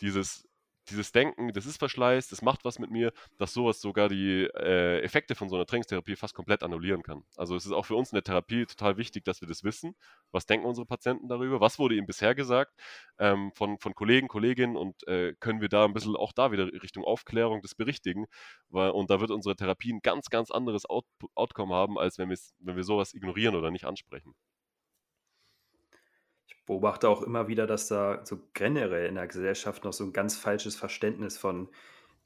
dieses 0.00 0.44
dieses 0.88 1.12
Denken, 1.12 1.52
das 1.52 1.66
ist 1.66 1.78
Verschleiß, 1.78 2.28
das 2.28 2.42
macht 2.42 2.64
was 2.64 2.78
mit 2.78 2.90
mir, 2.90 3.12
dass 3.38 3.52
sowas 3.52 3.80
sogar 3.80 4.08
die 4.08 4.44
äh, 4.54 5.00
Effekte 5.00 5.34
von 5.34 5.48
so 5.48 5.56
einer 5.56 5.66
Trainingstherapie 5.66 6.16
fast 6.16 6.34
komplett 6.34 6.62
annullieren 6.62 7.02
kann. 7.02 7.22
Also 7.36 7.56
es 7.56 7.66
ist 7.66 7.72
auch 7.72 7.86
für 7.86 7.96
uns 7.96 8.12
in 8.12 8.16
der 8.16 8.24
Therapie 8.24 8.66
total 8.66 8.96
wichtig, 8.96 9.24
dass 9.24 9.40
wir 9.40 9.48
das 9.48 9.64
wissen. 9.64 9.94
Was 10.32 10.46
denken 10.46 10.66
unsere 10.66 10.86
Patienten 10.86 11.28
darüber? 11.28 11.60
Was 11.60 11.78
wurde 11.78 11.94
ihnen 11.96 12.06
bisher 12.06 12.34
gesagt 12.34 12.72
ähm, 13.18 13.52
von, 13.54 13.78
von 13.78 13.94
Kollegen, 13.94 14.28
Kolleginnen 14.28 14.76
und 14.76 15.06
äh, 15.06 15.34
können 15.40 15.60
wir 15.60 15.68
da 15.68 15.84
ein 15.84 15.92
bisschen 15.92 16.16
auch 16.16 16.32
da 16.32 16.52
wieder 16.52 16.66
Richtung 16.82 17.04
Aufklärung 17.04 17.62
das 17.62 17.74
berichtigen? 17.74 18.26
Weil, 18.68 18.90
und 18.90 19.10
da 19.10 19.20
wird 19.20 19.30
unsere 19.30 19.56
Therapie 19.56 19.92
ein 19.92 20.00
ganz, 20.02 20.30
ganz 20.30 20.50
anderes 20.50 20.88
Out 20.88 21.06
Outcome 21.34 21.74
haben, 21.74 21.98
als 21.98 22.18
wenn, 22.18 22.30
wenn 22.30 22.76
wir 22.76 22.84
sowas 22.84 23.14
ignorieren 23.14 23.54
oder 23.54 23.70
nicht 23.70 23.84
ansprechen 23.84 24.34
beobachte 26.70 27.08
auch 27.08 27.22
immer 27.22 27.48
wieder, 27.48 27.66
dass 27.66 27.88
da 27.88 28.24
so 28.24 28.38
generell 28.54 29.08
in 29.08 29.16
der 29.16 29.26
Gesellschaft 29.26 29.82
noch 29.82 29.92
so 29.92 30.04
ein 30.04 30.12
ganz 30.12 30.36
falsches 30.36 30.76
Verständnis 30.76 31.36
von 31.36 31.68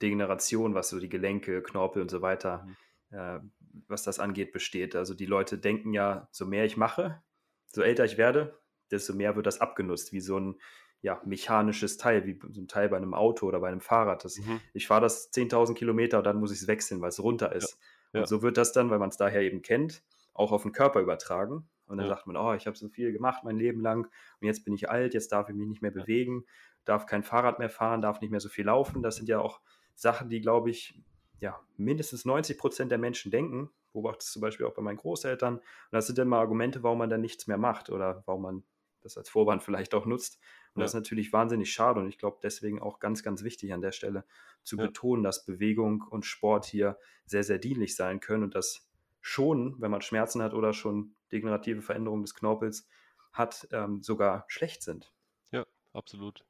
Degeneration, 0.03 0.75
was 0.75 0.91
so 0.91 1.01
die 1.01 1.09
Gelenke, 1.09 1.63
Knorpel 1.63 2.03
und 2.03 2.11
so 2.11 2.21
weiter, 2.21 2.67
mhm. 3.09 3.17
äh, 3.17 3.41
was 3.89 4.03
das 4.03 4.19
angeht, 4.19 4.53
besteht. 4.53 4.97
Also 4.97 5.15
die 5.15 5.25
Leute 5.25 5.57
denken 5.57 5.95
ja, 5.95 6.29
so 6.31 6.45
mehr 6.45 6.67
ich 6.67 6.77
mache, 6.77 7.23
so 7.69 7.81
älter 7.81 8.05
ich 8.05 8.19
werde, 8.19 8.61
desto 8.91 9.15
mehr 9.15 9.35
wird 9.35 9.47
das 9.47 9.63
abgenutzt, 9.63 10.13
wie 10.13 10.21
so 10.21 10.39
ein 10.39 10.57
ja, 11.01 11.23
mechanisches 11.25 11.97
Teil, 11.97 12.27
wie 12.27 12.39
so 12.51 12.61
ein 12.61 12.69
Teil 12.69 12.91
bei 12.91 12.99
einem 12.99 13.15
Auto 13.15 13.47
oder 13.47 13.61
bei 13.61 13.69
einem 13.69 13.81
Fahrrad. 13.81 14.27
Das, 14.27 14.37
mhm. 14.37 14.61
Ich 14.75 14.89
fahre 14.89 15.01
das 15.01 15.33
10.000 15.33 15.73
Kilometer 15.73 16.19
und 16.19 16.25
dann 16.25 16.39
muss 16.39 16.53
ich 16.53 16.61
es 16.61 16.67
wechseln, 16.67 17.01
weil 17.01 17.09
es 17.09 17.23
runter 17.23 17.55
ist. 17.55 17.79
Ja. 18.13 18.19
Ja. 18.19 18.21
Und 18.21 18.27
so 18.29 18.43
wird 18.43 18.59
das 18.59 18.73
dann, 18.73 18.91
weil 18.91 18.99
man 18.99 19.09
es 19.09 19.17
daher 19.17 19.41
eben 19.41 19.63
kennt, 19.63 20.03
auch 20.35 20.53
auf 20.53 20.65
den 20.65 20.73
Körper 20.73 21.01
übertragen. 21.01 21.67
Und 21.87 21.99
dann 21.99 22.07
ja. 22.07 22.15
sagt 22.15 22.27
man, 22.27 22.37
oh, 22.37 22.55
ich 22.55 22.67
habe 22.67 22.77
so 22.77 22.89
viel 22.89 23.13
gemacht 23.13 23.45
mein 23.45 23.57
Leben 23.57 23.81
lang 23.81 24.07
und 24.41 24.47
jetzt 24.47 24.65
bin 24.65 24.75
ich 24.75 24.89
alt, 24.91 25.15
jetzt 25.15 25.33
darf 25.33 25.49
ich 25.49 25.55
mich 25.55 25.69
nicht 25.69 25.83
mehr 25.83 25.91
bewegen, 25.91 26.45
darf 26.85 27.07
kein 27.07 27.23
Fahrrad 27.23 27.59
mehr 27.59 27.71
fahren, 27.71 28.01
darf 28.01 28.21
nicht 28.21 28.31
mehr 28.31 28.41
so 28.41 28.49
viel 28.49 28.67
laufen. 28.67 29.03
Das 29.03 29.17
sind 29.17 29.29
ja 29.29 29.41
auch 29.41 29.61
Sachen, 29.95 30.29
die, 30.29 30.41
glaube 30.41 30.71
ich, 30.71 31.03
ja, 31.41 31.61
mindestens 31.77 32.25
90 32.25 32.59
Prozent 32.59 32.91
der 32.91 32.99
Menschen 32.99 33.31
denken. 33.31 33.71
Beobachte 33.93 34.21
es 34.21 34.33
zum 34.33 34.43
Beispiel 34.43 34.67
auch 34.67 34.75
bei 34.75 34.83
meinen 34.83 34.97
Großeltern. 34.97 35.57
Und 35.57 35.65
das 35.91 36.07
sind 36.07 36.19
dann 36.19 36.29
mal 36.29 36.41
Argumente, 36.41 36.83
warum 36.83 36.99
man 36.99 37.11
dann 37.11 37.21
nichts 37.21 37.47
mehr 37.47 37.59
macht 37.59 37.91
oder 37.91 38.23
warum 38.27 38.43
man 38.43 38.65
das 39.03 39.17
als 39.17 39.29
Vorwand 39.29 39.63
vielleicht 39.63 39.95
auch 39.95 40.07
nutzt. 40.07 40.41
Und 40.75 40.81
ja. 40.81 40.85
das 40.85 40.91
ist 40.91 40.95
natürlich 40.95 41.33
wahnsinnig 41.33 41.73
schade 41.73 42.01
und 42.01 42.09
ich 42.09 42.19
glaube 42.19 42.39
deswegen 42.43 42.81
auch 42.81 42.99
ganz, 42.99 43.23
ganz 43.23 43.45
wichtig 43.45 43.73
an 43.73 43.81
der 43.81 43.93
Stelle 43.93 44.25
zu 44.65 44.77
ja. 44.77 44.87
betonen, 44.87 45.23
dass 45.23 45.45
Bewegung 45.45 46.03
und 46.03 46.25
Sport 46.25 46.65
hier 46.65 46.99
sehr, 47.27 47.45
sehr 47.45 47.59
dienlich 47.59 47.95
sein 47.95 48.19
können 48.19 48.43
und 48.43 48.55
dass 48.55 48.89
schon, 49.21 49.77
wenn 49.81 49.91
man 49.91 50.03
Schmerzen 50.03 50.43
hat 50.43 50.55
oder 50.55 50.73
schon 50.73 51.15
degenerative 51.35 51.83
Veränderungen 51.83 52.23
des 52.23 52.35
Knorpels 52.35 52.89
hat, 53.33 53.69
ähm, 53.73 54.03
sogar 54.03 54.45
schlecht 54.49 54.83
sind. 54.83 55.13
Ja, 55.51 55.67
absolut. 55.93 56.45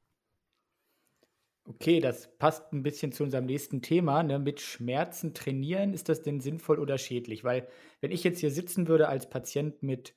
Okay, 1.67 1.99
das 2.01 2.37
passt 2.37 2.73
ein 2.75 2.83
bisschen 2.83 3.11
zu 3.11 3.25
unserem 3.25 3.47
nächsten 3.47 3.81
Thema. 3.81 4.23
Ne? 4.23 4.39
Mit 4.39 4.61
Schmerzen 4.61 5.33
trainieren, 5.33 5.95
ist 5.95 6.11
das 6.11 6.21
denn 6.21 6.41
sinnvoll 6.41 6.79
oder 6.79 6.99
schädlich? 6.99 7.43
Weil, 7.43 7.67
wenn 8.03 8.11
ich 8.11 8.23
jetzt 8.23 8.41
hier 8.41 8.51
sitzen 8.51 8.87
würde 8.87 9.09
als 9.09 9.31
Patient 9.31 9.83
mit, 9.83 10.15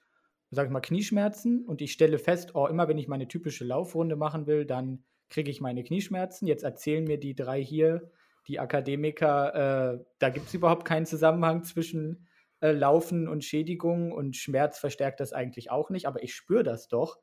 sag 0.52 0.66
ich 0.66 0.74
mal, 0.74 0.82
Knieschmerzen 0.82 1.64
und 1.66 1.82
ich 1.82 1.94
stelle 1.94 2.20
fest, 2.20 2.54
oh, 2.54 2.68
immer 2.68 2.90
wenn 2.90 2.98
ich 2.98 3.08
meine 3.08 3.30
typische 3.30 3.64
Laufrunde 3.64 4.18
machen 4.18 4.46
will, 4.46 4.66
dann 4.66 5.06
kriege 5.30 5.50
ich 5.50 5.62
meine 5.62 5.86
Knieschmerzen. 5.86 6.48
Jetzt 6.48 6.64
erzählen 6.64 7.06
mir 7.06 7.18
die 7.18 7.34
drei 7.34 7.64
hier, 7.64 8.12
die 8.48 8.60
Akademiker, 8.60 9.94
äh, 9.94 10.06
da 10.20 10.30
gibt 10.30 10.48
es 10.48 10.54
überhaupt 10.54 10.84
keinen 10.84 11.06
Zusammenhang 11.06 11.64
zwischen 11.64 12.27
äh, 12.62 12.72
Laufen 12.72 13.28
und 13.28 13.44
Schädigungen 13.44 14.12
und 14.12 14.36
Schmerz 14.36 14.80
verstärkt 14.80 15.20
das 15.20 15.34
eigentlich 15.34 15.72
auch 15.72 15.90
nicht, 15.90 16.08
aber 16.08 16.24
ich 16.24 16.34
spüre 16.36 16.64
das 16.64 16.88
doch. 16.88 17.20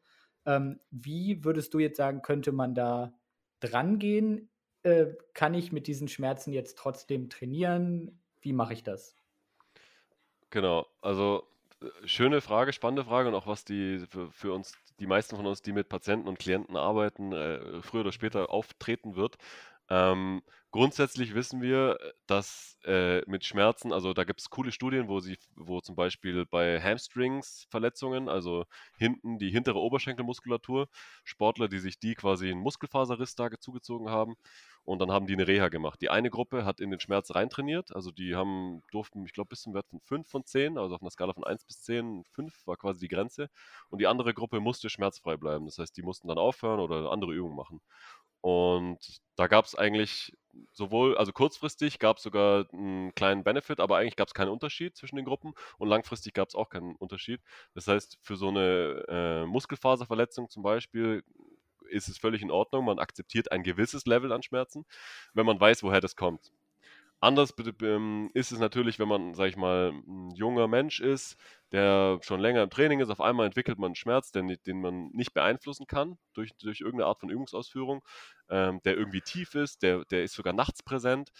Ähm, 0.46 0.80
wie 0.90 1.44
würdest 1.44 1.74
du 1.74 1.78
jetzt 1.78 1.96
sagen, 1.96 2.22
könnte 2.22 2.52
man 2.52 2.74
da 2.74 3.14
dran 3.60 3.98
gehen? 3.98 4.50
Äh, 4.82 5.06
kann 5.32 5.54
ich 5.54 5.72
mit 5.72 5.86
diesen 5.86 6.08
Schmerzen 6.08 6.52
jetzt 6.52 6.78
trotzdem 6.78 7.30
trainieren? 7.30 8.20
Wie 8.40 8.52
mache 8.52 8.74
ich 8.74 8.82
das? 8.82 9.16
Genau, 10.50 10.86
also 11.00 11.44
äh, 11.82 12.06
schöne 12.06 12.40
Frage, 12.40 12.72
spannende 12.72 13.04
Frage 13.04 13.28
und 13.28 13.34
auch 13.34 13.46
was 13.46 13.64
die 13.64 14.04
für, 14.08 14.30
für 14.30 14.52
uns, 14.52 14.74
die 15.00 15.06
meisten 15.06 15.36
von 15.36 15.46
uns, 15.46 15.62
die 15.62 15.72
mit 15.72 15.88
Patienten 15.88 16.28
und 16.28 16.38
Klienten 16.38 16.76
arbeiten, 16.76 17.32
äh, 17.32 17.82
früher 17.82 18.02
oder 18.02 18.12
später 18.12 18.50
auftreten 18.50 19.16
wird. 19.16 19.36
Ähm, 19.90 20.42
grundsätzlich 20.70 21.34
wissen 21.34 21.60
wir, 21.62 21.98
dass 22.26 22.78
äh, 22.84 23.20
mit 23.28 23.44
Schmerzen, 23.44 23.92
also 23.92 24.14
da 24.14 24.24
gibt 24.24 24.40
es 24.40 24.50
coole 24.50 24.72
Studien, 24.72 25.08
wo 25.08 25.20
sie, 25.20 25.38
wo 25.56 25.80
zum 25.80 25.94
Beispiel 25.94 26.46
bei 26.46 26.80
Hamstrings-Verletzungen, 26.80 28.28
also 28.28 28.64
hinten 28.96 29.38
die 29.38 29.50
hintere 29.50 29.78
Oberschenkelmuskulatur, 29.80 30.88
Sportler, 31.24 31.68
die 31.68 31.78
sich 31.80 31.98
die 31.98 32.14
quasi 32.14 32.50
einen 32.50 32.60
Muskelfaserriss 32.60 33.34
da 33.34 33.50
zugezogen 33.60 34.08
haben 34.10 34.36
und 34.84 34.98
dann 35.00 35.10
haben 35.10 35.26
die 35.26 35.34
eine 35.34 35.46
Reha 35.48 35.68
gemacht. 35.68 36.00
Die 36.02 36.10
eine 36.10 36.30
Gruppe 36.30 36.64
hat 36.64 36.80
in 36.80 36.90
den 36.90 37.00
Schmerz 37.00 37.34
reintrainiert, 37.34 37.94
also 37.94 38.10
die 38.10 38.34
haben, 38.34 38.82
durften, 38.90 39.24
ich 39.24 39.32
glaube, 39.32 39.48
bis 39.48 39.62
zum 39.62 39.74
Wert 39.74 39.88
von 39.88 40.00
5 40.00 40.28
von 40.28 40.44
10, 40.44 40.78
also 40.78 40.94
auf 40.94 41.02
einer 41.02 41.10
Skala 41.10 41.32
von 41.32 41.44
1 41.44 41.64
bis 41.64 41.82
10, 41.82 42.24
5 42.30 42.66
war 42.66 42.76
quasi 42.76 43.00
die 43.00 43.08
Grenze. 43.08 43.48
Und 43.88 44.00
die 44.00 44.06
andere 44.06 44.34
Gruppe 44.34 44.60
musste 44.60 44.90
schmerzfrei 44.90 45.36
bleiben. 45.36 45.66
Das 45.66 45.78
heißt, 45.78 45.96
die 45.96 46.02
mussten 46.02 46.28
dann 46.28 46.38
aufhören 46.38 46.80
oder 46.80 47.10
andere 47.10 47.32
Übungen 47.32 47.56
machen. 47.56 47.80
Und 48.44 48.98
da 49.36 49.46
gab 49.46 49.64
es 49.64 49.74
eigentlich 49.74 50.36
sowohl, 50.70 51.16
also 51.16 51.32
kurzfristig 51.32 51.98
gab 51.98 52.18
es 52.18 52.22
sogar 52.24 52.66
einen 52.74 53.14
kleinen 53.14 53.42
Benefit, 53.42 53.80
aber 53.80 53.96
eigentlich 53.96 54.16
gab 54.16 54.28
es 54.28 54.34
keinen 54.34 54.50
Unterschied 54.50 54.94
zwischen 54.98 55.16
den 55.16 55.24
Gruppen 55.24 55.54
und 55.78 55.88
langfristig 55.88 56.34
gab 56.34 56.50
es 56.50 56.54
auch 56.54 56.68
keinen 56.68 56.94
Unterschied. 56.96 57.40
Das 57.72 57.88
heißt, 57.88 58.18
für 58.20 58.36
so 58.36 58.48
eine 58.48 59.02
äh, 59.08 59.46
Muskelfaserverletzung 59.46 60.50
zum 60.50 60.62
Beispiel 60.62 61.24
ist 61.88 62.08
es 62.08 62.18
völlig 62.18 62.42
in 62.42 62.50
Ordnung. 62.50 62.84
Man 62.84 62.98
akzeptiert 62.98 63.50
ein 63.50 63.62
gewisses 63.62 64.04
Level 64.04 64.30
an 64.30 64.42
Schmerzen, 64.42 64.84
wenn 65.32 65.46
man 65.46 65.58
weiß, 65.58 65.82
woher 65.82 66.02
das 66.02 66.14
kommt. 66.14 66.52
Anders 67.24 67.54
ähm, 67.80 68.30
ist 68.34 68.52
es 68.52 68.58
natürlich, 68.58 68.98
wenn 68.98 69.08
man, 69.08 69.32
sag 69.32 69.48
ich 69.48 69.56
mal, 69.56 69.92
ein 70.06 70.30
junger 70.32 70.68
Mensch 70.68 71.00
ist, 71.00 71.38
der 71.72 72.18
schon 72.20 72.38
länger 72.38 72.62
im 72.62 72.68
Training 72.68 73.00
ist, 73.00 73.08
auf 73.08 73.22
einmal 73.22 73.46
entwickelt 73.46 73.78
man 73.78 73.88
einen 73.88 73.94
Schmerz, 73.94 74.30
den, 74.30 74.54
den 74.66 74.82
man 74.82 75.08
nicht 75.08 75.32
beeinflussen 75.32 75.86
kann 75.86 76.18
durch, 76.34 76.54
durch 76.58 76.82
irgendeine 76.82 77.08
Art 77.08 77.20
von 77.20 77.30
Übungsausführung, 77.30 78.02
ähm, 78.50 78.82
der 78.84 78.98
irgendwie 78.98 79.22
tief 79.22 79.54
ist, 79.54 79.82
der, 79.82 80.04
der 80.04 80.22
ist 80.22 80.34
sogar 80.34 80.52
nachts 80.52 80.82
präsent 80.82 81.30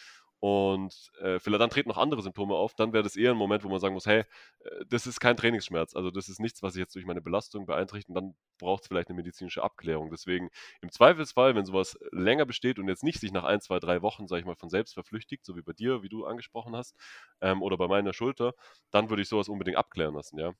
und 0.45 1.11
äh, 1.23 1.39
vielleicht 1.39 1.63
dann 1.63 1.71
treten 1.71 1.89
noch 1.89 1.97
andere 1.97 2.21
Symptome 2.21 2.55
auf, 2.55 2.75
dann 2.75 2.93
wäre 2.93 3.03
das 3.03 3.17
eher 3.17 3.31
ein 3.31 3.37
Moment, 3.39 3.65
wo 3.65 3.71
man 3.71 3.81
sagen 3.81 3.95
muss, 3.95 4.05
hey, 4.05 4.25
äh, 4.61 4.85
das 4.91 5.07
ist 5.07 5.19
kein 5.19 5.39
Trainingsschmerz, 5.39 5.97
also 5.97 6.11
das 6.11 6.29
ist 6.29 6.39
nichts, 6.39 6.63
was 6.63 6.75
ich 6.75 6.81
jetzt 6.81 6.95
durch 6.95 7.07
meine 7.07 7.23
Belastung 7.23 7.65
beeinträchtigt 7.65 8.11
und 8.11 8.15
dann 8.17 8.35
braucht 8.59 8.83
es 8.83 8.89
vielleicht 8.89 9.09
eine 9.09 9.17
medizinische 9.17 9.63
Abklärung. 9.63 10.11
Deswegen 10.11 10.51
im 10.83 10.91
Zweifelsfall, 10.93 11.55
wenn 11.55 11.65
sowas 11.65 11.99
länger 12.13 12.45
besteht 12.45 12.79
und 12.79 12.89
jetzt 12.89 13.03
nicht 13.05 13.21
sich 13.21 13.33
nach 13.33 13.45
ein, 13.45 13.63
zwei, 13.63 13.79
drei 13.79 14.03
Wochen, 14.03 14.27
sage 14.29 14.41
ich 14.41 14.47
mal, 14.47 14.55
von 14.55 14.69
selbst 14.69 14.93
verflüchtigt, 14.93 15.47
so 15.47 15.57
wie 15.57 15.63
bei 15.63 15.73
dir, 15.73 16.03
wie 16.03 16.11
du 16.11 16.27
angesprochen 16.27 16.77
hast, 16.77 16.95
ähm, 17.41 17.63
oder 17.63 17.79
bei 17.79 17.89
meiner 17.89 18.13
Schulter, 18.13 18.53
dann 18.91 19.09
würde 19.09 19.23
ich 19.23 19.31
sowas 19.31 19.49
unbedingt 19.49 19.79
abklären 19.79 20.15
lassen, 20.15 20.39
ja. 20.39 20.53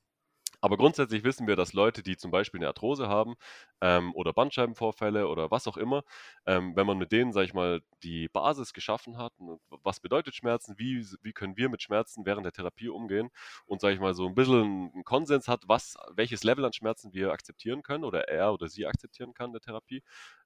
Aber 0.65 0.77
grundsätzlich 0.77 1.23
wissen 1.23 1.45
wir, 1.45 1.55
dass 1.55 1.73
Leute, 1.73 2.01
die 2.01 2.17
zum 2.17 2.31
Beispiel 2.31 2.59
eine 2.59 2.69
Arthrose 2.69 3.07
haben 3.07 3.35
ähm, 3.81 4.15
oder 4.15 4.33
Bandscheibenvorfälle 4.33 5.27
oder 5.27 5.51
was 5.51 5.67
auch 5.67 5.77
immer, 5.77 6.03
ähm, 6.47 6.75
wenn 6.75 6.87
man 6.87 6.97
mit 6.97 7.11
denen, 7.11 7.33
sage 7.33 7.45
ich 7.45 7.53
mal, 7.53 7.81
die 8.01 8.29
Basis 8.29 8.73
geschaffen 8.73 9.19
hat, 9.19 9.31
was 9.69 9.99
bedeutet 9.99 10.33
Schmerzen, 10.33 10.73
wie, 10.79 11.05
wie 11.21 11.33
können 11.33 11.55
wir 11.55 11.69
mit 11.69 11.83
Schmerzen 11.83 12.25
während 12.25 12.45
der 12.45 12.51
Therapie 12.51 12.89
umgehen 12.89 13.29
und, 13.67 13.79
sage 13.79 13.93
ich 13.93 13.99
mal, 13.99 14.15
so 14.15 14.25
ein 14.25 14.33
bisschen 14.33 14.89
einen 14.91 15.03
Konsens 15.03 15.47
hat, 15.47 15.61
was, 15.67 15.97
welches 16.15 16.43
Level 16.43 16.65
an 16.65 16.73
Schmerzen 16.73 17.13
wir 17.13 17.31
akzeptieren 17.31 17.83
können 17.83 18.03
oder 18.03 18.27
er 18.27 18.51
oder 18.51 18.67
sie 18.67 18.87
akzeptieren 18.87 19.35
kann 19.35 19.49
in 19.49 19.53
der 19.53 19.61
Therapie, 19.61 20.01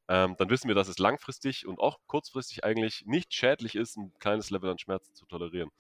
ähm, 0.10 0.36
dann 0.38 0.50
wissen 0.50 0.68
wir, 0.68 0.76
dass 0.76 0.90
es 0.90 1.00
langfristig 1.00 1.66
und 1.66 1.80
auch 1.80 1.98
kurzfristig 2.08 2.66
eigentlich 2.66 3.06
nicht 3.06 3.34
schädlich 3.34 3.76
ist, 3.76 3.96
ein 3.96 4.12
kleines 4.20 4.50
Level 4.50 4.70
an 4.70 4.80
Schmerzen 4.80 5.16
zu 5.16 5.26
tolerieren. 5.28 5.72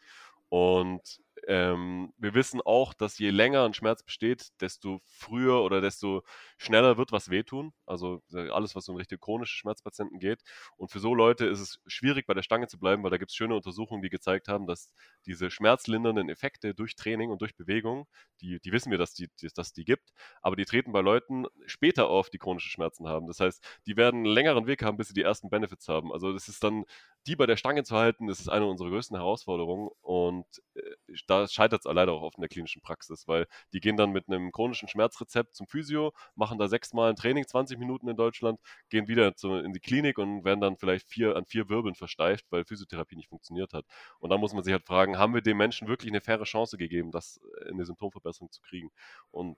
Und 0.49 1.21
ähm, 1.47 2.13
wir 2.17 2.33
wissen 2.33 2.61
auch, 2.61 2.93
dass 2.93 3.17
je 3.19 3.29
länger 3.29 3.65
ein 3.65 3.73
Schmerz 3.73 4.03
besteht, 4.03 4.49
desto 4.61 5.01
früher 5.05 5.61
oder 5.61 5.81
desto 5.81 6.23
schneller 6.57 6.97
wird 6.97 7.11
was 7.11 7.29
wehtun. 7.29 7.73
Also 7.85 8.21
äh, 8.33 8.49
alles, 8.49 8.75
was 8.75 8.87
in 8.87 8.95
Richtung 8.95 9.19
chronische 9.19 9.55
Schmerzpatienten 9.55 10.19
geht. 10.19 10.41
Und 10.77 10.91
für 10.91 10.99
so 10.99 11.13
Leute 11.13 11.45
ist 11.45 11.59
es 11.59 11.81
schwierig, 11.87 12.27
bei 12.27 12.33
der 12.33 12.43
Stange 12.43 12.67
zu 12.67 12.79
bleiben, 12.79 13.03
weil 13.03 13.11
da 13.11 13.17
gibt 13.17 13.31
es 13.31 13.35
schöne 13.35 13.55
Untersuchungen, 13.55 14.01
die 14.01 14.09
gezeigt 14.09 14.47
haben, 14.47 14.67
dass 14.67 14.93
diese 15.25 15.51
schmerzlindernden 15.51 16.29
Effekte 16.29 16.73
durch 16.73 16.95
Training 16.95 17.29
und 17.31 17.41
durch 17.41 17.55
Bewegung, 17.55 18.07
die, 18.41 18.59
die 18.59 18.71
wissen 18.71 18.91
wir, 18.91 18.97
dass 18.97 19.13
die, 19.13 19.29
dass 19.55 19.73
die 19.73 19.85
gibt, 19.85 20.11
aber 20.41 20.55
die 20.55 20.65
treten 20.65 20.91
bei 20.91 21.01
Leuten 21.01 21.45
später 21.65 22.09
auf, 22.09 22.29
die 22.29 22.37
chronische 22.37 22.69
Schmerzen 22.69 23.07
haben. 23.07 23.27
Das 23.27 23.39
heißt, 23.39 23.63
die 23.85 23.97
werden 23.97 24.17
einen 24.25 24.33
längeren 24.33 24.67
Weg 24.67 24.83
haben, 24.83 24.97
bis 24.97 25.09
sie 25.09 25.13
die 25.13 25.23
ersten 25.23 25.49
Benefits 25.49 25.87
haben. 25.87 26.11
Also 26.13 26.33
das 26.33 26.47
ist 26.47 26.63
dann, 26.63 26.85
die 27.27 27.35
bei 27.35 27.45
der 27.45 27.57
Stange 27.57 27.83
zu 27.83 27.95
halten, 27.95 28.27
das 28.27 28.39
ist 28.39 28.49
eine 28.49 28.65
unserer 28.65 28.89
größten 28.89 29.17
Herausforderungen. 29.17 29.89
Und 30.01 30.45
äh, 30.75 30.81
da 31.29 31.47
scheitert 31.47 31.85
es 31.85 31.91
leider 31.91 32.13
auch 32.13 32.21
oft 32.21 32.37
in 32.37 32.41
der 32.41 32.49
klinischen 32.49 32.81
Praxis, 32.81 33.27
weil 33.27 33.47
die 33.73 33.79
gehen 33.79 33.97
dann 33.97 34.11
mit 34.11 34.27
einem 34.27 34.51
chronischen 34.51 34.87
Schmerzrezept 34.87 35.55
zum 35.55 35.67
Physio, 35.67 36.13
machen 36.35 36.57
da 36.57 36.67
sechsmal 36.67 37.09
ein 37.09 37.15
Training, 37.15 37.45
20 37.45 37.77
Minuten 37.77 38.07
in 38.09 38.15
Deutschland, 38.15 38.59
gehen 38.89 39.07
wieder 39.07 39.35
zu, 39.35 39.55
in 39.55 39.73
die 39.73 39.79
Klinik 39.79 40.17
und 40.17 40.43
werden 40.43 40.61
dann 40.61 40.77
vielleicht 40.77 41.07
vier, 41.07 41.35
an 41.35 41.45
vier 41.45 41.69
Wirbeln 41.69 41.95
versteift, 41.95 42.45
weil 42.49 42.65
Physiotherapie 42.65 43.15
nicht 43.15 43.29
funktioniert 43.29 43.73
hat. 43.73 43.85
Und 44.19 44.29
dann 44.29 44.39
muss 44.39 44.53
man 44.53 44.63
sich 44.63 44.73
halt 44.73 44.85
fragen, 44.85 45.17
haben 45.17 45.33
wir 45.33 45.41
dem 45.41 45.57
Menschen 45.57 45.87
wirklich 45.87 46.11
eine 46.11 46.21
faire 46.21 46.43
Chance 46.43 46.77
gegeben, 46.77 47.11
das 47.11 47.39
in 47.67 47.75
eine 47.75 47.85
Symptomverbesserung 47.85 48.51
zu 48.51 48.61
kriegen? 48.61 48.91
Und 49.31 49.57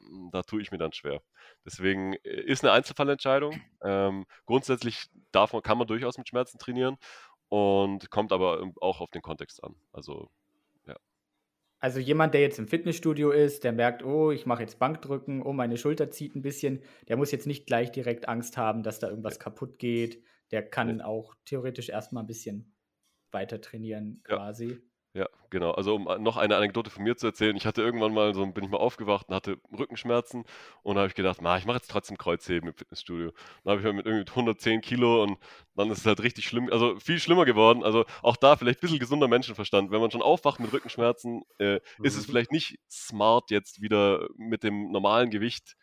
hm, 0.00 0.30
da 0.32 0.42
tue 0.42 0.62
ich 0.62 0.70
mir 0.70 0.78
dann 0.78 0.92
schwer. 0.92 1.22
Deswegen 1.64 2.14
äh, 2.14 2.42
ist 2.42 2.64
eine 2.64 2.72
Einzelfallentscheidung. 2.72 3.60
Ähm, 3.82 4.26
grundsätzlich 4.46 5.06
darf 5.32 5.52
kann 5.62 5.78
man 5.78 5.86
durchaus 5.86 6.18
mit 6.18 6.28
Schmerzen 6.28 6.58
trainieren 6.58 6.96
und 7.48 8.10
kommt 8.10 8.32
aber 8.32 8.70
auch 8.80 9.00
auf 9.00 9.10
den 9.10 9.22
Kontext 9.22 9.64
an. 9.64 9.74
Also 9.92 10.30
also 11.80 12.00
jemand, 12.00 12.34
der 12.34 12.40
jetzt 12.40 12.58
im 12.58 12.66
Fitnessstudio 12.66 13.30
ist, 13.30 13.62
der 13.64 13.72
merkt, 13.72 14.04
oh, 14.04 14.32
ich 14.32 14.46
mache 14.46 14.62
jetzt 14.62 14.78
Bankdrücken, 14.78 15.42
oh, 15.42 15.52
meine 15.52 15.76
Schulter 15.76 16.10
zieht 16.10 16.34
ein 16.34 16.42
bisschen, 16.42 16.82
der 17.08 17.16
muss 17.16 17.30
jetzt 17.30 17.46
nicht 17.46 17.66
gleich 17.66 17.92
direkt 17.92 18.28
Angst 18.28 18.56
haben, 18.56 18.82
dass 18.82 18.98
da 18.98 19.08
irgendwas 19.08 19.38
kaputt 19.38 19.78
geht. 19.78 20.22
Der 20.50 20.62
kann 20.62 21.00
auch 21.00 21.34
theoretisch 21.44 21.88
erstmal 21.88 22.24
ein 22.24 22.26
bisschen 22.26 22.74
weiter 23.30 23.60
trainieren, 23.60 24.20
quasi. 24.24 24.78
Ja, 25.18 25.26
genau. 25.50 25.72
Also 25.72 25.96
um 25.96 26.04
noch 26.22 26.36
eine 26.36 26.54
Anekdote 26.54 26.90
von 26.90 27.02
mir 27.02 27.16
zu 27.16 27.26
erzählen, 27.26 27.56
ich 27.56 27.66
hatte 27.66 27.82
irgendwann 27.82 28.14
mal 28.14 28.34
so, 28.34 28.46
bin 28.46 28.62
ich 28.62 28.70
mal 28.70 28.76
aufgewacht 28.76 29.28
und 29.28 29.34
hatte 29.34 29.58
Rückenschmerzen 29.76 30.44
und 30.84 30.94
da 30.94 31.00
habe 31.00 31.08
ich 31.08 31.16
gedacht, 31.16 31.40
na, 31.42 31.58
ich 31.58 31.66
mache 31.66 31.78
jetzt 31.78 31.90
trotzdem 31.90 32.16
Kreuzheben 32.16 32.68
im 32.68 32.74
Fitnessstudio. 32.76 33.32
Dann 33.64 33.72
habe 33.72 33.80
ich 33.80 33.84
halt 33.84 33.96
mit 33.96 34.06
irgendwie 34.06 34.30
110 34.30 34.80
Kilo 34.80 35.24
und 35.24 35.36
dann 35.74 35.90
ist 35.90 35.98
es 35.98 36.06
halt 36.06 36.22
richtig 36.22 36.46
schlimm, 36.46 36.68
also 36.70 37.00
viel 37.00 37.18
schlimmer 37.18 37.46
geworden. 37.46 37.82
Also 37.82 38.04
auch 38.22 38.36
da 38.36 38.54
vielleicht 38.54 38.78
ein 38.78 38.82
bisschen 38.82 39.00
gesunder 39.00 39.26
Menschenverstand. 39.26 39.90
Wenn 39.90 40.00
man 40.00 40.12
schon 40.12 40.22
aufwacht 40.22 40.60
mit 40.60 40.72
Rückenschmerzen, 40.72 41.42
äh, 41.58 41.80
ist 42.00 42.14
es 42.14 42.28
mhm. 42.28 42.30
vielleicht 42.30 42.52
nicht 42.52 42.78
smart, 42.88 43.50
jetzt 43.50 43.82
wieder 43.82 44.28
mit 44.36 44.62
dem 44.62 44.92
normalen 44.92 45.30
Gewicht 45.30 45.74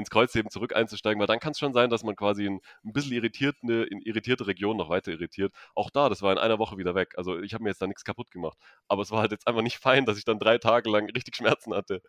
ins 0.00 0.10
Kreuzheben 0.10 0.50
zurück 0.50 0.74
einzusteigen, 0.74 1.20
weil 1.20 1.26
dann 1.26 1.38
kann 1.38 1.52
es 1.52 1.58
schon 1.58 1.72
sein, 1.72 1.90
dass 1.90 2.02
man 2.02 2.16
quasi 2.16 2.46
ein, 2.46 2.60
ein 2.84 2.92
bisschen 2.92 3.12
irritierte, 3.12 3.84
in 3.84 4.00
irritierte 4.00 4.46
Region 4.46 4.76
noch 4.76 4.88
weiter 4.88 5.12
irritiert. 5.12 5.54
Auch 5.74 5.90
da, 5.90 6.08
das 6.08 6.22
war 6.22 6.32
in 6.32 6.38
einer 6.38 6.58
Woche 6.58 6.76
wieder 6.78 6.94
weg. 6.94 7.14
Also 7.16 7.38
ich 7.40 7.54
habe 7.54 7.62
mir 7.62 7.70
jetzt 7.70 7.80
da 7.80 7.86
nichts 7.86 8.04
kaputt 8.04 8.30
gemacht. 8.30 8.58
Aber 8.88 9.02
es 9.02 9.10
war 9.10 9.20
halt 9.20 9.30
jetzt 9.30 9.46
einfach 9.46 9.62
nicht 9.62 9.78
fein, 9.78 10.06
dass 10.06 10.18
ich 10.18 10.24
dann 10.24 10.38
drei 10.38 10.58
Tage 10.58 10.90
lang 10.90 11.08
richtig 11.10 11.36
Schmerzen 11.36 11.74
hatte. 11.74 12.02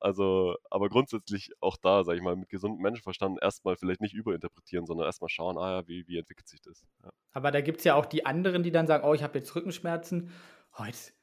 Also, 0.00 0.56
aber 0.70 0.90
grundsätzlich 0.90 1.50
auch 1.60 1.76
da, 1.78 2.04
sage 2.04 2.18
ich 2.18 2.22
mal, 2.22 2.36
mit 2.36 2.50
gesundem 2.50 2.82
Menschenverstand 2.82 3.38
erstmal 3.40 3.76
vielleicht 3.76 4.02
nicht 4.02 4.12
überinterpretieren, 4.12 4.86
sondern 4.86 5.06
erstmal 5.06 5.30
schauen, 5.30 5.56
ah 5.56 5.80
ja, 5.80 5.88
wie, 5.88 6.06
wie 6.06 6.18
entwickelt 6.18 6.46
sich 6.46 6.60
das. 6.60 6.84
Ja. 7.02 7.10
Aber 7.32 7.50
da 7.50 7.62
gibt 7.62 7.78
es 7.78 7.84
ja 7.84 7.94
auch 7.94 8.06
die 8.06 8.26
anderen, 8.26 8.62
die 8.62 8.70
dann 8.70 8.86
sagen, 8.86 9.04
oh, 9.06 9.14
ich 9.14 9.22
habe 9.22 9.38
jetzt 9.38 9.54
Rückenschmerzen. 9.54 10.30
Oh, 10.78 10.84
jetzt 10.84 11.13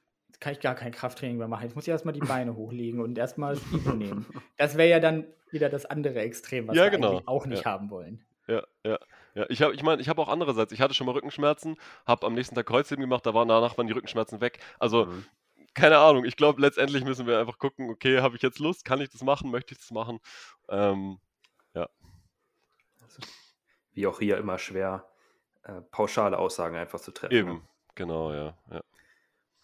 kann 0.42 0.52
ich 0.52 0.60
gar 0.60 0.76
kein 0.76 0.92
Krafttraining 0.92 1.38
mehr 1.38 1.48
machen. 1.48 1.64
Jetzt 1.64 1.76
muss 1.76 1.86
ich 1.86 1.92
erstmal 1.92 2.14
die 2.14 2.20
Beine 2.28 2.56
hochlegen 2.56 3.00
und 3.00 3.18
erstmal 3.18 3.56
Stiefel 3.56 3.96
nehmen. 3.96 4.26
Das 4.58 4.76
wäre 4.76 4.90
ja 4.90 5.00
dann 5.00 5.26
wieder 5.52 5.70
das 5.70 5.86
andere 5.86 6.20
Extrem, 6.20 6.68
was 6.68 6.76
ja, 6.76 6.84
wir 6.84 6.90
genau. 6.90 7.22
auch 7.26 7.46
nicht 7.46 7.64
ja. 7.64 7.72
haben 7.72 7.90
wollen. 7.90 8.26
Ja, 8.48 8.64
ja. 8.84 9.00
Ja, 9.34 9.46
ich 9.48 9.62
habe, 9.62 9.74
ich 9.74 9.82
meine, 9.82 10.02
ich 10.02 10.10
habe 10.10 10.22
auch 10.22 10.28
andererseits, 10.28 10.74
ich 10.74 10.82
hatte 10.82 10.94
schon 10.94 11.08
mal 11.08 11.14
Rückenschmerzen, 11.14 11.78
habe 12.06 12.26
am 12.26 12.34
nächsten 12.34 12.54
Tag 12.56 12.66
Kreuzheben 12.66 13.02
gemacht, 13.02 13.26
da 13.26 13.34
waren 13.34 13.48
danach 13.48 13.78
waren 13.78 13.88
die 13.88 13.94
Rückenschmerzen 13.94 14.42
weg. 14.42 14.60
Also, 14.78 15.06
mhm. 15.06 15.26
keine 15.74 16.00
Ahnung, 16.00 16.26
ich 16.26 16.36
glaube, 16.36 16.60
letztendlich 16.60 17.06
müssen 17.06 17.28
wir 17.28 17.40
einfach 17.40 17.58
gucken, 17.58 17.90
okay, 17.90 18.20
habe 18.20 18.36
ich 18.36 18.42
jetzt 18.42 18.60
Lust, 18.60 18.84
kann 18.84 19.00
ich 19.00 19.10
das 19.10 19.24
machen, 19.24 19.52
möchte 19.52 19.74
ich 19.74 19.80
das 19.80 19.92
machen? 19.92 20.20
Ähm, 20.68 21.20
ja. 21.74 21.88
Also, 23.02 23.22
wie 23.94 24.06
auch 24.06 24.20
hier 24.20 24.38
immer 24.38 24.58
schwer, 24.58 25.08
äh, 25.64 25.80
pauschale 25.92 26.38
Aussagen 26.38 26.76
einfach 26.76 27.00
zu 27.00 27.12
treffen. 27.12 27.34
Eben, 27.34 27.54
ne? 27.54 27.62
genau, 27.96 28.34
ja. 28.34 28.58
ja. 28.70 28.82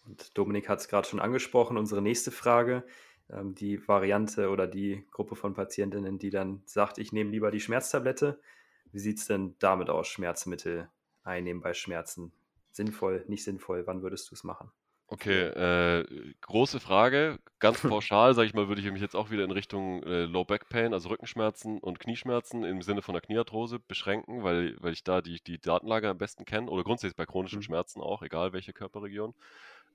Und 0.08 0.38
Dominik 0.38 0.70
hat 0.70 0.80
es 0.80 0.88
gerade 0.88 1.08
schon 1.08 1.20
angesprochen, 1.20 1.78
unsere 1.78 2.02
nächste 2.02 2.32
Frage, 2.32 2.84
ähm, 3.30 3.56
die 3.56 3.88
Variante 3.88 4.50
oder 4.50 4.68
die 4.68 5.06
Gruppe 5.12 5.36
von 5.36 5.54
Patientinnen, 5.54 6.18
die 6.18 6.30
dann 6.30 6.62
sagt, 6.66 6.98
ich 6.98 7.12
nehme 7.12 7.32
lieber 7.32 7.52
die 7.52 7.60
Schmerztablette. 7.60 8.40
Wie 8.92 9.00
sieht 9.00 9.20
es 9.20 9.28
denn 9.28 9.56
damit 9.60 9.90
aus, 9.90 10.08
Schmerzmittel 10.08 10.90
einnehmen 11.24 11.62
bei 11.62 11.74
Schmerzen? 11.74 12.32
Sinnvoll, 12.72 13.26
nicht 13.28 13.44
sinnvoll? 13.44 13.86
Wann 13.86 14.02
würdest 14.02 14.32
du 14.32 14.36
es 14.36 14.44
machen? 14.44 14.72
Okay, 15.10 15.40
äh, 15.40 16.06
große 16.42 16.82
Frage. 16.82 17.40
Ganz 17.60 17.82
pauschal, 17.82 18.34
sage 18.34 18.48
ich 18.48 18.54
mal, 18.54 18.68
würde 18.68 18.82
ich 18.82 18.92
mich 18.92 19.02
jetzt 19.02 19.16
auch 19.16 19.30
wieder 19.30 19.46
in 19.46 19.52
Richtung 19.52 20.04
äh, 20.04 20.26
Low 20.26 20.44
Back 20.44 20.68
Pain, 20.68 20.94
also 20.94 21.08
Rückenschmerzen 21.10 21.80
und 21.80 22.00
Knieschmerzen 22.00 22.66
im 22.66 22.82
Sinne 22.82 23.02
von 23.02 23.14
der 23.14 23.22
Kniearthrose 23.22 23.80
beschränken, 23.80 24.44
weil, 24.44 24.76
weil 24.82 24.92
ich 24.92 25.06
da 25.06 25.22
die, 25.22 25.42
die 25.42 25.60
Datenlage 25.60 26.10
am 26.10 26.18
besten 26.18 26.44
kenne 26.44 26.70
oder 26.70 26.84
grundsätzlich 26.84 27.16
bei 27.16 27.26
chronischen 27.26 27.60
mhm. 27.60 27.64
Schmerzen 27.64 28.02
auch, 28.02 28.22
egal 28.22 28.52
welche 28.52 28.74
Körperregion. 28.74 29.34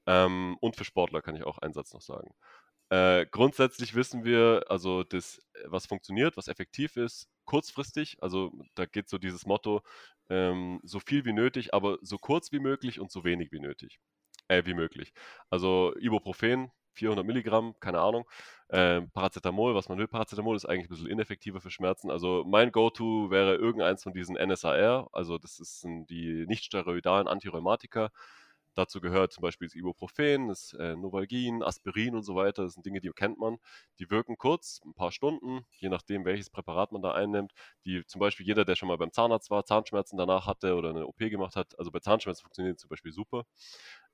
Ähm, 0.07 0.57
und 0.61 0.77
für 0.77 0.85
Sportler 0.85 1.23
kann 1.23 1.37
ich 1.37 1.45
auch 1.45 1.59
einen 1.59 1.75
Satz 1.75 1.93
noch 1.93 2.01
sagen. 2.03 2.35
Äh, 2.91 3.27
grundsätzlich 3.31 3.95
wissen 3.95 4.25
wir, 4.25 4.65
also 4.69 5.03
das, 5.03 5.41
was 5.65 5.87
funktioniert, 5.87 6.37
was 6.37 6.49
effektiv 6.49 6.97
ist, 6.99 7.27
kurzfristig, 7.47 8.19
also 8.21 8.53
da 8.75 8.85
geht 8.85 9.09
so 9.09 9.17
dieses 9.19 9.47
Motto, 9.47 9.81
ähm, 10.29 10.79
so 10.83 11.01
viel 11.01 11.25
wie 11.25 11.33
nötig, 11.33 11.73
aber 11.75 11.99
so 12.03 12.19
kurz 12.19 12.53
wie 12.53 12.61
möglich 12.61 13.01
und 13.01 13.11
so 13.11 13.25
wenig 13.25 13.51
wie 13.51 13.61
nötig, 13.61 13.99
äh, 14.49 14.65
wie 14.67 14.75
möglich. 14.75 15.13
Also 15.51 15.95
Ibuprofen, 15.99 16.71
400 16.95 17.25
Milligramm, 17.27 17.75
keine 17.81 18.01
Ahnung. 18.01 18.29
Äh, 18.69 19.03
Paracetamol, 19.15 19.75
was 19.75 19.89
man 19.89 19.99
will, 19.99 20.09
Paracetamol 20.09 20.57
ist 20.57 20.67
eigentlich 20.67 20.87
ein 20.87 20.91
bisschen 20.91 21.07
ineffektiver 21.09 21.61
für 21.63 21.71
Schmerzen. 21.71 22.11
Also 22.11 22.45
mein 22.47 22.73
Go-To 22.73 23.31
wäre 23.31 23.57
irgendeins 23.57 24.03
von 24.03 24.13
diesen 24.13 24.37
NSAR, 24.37 25.09
also 25.13 25.39
das 25.39 25.57
sind 25.57 26.11
die 26.11 26.45
nicht 26.47 26.65
steroidalen 26.65 27.29
Antirheumatika. 27.29 28.11
Dazu 28.75 29.01
gehört 29.01 29.33
zum 29.33 29.43
Beispiel 29.43 29.69
das 29.69 29.75
Ibuprofen, 29.75 30.49
das 30.49 30.73
äh, 30.75 30.97
Novalgin, 30.97 31.63
Aspirin 31.63 32.15
und 32.15 32.23
so 32.23 32.35
weiter. 32.35 32.65
Das 32.65 32.75
sind 32.75 32.87
Dinge, 32.87 33.01
die 33.01 33.11
kennt 33.11 33.39
man. 33.39 33.59
Die 33.99 34.11
wirken 34.11 34.37
kurz, 34.39 34.81
ein 34.85 34.95
paar 34.95 35.13
Stunden, 35.13 35.67
je 35.79 35.89
nachdem, 35.89 36.25
welches 36.25 36.51
Präparat 36.51 36.93
man 36.93 37.03
da 37.03 37.13
einnimmt. 37.13 37.53
Die 37.85 38.05
zum 38.07 38.21
Beispiel 38.21 38.47
jeder, 38.47 38.65
der 38.65 38.77
schon 38.77 38.89
mal 38.89 38.97
beim 38.99 39.13
Zahnarzt 39.13 39.51
war, 39.51 39.65
Zahnschmerzen 39.65 40.17
danach 40.17 40.47
hatte 40.47 40.75
oder 40.75 40.91
eine 40.91 41.07
OP 41.07 41.19
gemacht 41.19 41.57
hat, 41.57 41.79
also 41.79 41.91
bei 41.91 42.01
Zahnschmerzen 42.01 42.43
funktioniert 42.43 42.79
zum 42.79 42.89
Beispiel 42.89 43.13
super. 43.13 43.45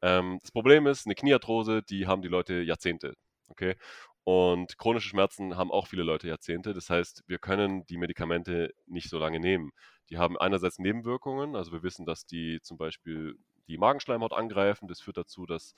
Ähm, 0.02 0.38
das 0.42 0.50
Problem 0.52 0.86
ist, 0.86 1.06
eine 1.06 1.14
Kniearthrose, 1.14 1.82
die 1.82 2.06
haben 2.06 2.22
die 2.22 2.28
Leute 2.28 2.54
Jahrzehnte. 2.62 3.14
Okay? 3.48 3.76
Und 4.24 4.76
chronische 4.76 5.08
Schmerzen 5.08 5.56
haben 5.56 5.70
auch 5.70 5.86
viele 5.86 6.02
Leute 6.02 6.28
Jahrzehnte. 6.28 6.74
Das 6.74 6.90
heißt, 6.90 7.24
wir 7.26 7.38
können 7.38 7.86
die 7.86 7.96
Medikamente 7.96 8.74
nicht 8.86 9.08
so 9.08 9.18
lange 9.18 9.40
nehmen. 9.40 9.70
Die 10.10 10.18
haben 10.18 10.36
einerseits 10.38 10.78
Nebenwirkungen. 10.78 11.56
Also 11.56 11.72
wir 11.72 11.82
wissen, 11.82 12.04
dass 12.04 12.26
die 12.26 12.60
zum 12.62 12.76
Beispiel 12.76 13.36
die 13.68 13.78
Magenschleimhaut 13.78 14.32
angreifen. 14.32 14.88
Das 14.88 15.00
führt 15.00 15.16
dazu, 15.16 15.46
dass 15.46 15.74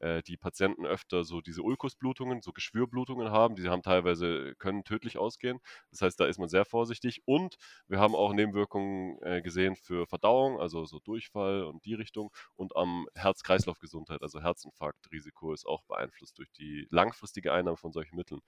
äh, 0.00 0.22
die 0.22 0.36
Patienten 0.36 0.86
öfter 0.86 1.24
so 1.24 1.40
diese 1.40 1.62
Ulkusblutungen, 1.62 2.42
so 2.42 2.52
Geschwürblutungen 2.52 3.30
haben. 3.30 3.54
Die 3.56 3.68
haben 3.68 3.82
teilweise, 3.82 4.54
können 4.56 4.84
tödlich 4.84 5.18
ausgehen. 5.18 5.60
Das 5.90 6.02
heißt, 6.02 6.18
da 6.18 6.26
ist 6.26 6.38
man 6.38 6.48
sehr 6.48 6.64
vorsichtig. 6.64 7.22
Und 7.26 7.56
wir 7.86 8.00
haben 8.00 8.14
auch 8.14 8.32
Nebenwirkungen 8.32 9.18
äh, 9.22 9.42
gesehen 9.42 9.76
für 9.76 10.06
Verdauung, 10.06 10.60
also 10.60 10.84
so 10.84 10.98
Durchfall 11.00 11.64
und 11.64 11.84
die 11.84 11.94
Richtung. 11.94 12.30
Und 12.56 12.76
am 12.76 13.06
Herz-Kreislauf-Gesundheit, 13.14 14.22
also 14.22 14.40
Herzinfarktrisiko 14.42 15.52
ist 15.52 15.66
auch 15.66 15.82
beeinflusst 15.84 16.38
durch 16.38 16.50
die 16.52 16.86
langfristige 16.90 17.52
Einnahme 17.52 17.76
von 17.76 17.92
solchen 17.92 18.16
Mitteln. 18.16 18.40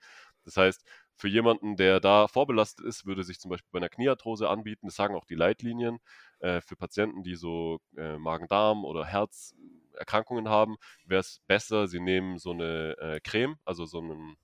Das 0.43 0.57
heißt, 0.57 0.83
für 1.15 1.27
jemanden, 1.27 1.75
der 1.75 1.99
da 1.99 2.27
vorbelastet 2.27 2.85
ist, 2.85 3.05
würde 3.05 3.23
sich 3.23 3.39
zum 3.39 3.49
Beispiel 3.49 3.69
bei 3.71 3.79
einer 3.79 3.89
Kniearthrose 3.89 4.49
anbieten, 4.49 4.87
das 4.87 4.95
sagen 4.95 5.15
auch 5.15 5.25
die 5.25 5.35
Leitlinien, 5.35 5.99
äh, 6.39 6.61
für 6.61 6.75
Patienten, 6.75 7.23
die 7.23 7.35
so 7.35 7.79
äh, 7.97 8.17
Magen-Darm 8.17 8.85
oder 8.85 9.05
Herzerkrankungen 9.05 10.49
haben, 10.49 10.77
wäre 11.05 11.21
es 11.21 11.41
besser, 11.47 11.87
sie 11.87 11.99
nehmen 11.99 12.37
so 12.37 12.51
eine 12.51 12.97
äh, 12.99 13.19
Creme, 13.21 13.57
also 13.65 13.85
so 13.85 13.99
einen 13.99 14.37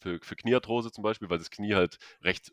für, 0.00 0.20
für 0.22 0.36
Kniearthrose 0.36 0.92
zum 0.92 1.02
Beispiel, 1.02 1.30
weil 1.30 1.38
das 1.38 1.50
Knie 1.50 1.74
halt 1.74 1.98
recht 2.22 2.52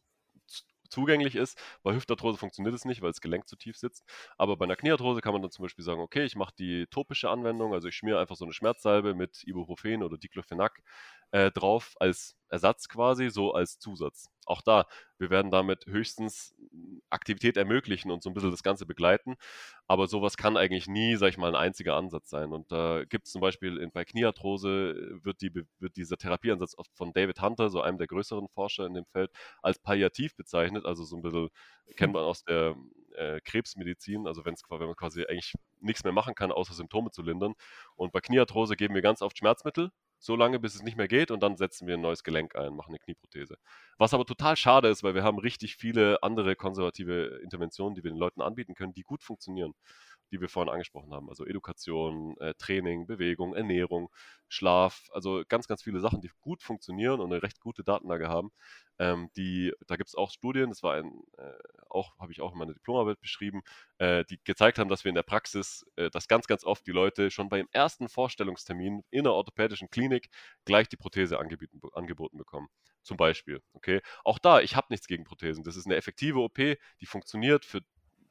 zugänglich 0.92 1.36
ist. 1.36 1.58
Bei 1.84 1.94
Hüftarthrose 1.94 2.38
funktioniert 2.38 2.76
es 2.76 2.86
nicht, 2.86 3.02
weil 3.02 3.12
das 3.12 3.22
Gelenk 3.22 3.48
zu 3.48 3.56
tief 3.56 3.78
sitzt. 3.78 4.04
Aber 4.38 4.58
bei 4.58 4.66
einer 4.66 4.76
Kniearthrose 4.76 5.22
kann 5.22 5.34
man 5.34 5.42
dann 5.42 5.52
zum 5.52 5.64
Beispiel 5.64 5.84
sagen, 5.86 6.02
okay, 6.02 6.26
ich 6.26 6.36
mache 6.36 6.54
die 6.58 6.86
topische 6.88 7.30
Anwendung, 7.30 7.74
also 7.74 7.88
ich 7.88 7.96
schmiere 7.96 8.20
einfach 8.20 8.36
so 8.36 8.46
eine 8.46 8.54
Schmerzsalbe 8.54 9.16
mit 9.16 9.44
Ibuprofen 9.46 10.04
oder 10.04 10.18
Diclofenac 10.18 10.84
äh, 11.32 11.52
drauf 11.52 11.96
als 12.00 12.36
Ersatz 12.50 12.90
quasi, 12.90 13.30
so 13.30 13.54
als 13.54 13.80
Zusatz. 13.80 14.30
Auch 14.46 14.62
da, 14.62 14.86
wir 15.18 15.30
werden 15.30 15.52
damit 15.52 15.86
höchstens 15.86 16.54
Aktivität 17.10 17.56
ermöglichen 17.56 18.12
und 18.12 18.22
so 18.22 18.30
ein 18.30 18.34
bisschen 18.34 18.52
das 18.52 18.64
Ganze 18.64 18.86
begleiten. 18.86 19.36
Aber 19.88 20.08
sowas 20.08 20.36
kann 20.36 20.58
eigentlich 20.58 20.88
nie, 20.88 21.16
sag 21.16 21.30
ich 21.30 21.38
mal, 21.38 21.50
ein 21.50 21.56
einziger 21.56 21.96
Ansatz 21.96 22.30
sein. 22.30 22.52
Und 22.52 22.72
da 22.72 23.00
äh, 23.00 23.06
gibt 23.06 23.28
es 23.28 23.32
zum 23.32 23.42
Beispiel 23.42 23.78
in, 23.78 23.92
bei 23.92 24.04
Kniearthrose 24.04 25.20
wird, 25.24 25.42
die, 25.42 25.54
wird 25.80 25.96
dieser 25.96 26.18
Therapieansatz 26.18 26.78
oft 26.78 26.92
von 26.96 27.14
David 27.14 27.42
Hunter, 27.42 27.70
so 27.70 27.82
einem 27.82 27.98
der 27.98 28.08
größeren 28.08 28.48
Forscher 28.50 28.86
in 28.86 28.94
dem 28.94 29.06
Feld, 29.06 29.32
als 29.62 29.80
palliativ 29.80 30.36
bezeichnet. 30.36 30.86
Also 30.86 31.04
so 31.06 31.16
ein 31.16 31.22
bisschen, 31.22 31.50
kennt 31.96 32.14
man 32.14 32.24
aus 32.24 32.44
der 32.44 32.76
äh, 33.16 33.40
Krebsmedizin, 33.42 34.28
also 34.28 34.44
wenn's, 34.46 34.64
wenn 34.70 34.80
man 34.88 34.96
quasi 34.96 35.24
eigentlich 35.24 35.54
nichts 35.80 36.04
mehr 36.04 36.14
machen 36.14 36.36
kann, 36.36 36.52
außer 36.52 36.74
Symptome 36.74 37.12
zu 37.12 37.22
lindern. 37.22 37.54
Und 37.96 38.12
bei 38.12 38.20
Kniearthrose 38.20 38.76
geben 38.76 38.96
wir 38.96 39.02
ganz 39.02 39.22
oft 39.22 39.38
Schmerzmittel, 39.38 39.92
so 40.22 40.36
lange, 40.36 40.60
bis 40.60 40.76
es 40.76 40.84
nicht 40.84 40.98
mehr 40.98 41.08
geht 41.08 41.32
und 41.32 41.42
dann 41.42 41.58
setzen 41.58 41.88
wir 41.88 41.96
ein 41.96 42.02
neues 42.02 42.24
Gelenk 42.24 42.56
ein, 42.56 42.76
machen 42.76 42.92
eine 42.92 43.00
Knieprothese. 43.00 43.58
Was 43.98 44.14
aber 44.14 44.26
total 44.26 44.56
schade 44.56 44.88
ist, 44.88 45.04
weil 45.04 45.16
wir 45.16 45.24
haben 45.24 45.40
richtig 45.40 45.76
viele 45.76 46.22
andere 46.22 46.56
konservative 46.56 47.40
Interventionen, 47.44 47.96
die 47.96 48.04
wir 48.04 48.12
den 48.12 48.20
Leuten 48.20 48.42
anbieten 48.42 48.76
können, 48.76 48.94
die 48.94 49.02
gut 49.02 49.24
funktionieren 49.24 49.74
die 50.32 50.42
wir 50.42 50.50
vorhin 50.50 50.72
angesprochen 50.72 51.14
haben. 51.14 51.30
Also 51.30 51.46
Education, 51.46 52.38
äh, 52.40 52.54
Training, 52.56 53.06
Bewegung, 53.06 53.54
Ernährung, 53.54 54.10
Schlaf, 54.48 55.10
also 55.12 55.44
ganz, 55.48 55.68
ganz 55.68 55.84
viele 55.84 56.00
Sachen, 56.00 56.22
die 56.22 56.32
gut 56.42 56.64
funktionieren 56.64 57.20
und 57.20 57.32
eine 57.32 57.44
recht 57.44 57.60
gute 57.60 57.84
Datenlage 57.84 58.28
haben. 58.30 58.52
Ähm, 59.00 59.30
die, 59.36 59.74
da 59.88 59.96
gibt 59.96 60.10
es 60.10 60.16
auch 60.16 60.32
Studien, 60.32 60.70
das 60.70 60.84
war 60.84 60.96
ein, 60.96 61.24
äh, 61.38 61.52
auch, 61.90 62.18
habe 62.20 62.32
ich 62.32 62.42
auch 62.42 62.54
in 62.54 62.60
meiner 62.60 62.74
Diplomarbeit 62.74 63.20
beschrieben, 63.20 63.62
äh, 63.98 64.24
die 64.26 64.40
gezeigt 64.44 64.80
haben, 64.80 64.90
dass 64.90 65.04
wir 65.04 65.10
in 65.10 65.16
der 65.16 65.24
Praxis, 65.24 65.86
äh, 65.96 66.10
dass 66.10 66.28
ganz, 66.28 66.48
ganz 66.48 66.64
oft 66.64 66.86
die 66.86 66.92
Leute 66.92 67.32
schon 67.32 67.50
beim 67.50 67.68
ersten 67.72 68.10
Vorstellungstermin 68.10 69.04
in 69.10 69.22
einer 69.22 69.34
orthopädischen 69.34 69.90
Klinik 69.90 70.30
gleich 70.66 70.88
die 70.90 70.98
Prothese 70.98 71.40
angeboten, 71.40 71.82
angeboten 71.94 72.38
bekommen. 72.38 72.68
Zum 73.04 73.18
Beispiel. 73.18 73.62
Okay. 73.74 74.02
Auch 74.24 74.38
da, 74.38 74.62
ich 74.62 74.76
habe 74.76 74.88
nichts 74.92 75.08
gegen 75.08 75.24
Prothesen. 75.24 75.64
Das 75.64 75.76
ist 75.76 75.88
eine 75.88 75.96
effektive 75.96 76.40
OP, 76.40 76.58
die 76.58 77.06
funktioniert 77.06 77.66
für 77.66 77.82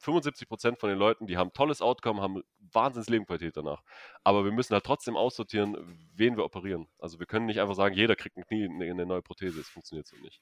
75 0.01 0.49
Prozent 0.49 0.79
von 0.79 0.89
den 0.89 0.99
Leuten, 0.99 1.27
die 1.27 1.37
haben 1.37 1.53
tolles 1.53 1.83
Outcome, 1.83 2.23
haben 2.23 2.43
wahnsinns 2.73 3.09
Lebensqualität 3.09 3.57
danach. 3.57 3.83
Aber 4.25 4.45
wir 4.45 4.53
müssen 4.53 4.73
halt 4.73 4.85
trotzdem 4.85 5.17
aussortieren, 5.17 5.77
wen 6.15 6.37
wir 6.37 6.45
operieren. 6.45 6.89
Also 6.99 7.19
wir 7.19 7.27
können 7.27 7.47
nicht 7.47 7.61
einfach 7.61 7.75
sagen, 7.75 7.95
jeder 7.95 8.17
kriegt 8.17 8.37
ein 8.37 8.45
Knie, 8.45 8.65
eine 8.65 9.07
neue 9.07 9.23
Prothese. 9.23 9.59
Das 9.59 9.69
funktioniert 9.69 10.07
so 10.07 10.17
nicht. 10.17 10.41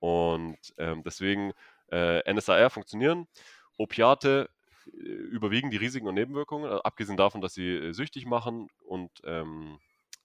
Und 0.00 0.58
ähm, 0.78 1.02
deswegen 1.04 1.52
äh, 1.90 2.32
NSAR 2.32 2.70
funktionieren. 2.70 3.28
Opiate 3.76 4.50
äh, 4.86 4.98
überwiegen 4.98 5.70
die 5.70 5.76
Risiken 5.76 6.08
und 6.08 6.14
Nebenwirkungen, 6.14 6.70
äh, 6.70 6.80
abgesehen 6.82 7.16
davon, 7.16 7.40
dass 7.40 7.54
sie 7.54 7.68
äh, 7.68 7.92
süchtig 7.92 8.26
machen 8.26 8.68
und 8.84 9.10
ähm, 9.24 9.78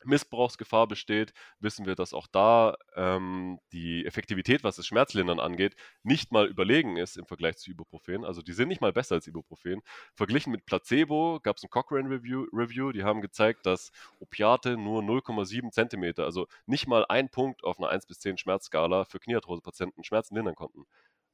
Missbrauchsgefahr 0.06 0.88
besteht, 0.88 1.34
wissen 1.60 1.86
wir, 1.86 1.96
dass 1.96 2.14
auch 2.14 2.28
da 2.28 2.76
ähm, 2.96 3.60
die 3.72 4.06
Effektivität, 4.06 4.64
was 4.64 4.76
das 4.78 4.88
Schmerzlindern 4.88 5.40
angeht, 5.40 5.76
nicht 6.04 6.32
mal 6.32 6.48
überlegen 6.48 6.98
ist 6.98 7.18
im 7.18 7.26
Vergleich 7.26 7.58
zu 7.58 7.72
Ibuprofen. 7.72 8.26
Also 8.26 8.42
die 8.42 8.54
sind 8.54 8.68
nicht 8.68 8.82
mal 8.82 8.94
besser 8.94 9.16
als 9.16 9.28
Ibuprofen. 9.28 9.82
Verglichen 10.14 10.52
mit 10.52 10.66
Placebo 10.66 11.40
gab 11.42 11.58
es 11.58 11.64
ein 11.64 11.70
Cochrane 11.70 12.10
Review, 12.10 12.48
Review, 12.52 12.92
die 12.92 13.04
haben 13.04 13.22
gezeigt, 13.22 13.66
dass 13.66 13.92
Opiate 14.20 14.78
nur 14.78 15.02
0,7 15.02 15.72
Zentimeter, 15.72 16.26
also 16.26 16.48
nicht 16.66 16.88
mal 16.88 17.06
ein 17.08 17.30
Punkt 17.30 17.64
auf 17.64 17.80
einer 17.80 17.90
1 17.90 18.06
bis 18.06 18.20
10 18.20 18.38
Schmerzskala 18.38 19.06
für 19.06 19.20
Kniearthrose-Patienten 19.20 20.04
Schmerzen 20.04 20.36
lindern 20.36 20.56
konnten 20.56 20.86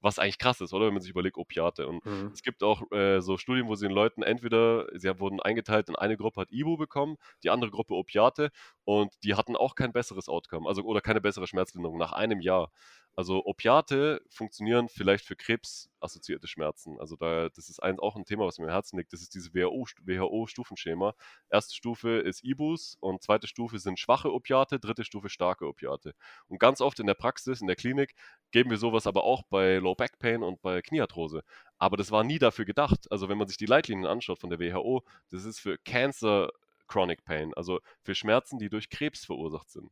was 0.02 0.19
eigentlich 0.19 0.40
krass 0.40 0.61
ist, 0.61 0.73
oder? 0.73 0.88
Wenn 0.88 0.94
man 0.94 1.02
sich 1.02 1.11
überlegt, 1.11 1.38
Opiate. 1.38 1.88
Und 1.88 2.06
mhm. 2.06 2.32
es 2.34 2.41
gibt 2.41 2.64
auch 2.64 2.91
äh, 2.91 3.22
so 3.22 3.38
Studien, 3.38 3.68
wo 3.68 3.76
sie 3.76 3.88
den 3.88 3.95
Leuten 3.95 4.23
entweder, 4.23 4.88
sie 4.94 5.07
wurden 5.19 5.40
eingeteilt 5.40 5.90
in 5.90 5.95
eine 5.95 6.18
Gruppe 6.18 6.41
hat 6.41 6.52
Ibu 6.52 6.78
bekommen, 6.78 7.18
die 7.44 7.49
andere 7.49 7.72
Gruppe 7.72 7.94
Opiate 7.94 8.52
und 8.84 9.14
die 9.23 9.36
hatten 9.36 9.56
auch 9.56 9.76
kein 9.76 9.94
besseres 9.94 10.28
Outcome, 10.28 10.68
also 10.68 10.84
oder 10.84 11.02
keine 11.02 11.22
bessere 11.22 11.48
Schmerzlinderung 11.48 11.98
nach 11.98 12.11
einem 12.11 12.41
Jahr. 12.41 12.72
Also 13.14 13.45
Opiate 13.45 14.22
funktionieren 14.30 14.88
vielleicht 14.88 15.26
für 15.26 15.36
krebsassoziierte 15.36 16.48
Schmerzen. 16.48 16.98
Also 16.99 17.18
da, 17.18 17.49
das 17.49 17.69
ist 17.69 17.84
ein, 17.84 17.99
auch 17.99 18.15
ein 18.15 18.23
Thema, 18.23 18.45
was 18.45 18.57
mir 18.57 18.65
im 18.65 18.72
Herzen 18.72 18.98
liegt. 18.98 19.11
Das 19.11 19.22
ist 19.22 19.36
dieses 19.36 19.53
WHO-Stufenschema. 19.53 21.14
Erste 21.49 21.76
Stufe 21.76 22.19
ist 22.19 22.44
Ibus 22.44 22.98
und 23.02 23.22
zweite 23.22 23.48
Stufe 23.48 23.80
sind 23.80 23.99
schwache 23.99 24.32
Opiate, 24.32 24.80
dritte 24.80 25.03
Stufe 25.03 25.30
starke 25.30 25.68
Opiate. 25.68 26.14
Und 26.48 26.60
ganz 26.60 26.80
oft 26.80 26.99
in 27.02 27.07
der 27.07 27.14
Praxis, 27.15 27.60
in 27.60 27.68
der 27.68 27.76
Klinik, 27.76 28.15
geben 28.52 28.69
wir 28.69 28.78
sowas 28.78 29.07
aber 29.07 29.26
auch 29.26 29.44
bei 29.44 29.80
Low 29.91 29.95
Back 29.95 30.19
Pain 30.19 30.41
und 30.41 30.61
bei 30.61 30.81
Kniearthrose. 30.81 31.43
Aber 31.77 31.97
das 31.97 32.11
war 32.11 32.23
nie 32.23 32.39
dafür 32.39 32.65
gedacht. 32.65 33.11
Also 33.11 33.27
wenn 33.27 33.38
man 33.38 33.47
sich 33.47 33.57
die 33.57 33.65
Leitlinien 33.65 34.07
anschaut 34.07 34.39
von 34.39 34.49
der 34.49 34.59
WHO, 34.59 35.03
das 35.30 35.43
ist 35.43 35.59
für 35.59 35.77
Cancer 35.80 36.49
Chronic 36.88 37.26
Pain, 37.26 37.53
also 37.55 37.80
für 38.03 38.15
Schmerzen, 38.15 38.57
die 38.57 38.69
durch 38.69 38.89
Krebs 38.89 39.26
verursacht 39.26 39.69
sind 39.69 39.91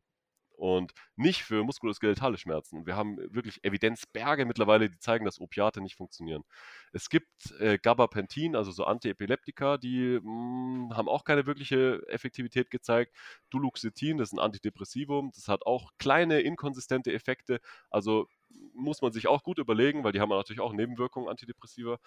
und 0.59 0.93
nicht 1.15 1.43
für 1.43 1.63
muskuloskeletale 1.63 2.38
Schmerzen. 2.38 2.85
Wir 2.85 2.95
haben 2.95 3.17
wirklich 3.34 3.63
Evidenzberge 3.63 4.45
mittlerweile, 4.45 4.89
die 4.89 4.99
zeigen, 4.99 5.26
dass 5.26 5.39
Opiate 5.39 5.81
nicht 5.81 5.95
funktionieren. 5.95 6.43
Es 6.91 7.09
gibt 7.09 7.51
äh, 7.59 7.77
Gabapentin, 7.77 8.55
also 8.55 8.71
so 8.71 8.84
Antiepileptika, 8.84 9.77
die 9.77 10.19
mh, 10.21 10.89
hm, 10.89 10.97
haben 10.97 11.07
auch 11.07 11.23
keine 11.23 11.45
wirkliche 11.45 12.01
Effektivität 12.07 12.69
gezeigt. 12.69 13.15
Duloxetin, 13.49 14.17
das 14.17 14.30
ist 14.30 14.34
ein 14.34 14.39
Antidepressivum, 14.39 15.31
das 15.34 15.47
hat 15.47 15.65
auch 15.65 15.91
kleine 15.97 16.41
inkonsistente 16.41 17.13
Effekte, 17.13 17.61
also 17.89 18.27
muss 18.73 19.01
man 19.01 19.11
sich 19.11 19.27
auch 19.27 19.43
gut 19.43 19.57
überlegen, 19.57 20.03
weil 20.03 20.11
die 20.11 20.21
haben 20.21 20.30
natürlich 20.30 20.61
auch 20.61 20.73
Nebenwirkungen, 20.73 21.30
Antidepressiva. 21.30 21.99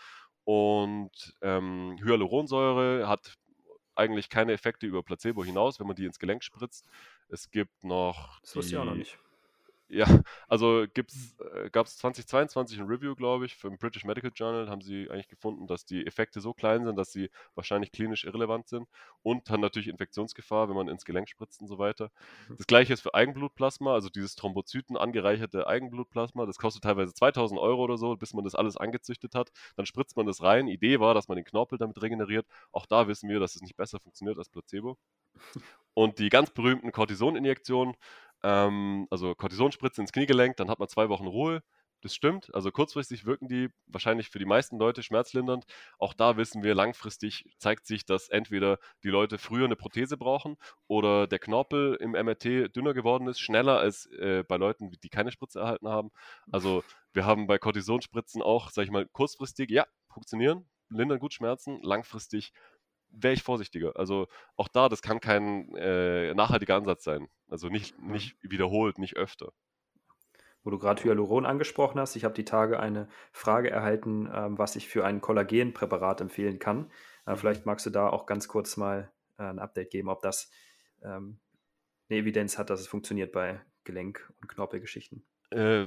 Und 0.44 1.35
ähm, 1.40 1.97
Hyaluronsäure 2.02 3.09
hat 3.09 3.36
eigentlich 3.94 4.28
keine 4.28 4.52
Effekte 4.52 4.86
über 4.86 5.02
Placebo 5.02 5.44
hinaus, 5.44 5.78
wenn 5.78 5.86
man 5.86 5.97
die 5.97 6.06
ins 6.06 6.19
Gelenk 6.19 6.43
spritzt. 6.43 6.86
Es 7.28 7.51
gibt 7.51 7.85
noch. 7.85 8.40
Das 8.40 8.56
wusste 8.56 8.73
ich 8.74 8.78
auch 8.78 8.85
noch 8.85 8.94
nicht. 8.94 9.19
Ja, 9.93 10.06
also 10.48 10.85
äh, 10.85 10.89
gab 11.70 11.86
es 11.86 11.98
2022 11.98 12.81
ein 12.81 12.86
Review, 12.86 13.14
glaube 13.14 13.44
ich, 13.44 13.56
vom 13.56 13.77
British 13.77 14.06
Medical 14.06 14.32
Journal, 14.35 14.70
haben 14.70 14.81
sie 14.81 15.10
eigentlich 15.10 15.28
gefunden, 15.28 15.66
dass 15.66 15.85
die 15.85 16.06
Effekte 16.06 16.40
so 16.40 16.55
klein 16.55 16.86
sind, 16.86 16.97
dass 16.97 17.12
sie 17.12 17.28
wahrscheinlich 17.55 17.93
klinisch 17.93 18.24
irrelevant 18.24 18.69
sind 18.69 18.89
und 19.23 19.51
haben 19.51 19.60
natürlich 19.60 19.89
Infektionsgefahr, 19.89 20.70
wenn 20.70 20.77
man 20.77 20.89
ins 20.89 21.05
Gelenk 21.05 21.28
spritzt 21.28 21.60
und 21.60 21.69
so 21.69 21.78
weiter. 21.78 22.10
Mhm. 22.48 22.56
Das 22.56 22.66
gleiche 22.66 22.94
ist 22.94 23.02
für 23.02 23.12
Eigenblutplasma, 23.12 23.93
also 23.93 24.09
dieses 24.09 24.35
Thrombozyten 24.35 24.97
angereicherte 24.97 25.66
Eigenblutplasma, 25.66 26.47
das 26.47 26.56
kostet 26.56 26.85
teilweise 26.85 27.12
2000 27.12 27.60
Euro 27.60 27.85
oder 27.85 27.98
so, 27.98 28.16
bis 28.16 28.32
man 28.32 28.44
das 28.44 28.55
alles 28.55 28.78
angezüchtet 28.78 29.35
hat. 29.35 29.52
Dann 29.77 29.85
spritzt 29.85 30.16
man 30.16 30.24
das 30.24 30.43
rein. 30.43 30.69
Idee 30.69 31.01
war, 31.01 31.12
dass 31.12 31.28
man 31.28 31.36
den 31.36 31.44
Knorpel 31.44 31.77
damit 31.77 32.01
regeneriert. 32.01 32.47
Auch 32.73 32.86
da 32.86 33.09
wissen 33.09 33.28
wir, 33.28 33.40
dass 33.40 33.56
es 33.56 33.60
nicht 33.60 33.77
besser 33.77 34.01
funktioniert 34.01 34.39
als 34.39 34.48
Placebo. 34.48 34.97
Und 35.94 36.19
die 36.19 36.31
ganz 36.31 36.51
berühmten 36.51 36.93
Cortisoninjektionen, 36.93 37.94
ähm, 38.43 39.06
also 39.10 39.35
Cortisonspritze 39.35 40.01
ins 40.01 40.12
Kniegelenk, 40.12 40.56
dann 40.56 40.69
hat 40.70 40.78
man 40.78 40.89
zwei 40.89 41.09
Wochen 41.09 41.27
Ruhe. 41.27 41.62
Das 42.02 42.16
stimmt. 42.16 42.52
Also 42.52 42.73
kurzfristig 42.73 43.24
wirken 43.27 43.47
die 43.47 43.69
wahrscheinlich 43.86 44.28
für 44.28 44.40
die 44.40 44.44
meisten 44.44 44.77
Leute 44.77 45.05
schmerzlindernd. 45.05 45.64
Auch 45.98 46.14
da 46.14 46.36
wissen 46.36 46.64
wir, 46.64 46.74
langfristig 46.74 47.48
zeigt 47.59 47.86
sich, 47.86 48.05
dass 48.05 48.28
entweder 48.28 48.78
die 49.05 49.09
Leute 49.09 49.39
früher 49.39 49.66
eine 49.66 49.77
Prothese 49.77 50.16
brauchen 50.16 50.56
oder 50.89 51.28
der 51.28 51.39
Knorpel 51.39 51.94
im 52.01 52.10
MRT 52.10 52.74
dünner 52.74 52.93
geworden 52.93 53.28
ist, 53.28 53.39
schneller 53.39 53.78
als 53.78 54.06
äh, 54.06 54.43
bei 54.47 54.56
Leuten, 54.56 54.90
die 54.90 55.09
keine 55.10 55.31
Spritze 55.31 55.60
erhalten 55.60 55.89
haben. 55.89 56.10
Also 56.51 56.82
wir 57.12 57.24
haben 57.24 57.47
bei 57.47 57.59
Cortisonspritzen 57.59 58.43
auch, 58.43 58.70
sag 58.70 58.85
ich 58.85 58.90
mal, 58.90 59.06
kurzfristig, 59.12 59.70
ja, 59.70 59.86
funktionieren, 60.12 60.69
lindern 60.90 61.20
gut 61.20 61.35
Schmerzen, 61.35 61.81
langfristig 61.82 62.52
wäre 63.13 63.35
ich 63.35 63.43
vorsichtiger. 63.43 63.97
Also 63.97 64.27
auch 64.57 64.69
da, 64.69 64.89
das 64.89 65.03
kann 65.03 65.21
kein 65.21 65.75
äh, 65.77 66.35
nachhaltiger 66.35 66.77
Ansatz 66.77 67.05
sein. 67.05 67.29
Also 67.49 67.69
nicht, 67.69 67.99
nicht 67.99 68.37
wiederholt, 68.43 68.99
nicht 68.99 69.17
öfter. 69.17 69.53
Wo 70.65 70.71
du 70.71 70.79
gerade 70.79 71.03
Hyaluron 71.03 71.45
angesprochen 71.45 72.01
hast, 72.01 72.15
ich 72.17 72.25
habe 72.25 72.35
die 72.35 72.45
Tage 72.45 72.79
eine 72.79 73.09
Frage 73.33 73.71
erhalten, 73.71 74.31
ähm, 74.33 74.59
was 74.59 74.77
ich 74.77 74.89
für 74.89 75.05
ein 75.05 75.21
Kollagenpräparat 75.21 76.21
empfehlen 76.21 76.59
kann. 76.59 76.91
Äh, 77.27 77.33
mhm. 77.33 77.37
vielleicht 77.37 77.67
magst 77.67 77.87
du 77.87 77.91
da 77.91 78.09
auch 78.09 78.27
ganz 78.27 78.49
kurz 78.49 78.77
mal 78.77 79.13
äh, 79.39 79.45
ein 79.45 79.59
Update 79.59 79.91
geben, 79.91 80.09
ob 80.09 80.23
das 80.23 80.51
ähm, 81.03 81.41
eine 82.09 82.21
Evidenz 82.21 82.59
hat, 82.59 82.71
dass 82.71 82.81
es 82.81 82.87
funktioniert 82.87 83.33
bei 83.33 83.61
Gelenk- 83.85 84.33
und 84.41 84.49
Knorpelgeschichten. 84.49 85.25
Äh, 85.51 85.85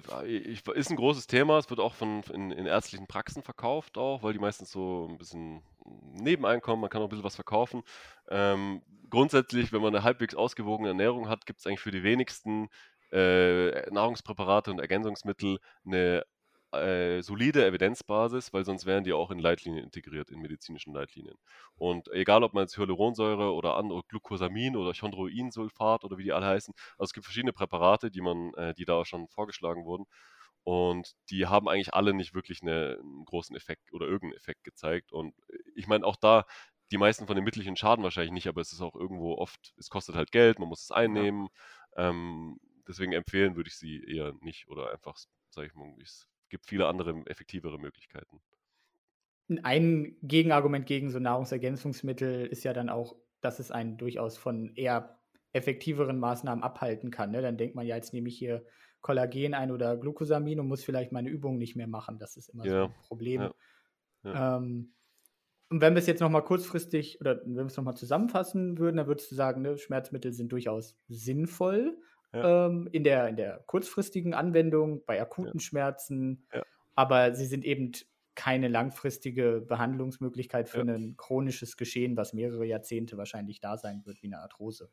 ist 0.48 0.92
ein 0.92 0.96
großes 0.96 1.28
Thema. 1.28 1.58
Es 1.58 1.70
wird 1.70 1.80
auch 1.80 1.96
von, 1.96 2.22
in, 2.34 2.52
in, 2.52 2.66
ärztlichen 2.66 3.08
Praxen 3.08 3.42
verkauft, 3.42 3.98
auch, 3.98 4.22
weil 4.22 4.34
die 4.34 4.40
meistens 4.40 4.72
so 4.72 5.08
ein 5.10 5.18
bisschen 5.18 5.64
Nebeneinkommen, 5.86 6.82
man 6.82 6.90
kann 6.90 7.02
auch 7.02 7.06
ein 7.06 7.10
bisschen 7.10 7.24
was 7.24 7.36
verkaufen. 7.36 7.84
Ähm, 8.30 8.82
grundsätzlich, 9.10 9.72
wenn 9.72 9.82
man 9.82 9.96
eine 9.96 10.04
halbwegs 10.04 10.36
ausgewogene 10.36 10.90
Ernährung 10.90 11.30
hat, 11.30 11.46
gibt 11.46 11.60
es 11.60 11.68
eigentlich 11.68 11.80
für 11.82 11.92
die 11.92 12.04
wenigsten 12.04 12.70
äh, 13.12 13.90
Nahrungspräparate 13.92 14.72
und 14.72 14.80
Ergänzungsmittel 14.80 15.60
eine 15.86 16.26
äh, 16.72 17.22
solide 17.22 17.66
Evidenzbasis, 17.66 18.52
weil 18.54 18.66
sonst 18.66 18.86
wären 18.86 19.04
die 19.04 19.14
auch 19.14 19.32
in 19.32 19.40
Leitlinien 19.40 19.84
integriert, 19.84 20.30
in 20.32 20.42
medizinischen 20.42 20.94
Leitlinien. 20.94 21.36
Und 21.76 22.10
egal, 22.12 22.44
ob 22.44 22.54
man 22.54 22.64
jetzt 22.64 22.78
Hyaluronsäure 22.78 23.54
oder 23.54 23.78
andere 23.78 24.02
Glucosamin 24.10 24.76
oder 24.76 24.94
Chondroinsulfat 24.94 26.04
oder 26.04 26.18
wie 26.18 26.24
die 26.24 26.34
alle 26.34 26.48
heißen, 26.48 26.74
also 26.98 27.10
es 27.10 27.14
gibt 27.14 27.26
verschiedene 27.26 27.54
Präparate, 27.54 28.12
die 28.12 28.22
man, 28.22 28.54
äh, 28.56 28.74
die 28.74 28.86
da 28.86 29.06
schon 29.06 29.28
vorgeschlagen 29.28 29.86
wurden. 29.86 30.06
Und 30.66 31.16
die 31.30 31.46
haben 31.46 31.70
eigentlich 31.70 31.94
alle 31.94 32.16
nicht 32.16 32.34
wirklich 32.34 32.64
eine, 32.64 32.98
einen 33.00 33.24
großen 33.24 33.56
Effekt 33.56 33.94
oder 33.94 34.08
irgendeinen 34.08 34.38
Effekt 34.38 34.64
gezeigt. 34.64 35.14
Und 35.14 35.36
äh, 35.48 35.60
ich 35.76 35.86
meine, 35.86 36.04
auch 36.06 36.16
da, 36.16 36.46
die 36.92 36.98
meisten 36.98 37.28
von 37.28 37.36
den 37.36 37.46
mittelchen 37.46 37.78
schaden 37.78 38.04
wahrscheinlich 38.04 38.34
nicht, 38.34 38.48
aber 38.48 38.62
es 38.62 38.74
ist 38.74 38.82
auch 38.82 38.96
irgendwo 38.96 39.36
oft, 39.36 39.76
es 39.78 39.90
kostet 39.90 40.16
halt 40.16 40.32
Geld, 40.32 40.58
man 40.58 40.68
muss 40.68 40.82
es 40.82 40.92
einnehmen. 40.92 41.50
Ja. 41.96 42.10
Ähm, 42.10 42.60
deswegen 42.88 43.14
empfehlen 43.14 43.56
würde 43.56 43.70
ich 43.70 43.78
sie 43.78 44.04
eher 44.04 44.34
nicht 44.42 44.68
oder 44.68 44.92
einfach, 44.92 45.16
sage 45.50 45.68
ich 45.68 45.76
mal, 45.76 45.94
es 46.02 46.28
gibt 46.50 46.66
viele 46.66 46.88
andere 46.88 47.24
effektivere 47.28 47.78
Möglichkeiten. 47.78 48.42
Ein 49.62 50.18
Gegenargument 50.24 50.88
gegen 50.88 51.12
so 51.12 51.20
Nahrungsergänzungsmittel 51.20 52.48
ist 52.48 52.64
ja 52.64 52.74
dann 52.74 52.90
auch, 52.90 53.16
dass 53.42 53.60
es 53.60 53.70
einen 53.70 53.98
durchaus 53.98 54.36
von 54.36 54.74
eher 54.76 55.20
effektiveren 55.54 56.18
Maßnahmen 56.18 56.64
abhalten 56.64 57.12
kann. 57.12 57.30
Ne? 57.30 57.44
Dann 57.44 57.58
denkt 57.58 57.76
man 57.76 57.86
ja, 57.86 57.96
jetzt 57.96 58.14
nehme 58.14 58.30
ich 58.30 58.38
hier 58.40 58.66
Kollagen 59.06 59.54
ein 59.54 59.70
oder 59.70 59.98
Glucosamin 59.98 60.60
und 60.60 60.68
muss 60.68 60.84
vielleicht 60.84 61.12
meine 61.12 61.30
Übungen 61.30 61.60
nicht 61.60 61.76
mehr 61.76 61.86
machen. 61.86 62.18
Das 62.18 62.38
ist 62.38 62.50
immer 62.50 62.66
ja. 62.66 62.72
so 62.72 62.86
ein 62.86 62.94
Problem. 63.08 63.42
Ja. 63.42 63.54
Ja. 64.24 64.58
Ähm, 64.58 64.96
und 65.70 65.80
wenn 65.80 65.94
wir 65.94 66.00
es 66.00 66.08
jetzt 66.08 66.22
nochmal 66.22 66.44
kurzfristig 66.44 67.22
oder 67.22 67.40
wenn 67.46 67.56
wir 67.56 67.66
es 67.66 67.78
nochmal 67.78 67.96
zusammenfassen 67.96 68.80
würden, 68.80 68.98
dann 68.98 69.06
würdest 69.06 69.30
du 69.30 69.36
sagen, 69.36 69.62
ne, 69.62 69.78
Schmerzmittel 69.78 70.34
sind 70.34 70.52
durchaus 70.52 70.98
sinnvoll 71.08 72.00
ähm, 72.34 72.90
in, 72.94 73.04
der, 73.04 73.28
in 73.28 73.36
der 73.36 73.64
kurzfristigen 73.68 74.34
Anwendung, 74.34 75.06
bei 75.06 75.22
akuten 75.22 75.60
Schmerzen, 75.60 76.48
aber 76.96 77.36
sie 77.36 77.46
sind 77.46 77.64
eben 77.64 77.92
keine 78.34 78.70
langfristige 78.70 79.62
Behandlungsmöglichkeit 79.62 80.68
für 80.68 80.82
ein 80.82 81.16
chronisches 81.16 81.78
Geschehen, 81.78 82.18
was 82.18 82.34
mehrere 82.34 82.66
Jahrzehnte 82.66 83.18
wahrscheinlich 83.18 83.60
da 83.62 83.78
sein 83.78 84.04
wird, 84.04 84.24
wie 84.24 84.28
eine 84.28 84.40
Arthrose. 84.40 84.90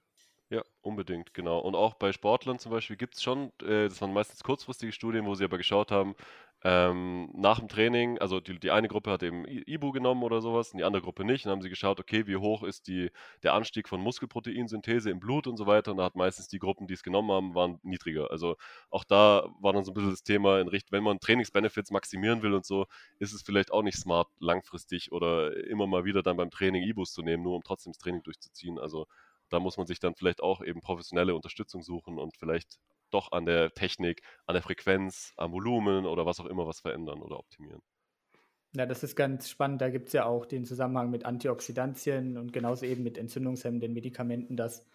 Ja, 0.53 0.63
unbedingt, 0.83 1.33
genau. 1.33 1.61
Und 1.61 1.75
auch 1.75 1.95
bei 1.95 2.13
Sportlern 2.13 2.59
zum 2.59 2.73
Beispiel 2.73 2.97
gibt 2.97 3.15
es 3.17 3.23
schon, 3.23 3.53
äh, 3.63 3.89
das 3.89 4.03
waren 4.03 4.13
meistens 4.13 4.45
kurzfristige 4.45 4.93
Studien, 4.93 5.25
wo 5.25 5.35
sie 5.35 5.45
aber 5.45 5.57
geschaut 5.57 5.91
haben, 5.91 6.15
ähm, 6.63 7.31
nach 7.35 7.59
dem 7.59 7.69
Training, 7.69 8.19
also 8.19 8.39
die, 8.39 8.61
die 8.61 8.71
eine 8.71 8.87
Gruppe 8.87 9.11
hat 9.11 9.23
eben 9.23 9.47
Ibu 9.49 9.93
genommen 9.93 10.23
oder 10.23 10.43
sowas, 10.43 10.71
und 10.73 10.79
die 10.79 10.85
andere 10.85 11.03
Gruppe 11.03 11.25
nicht. 11.25 11.45
Und 11.47 11.49
dann 11.49 11.53
haben 11.57 11.63
sie 11.63 11.71
geschaut, 11.71 11.99
okay, 12.01 12.27
wie 12.27 12.37
hoch 12.37 12.65
ist 12.65 12.87
die, 12.87 13.11
der 13.43 13.55
Anstieg 13.55 13.89
von 13.89 14.01
Muskelproteinsynthese 14.03 15.09
im 15.11 15.21
Blut 15.21 15.47
und 15.47 15.57
so 15.57 15.67
weiter. 15.67 15.93
Und 15.93 15.97
da 15.97 16.05
hat 16.05 16.17
meistens 16.17 16.49
die 16.49 16.59
Gruppen, 16.59 16.87
die 16.87 16.95
es 16.95 17.03
genommen 17.03 17.31
haben, 17.33 17.55
waren 17.55 17.81
niedriger. 17.83 18.31
Also 18.31 18.57
auch 18.91 19.05
da 19.05 19.49
war 19.61 19.73
dann 19.73 19.85
so 19.85 19.91
ein 19.93 19.95
bisschen 19.95 20.11
das 20.11 20.23
Thema 20.23 20.61
in 20.61 20.69
Richtung, 20.69 20.93
wenn 20.99 21.03
man 21.05 21.19
Trainingsbenefits 21.19 21.91
maximieren 21.91 22.43
will 22.43 22.53
und 22.53 22.67
so, 22.67 22.87
ist 23.19 23.33
es 23.33 23.41
vielleicht 23.43 23.73
auch 23.73 23.83
nicht 23.83 23.97
smart, 23.99 24.29
langfristig 24.39 25.11
oder 25.13 25.57
immer 25.67 25.87
mal 25.87 26.05
wieder 26.05 26.23
dann 26.23 26.37
beim 26.37 26.51
Training 26.51 26.83
Ibus 26.85 27.13
zu 27.13 27.23
nehmen, 27.23 27.43
nur 27.43 27.57
um 27.57 27.63
trotzdem 27.65 27.93
das 27.93 27.99
Training 27.99 28.23
durchzuziehen. 28.23 28.79
Also 28.79 29.07
da 29.53 29.61
muss 29.61 29.77
man 29.77 29.87
sich 29.87 30.01
dann 30.01 30.15
vielleicht 30.15 30.43
auch 30.43 30.63
eben 30.63 30.81
professionelle 30.81 31.35
Unterstützung 31.35 31.83
suchen 31.83 32.19
und 32.19 32.37
vielleicht 32.37 32.79
doch 33.11 33.33
an 33.33 33.45
der 33.45 33.73
Technik, 33.73 34.23
an 34.47 34.55
der 34.55 34.63
Frequenz, 34.63 35.35
am 35.37 35.53
Volumen 35.53 36.07
oder 36.07 36.25
was 36.25 36.41
auch 36.41 36.47
immer 36.47 36.67
was 36.67 36.81
verändern 36.81 37.21
oder 37.21 37.39
optimieren. 37.39 37.83
Ja, 38.75 38.87
das 38.87 39.03
ist 39.03 39.17
ganz 39.17 39.51
spannend. 39.51 39.83
Da 39.83 39.91
gibt 39.91 40.07
es 40.07 40.15
ja 40.15 40.25
auch 40.25 40.47
den 40.47 40.65
Zusammenhang 40.65 41.11
mit 41.11 41.27
Antioxidantien 41.27 42.39
und 42.39 42.55
genauso 42.55 42.87
eben 42.87 43.03
mit 43.03 43.19
entzündungshemmenden 43.19 43.93
Medikamenten, 43.93 44.57
dass 44.57 44.87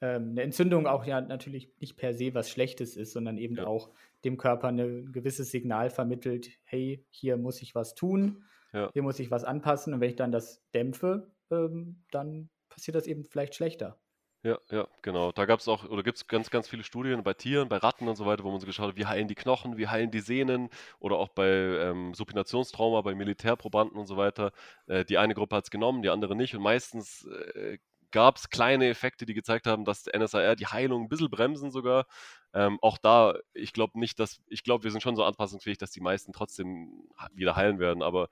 ähm, 0.00 0.30
eine 0.30 0.42
Entzündung 0.42 0.88
auch 0.88 1.04
ja 1.04 1.20
natürlich 1.20 1.72
nicht 1.78 1.96
per 1.96 2.12
se 2.12 2.34
was 2.34 2.50
Schlechtes 2.50 2.96
ist, 2.96 3.12
sondern 3.12 3.38
eben 3.38 3.56
ja. 3.56 3.66
auch 3.66 3.90
dem 4.24 4.36
Körper 4.36 4.68
ein 4.68 5.12
gewisses 5.12 5.52
Signal 5.52 5.90
vermittelt, 5.90 6.50
hey, 6.64 7.06
hier 7.10 7.36
muss 7.36 7.62
ich 7.62 7.76
was 7.76 7.94
tun, 7.94 8.44
ja. 8.72 8.90
hier 8.92 9.02
muss 9.02 9.20
ich 9.20 9.30
was 9.30 9.44
anpassen 9.44 9.94
und 9.94 10.00
wenn 10.00 10.10
ich 10.10 10.16
dann 10.16 10.32
das 10.32 10.62
dämpfe, 10.74 11.30
ähm, 11.50 12.02
dann 12.10 12.50
passiert 12.70 12.94
das 12.94 13.06
eben 13.06 13.24
vielleicht 13.24 13.54
schlechter. 13.54 13.98
Ja, 14.42 14.58
ja, 14.70 14.88
genau. 15.02 15.32
Da 15.32 15.44
gab 15.44 15.60
es 15.60 15.68
auch, 15.68 15.84
oder 15.84 16.02
gibt 16.02 16.16
es 16.16 16.26
ganz, 16.26 16.48
ganz 16.48 16.66
viele 16.66 16.82
Studien 16.82 17.22
bei 17.22 17.34
Tieren, 17.34 17.68
bei 17.68 17.76
Ratten 17.76 18.08
und 18.08 18.16
so 18.16 18.24
weiter, 18.24 18.42
wo 18.42 18.50
man 18.50 18.58
so 18.58 18.64
geschaut 18.66 18.88
hat, 18.88 18.96
wie 18.96 19.04
heilen 19.04 19.28
die 19.28 19.34
Knochen, 19.34 19.76
wie 19.76 19.88
heilen 19.88 20.10
die 20.10 20.20
Sehnen 20.20 20.70
oder 20.98 21.16
auch 21.16 21.28
bei 21.28 21.46
ähm, 21.46 22.14
Supinationstrauma, 22.14 23.02
bei 23.02 23.14
Militärprobanden 23.14 23.98
und 23.98 24.06
so 24.06 24.16
weiter. 24.16 24.52
Äh, 24.86 25.04
die 25.04 25.18
eine 25.18 25.34
Gruppe 25.34 25.56
hat 25.56 25.64
es 25.64 25.70
genommen, 25.70 26.00
die 26.00 26.08
andere 26.08 26.34
nicht. 26.34 26.54
Und 26.56 26.62
meistens 26.62 27.26
äh, 27.26 27.76
gab 28.12 28.36
es 28.36 28.48
kleine 28.48 28.88
Effekte, 28.88 29.26
die 29.26 29.34
gezeigt 29.34 29.66
haben, 29.66 29.84
dass 29.84 30.06
NSAR 30.06 30.56
die 30.56 30.66
Heilung 30.66 31.04
ein 31.04 31.08
bisschen 31.08 31.30
bremsen 31.30 31.70
sogar. 31.70 32.06
Ähm, 32.54 32.78
auch 32.80 32.98
da, 32.98 33.34
ich 33.52 33.72
glaube 33.72 33.98
nicht, 34.00 34.18
dass, 34.18 34.40
ich 34.48 34.64
glaube, 34.64 34.84
wir 34.84 34.90
sind 34.90 35.02
schon 35.02 35.16
so 35.16 35.24
anpassungsfähig, 35.24 35.78
dass 35.78 35.90
die 35.90 36.00
meisten 36.00 36.32
trotzdem 36.32 37.08
wieder 37.32 37.56
heilen 37.56 37.78
werden, 37.78 38.02
aber 38.02 38.28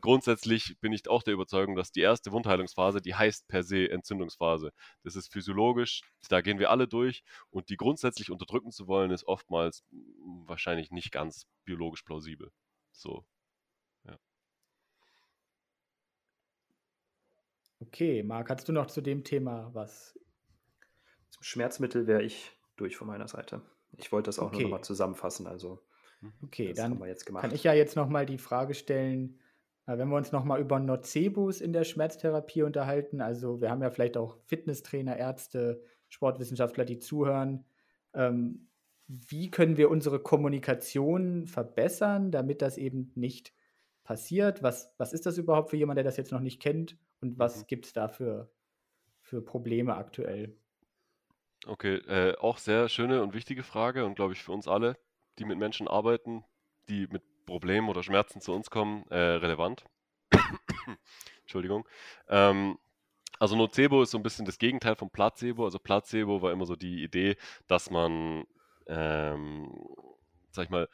grundsätzlich 0.00 0.78
bin 0.80 0.92
ich 0.92 1.08
auch 1.08 1.22
der 1.22 1.34
Überzeugung, 1.34 1.76
dass 1.76 1.92
die 1.92 2.00
erste 2.00 2.32
Wundheilungsphase, 2.32 3.00
die 3.00 3.14
heißt 3.14 3.48
per 3.48 3.62
se 3.62 3.90
Entzündungsphase. 3.90 4.72
Das 5.02 5.16
ist 5.16 5.32
physiologisch, 5.32 6.02
da 6.28 6.40
gehen 6.40 6.58
wir 6.58 6.70
alle 6.70 6.88
durch 6.88 7.22
und 7.50 7.68
die 7.68 7.76
grundsätzlich 7.76 8.30
unterdrücken 8.30 8.70
zu 8.70 8.86
wollen, 8.86 9.10
ist 9.10 9.24
oftmals 9.24 9.84
wahrscheinlich 10.46 10.90
nicht 10.90 11.12
ganz 11.12 11.46
biologisch 11.64 12.02
plausibel. 12.02 12.50
So. 12.92 13.24
Ja. 14.04 14.18
Okay, 17.80 18.22
Marc, 18.22 18.50
hast 18.50 18.68
du 18.68 18.72
noch 18.72 18.86
zu 18.86 19.00
dem 19.00 19.24
Thema 19.24 19.70
was? 19.74 20.18
Zum 21.30 21.42
Schmerzmittel 21.42 22.06
wäre 22.06 22.22
ich 22.22 22.52
durch 22.76 22.96
von 22.96 23.08
meiner 23.08 23.28
Seite. 23.28 23.62
Ich 23.96 24.12
wollte 24.12 24.28
das 24.28 24.38
auch 24.38 24.46
okay. 24.46 24.56
nur 24.56 24.62
nochmal 24.64 24.84
zusammenfassen. 24.84 25.46
Also, 25.46 25.84
okay, 26.42 26.72
dann 26.72 27.00
kann 27.34 27.54
ich 27.54 27.64
ja 27.64 27.72
jetzt 27.72 27.96
nochmal 27.96 28.26
die 28.26 28.38
Frage 28.38 28.74
stellen, 28.74 29.40
wenn 29.86 30.08
wir 30.08 30.16
uns 30.16 30.32
nochmal 30.32 30.60
über 30.60 30.78
Nocebos 30.80 31.60
in 31.60 31.72
der 31.72 31.84
Schmerztherapie 31.84 32.62
unterhalten, 32.62 33.20
also 33.20 33.60
wir 33.60 33.70
haben 33.70 33.82
ja 33.82 33.90
vielleicht 33.90 34.16
auch 34.16 34.38
Fitnesstrainer, 34.46 35.16
Ärzte, 35.16 35.82
Sportwissenschaftler, 36.08 36.84
die 36.84 36.98
zuhören. 36.98 37.64
Ähm, 38.14 38.68
wie 39.06 39.50
können 39.50 39.76
wir 39.76 39.90
unsere 39.90 40.18
Kommunikation 40.20 41.46
verbessern, 41.46 42.30
damit 42.30 42.62
das 42.62 42.78
eben 42.78 43.12
nicht 43.14 43.52
passiert? 44.04 44.62
Was, 44.62 44.94
was 44.96 45.12
ist 45.12 45.26
das 45.26 45.36
überhaupt 45.36 45.70
für 45.70 45.76
jemanden, 45.76 45.96
der 45.96 46.04
das 46.04 46.16
jetzt 46.16 46.32
noch 46.32 46.40
nicht 46.40 46.62
kennt? 46.62 46.96
Und 47.20 47.38
was 47.38 47.62
mhm. 47.62 47.66
gibt 47.66 47.86
es 47.86 47.92
da 47.92 48.08
für, 48.08 48.50
für 49.20 49.42
Probleme 49.42 49.96
aktuell? 49.96 50.56
Okay, 51.66 51.96
äh, 52.08 52.36
auch 52.38 52.58
sehr 52.58 52.88
schöne 52.88 53.22
und 53.22 53.34
wichtige 53.34 53.62
Frage 53.62 54.04
und 54.04 54.14
glaube 54.14 54.34
ich 54.34 54.42
für 54.42 54.52
uns 54.52 54.68
alle, 54.68 54.96
die 55.38 55.44
mit 55.44 55.58
Menschen 55.58 55.88
arbeiten, 55.88 56.44
die 56.88 57.06
mit 57.06 57.22
Problemen 57.46 57.88
oder 57.88 58.02
Schmerzen 58.02 58.40
zu 58.40 58.52
uns 58.52 58.70
kommen, 58.70 59.06
äh, 59.10 59.16
relevant. 59.16 59.84
Entschuldigung. 61.42 61.86
Ähm, 62.28 62.78
also 63.38 63.56
Nocebo 63.56 64.02
ist 64.02 64.12
so 64.12 64.18
ein 64.18 64.22
bisschen 64.22 64.44
das 64.46 64.58
Gegenteil 64.58 64.96
von 64.96 65.10
Placebo. 65.10 65.64
Also 65.64 65.78
Placebo 65.78 66.42
war 66.42 66.52
immer 66.52 66.66
so 66.66 66.76
die 66.76 67.02
Idee, 67.02 67.36
dass 67.66 67.90
man, 67.90 68.44
ähm, 68.86 69.70
sag 70.52 70.64
ich 70.64 70.70
mal, 70.70 70.88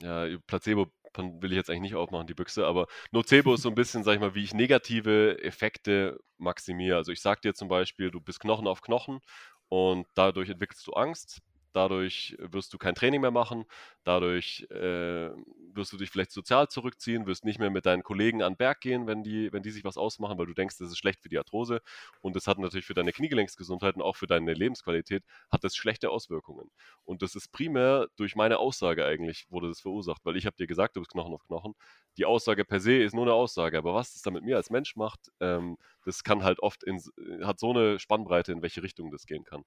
ja, 0.00 0.26
Placebo 0.46 0.86
will 1.16 1.50
ich 1.50 1.56
jetzt 1.56 1.70
eigentlich 1.70 1.80
nicht 1.80 1.94
aufmachen, 1.96 2.26
die 2.28 2.34
Büchse, 2.34 2.66
aber 2.66 2.86
Nocebo 3.10 3.54
ist 3.54 3.62
so 3.62 3.68
ein 3.70 3.74
bisschen, 3.74 4.04
sag 4.04 4.14
ich 4.14 4.20
mal, 4.20 4.34
wie 4.34 4.44
ich 4.44 4.54
negative 4.54 5.42
Effekte 5.42 6.20
maximiere. 6.36 6.96
Also 6.96 7.10
ich 7.12 7.20
sag 7.20 7.42
dir 7.42 7.54
zum 7.54 7.68
Beispiel, 7.68 8.10
du 8.10 8.20
bist 8.20 8.40
Knochen 8.40 8.68
auf 8.68 8.82
Knochen 8.82 9.20
und 9.68 10.06
dadurch 10.14 10.48
entwickelst 10.50 10.86
du 10.86 10.92
Angst. 10.92 11.40
Dadurch 11.72 12.36
wirst 12.38 12.72
du 12.72 12.78
kein 12.78 12.94
Training 12.94 13.20
mehr 13.20 13.30
machen, 13.30 13.64
dadurch 14.04 14.66
äh, 14.70 15.30
wirst 15.74 15.92
du 15.92 15.96
dich 15.96 16.10
vielleicht 16.10 16.32
sozial 16.32 16.68
zurückziehen, 16.68 17.26
wirst 17.26 17.44
nicht 17.44 17.58
mehr 17.58 17.70
mit 17.70 17.86
deinen 17.86 18.02
Kollegen 18.02 18.42
an 18.42 18.52
den 18.54 18.56
Berg 18.58 18.80
gehen, 18.80 19.06
wenn 19.06 19.22
die, 19.22 19.52
wenn 19.52 19.62
die 19.62 19.70
sich 19.70 19.84
was 19.84 19.96
ausmachen, 19.98 20.38
weil 20.38 20.46
du 20.46 20.54
denkst, 20.54 20.78
das 20.78 20.90
ist 20.90 20.98
schlecht 20.98 21.20
für 21.20 21.28
die 21.28 21.38
Arthrose. 21.38 21.80
Und 22.20 22.36
das 22.36 22.46
hat 22.46 22.58
natürlich 22.58 22.86
für 22.86 22.94
deine 22.94 23.12
Kniegelenksgesundheit 23.12 23.96
und 23.96 24.02
auch 24.02 24.16
für 24.16 24.26
deine 24.26 24.54
Lebensqualität 24.54 25.24
hat 25.50 25.64
das 25.64 25.76
schlechte 25.76 26.10
Auswirkungen. 26.10 26.70
Und 27.04 27.22
das 27.22 27.34
ist 27.34 27.52
primär 27.52 28.08
durch 28.16 28.34
meine 28.36 28.58
Aussage 28.58 29.04
eigentlich, 29.04 29.46
wurde 29.50 29.68
das 29.68 29.80
verursacht, 29.80 30.24
weil 30.24 30.36
ich 30.36 30.46
habe 30.46 30.56
dir 30.56 30.66
gesagt, 30.66 30.96
du 30.96 31.00
bist 31.00 31.12
Knochen 31.12 31.34
auf 31.34 31.44
Knochen. 31.46 31.74
Die 32.18 32.24
Aussage 32.26 32.64
per 32.64 32.80
se 32.80 32.94
ist 32.94 33.14
nur 33.14 33.24
eine 33.24 33.32
Aussage, 33.32 33.78
aber 33.78 33.94
was 33.94 34.12
das 34.12 34.22
dann 34.22 34.34
mit 34.34 34.42
mir 34.44 34.56
als 34.56 34.70
Mensch 34.70 34.96
macht, 34.96 35.30
ähm, 35.40 35.78
das 36.04 36.24
kann 36.24 36.42
halt 36.42 36.58
oft 36.60 36.82
in, 36.82 37.00
hat 37.44 37.60
so 37.60 37.70
eine 37.70 37.98
Spannbreite, 38.00 38.50
in 38.52 38.60
welche 38.62 38.82
Richtung 38.82 39.10
das 39.10 39.26
gehen 39.26 39.44
kann. 39.44 39.64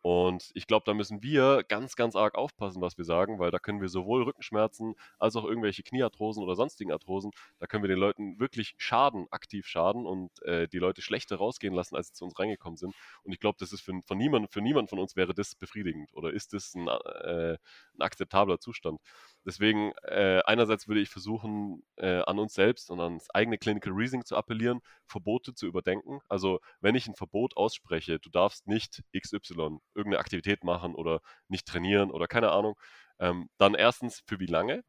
Und 0.00 0.50
ich 0.54 0.68
glaube, 0.68 0.84
da 0.86 0.94
müssen 0.94 1.22
wir 1.22 1.64
ganz, 1.66 1.96
ganz 1.96 2.14
arg 2.14 2.36
aufpassen, 2.36 2.80
was 2.80 2.98
wir 2.98 3.04
sagen, 3.04 3.40
weil 3.40 3.50
da 3.50 3.58
können 3.58 3.80
wir 3.80 3.88
sowohl 3.88 4.22
Rückenschmerzen 4.22 4.94
als 5.18 5.34
auch 5.34 5.44
irgendwelche 5.44 5.82
Kniearthrosen 5.82 6.42
oder 6.42 6.54
sonstigen 6.54 6.92
Arthrosen, 6.92 7.32
da 7.58 7.66
können 7.66 7.82
wir 7.82 7.88
den 7.88 7.98
Leuten 7.98 8.38
wirklich 8.38 8.74
schaden, 8.78 9.26
aktiv 9.32 9.66
schaden 9.66 10.06
und 10.06 10.30
äh, 10.42 10.68
die 10.68 10.78
Leute 10.78 11.02
schlechter 11.02 11.36
rausgehen 11.36 11.74
lassen, 11.74 11.96
als 11.96 12.08
sie 12.08 12.14
zu 12.14 12.24
uns 12.24 12.38
reingekommen 12.38 12.76
sind. 12.76 12.94
Und 13.24 13.32
ich 13.32 13.40
glaube, 13.40 13.56
das 13.58 13.72
ist 13.72 13.80
für, 13.80 13.92
von 14.06 14.18
niemand, 14.18 14.52
für 14.52 14.60
niemand 14.60 14.88
von 14.88 15.00
uns 15.00 15.16
wäre 15.16 15.34
das 15.34 15.56
befriedigend 15.56 16.12
oder 16.14 16.32
ist 16.32 16.52
das 16.52 16.74
ein, 16.74 16.86
äh, 16.86 17.58
ein 17.94 18.00
akzeptabler 18.02 18.60
Zustand. 18.60 19.00
Deswegen, 19.46 19.92
äh, 20.02 20.40
einerseits 20.44 20.88
würde 20.88 21.00
ich 21.00 21.08
versuchen, 21.10 21.82
äh, 21.96 22.20
an 22.22 22.38
uns 22.38 22.54
selbst 22.54 22.90
und 22.90 23.00
ans 23.00 23.28
eigene 23.30 23.58
Clinical 23.58 23.92
Reasoning 23.92 24.24
zu 24.24 24.36
appellieren, 24.36 24.80
Verbote 25.06 25.54
zu 25.54 25.66
überdenken. 25.66 26.20
Also, 26.28 26.60
wenn 26.80 26.94
ich 26.94 27.08
ein 27.08 27.14
Verbot 27.14 27.56
ausspreche, 27.56 28.18
du 28.18 28.30
darfst 28.30 28.66
nicht 28.66 29.02
XY 29.12 29.80
irgendeine 29.94 30.20
Aktivität 30.20 30.64
machen 30.64 30.94
oder 30.94 31.20
nicht 31.48 31.66
trainieren 31.66 32.10
oder 32.10 32.26
keine 32.26 32.50
Ahnung, 32.50 32.74
ähm, 33.20 33.48
dann 33.58 33.74
erstens 33.74 34.22
für 34.26 34.38
wie 34.40 34.46
lange? 34.46 34.84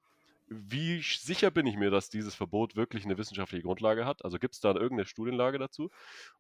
Wie 0.50 1.02
sicher 1.02 1.52
bin 1.52 1.68
ich 1.68 1.78
mir, 1.78 1.92
dass 1.92 2.10
dieses 2.10 2.34
Verbot 2.34 2.76
wirklich 2.76 3.06
eine 3.06 3.18
wissenschaftliche 3.18 3.64
Grundlage 3.64 4.06
hat? 4.06 4.26
Also 4.26 4.40
gibt 4.40 4.56
es 4.56 4.60
da 4.62 4.70
irgendeine 4.70 5.06
Studienlage 5.06 5.60
dazu? 5.60 5.92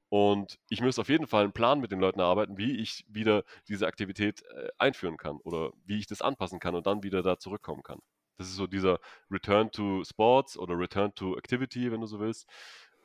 Und 0.10 0.60
ich 0.70 0.82
muss 0.82 1.00
auf 1.00 1.10
jeden 1.10 1.28
Fall 1.28 1.44
einen 1.44 1.54
Plan 1.54 1.80
mit 1.80 1.92
den 1.92 2.00
Leuten 2.00 2.20
erarbeiten, 2.20 2.58
wie 2.58 2.78
ich 2.78 3.06
wieder 3.08 3.44
diese 3.68 3.88
Aktivität 3.88 4.44
äh, 4.56 4.70
einführen 4.80 5.18
kann 5.18 5.38
oder 5.38 5.72
wie 5.86 6.00
ich 6.00 6.08
das 6.08 6.22
anpassen 6.24 6.60
kann 6.60 6.76
und 6.76 6.88
dann 6.88 7.04
wieder 7.04 7.22
da 7.22 7.38
zurückkommen 7.38 7.84
kann. 7.84 8.00
Das 8.38 8.48
ist 8.48 8.56
so 8.56 8.68
dieser 8.68 9.00
Return 9.30 9.72
to 9.72 10.04
Sports 10.04 10.58
oder 10.58 10.78
Return 10.78 11.14
to 11.14 11.38
Activity, 11.38 11.92
wenn 11.92 12.02
du 12.02 12.08
so 12.08 12.20
willst. 12.20 12.48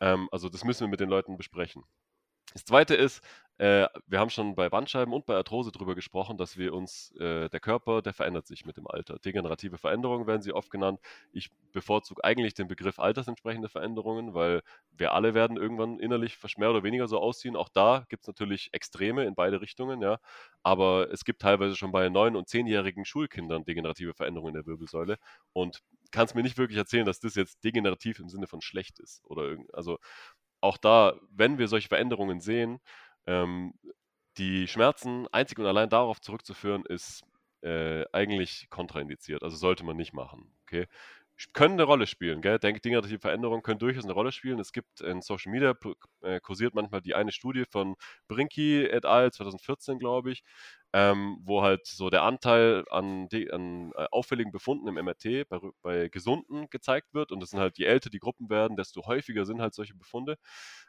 Ähm, 0.00 0.28
also 0.32 0.48
das 0.48 0.64
müssen 0.64 0.82
wir 0.82 0.88
mit 0.88 1.00
den 1.00 1.10
Leuten 1.10 1.36
besprechen. 1.36 1.84
Das 2.54 2.64
zweite 2.64 2.94
ist, 2.94 3.20
äh, 3.58 3.86
wir 4.06 4.18
haben 4.18 4.30
schon 4.30 4.56
bei 4.56 4.68
Bandscheiben 4.68 5.12
und 5.14 5.26
bei 5.26 5.34
Arthrose 5.36 5.70
darüber 5.70 5.94
gesprochen, 5.94 6.36
dass 6.38 6.56
wir 6.56 6.74
uns, 6.74 7.12
äh, 7.20 7.48
der 7.48 7.60
Körper, 7.60 8.02
der 8.02 8.12
verändert 8.12 8.46
sich 8.48 8.64
mit 8.66 8.76
dem 8.76 8.86
Alter. 8.88 9.18
Degenerative 9.20 9.78
Veränderungen 9.78 10.26
werden 10.26 10.42
sie 10.42 10.52
oft 10.52 10.70
genannt. 10.70 11.00
Ich 11.32 11.50
bevorzuge 11.72 12.24
eigentlich 12.24 12.54
den 12.54 12.66
Begriff 12.66 12.98
altersentsprechende 12.98 13.68
Veränderungen, 13.68 14.34
weil 14.34 14.62
wir 14.96 15.12
alle 15.12 15.34
werden 15.34 15.56
irgendwann 15.56 16.00
innerlich 16.00 16.36
mehr 16.58 16.70
oder 16.70 16.82
weniger 16.82 17.06
so 17.06 17.18
aussehen. 17.20 17.54
Auch 17.56 17.68
da 17.68 18.04
gibt 18.08 18.22
es 18.24 18.26
natürlich 18.28 18.70
Extreme 18.72 19.24
in 19.24 19.34
beide 19.36 19.60
Richtungen, 19.60 20.02
ja. 20.02 20.18
Aber 20.64 21.10
es 21.12 21.24
gibt 21.24 21.40
teilweise 21.42 21.76
schon 21.76 21.92
bei 21.92 22.08
neun- 22.08 22.36
und 22.36 22.48
zehnjährigen 22.48 23.04
Schulkindern 23.04 23.64
degenerative 23.64 24.14
Veränderungen 24.14 24.54
in 24.56 24.62
der 24.62 24.66
Wirbelsäule. 24.66 25.18
Und 25.52 25.80
kannst 26.10 26.34
mir 26.34 26.42
nicht 26.42 26.58
wirklich 26.58 26.78
erzählen, 26.78 27.06
dass 27.06 27.20
das 27.20 27.34
jetzt 27.34 27.62
degenerativ 27.64 28.18
im 28.20 28.28
Sinne 28.28 28.46
von 28.46 28.60
schlecht 28.60 29.00
ist. 29.00 29.24
Oder 29.24 29.56
also 29.72 29.98
auch 30.64 30.78
da, 30.78 31.14
wenn 31.30 31.58
wir 31.58 31.68
solche 31.68 31.88
Veränderungen 31.88 32.40
sehen, 32.40 32.80
ähm, 33.26 33.74
die 34.38 34.66
Schmerzen 34.66 35.28
einzig 35.32 35.58
und 35.58 35.66
allein 35.66 35.90
darauf 35.90 36.20
zurückzuführen, 36.20 36.84
ist 36.86 37.22
äh, 37.62 38.04
eigentlich 38.12 38.68
kontraindiziert. 38.70 39.42
Also 39.42 39.56
sollte 39.56 39.84
man 39.84 39.96
nicht 39.96 40.14
machen. 40.14 40.52
Okay? 40.62 40.86
Können 41.52 41.74
eine 41.74 41.84
Rolle 41.84 42.06
spielen, 42.06 42.40
gell? 42.42 42.58
Denke, 42.58 42.80
degenerative 42.80 43.18
Veränderungen 43.18 43.62
können 43.62 43.78
durchaus 43.80 44.04
eine 44.04 44.12
Rolle 44.12 44.32
spielen. 44.32 44.58
Es 44.60 44.72
gibt 44.72 45.00
in 45.00 45.20
Social 45.20 45.52
Media 45.52 45.74
äh, 46.22 46.40
kursiert 46.40 46.74
manchmal 46.74 47.02
die 47.02 47.14
eine 47.14 47.32
Studie 47.32 47.64
von 47.68 47.96
Brinky 48.28 48.84
et 48.84 49.04
al. 49.04 49.32
2014, 49.32 49.98
glaube 49.98 50.30
ich, 50.32 50.44
ähm, 50.94 51.38
wo 51.42 51.60
halt 51.62 51.88
so 51.88 52.08
der 52.08 52.22
Anteil 52.22 52.84
an, 52.88 53.28
an 53.50 53.92
äh, 53.96 54.06
auffälligen 54.12 54.52
Befunden 54.52 54.86
im 54.86 54.94
MRT 54.94 55.48
bei, 55.48 55.58
bei, 55.82 56.08
Gesunden 56.08 56.70
gezeigt 56.70 57.14
wird. 57.14 57.32
Und 57.32 57.40
das 57.40 57.50
sind 57.50 57.58
halt, 57.58 57.78
je 57.78 57.84
älter 57.84 58.10
die 58.10 58.20
Gruppen 58.20 58.48
werden, 58.48 58.76
desto 58.76 59.04
häufiger 59.04 59.44
sind 59.44 59.60
halt 59.60 59.74
solche 59.74 59.96
Befunde. 59.96 60.38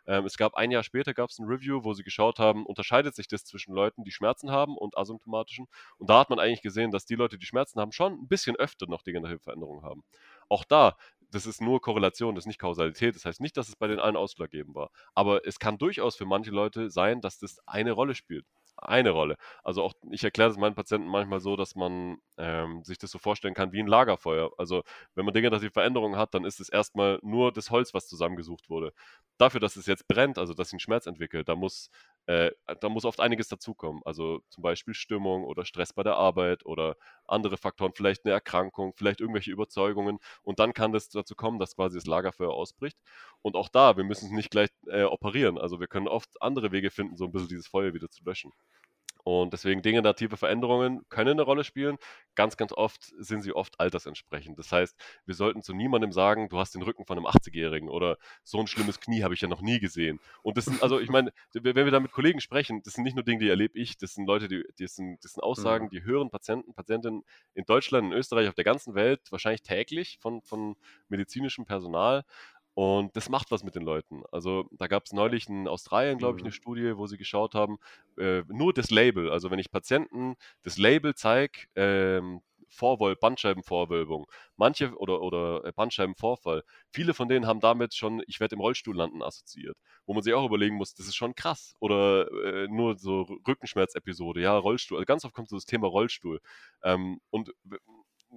Ähm, 0.06 0.26
es 0.26 0.38
gab 0.38 0.54
ein 0.54 0.70
Jahr 0.70 0.84
später 0.84 1.16
gab 1.16 1.32
es 1.32 1.40
ein 1.40 1.48
Review, 1.48 1.84
wo 1.84 1.94
sie 1.94 2.04
geschaut 2.04 2.38
haben, 2.38 2.68
unterscheidet 2.68 3.16
sich 3.16 3.28
das 3.28 3.46
zwischen 3.46 3.74
Leuten, 3.74 4.04
die 4.04 4.12
Schmerzen 4.12 4.52
haben 4.52 4.78
und 4.78 4.96
asymptomatischen. 4.96 5.66
Und 5.98 6.08
da 6.08 6.20
hat 6.20 6.30
man 6.30 6.38
eigentlich 6.38 6.62
gesehen, 6.62 6.92
dass 6.92 7.08
die 7.08 7.16
Leute, 7.16 7.40
die 7.40 7.48
Schmerzen 7.48 7.80
haben, 7.80 7.92
schon 7.92 8.14
ein 8.14 8.28
bisschen 8.28 8.56
öfter 8.58 8.86
noch 8.88 9.02
degenerative 9.02 9.40
Veränderungen 9.40 9.84
haben. 9.84 10.04
Auch 10.50 10.66
da, 10.66 10.98
das 11.32 11.48
ist 11.48 11.62
nur 11.62 11.82
Korrelation, 11.82 12.36
das 12.36 12.44
ist 12.44 12.48
nicht 12.48 12.60
Kausalität. 12.60 13.16
Das 13.16 13.26
heißt 13.26 13.42
nicht, 13.42 13.58
dass 13.58 13.70
es 13.70 13.76
bei 13.76 13.88
den 13.88 14.00
allen 14.00 14.18
ausschlaggebend 14.18 14.76
war. 14.76 14.92
Aber 15.16 15.48
es 15.48 15.58
kann 15.58 15.80
durchaus 15.80 16.16
für 16.16 16.26
manche 16.26 16.52
Leute 16.52 16.92
sein, 16.92 17.22
dass 17.22 17.40
das 17.40 17.58
eine 17.66 17.92
Rolle 17.92 18.14
spielt 18.14 18.46
eine 18.78 19.12
Rolle. 19.12 19.38
Also 19.64 19.84
auch, 19.84 19.94
ich 20.12 20.24
erkläre 20.24 20.50
das 20.50 20.58
meinen 20.58 20.76
Patienten 20.76 21.08
manchmal 21.08 21.40
so, 21.40 21.56
dass 21.56 21.76
man 21.76 22.18
ähm, 22.38 22.84
sich 22.84 22.98
das 22.98 23.12
so 23.12 23.20
vorstellen 23.20 23.54
kann 23.54 23.72
wie 23.72 23.80
ein 23.82 23.88
Lagerfeuer. 23.88 24.52
Also 24.58 24.84
wenn 25.16 25.26
man 25.26 25.34
Dinge, 25.34 25.50
dass 25.50 25.62
die 25.62 25.70
Veränderungen 25.70 26.18
hat, 26.18 26.34
dann 26.34 26.46
ist 26.46 26.60
es 26.60 26.70
erstmal 26.70 27.20
nur 27.22 27.52
das 27.52 27.72
Holz, 27.72 27.94
was 27.94 28.08
zusammengesucht 28.08 28.70
wurde. 28.70 28.94
Dafür, 29.38 29.60
dass 29.60 29.76
es 29.76 29.86
jetzt 29.86 30.08
brennt, 30.08 30.38
also 30.38 30.54
dass 30.54 30.70
sich 30.70 30.78
ein 30.78 30.80
Schmerz 30.80 31.06
entwickelt, 31.08 31.50
da 31.50 31.56
muss, 31.56 31.90
äh, 32.28 32.52
da 32.82 32.90
muss 32.90 33.06
oft 33.06 33.20
einiges 33.20 33.48
dazukommen. 33.48 34.02
Also 34.06 34.42
zum 34.50 34.62
Beispiel 34.64 34.94
Stimmung 34.94 35.44
oder 35.46 35.66
Stress 35.66 35.94
bei 35.94 36.04
der 36.04 36.16
Arbeit 36.16 36.66
oder 36.66 36.96
andere 37.26 37.58
Faktoren, 37.58 37.94
vielleicht 37.96 38.26
eine 38.26 38.34
Erkrankung, 38.34 38.94
vielleicht 38.96 39.22
irgendwelche 39.22 39.52
Überzeugungen. 39.52 40.20
Und 40.44 40.60
dann 40.60 40.74
kann 40.74 40.92
das 40.92 41.10
dazu 41.10 41.36
kommen, 41.36 41.60
dass 41.60 41.76
quasi 41.76 41.98
das 41.98 42.08
Lagerfeuer 42.08 42.52
ausbricht. 42.54 42.98
Und 43.42 43.56
auch 43.56 43.70
da, 43.70 43.98
wir 43.98 44.04
müssen 44.04 44.26
es 44.28 44.32
nicht 44.32 44.52
gleich 44.52 44.70
äh, 44.88 45.04
operieren. 45.04 45.58
Also 45.58 45.80
wir 45.80 45.88
können 45.88 46.08
oft 46.08 46.42
andere 46.42 46.72
Wege 46.72 46.92
finden, 46.92 47.18
so 47.18 47.26
ein 47.26 47.32
bisschen 47.32 47.50
dieses 47.50 47.68
Feuer 47.68 47.94
wieder 47.94 48.10
zu 48.10 48.24
löschen. 48.24 48.52
Und 49.26 49.54
deswegen 49.54 49.82
degenerative 49.82 50.38
Veränderungen 50.38 51.02
können 51.10 51.32
eine 51.32 51.42
Rolle 51.42 51.64
spielen. 51.64 51.98
Ganz, 52.36 52.58
ganz 52.58 52.72
oft 52.72 53.12
sind 53.18 53.42
sie 53.42 53.54
oft 53.54 53.80
altersentsprechend. 53.80 54.60
Das 54.60 54.72
heißt, 54.72 54.96
wir 55.26 55.34
sollten 55.34 55.64
zu 55.64 55.74
niemandem 55.74 56.12
sagen, 56.12 56.48
du 56.48 56.60
hast 56.60 56.76
den 56.76 56.84
Rücken 56.84 57.08
von 57.08 57.18
einem 57.18 57.26
80-Jährigen 57.26 57.90
oder 57.90 58.18
so 58.44 58.60
ein 58.60 58.68
schlimmes 58.68 59.00
Knie 59.00 59.24
habe 59.24 59.34
ich 59.34 59.42
ja 59.42 59.48
noch 59.48 59.62
nie 59.62 59.80
gesehen. 59.80 60.20
Und 60.44 60.58
das 60.58 60.66
sind, 60.66 60.84
also 60.84 61.00
ich 61.00 61.10
meine, 61.10 61.34
wenn 61.54 61.76
wir 61.76 61.92
da 61.92 62.00
mit 62.00 62.12
Kollegen 62.12 62.40
sprechen, 62.40 62.84
das 62.84 62.94
sind 62.94 63.04
nicht 63.04 63.16
nur 63.16 63.24
Dinge, 63.24 63.40
die 63.40 63.50
erlebe 63.50 63.80
ich, 63.80 63.98
das 63.98 64.14
sind 64.14 64.28
Leute, 64.28 64.48
die, 64.48 64.64
das, 64.80 64.96
sind, 64.96 65.18
das 65.24 65.34
sind 65.34 65.42
Aussagen, 65.42 65.86
mhm. 65.86 65.90
die 65.90 66.04
hören 66.04 66.30
Patienten, 66.30 66.76
Patientinnen 66.76 67.24
in 67.56 67.66
Deutschland, 67.66 68.12
in 68.12 68.14
Österreich, 68.14 68.48
auf 68.48 68.54
der 68.54 68.64
ganzen 68.64 68.94
Welt 68.94 69.22
wahrscheinlich 69.32 69.64
täglich 69.64 70.20
von, 70.22 70.44
von 70.44 70.76
medizinischem 71.10 71.66
Personal. 71.66 72.26
Und 72.76 73.16
das 73.16 73.30
macht 73.30 73.52
was 73.52 73.64
mit 73.64 73.74
den 73.76 73.84
Leuten. 73.84 74.24
Also 74.34 74.68
da 74.72 74.88
gab 74.88 75.06
es 75.06 75.14
neulich 75.14 75.48
in 75.48 75.66
Australien, 75.68 76.18
glaube 76.18 76.38
ich, 76.38 76.44
eine 76.44 76.50
mhm. 76.50 76.56
Studie, 76.56 76.98
wo 76.98 77.08
sie 77.08 77.18
geschaut 77.18 77.56
haben, 77.56 77.78
äh, 78.18 78.44
nur 78.50 78.74
das 78.74 78.92
Label, 78.92 79.32
also 79.32 79.50
wenn 79.50 79.60
ich 79.60 79.72
Patienten 79.72 80.36
das 80.64 80.78
Label 80.78 81.16
zeige, 81.16 81.68
ähm, 81.76 82.42
Vorwölb, 82.68 83.22
Bandscheibenvorwölbung, 83.22 84.28
manche 84.58 84.94
oder, 84.98 85.22
oder 85.22 85.64
äh, 85.64 85.72
Bandscheibenvorfall, 85.72 86.64
viele 86.92 87.14
von 87.14 87.30
denen 87.30 87.48
haben 87.48 87.62
damit 87.62 87.96
schon, 87.96 88.22
ich 88.28 88.42
werde 88.42 88.56
im 88.56 88.62
Rollstuhl 88.62 88.96
landen, 88.96 89.24
assoziiert. 89.24 89.78
Wo 90.06 90.14
man 90.14 90.24
sich 90.24 90.34
auch 90.34 90.46
überlegen 90.46 90.76
muss, 90.76 90.94
das 90.94 91.08
ist 91.08 91.16
schon 91.16 91.36
krass. 91.36 91.76
Oder 91.80 92.30
äh, 92.44 92.68
nur 92.68 92.98
so 92.98 93.22
Rückenschmerzepisode, 93.48 94.42
ja, 94.42 94.58
Rollstuhl. 94.58 94.98
Also 94.98 95.06
ganz 95.06 95.24
oft 95.24 95.34
kommt 95.34 95.48
so 95.48 95.56
das 95.56 95.66
Thema 95.66 95.88
Rollstuhl. 95.88 96.42
Ähm, 96.84 97.22
und 97.30 97.52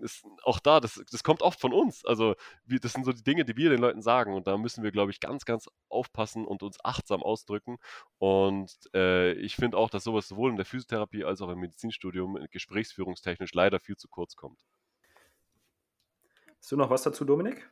ist 0.02 0.24
auch 0.42 0.60
da, 0.60 0.80
das, 0.80 1.02
das 1.10 1.22
kommt 1.22 1.42
oft 1.42 1.60
von 1.60 1.72
uns. 1.72 2.04
Also, 2.04 2.34
wir, 2.64 2.80
das 2.80 2.92
sind 2.92 3.04
so 3.04 3.12
die 3.12 3.22
Dinge, 3.22 3.44
die 3.44 3.56
wir 3.56 3.70
den 3.70 3.80
Leuten 3.80 4.02
sagen. 4.02 4.34
Und 4.34 4.46
da 4.46 4.56
müssen 4.56 4.82
wir, 4.82 4.90
glaube 4.90 5.10
ich, 5.10 5.20
ganz, 5.20 5.44
ganz 5.44 5.68
aufpassen 5.88 6.46
und 6.46 6.62
uns 6.62 6.78
achtsam 6.84 7.22
ausdrücken. 7.22 7.78
Und 8.18 8.72
äh, 8.94 9.32
ich 9.32 9.56
finde 9.56 9.76
auch, 9.76 9.90
dass 9.90 10.04
sowas 10.04 10.28
sowohl 10.28 10.50
in 10.50 10.56
der 10.56 10.66
Physiotherapie 10.66 11.24
als 11.24 11.40
auch 11.40 11.50
im 11.50 11.60
Medizinstudium 11.60 12.36
äh, 12.36 12.48
gesprächsführungstechnisch 12.48 13.54
leider 13.54 13.80
viel 13.80 13.96
zu 13.96 14.08
kurz 14.08 14.36
kommt. 14.36 14.60
Hast 16.58 16.72
du 16.72 16.76
noch 16.76 16.90
was 16.90 17.02
dazu, 17.02 17.24
Dominik? 17.24 17.70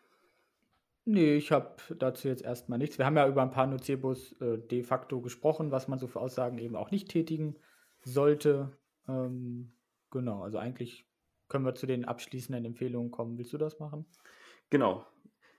Nee, 1.08 1.36
ich 1.36 1.52
habe 1.52 1.76
dazu 1.98 2.26
jetzt 2.26 2.42
erstmal 2.42 2.78
nichts. 2.78 2.98
Wir 2.98 3.06
haben 3.06 3.16
ja 3.16 3.28
über 3.28 3.42
ein 3.42 3.52
paar 3.52 3.68
Nocebos 3.68 4.32
äh, 4.40 4.58
de 4.58 4.82
facto 4.82 5.20
gesprochen, 5.20 5.70
was 5.70 5.86
man 5.86 6.00
so 6.00 6.08
für 6.08 6.20
Aussagen 6.20 6.58
eben 6.58 6.74
auch 6.74 6.90
nicht 6.90 7.08
tätigen 7.08 7.56
sollte. 8.00 8.76
Ähm, 9.08 9.72
genau, 10.10 10.42
also 10.42 10.58
eigentlich 10.58 11.06
können 11.48 11.64
wir 11.64 11.74
zu 11.74 11.86
den 11.86 12.04
abschließenden 12.04 12.64
Empfehlungen 12.64 13.10
kommen. 13.10 13.38
Willst 13.38 13.52
du 13.52 13.58
das 13.58 13.78
machen? 13.78 14.06
Genau. 14.70 15.06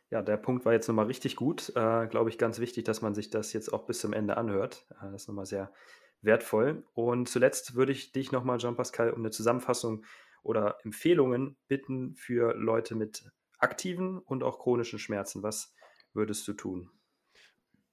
Ja, 0.09 0.22
der 0.22 0.38
Punkt 0.38 0.65
war 0.65 0.73
jetzt 0.73 0.88
nochmal 0.88 1.07
richtig 1.07 1.35
gut. 1.35 1.69
Äh, 1.76 2.07
Glaube 2.07 2.30
ich, 2.30 2.38
ganz 2.38 2.59
wichtig, 2.59 2.85
dass 2.85 3.01
man 3.01 3.14
sich 3.14 3.30
das 3.30 3.51
jetzt 3.53 3.73
auch 3.73 3.85
bis 3.85 3.99
zum 3.99 4.14
Ende 4.14 4.38
anhört. 4.38 4.85
Äh, 4.91 5.11
das 5.11 5.23
ist 5.23 5.27
nochmal 5.27 5.45
sehr 5.45 5.72
wertvoll. 6.22 6.84
Und 6.93 7.27
zuletzt 7.27 7.76
würde 7.76 7.91
ich 7.91 8.11
dich 8.11 8.31
nochmal, 8.31 8.57
Jean-Pascal, 8.57 9.11
um 9.11 9.19
eine 9.19 9.31
Zusammenfassung 9.31 10.05
oder 10.43 10.77
Empfehlungen 10.84 11.57
bitten 11.68 12.15
für 12.15 12.53
Leute 12.55 12.95
mit 12.95 13.30
aktiven 13.59 14.19
und 14.19 14.43
auch 14.43 14.59
chronischen 14.59 14.99
Schmerzen. 14.99 15.43
Was 15.43 15.73
würdest 16.14 16.47
du 16.47 16.53
tun? 16.53 16.89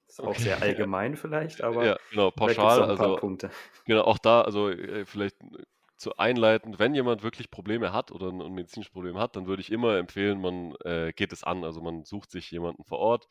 Ist 0.06 0.20
auch 0.20 0.28
okay. 0.28 0.42
sehr 0.42 0.62
allgemein 0.62 1.16
vielleicht, 1.16 1.62
aber 1.64 1.84
ja, 1.84 1.98
genau, 2.10 2.30
pauschal, 2.30 2.82
also 2.82 3.16
Punkte. 3.16 3.50
Genau, 3.86 4.02
auch 4.02 4.18
da, 4.18 4.42
also 4.42 4.68
äh, 4.68 5.04
vielleicht 5.04 5.36
zu 5.96 6.16
einleiten, 6.16 6.78
wenn 6.78 6.94
jemand 6.94 7.22
wirklich 7.22 7.50
Probleme 7.50 7.92
hat 7.92 8.10
oder 8.10 8.28
ein, 8.28 8.42
ein 8.42 8.52
medizinisches 8.52 8.92
Problem 8.92 9.18
hat, 9.18 9.36
dann 9.36 9.46
würde 9.46 9.62
ich 9.62 9.70
immer 9.70 9.96
empfehlen, 9.96 10.40
man 10.40 10.74
äh, 10.84 11.12
geht 11.14 11.32
es 11.32 11.44
an. 11.44 11.64
Also 11.64 11.80
man 11.80 12.04
sucht 12.04 12.30
sich 12.30 12.50
jemanden 12.50 12.84
vor 12.84 12.98
Ort, 12.98 13.28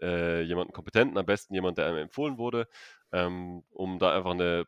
äh, 0.00 0.42
jemanden 0.42 0.72
Kompetenten, 0.72 1.18
am 1.18 1.26
besten 1.26 1.54
jemand, 1.54 1.78
der 1.78 1.86
einem 1.86 1.98
empfohlen 1.98 2.38
wurde, 2.38 2.68
ähm, 3.12 3.62
um 3.70 3.98
da 3.98 4.16
einfach 4.16 4.32
eine 4.32 4.66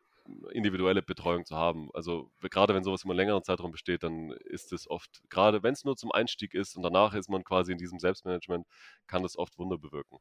individuelle 0.51 1.01
Betreuung 1.01 1.45
zu 1.45 1.55
haben. 1.55 1.89
Also 1.93 2.31
gerade 2.41 2.73
wenn 2.75 2.83
sowas 2.83 3.03
über 3.03 3.13
einen 3.13 3.17
längeren 3.17 3.43
Zeitraum 3.43 3.71
besteht, 3.71 4.03
dann 4.03 4.31
ist 4.45 4.71
es 4.73 4.89
oft, 4.89 5.21
gerade 5.29 5.63
wenn 5.63 5.73
es 5.73 5.85
nur 5.85 5.97
zum 5.97 6.11
Einstieg 6.11 6.53
ist 6.53 6.75
und 6.75 6.83
danach 6.83 7.13
ist 7.13 7.29
man 7.29 7.43
quasi 7.43 7.71
in 7.71 7.77
diesem 7.77 7.99
Selbstmanagement, 7.99 8.67
kann 9.07 9.23
das 9.23 9.37
oft 9.37 9.57
Wunder 9.57 9.77
bewirken. 9.77 10.19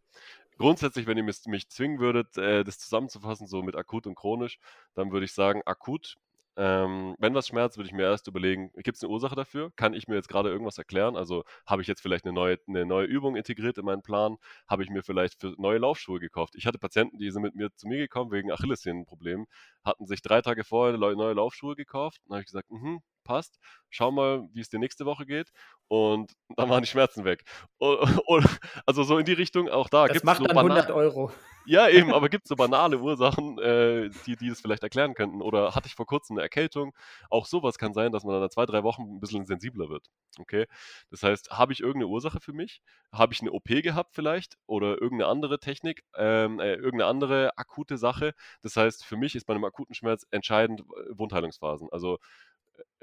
Grundsätzlich, 0.56 1.06
wenn 1.06 1.18
ihr 1.18 1.24
mich 1.24 1.68
zwingen 1.68 1.98
würdet, 1.98 2.36
äh, 2.36 2.64
das 2.64 2.78
zusammenzufassen, 2.78 3.46
so 3.46 3.62
mit 3.62 3.76
akut 3.76 4.06
und 4.06 4.14
chronisch, 4.14 4.58
dann 4.94 5.12
würde 5.12 5.26
ich 5.26 5.32
sagen, 5.32 5.62
akut 5.66 6.16
ähm, 6.58 7.14
wenn 7.18 7.34
was 7.34 7.46
schmerzt, 7.46 7.76
würde 7.78 7.86
ich 7.86 7.94
mir 7.94 8.02
erst 8.02 8.26
überlegen, 8.26 8.72
gibt 8.78 8.96
es 8.96 9.02
eine 9.04 9.12
Ursache 9.12 9.36
dafür? 9.36 9.70
Kann 9.76 9.94
ich 9.94 10.08
mir 10.08 10.16
jetzt 10.16 10.28
gerade 10.28 10.50
irgendwas 10.50 10.76
erklären? 10.76 11.16
Also 11.16 11.44
habe 11.66 11.82
ich 11.82 11.88
jetzt 11.88 12.00
vielleicht 12.00 12.24
eine 12.24 12.34
neue, 12.34 12.58
eine 12.66 12.84
neue 12.84 13.06
Übung 13.06 13.36
integriert 13.36 13.78
in 13.78 13.84
meinen 13.84 14.02
Plan? 14.02 14.38
Habe 14.66 14.82
ich 14.82 14.90
mir 14.90 15.04
vielleicht 15.04 15.40
für 15.40 15.54
neue 15.56 15.78
Laufschuhe 15.78 16.18
gekauft? 16.18 16.54
Ich 16.56 16.66
hatte 16.66 16.78
Patienten, 16.78 17.18
die 17.18 17.30
sind 17.30 17.42
mit 17.42 17.54
mir 17.54 17.70
zu 17.76 17.86
mir 17.86 17.98
gekommen 17.98 18.32
wegen 18.32 18.50
Achillessehnenproblemen, 18.50 19.46
hatten 19.84 20.06
sich 20.06 20.20
drei 20.20 20.42
Tage 20.42 20.64
vorher 20.64 20.98
neue 20.98 21.32
Laufschuhe 21.34 21.76
gekauft. 21.76 22.20
Dann 22.26 22.34
habe 22.34 22.40
ich 22.42 22.46
gesagt, 22.46 22.70
mhm, 22.70 23.02
passt, 23.28 23.58
schau 23.90 24.10
mal, 24.10 24.48
wie 24.54 24.60
es 24.60 24.70
dir 24.70 24.80
nächste 24.80 25.04
Woche 25.04 25.26
geht. 25.26 25.52
Und 25.86 26.32
dann 26.56 26.70
waren 26.70 26.82
die 26.82 26.88
Schmerzen 26.88 27.24
weg. 27.24 27.44
Und, 27.76 28.48
also 28.86 29.02
so 29.04 29.18
in 29.18 29.26
die 29.26 29.34
Richtung, 29.34 29.68
auch 29.68 29.88
da 29.88 30.06
gibt 30.06 30.16
es. 30.16 30.24
macht 30.24 30.38
so 30.38 30.44
dann 30.44 30.56
100 30.56 30.90
Euro. 30.90 31.30
Ja, 31.70 31.86
eben, 31.86 32.12
aber 32.14 32.30
gibt 32.30 32.46
es 32.46 32.48
so 32.48 32.56
banale 32.56 32.98
Ursachen, 32.98 33.58
äh, 33.58 34.08
die, 34.24 34.36
die 34.36 34.48
das 34.48 34.58
vielleicht 34.62 34.82
erklären 34.82 35.12
könnten? 35.12 35.42
Oder 35.42 35.74
hatte 35.74 35.86
ich 35.86 35.94
vor 35.94 36.06
kurzem 36.06 36.36
eine 36.36 36.42
Erkältung? 36.42 36.94
Auch 37.28 37.44
sowas 37.44 37.76
kann 37.76 37.92
sein, 37.92 38.10
dass 38.10 38.24
man 38.24 38.32
dann 38.32 38.42
nach 38.42 38.48
zwei, 38.48 38.64
drei 38.64 38.82
Wochen 38.84 39.02
ein 39.02 39.20
bisschen 39.20 39.44
sensibler 39.44 39.90
wird. 39.90 40.06
Okay? 40.38 40.64
Das 41.10 41.22
heißt, 41.22 41.50
habe 41.50 41.74
ich 41.74 41.80
irgendeine 41.80 42.06
Ursache 42.06 42.40
für 42.40 42.54
mich? 42.54 42.80
Habe 43.12 43.34
ich 43.34 43.42
eine 43.42 43.52
OP 43.52 43.66
gehabt 43.66 44.14
vielleicht? 44.14 44.56
Oder 44.66 44.92
irgendeine 45.02 45.26
andere 45.26 45.58
Technik? 45.58 46.04
Ähm, 46.16 46.58
äh, 46.58 46.72
irgendeine 46.72 47.04
andere 47.04 47.50
akute 47.58 47.98
Sache? 47.98 48.32
Das 48.62 48.74
heißt, 48.74 49.04
für 49.04 49.18
mich 49.18 49.34
ist 49.34 49.44
bei 49.44 49.52
einem 49.52 49.64
akuten 49.64 49.94
Schmerz 49.94 50.26
entscheidend 50.30 50.80
äh, 50.80 51.18
Wundheilungsphasen. 51.18 51.88
Also 51.92 52.18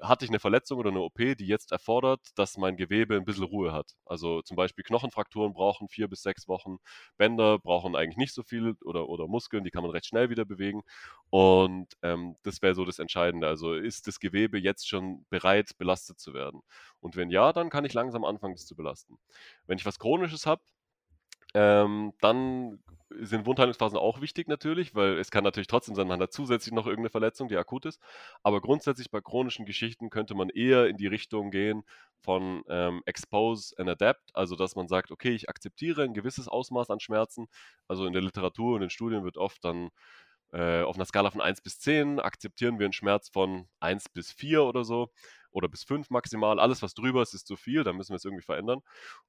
hatte 0.02 0.26
ich 0.26 0.32
eine 0.32 0.40
Verletzung 0.40 0.80
oder 0.80 0.90
eine 0.90 1.02
OP, 1.02 1.18
die 1.18 1.48
jetzt 1.48 1.72
erfordert, 1.72 2.22
dass 2.36 2.58
mein 2.58 2.78
Gewebe 2.78 3.16
ein 3.16 3.26
bisschen 3.26 3.44
Ruhe 3.46 3.72
hat. 3.72 3.96
Also 4.06 4.42
zum 4.42 4.58
Beispiel 4.58 4.84
Knochenfrakturen 4.84 5.54
brauchen 5.54 5.88
vier 5.88 6.08
bis 6.08 6.22
sechs 6.22 6.48
Wochen, 6.48 6.78
Bänder 7.18 7.60
brauchen 7.60 7.96
eigentlich 7.96 8.18
nicht 8.18 8.34
so 8.34 8.44
viel 8.44 8.76
oder, 8.84 9.08
oder 9.10 9.28
Muskeln, 9.28 9.64
die 9.64 9.72
kann 9.72 9.84
man 9.84 9.92
recht 9.92 10.06
schnell 10.06 10.30
wieder 10.30 10.46
bewegen. 10.46 10.84
Und 11.30 11.88
ähm, 12.02 12.36
das 12.44 12.62
wäre 12.62 12.76
so 12.76 12.86
das 12.86 13.00
Entscheidende. 13.00 13.48
Also 13.48 13.74
ist 13.74 14.08
das 14.08 14.20
Gewebe 14.20 14.58
jetzt 14.60 14.88
schon 14.88 15.26
bereit, 15.30 15.78
belastet 15.78 16.20
zu 16.20 16.34
werden? 16.34 16.62
Und 17.00 17.16
wenn 17.16 17.30
ja, 17.30 17.54
dann 17.54 17.70
kann 17.70 17.86
ich 17.86 17.94
langsam 17.94 18.26
anfangen, 18.26 18.56
das 18.56 18.66
zu 18.66 18.76
belasten. 18.76 19.18
Wenn 19.68 19.78
ich 19.78 19.86
was 19.86 20.00
Chronisches 20.00 20.46
habe, 20.46 20.62
ähm, 21.56 22.12
dann 22.20 22.80
sind 23.22 23.46
Wundheilungsphasen 23.46 23.98
auch 23.98 24.20
wichtig 24.20 24.50
natürlich, 24.50 24.94
weil 24.94 25.18
es 25.18 25.32
kann 25.32 25.46
natürlich 25.46 25.68
trotzdem 25.68 25.96
sein, 25.96 26.08
man 26.08 26.20
hat 26.20 26.34
zusätzlich 26.34 26.74
noch 26.74 26.86
irgendeine 26.86 27.10
Verletzung, 27.10 27.48
die 27.48 27.56
akut 27.56 27.86
ist. 27.86 28.02
Aber 28.44 28.60
grundsätzlich 28.60 29.10
bei 29.10 29.22
chronischen 29.22 29.66
Geschichten 29.66 30.10
könnte 30.10 30.36
man 30.36 30.50
eher 30.50 30.88
in 30.88 30.98
die 30.98 31.08
Richtung 31.08 31.52
gehen 31.52 31.84
von 32.20 32.64
ähm, 32.68 33.02
Expose 33.06 33.74
and 33.78 33.90
Adapt, 33.90 34.36
also 34.36 34.58
dass 34.58 34.76
man 34.76 34.90
sagt, 34.90 35.12
okay, 35.12 35.32
ich 35.32 35.48
akzeptiere 35.50 36.04
ein 36.04 36.14
gewisses 36.14 36.50
Ausmaß 36.50 36.90
an 36.90 37.00
Schmerzen. 37.00 37.48
Also 37.88 38.06
in 38.06 38.12
der 38.12 38.22
Literatur 38.22 38.76
und 38.76 38.82
in 38.82 38.90
Studien 38.90 39.24
wird 39.24 39.38
oft 39.38 39.64
dann 39.64 39.92
äh, 40.52 40.82
auf 40.82 40.96
einer 40.96 41.06
Skala 41.06 41.32
von 41.32 41.42
1 41.42 41.62
bis 41.62 41.80
10 41.80 42.20
akzeptieren 42.20 42.80
wir 42.80 42.86
einen 42.86 42.94
Schmerz 42.94 43.30
von 43.30 43.68
1 43.80 44.10
bis 44.10 44.32
4 44.34 44.64
oder 44.64 44.84
so. 44.84 45.12
Oder 45.56 45.70
bis 45.70 45.84
fünf 45.84 46.10
maximal. 46.10 46.60
Alles, 46.60 46.82
was 46.82 46.94
drüber 46.94 47.22
ist, 47.22 47.34
ist 47.34 47.48
zu 47.48 47.56
viel, 47.56 47.84
da 47.84 47.94
müssen 47.94 48.10
wir 48.12 48.18
es 48.18 48.26
irgendwie 48.26 48.44
verändern. 48.44 48.82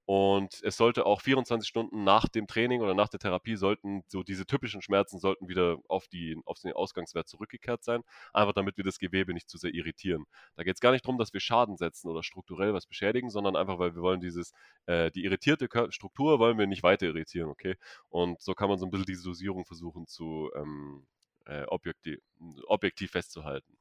Und 0.06 0.60
es 0.64 0.76
sollte 0.76 1.06
auch 1.06 1.20
24 1.20 1.68
Stunden 1.68 2.02
nach 2.02 2.28
dem 2.28 2.48
Training 2.48 2.80
oder 2.82 2.94
nach 2.94 3.08
der 3.08 3.20
Therapie 3.20 3.54
sollten 3.54 4.02
so 4.08 4.24
diese 4.24 4.44
typischen 4.44 4.82
Schmerzen 4.82 5.18
sollten 5.20 5.48
wieder 5.48 5.78
auf, 5.88 6.08
die, 6.08 6.36
auf 6.44 6.58
den 6.58 6.72
Ausgangswert 6.72 7.28
zurückgekehrt 7.28 7.84
sein, 7.84 8.02
einfach 8.32 8.52
damit 8.54 8.76
wir 8.76 8.84
das 8.84 8.98
Gewebe 8.98 9.34
nicht 9.34 9.48
zu 9.48 9.56
sehr 9.56 9.72
irritieren. 9.72 10.24
Da 10.56 10.64
geht 10.64 10.74
es 10.74 10.80
gar 10.80 10.90
nicht 10.90 11.04
darum, 11.04 11.16
dass 11.16 11.32
wir 11.32 11.40
Schaden 11.40 11.76
setzen 11.76 12.08
oder 12.10 12.24
strukturell 12.24 12.74
was 12.74 12.86
beschädigen, 12.86 13.30
sondern 13.30 13.54
einfach, 13.54 13.78
weil 13.78 13.94
wir 13.94 14.02
wollen 14.02 14.20
dieses, 14.20 14.52
äh, 14.86 15.12
die 15.12 15.24
irritierte 15.24 15.68
Struktur 15.90 16.40
wollen 16.40 16.58
wir 16.58 16.66
nicht 16.66 16.82
weiter 16.82 17.06
irritieren, 17.06 17.50
okay? 17.50 17.76
Und 18.08 18.42
so 18.42 18.54
kann 18.54 18.68
man 18.68 18.78
so 18.78 18.86
ein 18.86 18.90
bisschen 18.90 19.06
diese 19.06 19.22
Dosierung 19.22 19.64
versuchen 19.64 20.08
zu 20.08 20.50
ähm, 20.56 21.06
äh, 21.46 21.62
objektiv, 21.66 22.18
objektiv 22.66 23.12
festzuhalten. 23.12 23.75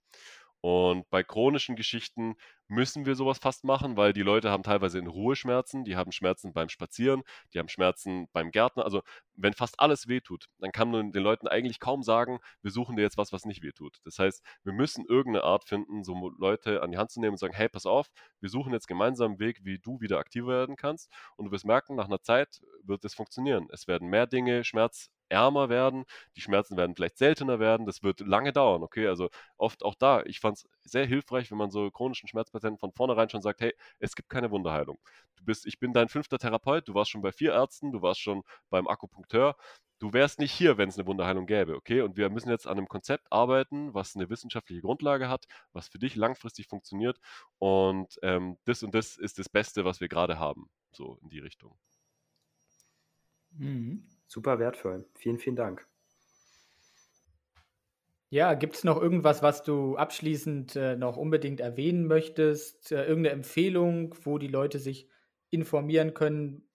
Und 0.62 1.10
bei 1.10 1.24
chronischen 1.24 1.76
Geschichten 1.76 2.36
müssen 2.68 3.06
wir 3.06 3.16
sowas 3.16 3.38
fast 3.38 3.64
machen, 3.64 3.98
weil 3.98 4.14
die 4.14 4.22
Leute 4.22 4.50
haben 4.50 4.64
teilweise 4.64 5.00
in 5.00 5.08
Ruhe 5.08 5.36
Schmerzen, 5.36 5.84
die 5.84 5.96
haben 5.96 6.12
Schmerzen 6.12 6.54
beim 6.54 6.70
Spazieren, 6.70 7.24
die 7.54 7.60
haben 7.60 7.70
Schmerzen 7.70 8.28
beim 8.34 8.52
Gärtner. 8.52 8.86
Also 8.86 9.02
wenn 9.36 9.54
fast 9.54 9.80
alles 9.80 10.08
wehtut, 10.08 10.48
dann 10.60 10.72
kann 10.72 10.90
man 10.90 11.12
den 11.12 11.24
Leuten 11.24 11.48
eigentlich 11.48 11.80
kaum 11.80 12.04
sagen, 12.04 12.40
wir 12.62 12.72
suchen 12.72 12.96
dir 12.96 13.04
jetzt 13.04 13.18
was, 13.18 13.32
was 13.32 13.46
nicht 13.46 13.62
wehtut. 13.62 13.98
Das 14.04 14.20
heißt, 14.20 14.44
wir 14.64 14.74
müssen 14.74 15.06
irgendeine 15.06 15.44
Art 15.44 15.66
finden, 15.66 16.04
so 16.04 16.30
Leute 16.38 16.82
an 16.82 16.92
die 16.92 16.98
Hand 16.98 17.12
zu 17.12 17.20
nehmen 17.20 17.34
und 17.34 17.40
sagen, 17.40 17.54
hey, 17.54 17.70
pass 17.70 17.86
auf, 17.86 18.08
wir 18.40 18.50
suchen 18.50 18.74
jetzt 18.74 18.88
gemeinsam 18.88 19.32
einen 19.32 19.40
Weg, 19.40 19.64
wie 19.64 19.80
du 19.80 20.00
wieder 20.02 20.18
aktiver 20.20 20.48
werden 20.48 20.76
kannst. 20.76 21.12
Und 21.36 21.46
du 21.46 21.52
wirst 21.52 21.66
merken, 21.66 21.96
nach 21.96 22.06
einer 22.06 22.22
Zeit 22.22 22.62
wird 22.84 23.06
es 23.06 23.14
funktionieren. 23.14 23.68
Es 23.72 23.88
werden 23.88 24.10
mehr 24.10 24.28
Dinge 24.28 24.64
Schmerz 24.64 25.10
ärmer 25.30 25.70
werden, 25.70 26.06
die 26.36 26.42
Schmerzen 26.42 26.78
werden 26.78 26.96
vielleicht 26.96 27.18
seltener 27.18 27.60
werden, 27.60 27.86
das 27.86 28.04
wird 28.04 28.20
lange 28.22 28.54
dauern, 28.54 28.84
okay, 28.84 29.08
also 29.08 29.30
oft 29.58 29.84
auch 29.84 29.96
da, 29.96 30.24
ich 30.24 30.40
fand 30.40 30.58
es 30.58 30.68
sehr 30.84 31.06
hilfreich, 31.06 31.52
wenn 31.52 31.58
man 31.58 31.72
so 31.72 31.90
chronischen 31.92 32.28
Schmerzpatienten 32.56 32.80
von 32.80 32.92
vornherein 32.92 33.30
schon 33.30 33.42
sagt, 33.42 33.62
hey, 33.62 33.74
es 34.00 34.16
gibt 34.16 34.30
keine 34.30 34.52
Wunderheilung. 34.52 34.98
Du 35.36 35.44
bist, 35.46 35.66
ich 35.66 35.80
bin 35.80 35.94
dein 35.94 36.10
fünfter 36.10 36.38
Therapeut, 36.38 36.88
du 36.88 36.94
warst 36.94 37.12
schon 37.12 37.22
bei 37.22 37.32
vier 37.32 37.54
Ärzten, 37.54 37.92
du 37.92 38.02
warst 38.02 38.22
schon 38.22 38.44
beim 38.70 38.88
Akupunkteur, 38.88 39.56
du 40.00 40.14
wärst 40.14 40.40
nicht 40.40 40.52
hier, 40.52 40.78
wenn 40.78 40.90
es 40.90 40.98
eine 40.98 41.08
Wunderheilung 41.08 41.46
gäbe, 41.46 41.76
okay? 41.76 42.02
Und 42.02 42.18
wir 42.18 42.30
müssen 42.30 42.50
jetzt 42.50 42.68
an 42.68 42.78
einem 42.78 42.88
Konzept 42.88 43.32
arbeiten, 43.32 43.94
was 43.94 44.16
eine 44.16 44.30
wissenschaftliche 44.30 44.82
Grundlage 44.82 45.30
hat, 45.30 45.46
was 45.74 45.88
für 45.88 46.00
dich 46.00 46.16
langfristig 46.16 46.68
funktioniert 46.68 47.20
und 47.60 48.18
ähm, 48.24 48.58
das 48.66 48.84
und 48.84 48.94
das 48.96 49.18
ist 49.18 49.40
das 49.40 49.50
Beste, 49.50 49.86
was 49.86 50.00
wir 50.00 50.08
gerade 50.08 50.40
haben, 50.40 50.70
so 50.92 51.18
in 51.22 51.30
die 51.30 51.40
Richtung. 51.40 51.78
Mhm. 53.52 54.04
Super 54.28 54.60
wertvoll. 54.60 55.06
Vielen, 55.16 55.38
vielen 55.38 55.56
Dank. 55.56 55.88
Ja, 58.30 58.54
gibt 58.56 58.76
es 58.76 58.84
noch 58.84 59.02
irgendwas, 59.02 59.44
was 59.44 59.64
du 59.64 59.96
abschließend 59.98 60.76
äh, 60.76 60.96
noch 60.96 61.16
unbedingt 61.16 61.60
erwähnen 61.60 62.08
möchtest? 62.08 62.92
Äh, 62.92 63.06
irgendeine 63.06 63.36
Empfehlung, 63.36 64.16
wo 64.24 64.38
die 64.38 64.48
Leute 64.48 64.80
sich 64.80 65.10
informieren 65.52 66.14
können, 66.14 66.68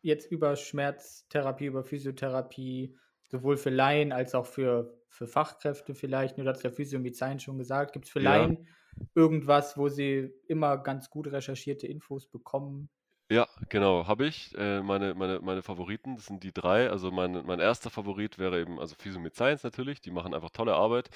jetzt 0.00 0.30
über 0.30 0.56
Schmerztherapie, 0.56 1.66
über 1.66 1.84
Physiotherapie, 1.84 2.96
sowohl 3.24 3.56
für 3.56 3.70
Laien 3.70 4.12
als 4.12 4.34
auch 4.34 4.46
für, 4.46 4.98
für 5.08 5.26
Fachkräfte 5.26 5.94
vielleicht? 5.94 6.38
Nur 6.38 6.46
hat 6.46 6.56
es 6.56 6.62
der 6.62 6.72
Physio 6.72 6.98
mit 6.98 7.16
Sein 7.16 7.40
schon 7.40 7.58
gesagt. 7.58 7.92
Gibt 7.92 8.06
es 8.06 8.10
für 8.10 8.22
ja. 8.22 8.36
Laien 8.36 8.66
irgendwas, 9.14 9.76
wo 9.76 9.88
sie 9.88 10.32
immer 10.48 10.78
ganz 10.78 11.10
gut 11.10 11.30
recherchierte 11.30 11.86
Infos 11.86 12.26
bekommen? 12.26 12.88
Ja, 13.28 13.48
genau, 13.68 14.06
habe 14.06 14.26
ich. 14.26 14.54
Äh, 14.56 14.82
meine, 14.82 15.14
meine, 15.14 15.40
meine 15.40 15.62
Favoriten, 15.62 16.14
das 16.14 16.26
sind 16.26 16.44
die 16.44 16.52
drei. 16.52 16.88
Also 16.90 17.10
mein, 17.10 17.44
mein 17.44 17.58
erster 17.58 17.90
Favorit 17.90 18.38
wäre 18.38 18.60
eben, 18.60 18.78
also 18.78 18.94
Physio 18.96 19.20
mit 19.20 19.34
Science 19.34 19.64
natürlich, 19.64 20.00
die 20.00 20.12
machen 20.12 20.32
einfach 20.32 20.50
tolle 20.50 20.74
Arbeit. 20.74 21.10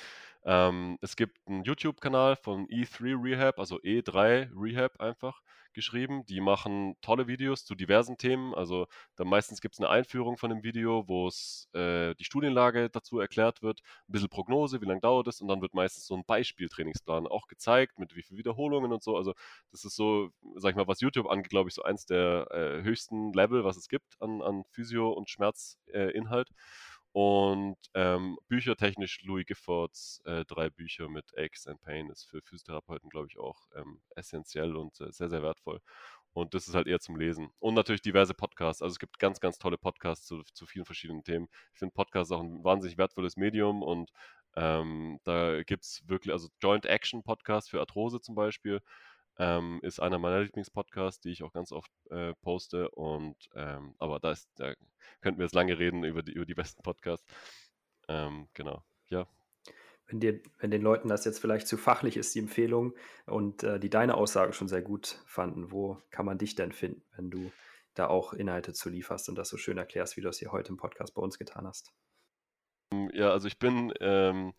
Ähm, 0.44 0.98
es 1.02 1.14
gibt 1.14 1.38
einen 1.46 1.62
YouTube-Kanal 1.62 2.34
von 2.34 2.66
E3 2.68 3.14
Rehab, 3.14 3.60
also 3.60 3.78
E3 3.80 4.50
Rehab 4.60 5.00
einfach 5.00 5.40
geschrieben. 5.80 6.26
Die 6.26 6.40
machen 6.40 6.96
tolle 7.00 7.26
Videos 7.26 7.64
zu 7.64 7.74
diversen 7.74 8.18
Themen. 8.18 8.54
Also 8.54 8.86
dann 9.16 9.28
meistens 9.28 9.60
gibt 9.60 9.74
es 9.74 9.80
eine 9.80 9.88
Einführung 9.88 10.36
von 10.36 10.50
dem 10.50 10.62
Video, 10.62 11.08
wo 11.08 11.26
es 11.26 11.68
äh, 11.72 12.14
die 12.16 12.24
Studienlage 12.24 12.90
dazu 12.90 13.18
erklärt 13.18 13.62
wird, 13.62 13.80
ein 14.08 14.12
bisschen 14.12 14.28
Prognose, 14.28 14.80
wie 14.82 14.86
lange 14.86 15.00
dauert 15.00 15.26
es 15.28 15.40
und 15.40 15.48
dann 15.48 15.62
wird 15.62 15.74
meistens 15.74 16.06
so 16.06 16.14
ein 16.14 16.24
Beispieltrainingsplan 16.26 17.26
auch 17.26 17.46
gezeigt, 17.46 17.98
mit 17.98 18.14
wie 18.14 18.22
vielen 18.22 18.38
Wiederholungen 18.38 18.92
und 18.92 19.02
so. 19.02 19.16
Also 19.16 19.32
das 19.72 19.84
ist 19.84 19.96
so, 19.96 20.30
sag 20.56 20.70
ich 20.70 20.76
mal, 20.76 20.86
was 20.86 21.00
YouTube 21.00 21.28
angeht, 21.28 21.50
glaube 21.50 21.68
ich, 21.68 21.74
so 21.74 21.82
eins 21.82 22.04
der 22.04 22.46
äh, 22.50 22.82
höchsten 22.82 23.32
Level, 23.32 23.64
was 23.64 23.76
es 23.78 23.88
gibt 23.88 24.20
an, 24.20 24.42
an 24.42 24.64
Physio- 24.70 25.12
und 25.12 25.30
Schmerzinhalt. 25.30 26.50
Äh, 26.50 26.54
und 27.12 27.76
ähm, 27.94 28.38
büchertechnisch 28.48 29.22
Louis 29.22 29.44
Giffords 29.46 30.22
äh, 30.24 30.44
drei 30.44 30.70
Bücher 30.70 31.08
mit 31.08 31.36
Aches 31.36 31.66
and 31.66 31.80
Pain 31.80 32.08
ist 32.08 32.24
für 32.24 32.40
Physiotherapeuten, 32.42 33.10
glaube 33.10 33.26
ich, 33.28 33.38
auch 33.38 33.68
ähm, 33.74 34.00
essentiell 34.14 34.76
und 34.76 35.00
äh, 35.00 35.10
sehr, 35.10 35.28
sehr 35.28 35.42
wertvoll. 35.42 35.80
Und 36.32 36.54
das 36.54 36.68
ist 36.68 36.74
halt 36.74 36.86
eher 36.86 37.00
zum 37.00 37.16
Lesen. 37.16 37.50
Und 37.58 37.74
natürlich 37.74 38.02
diverse 38.02 38.34
Podcasts. 38.34 38.82
Also 38.82 38.92
es 38.92 38.98
gibt 39.00 39.18
ganz, 39.18 39.40
ganz 39.40 39.58
tolle 39.58 39.78
Podcasts 39.78 40.26
zu, 40.26 40.42
zu 40.54 40.66
vielen 40.66 40.84
verschiedenen 40.84 41.24
Themen. 41.24 41.48
Ich 41.72 41.80
finde 41.80 41.92
Podcasts 41.92 42.30
auch 42.30 42.40
ein 42.40 42.62
wahnsinnig 42.62 42.98
wertvolles 42.98 43.36
Medium 43.36 43.82
und 43.82 44.12
ähm, 44.56 45.18
da 45.24 45.62
gibt 45.62 45.84
es 45.84 46.02
wirklich, 46.06 46.32
also 46.32 46.48
Joint 46.60 46.86
Action 46.86 47.22
Podcast 47.22 47.70
für 47.70 47.80
Arthrose 47.80 48.20
zum 48.20 48.34
Beispiel 48.34 48.80
ähm, 49.40 49.80
ist 49.82 50.00
einer 50.00 50.18
meiner 50.18 50.40
Lieblingspodcasts, 50.40 51.22
die 51.22 51.30
ich 51.30 51.42
auch 51.42 51.52
ganz 51.52 51.72
oft 51.72 51.90
äh, 52.10 52.34
poste. 52.42 52.90
Und 52.90 53.36
ähm, 53.54 53.94
aber 53.98 54.20
da, 54.20 54.32
ist, 54.32 54.50
da 54.56 54.74
könnten 55.22 55.38
wir 55.38 55.46
jetzt 55.46 55.54
lange 55.54 55.78
reden 55.78 56.04
über 56.04 56.22
die, 56.22 56.32
über 56.32 56.44
die 56.44 56.54
besten 56.54 56.82
Podcasts. 56.82 57.26
Ähm, 58.06 58.48
genau, 58.52 58.84
ja. 59.08 59.26
Wenn, 60.06 60.20
dir, 60.20 60.40
wenn 60.58 60.70
den 60.70 60.82
Leuten 60.82 61.08
das 61.08 61.24
jetzt 61.24 61.38
vielleicht 61.38 61.68
zu 61.68 61.78
fachlich 61.78 62.18
ist, 62.18 62.34
die 62.34 62.40
Empfehlung, 62.40 62.94
und 63.24 63.62
äh, 63.62 63.80
die 63.80 63.88
deine 63.88 64.16
Aussage 64.16 64.52
schon 64.52 64.68
sehr 64.68 64.82
gut 64.82 65.22
fanden, 65.24 65.72
wo 65.72 65.96
kann 66.10 66.26
man 66.26 66.36
dich 66.36 66.54
denn 66.54 66.72
finden, 66.72 67.02
wenn 67.16 67.30
du 67.30 67.50
da 67.94 68.08
auch 68.08 68.34
Inhalte 68.34 68.74
zu 68.74 68.90
lieferst 68.90 69.30
und 69.30 69.36
das 69.36 69.48
so 69.48 69.56
schön 69.56 69.78
erklärst, 69.78 70.18
wie 70.18 70.20
du 70.20 70.28
es 70.28 70.38
hier 70.38 70.52
heute 70.52 70.68
im 70.68 70.76
Podcast 70.76 71.14
bei 71.14 71.22
uns 71.22 71.38
getan 71.38 71.66
hast? 71.66 71.92
Ja, 73.12 73.30
also 73.30 73.48
ich 73.48 73.58
bin 73.58 73.92
ähm, 74.00 74.52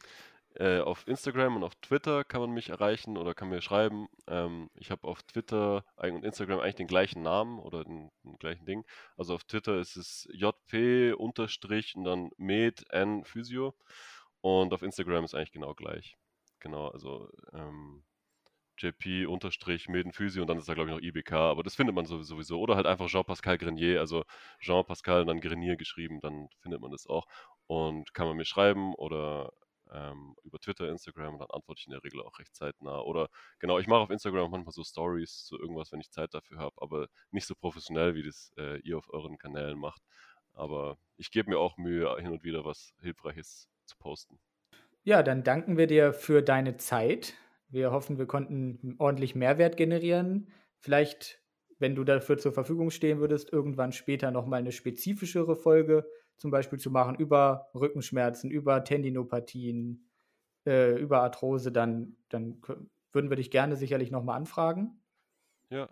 äh, 0.55 0.79
auf 0.79 1.07
Instagram 1.07 1.55
und 1.55 1.63
auf 1.63 1.75
Twitter 1.75 2.23
kann 2.23 2.41
man 2.41 2.51
mich 2.51 2.69
erreichen 2.69 3.17
oder 3.17 3.33
kann 3.33 3.49
mir 3.49 3.61
schreiben. 3.61 4.07
Ähm, 4.27 4.69
ich 4.75 4.91
habe 4.91 5.07
auf 5.07 5.23
Twitter 5.23 5.85
und 5.95 6.25
Instagram 6.25 6.59
eigentlich 6.59 6.75
den 6.75 6.87
gleichen 6.87 7.21
Namen 7.21 7.59
oder 7.59 7.83
den, 7.83 8.11
den 8.23 8.37
gleichen 8.37 8.65
Ding. 8.65 8.85
Also 9.17 9.35
auf 9.35 9.43
Twitter 9.43 9.79
ist 9.79 9.95
es 9.97 10.27
JP 10.33 11.13
unterstrich 11.13 11.95
und 11.95 12.03
dann 12.03 12.31
Med 12.37 12.85
N 12.91 13.23
Physio. 13.23 13.75
Und 14.41 14.73
auf 14.73 14.81
Instagram 14.81 15.23
ist 15.23 15.35
eigentlich 15.35 15.51
genau 15.51 15.73
gleich. 15.73 16.17
Genau, 16.59 16.89
also 16.89 17.29
ähm, 17.53 18.03
JP 18.77 19.27
unterstrich 19.27 19.87
Meden 19.89 20.11
Physio 20.11 20.41
und 20.43 20.47
dann 20.47 20.57
ist 20.57 20.67
da 20.67 20.73
glaube 20.73 20.89
ich 20.89 20.95
noch 20.95 21.01
IBK, 21.01 21.31
aber 21.33 21.63
das 21.63 21.75
findet 21.75 21.95
man 21.95 22.05
sowieso. 22.05 22.59
Oder 22.59 22.75
halt 22.75 22.87
einfach 22.87 23.07
Jean-Pascal 23.07 23.57
Grenier, 23.57 23.99
also 23.99 24.25
Jean-Pascal 24.59 25.21
und 25.21 25.27
dann 25.27 25.41
Grenier 25.41 25.75
geschrieben, 25.77 26.19
dann 26.21 26.49
findet 26.59 26.81
man 26.81 26.91
das 26.91 27.07
auch. 27.07 27.27
Und 27.67 28.13
kann 28.13 28.27
man 28.27 28.37
mir 28.37 28.45
schreiben 28.45 28.93
oder 28.95 29.53
ähm, 29.91 30.35
über 30.43 30.59
Twitter, 30.59 30.89
Instagram, 30.89 31.37
dann 31.39 31.49
antworte 31.51 31.79
ich 31.79 31.87
in 31.87 31.91
der 31.91 32.03
Regel 32.03 32.21
auch 32.21 32.39
recht 32.39 32.55
zeitnah. 32.55 33.01
Oder 33.01 33.29
genau, 33.59 33.79
ich 33.79 33.87
mache 33.87 34.01
auf 34.01 34.09
Instagram 34.09 34.51
manchmal 34.51 34.73
so 34.73 34.83
Stories, 34.83 35.45
so 35.47 35.59
irgendwas, 35.59 35.91
wenn 35.91 35.99
ich 35.99 36.11
Zeit 36.11 36.33
dafür 36.33 36.59
habe, 36.59 36.75
aber 36.81 37.07
nicht 37.31 37.47
so 37.47 37.55
professionell, 37.55 38.15
wie 38.15 38.23
das 38.23 38.51
äh, 38.57 38.79
ihr 38.79 38.97
auf 38.97 39.09
euren 39.13 39.37
Kanälen 39.37 39.77
macht. 39.77 40.01
Aber 40.53 40.97
ich 41.17 41.31
gebe 41.31 41.49
mir 41.49 41.59
auch 41.59 41.77
Mühe, 41.77 42.15
hin 42.17 42.31
und 42.31 42.43
wieder 42.43 42.65
was 42.65 42.93
Hilfreiches 43.01 43.69
zu 43.85 43.97
posten. 43.97 44.39
Ja, 45.03 45.23
dann 45.23 45.43
danken 45.43 45.77
wir 45.77 45.87
dir 45.87 46.13
für 46.13 46.41
deine 46.41 46.77
Zeit. 46.77 47.33
Wir 47.69 47.91
hoffen, 47.91 48.17
wir 48.17 48.27
konnten 48.27 48.95
ordentlich 48.99 49.33
Mehrwert 49.33 49.77
generieren. 49.77 50.51
Vielleicht, 50.77 51.41
wenn 51.79 51.95
du 51.95 52.03
dafür 52.03 52.37
zur 52.37 52.51
Verfügung 52.51 52.91
stehen 52.91 53.19
würdest, 53.19 53.51
irgendwann 53.51 53.93
später 53.93 54.29
nochmal 54.29 54.59
eine 54.59 54.71
spezifischere 54.71 55.55
Folge 55.55 56.05
zum 56.41 56.51
Beispiel 56.51 56.79
zu 56.79 56.91
machen 56.91 57.15
über 57.15 57.69
Rückenschmerzen, 57.75 58.51
über 58.51 58.83
Tendinopathien, 58.83 60.09
äh, 60.67 60.99
über 60.99 61.21
Arthrose, 61.23 61.71
dann, 61.71 62.17
dann 62.29 62.61
würden 63.13 63.29
wir 63.31 63.37
dich 63.37 63.51
gerne 63.51 63.77
sicherlich 63.77 64.11
nochmal 64.11 64.37
anfragen. 64.37 65.01
Ja, 65.69 65.89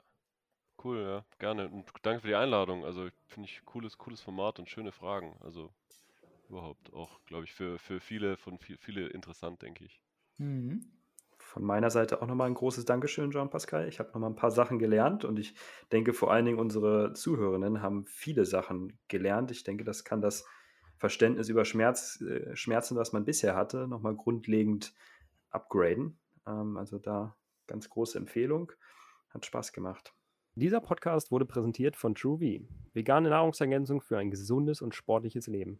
cool, 0.83 1.01
ja, 1.03 1.25
gerne. 1.39 1.69
Und 1.69 1.91
danke 2.03 2.21
für 2.21 2.27
die 2.29 2.35
Einladung. 2.35 2.85
Also 2.85 3.09
finde 3.27 3.49
ich 3.49 3.65
cooles, 3.65 3.97
cooles 3.97 4.21
Format 4.21 4.59
und 4.59 4.69
schöne 4.69 4.91
Fragen. 4.93 5.37
Also 5.41 5.73
überhaupt 6.49 6.93
auch, 6.93 7.23
glaube 7.25 7.45
ich, 7.45 7.53
für, 7.53 7.79
für 7.79 8.01
viele 8.01 8.37
von 8.37 8.59
viel, 8.59 8.77
viele 8.79 9.07
interessant, 9.09 9.61
denke 9.63 9.85
ich. 9.85 10.01
Mhm 10.39 10.98
von 11.49 11.63
meiner 11.63 11.89
Seite 11.89 12.21
auch 12.21 12.27
nochmal 12.27 12.47
ein 12.47 12.53
großes 12.53 12.85
Dankeschön, 12.85 13.31
Jean-Pascal. 13.31 13.87
Ich 13.87 13.99
habe 13.99 14.09
nochmal 14.09 14.29
ein 14.29 14.35
paar 14.35 14.51
Sachen 14.51 14.77
gelernt 14.77 15.25
und 15.25 15.39
ich 15.39 15.55
denke, 15.91 16.13
vor 16.13 16.31
allen 16.31 16.45
Dingen 16.45 16.59
unsere 16.59 17.13
Zuhörenden 17.13 17.81
haben 17.81 18.05
viele 18.05 18.45
Sachen 18.45 18.99
gelernt. 19.07 19.49
Ich 19.49 19.63
denke, 19.63 19.83
das 19.83 20.03
kann 20.03 20.21
das 20.21 20.45
Verständnis 20.97 21.49
über 21.49 21.65
Schmerz, 21.65 22.21
äh, 22.21 22.55
Schmerzen, 22.55 22.95
was 22.97 23.13
man 23.13 23.25
bisher 23.25 23.55
hatte, 23.55 23.87
nochmal 23.87 24.15
grundlegend 24.15 24.93
upgraden. 25.49 26.19
Ähm, 26.45 26.77
also 26.77 26.99
da 26.99 27.35
ganz 27.65 27.89
große 27.89 28.17
Empfehlung. 28.17 28.71
Hat 29.29 29.45
Spaß 29.45 29.73
gemacht. 29.73 30.13
Dieser 30.53 30.81
Podcast 30.81 31.31
wurde 31.31 31.45
präsentiert 31.45 31.95
von 31.95 32.15
TrueV, 32.15 32.61
vegane 32.93 33.29
Nahrungsergänzung 33.29 34.01
für 34.01 34.17
ein 34.17 34.29
gesundes 34.29 34.81
und 34.81 34.93
sportliches 34.93 35.47
Leben. 35.47 35.79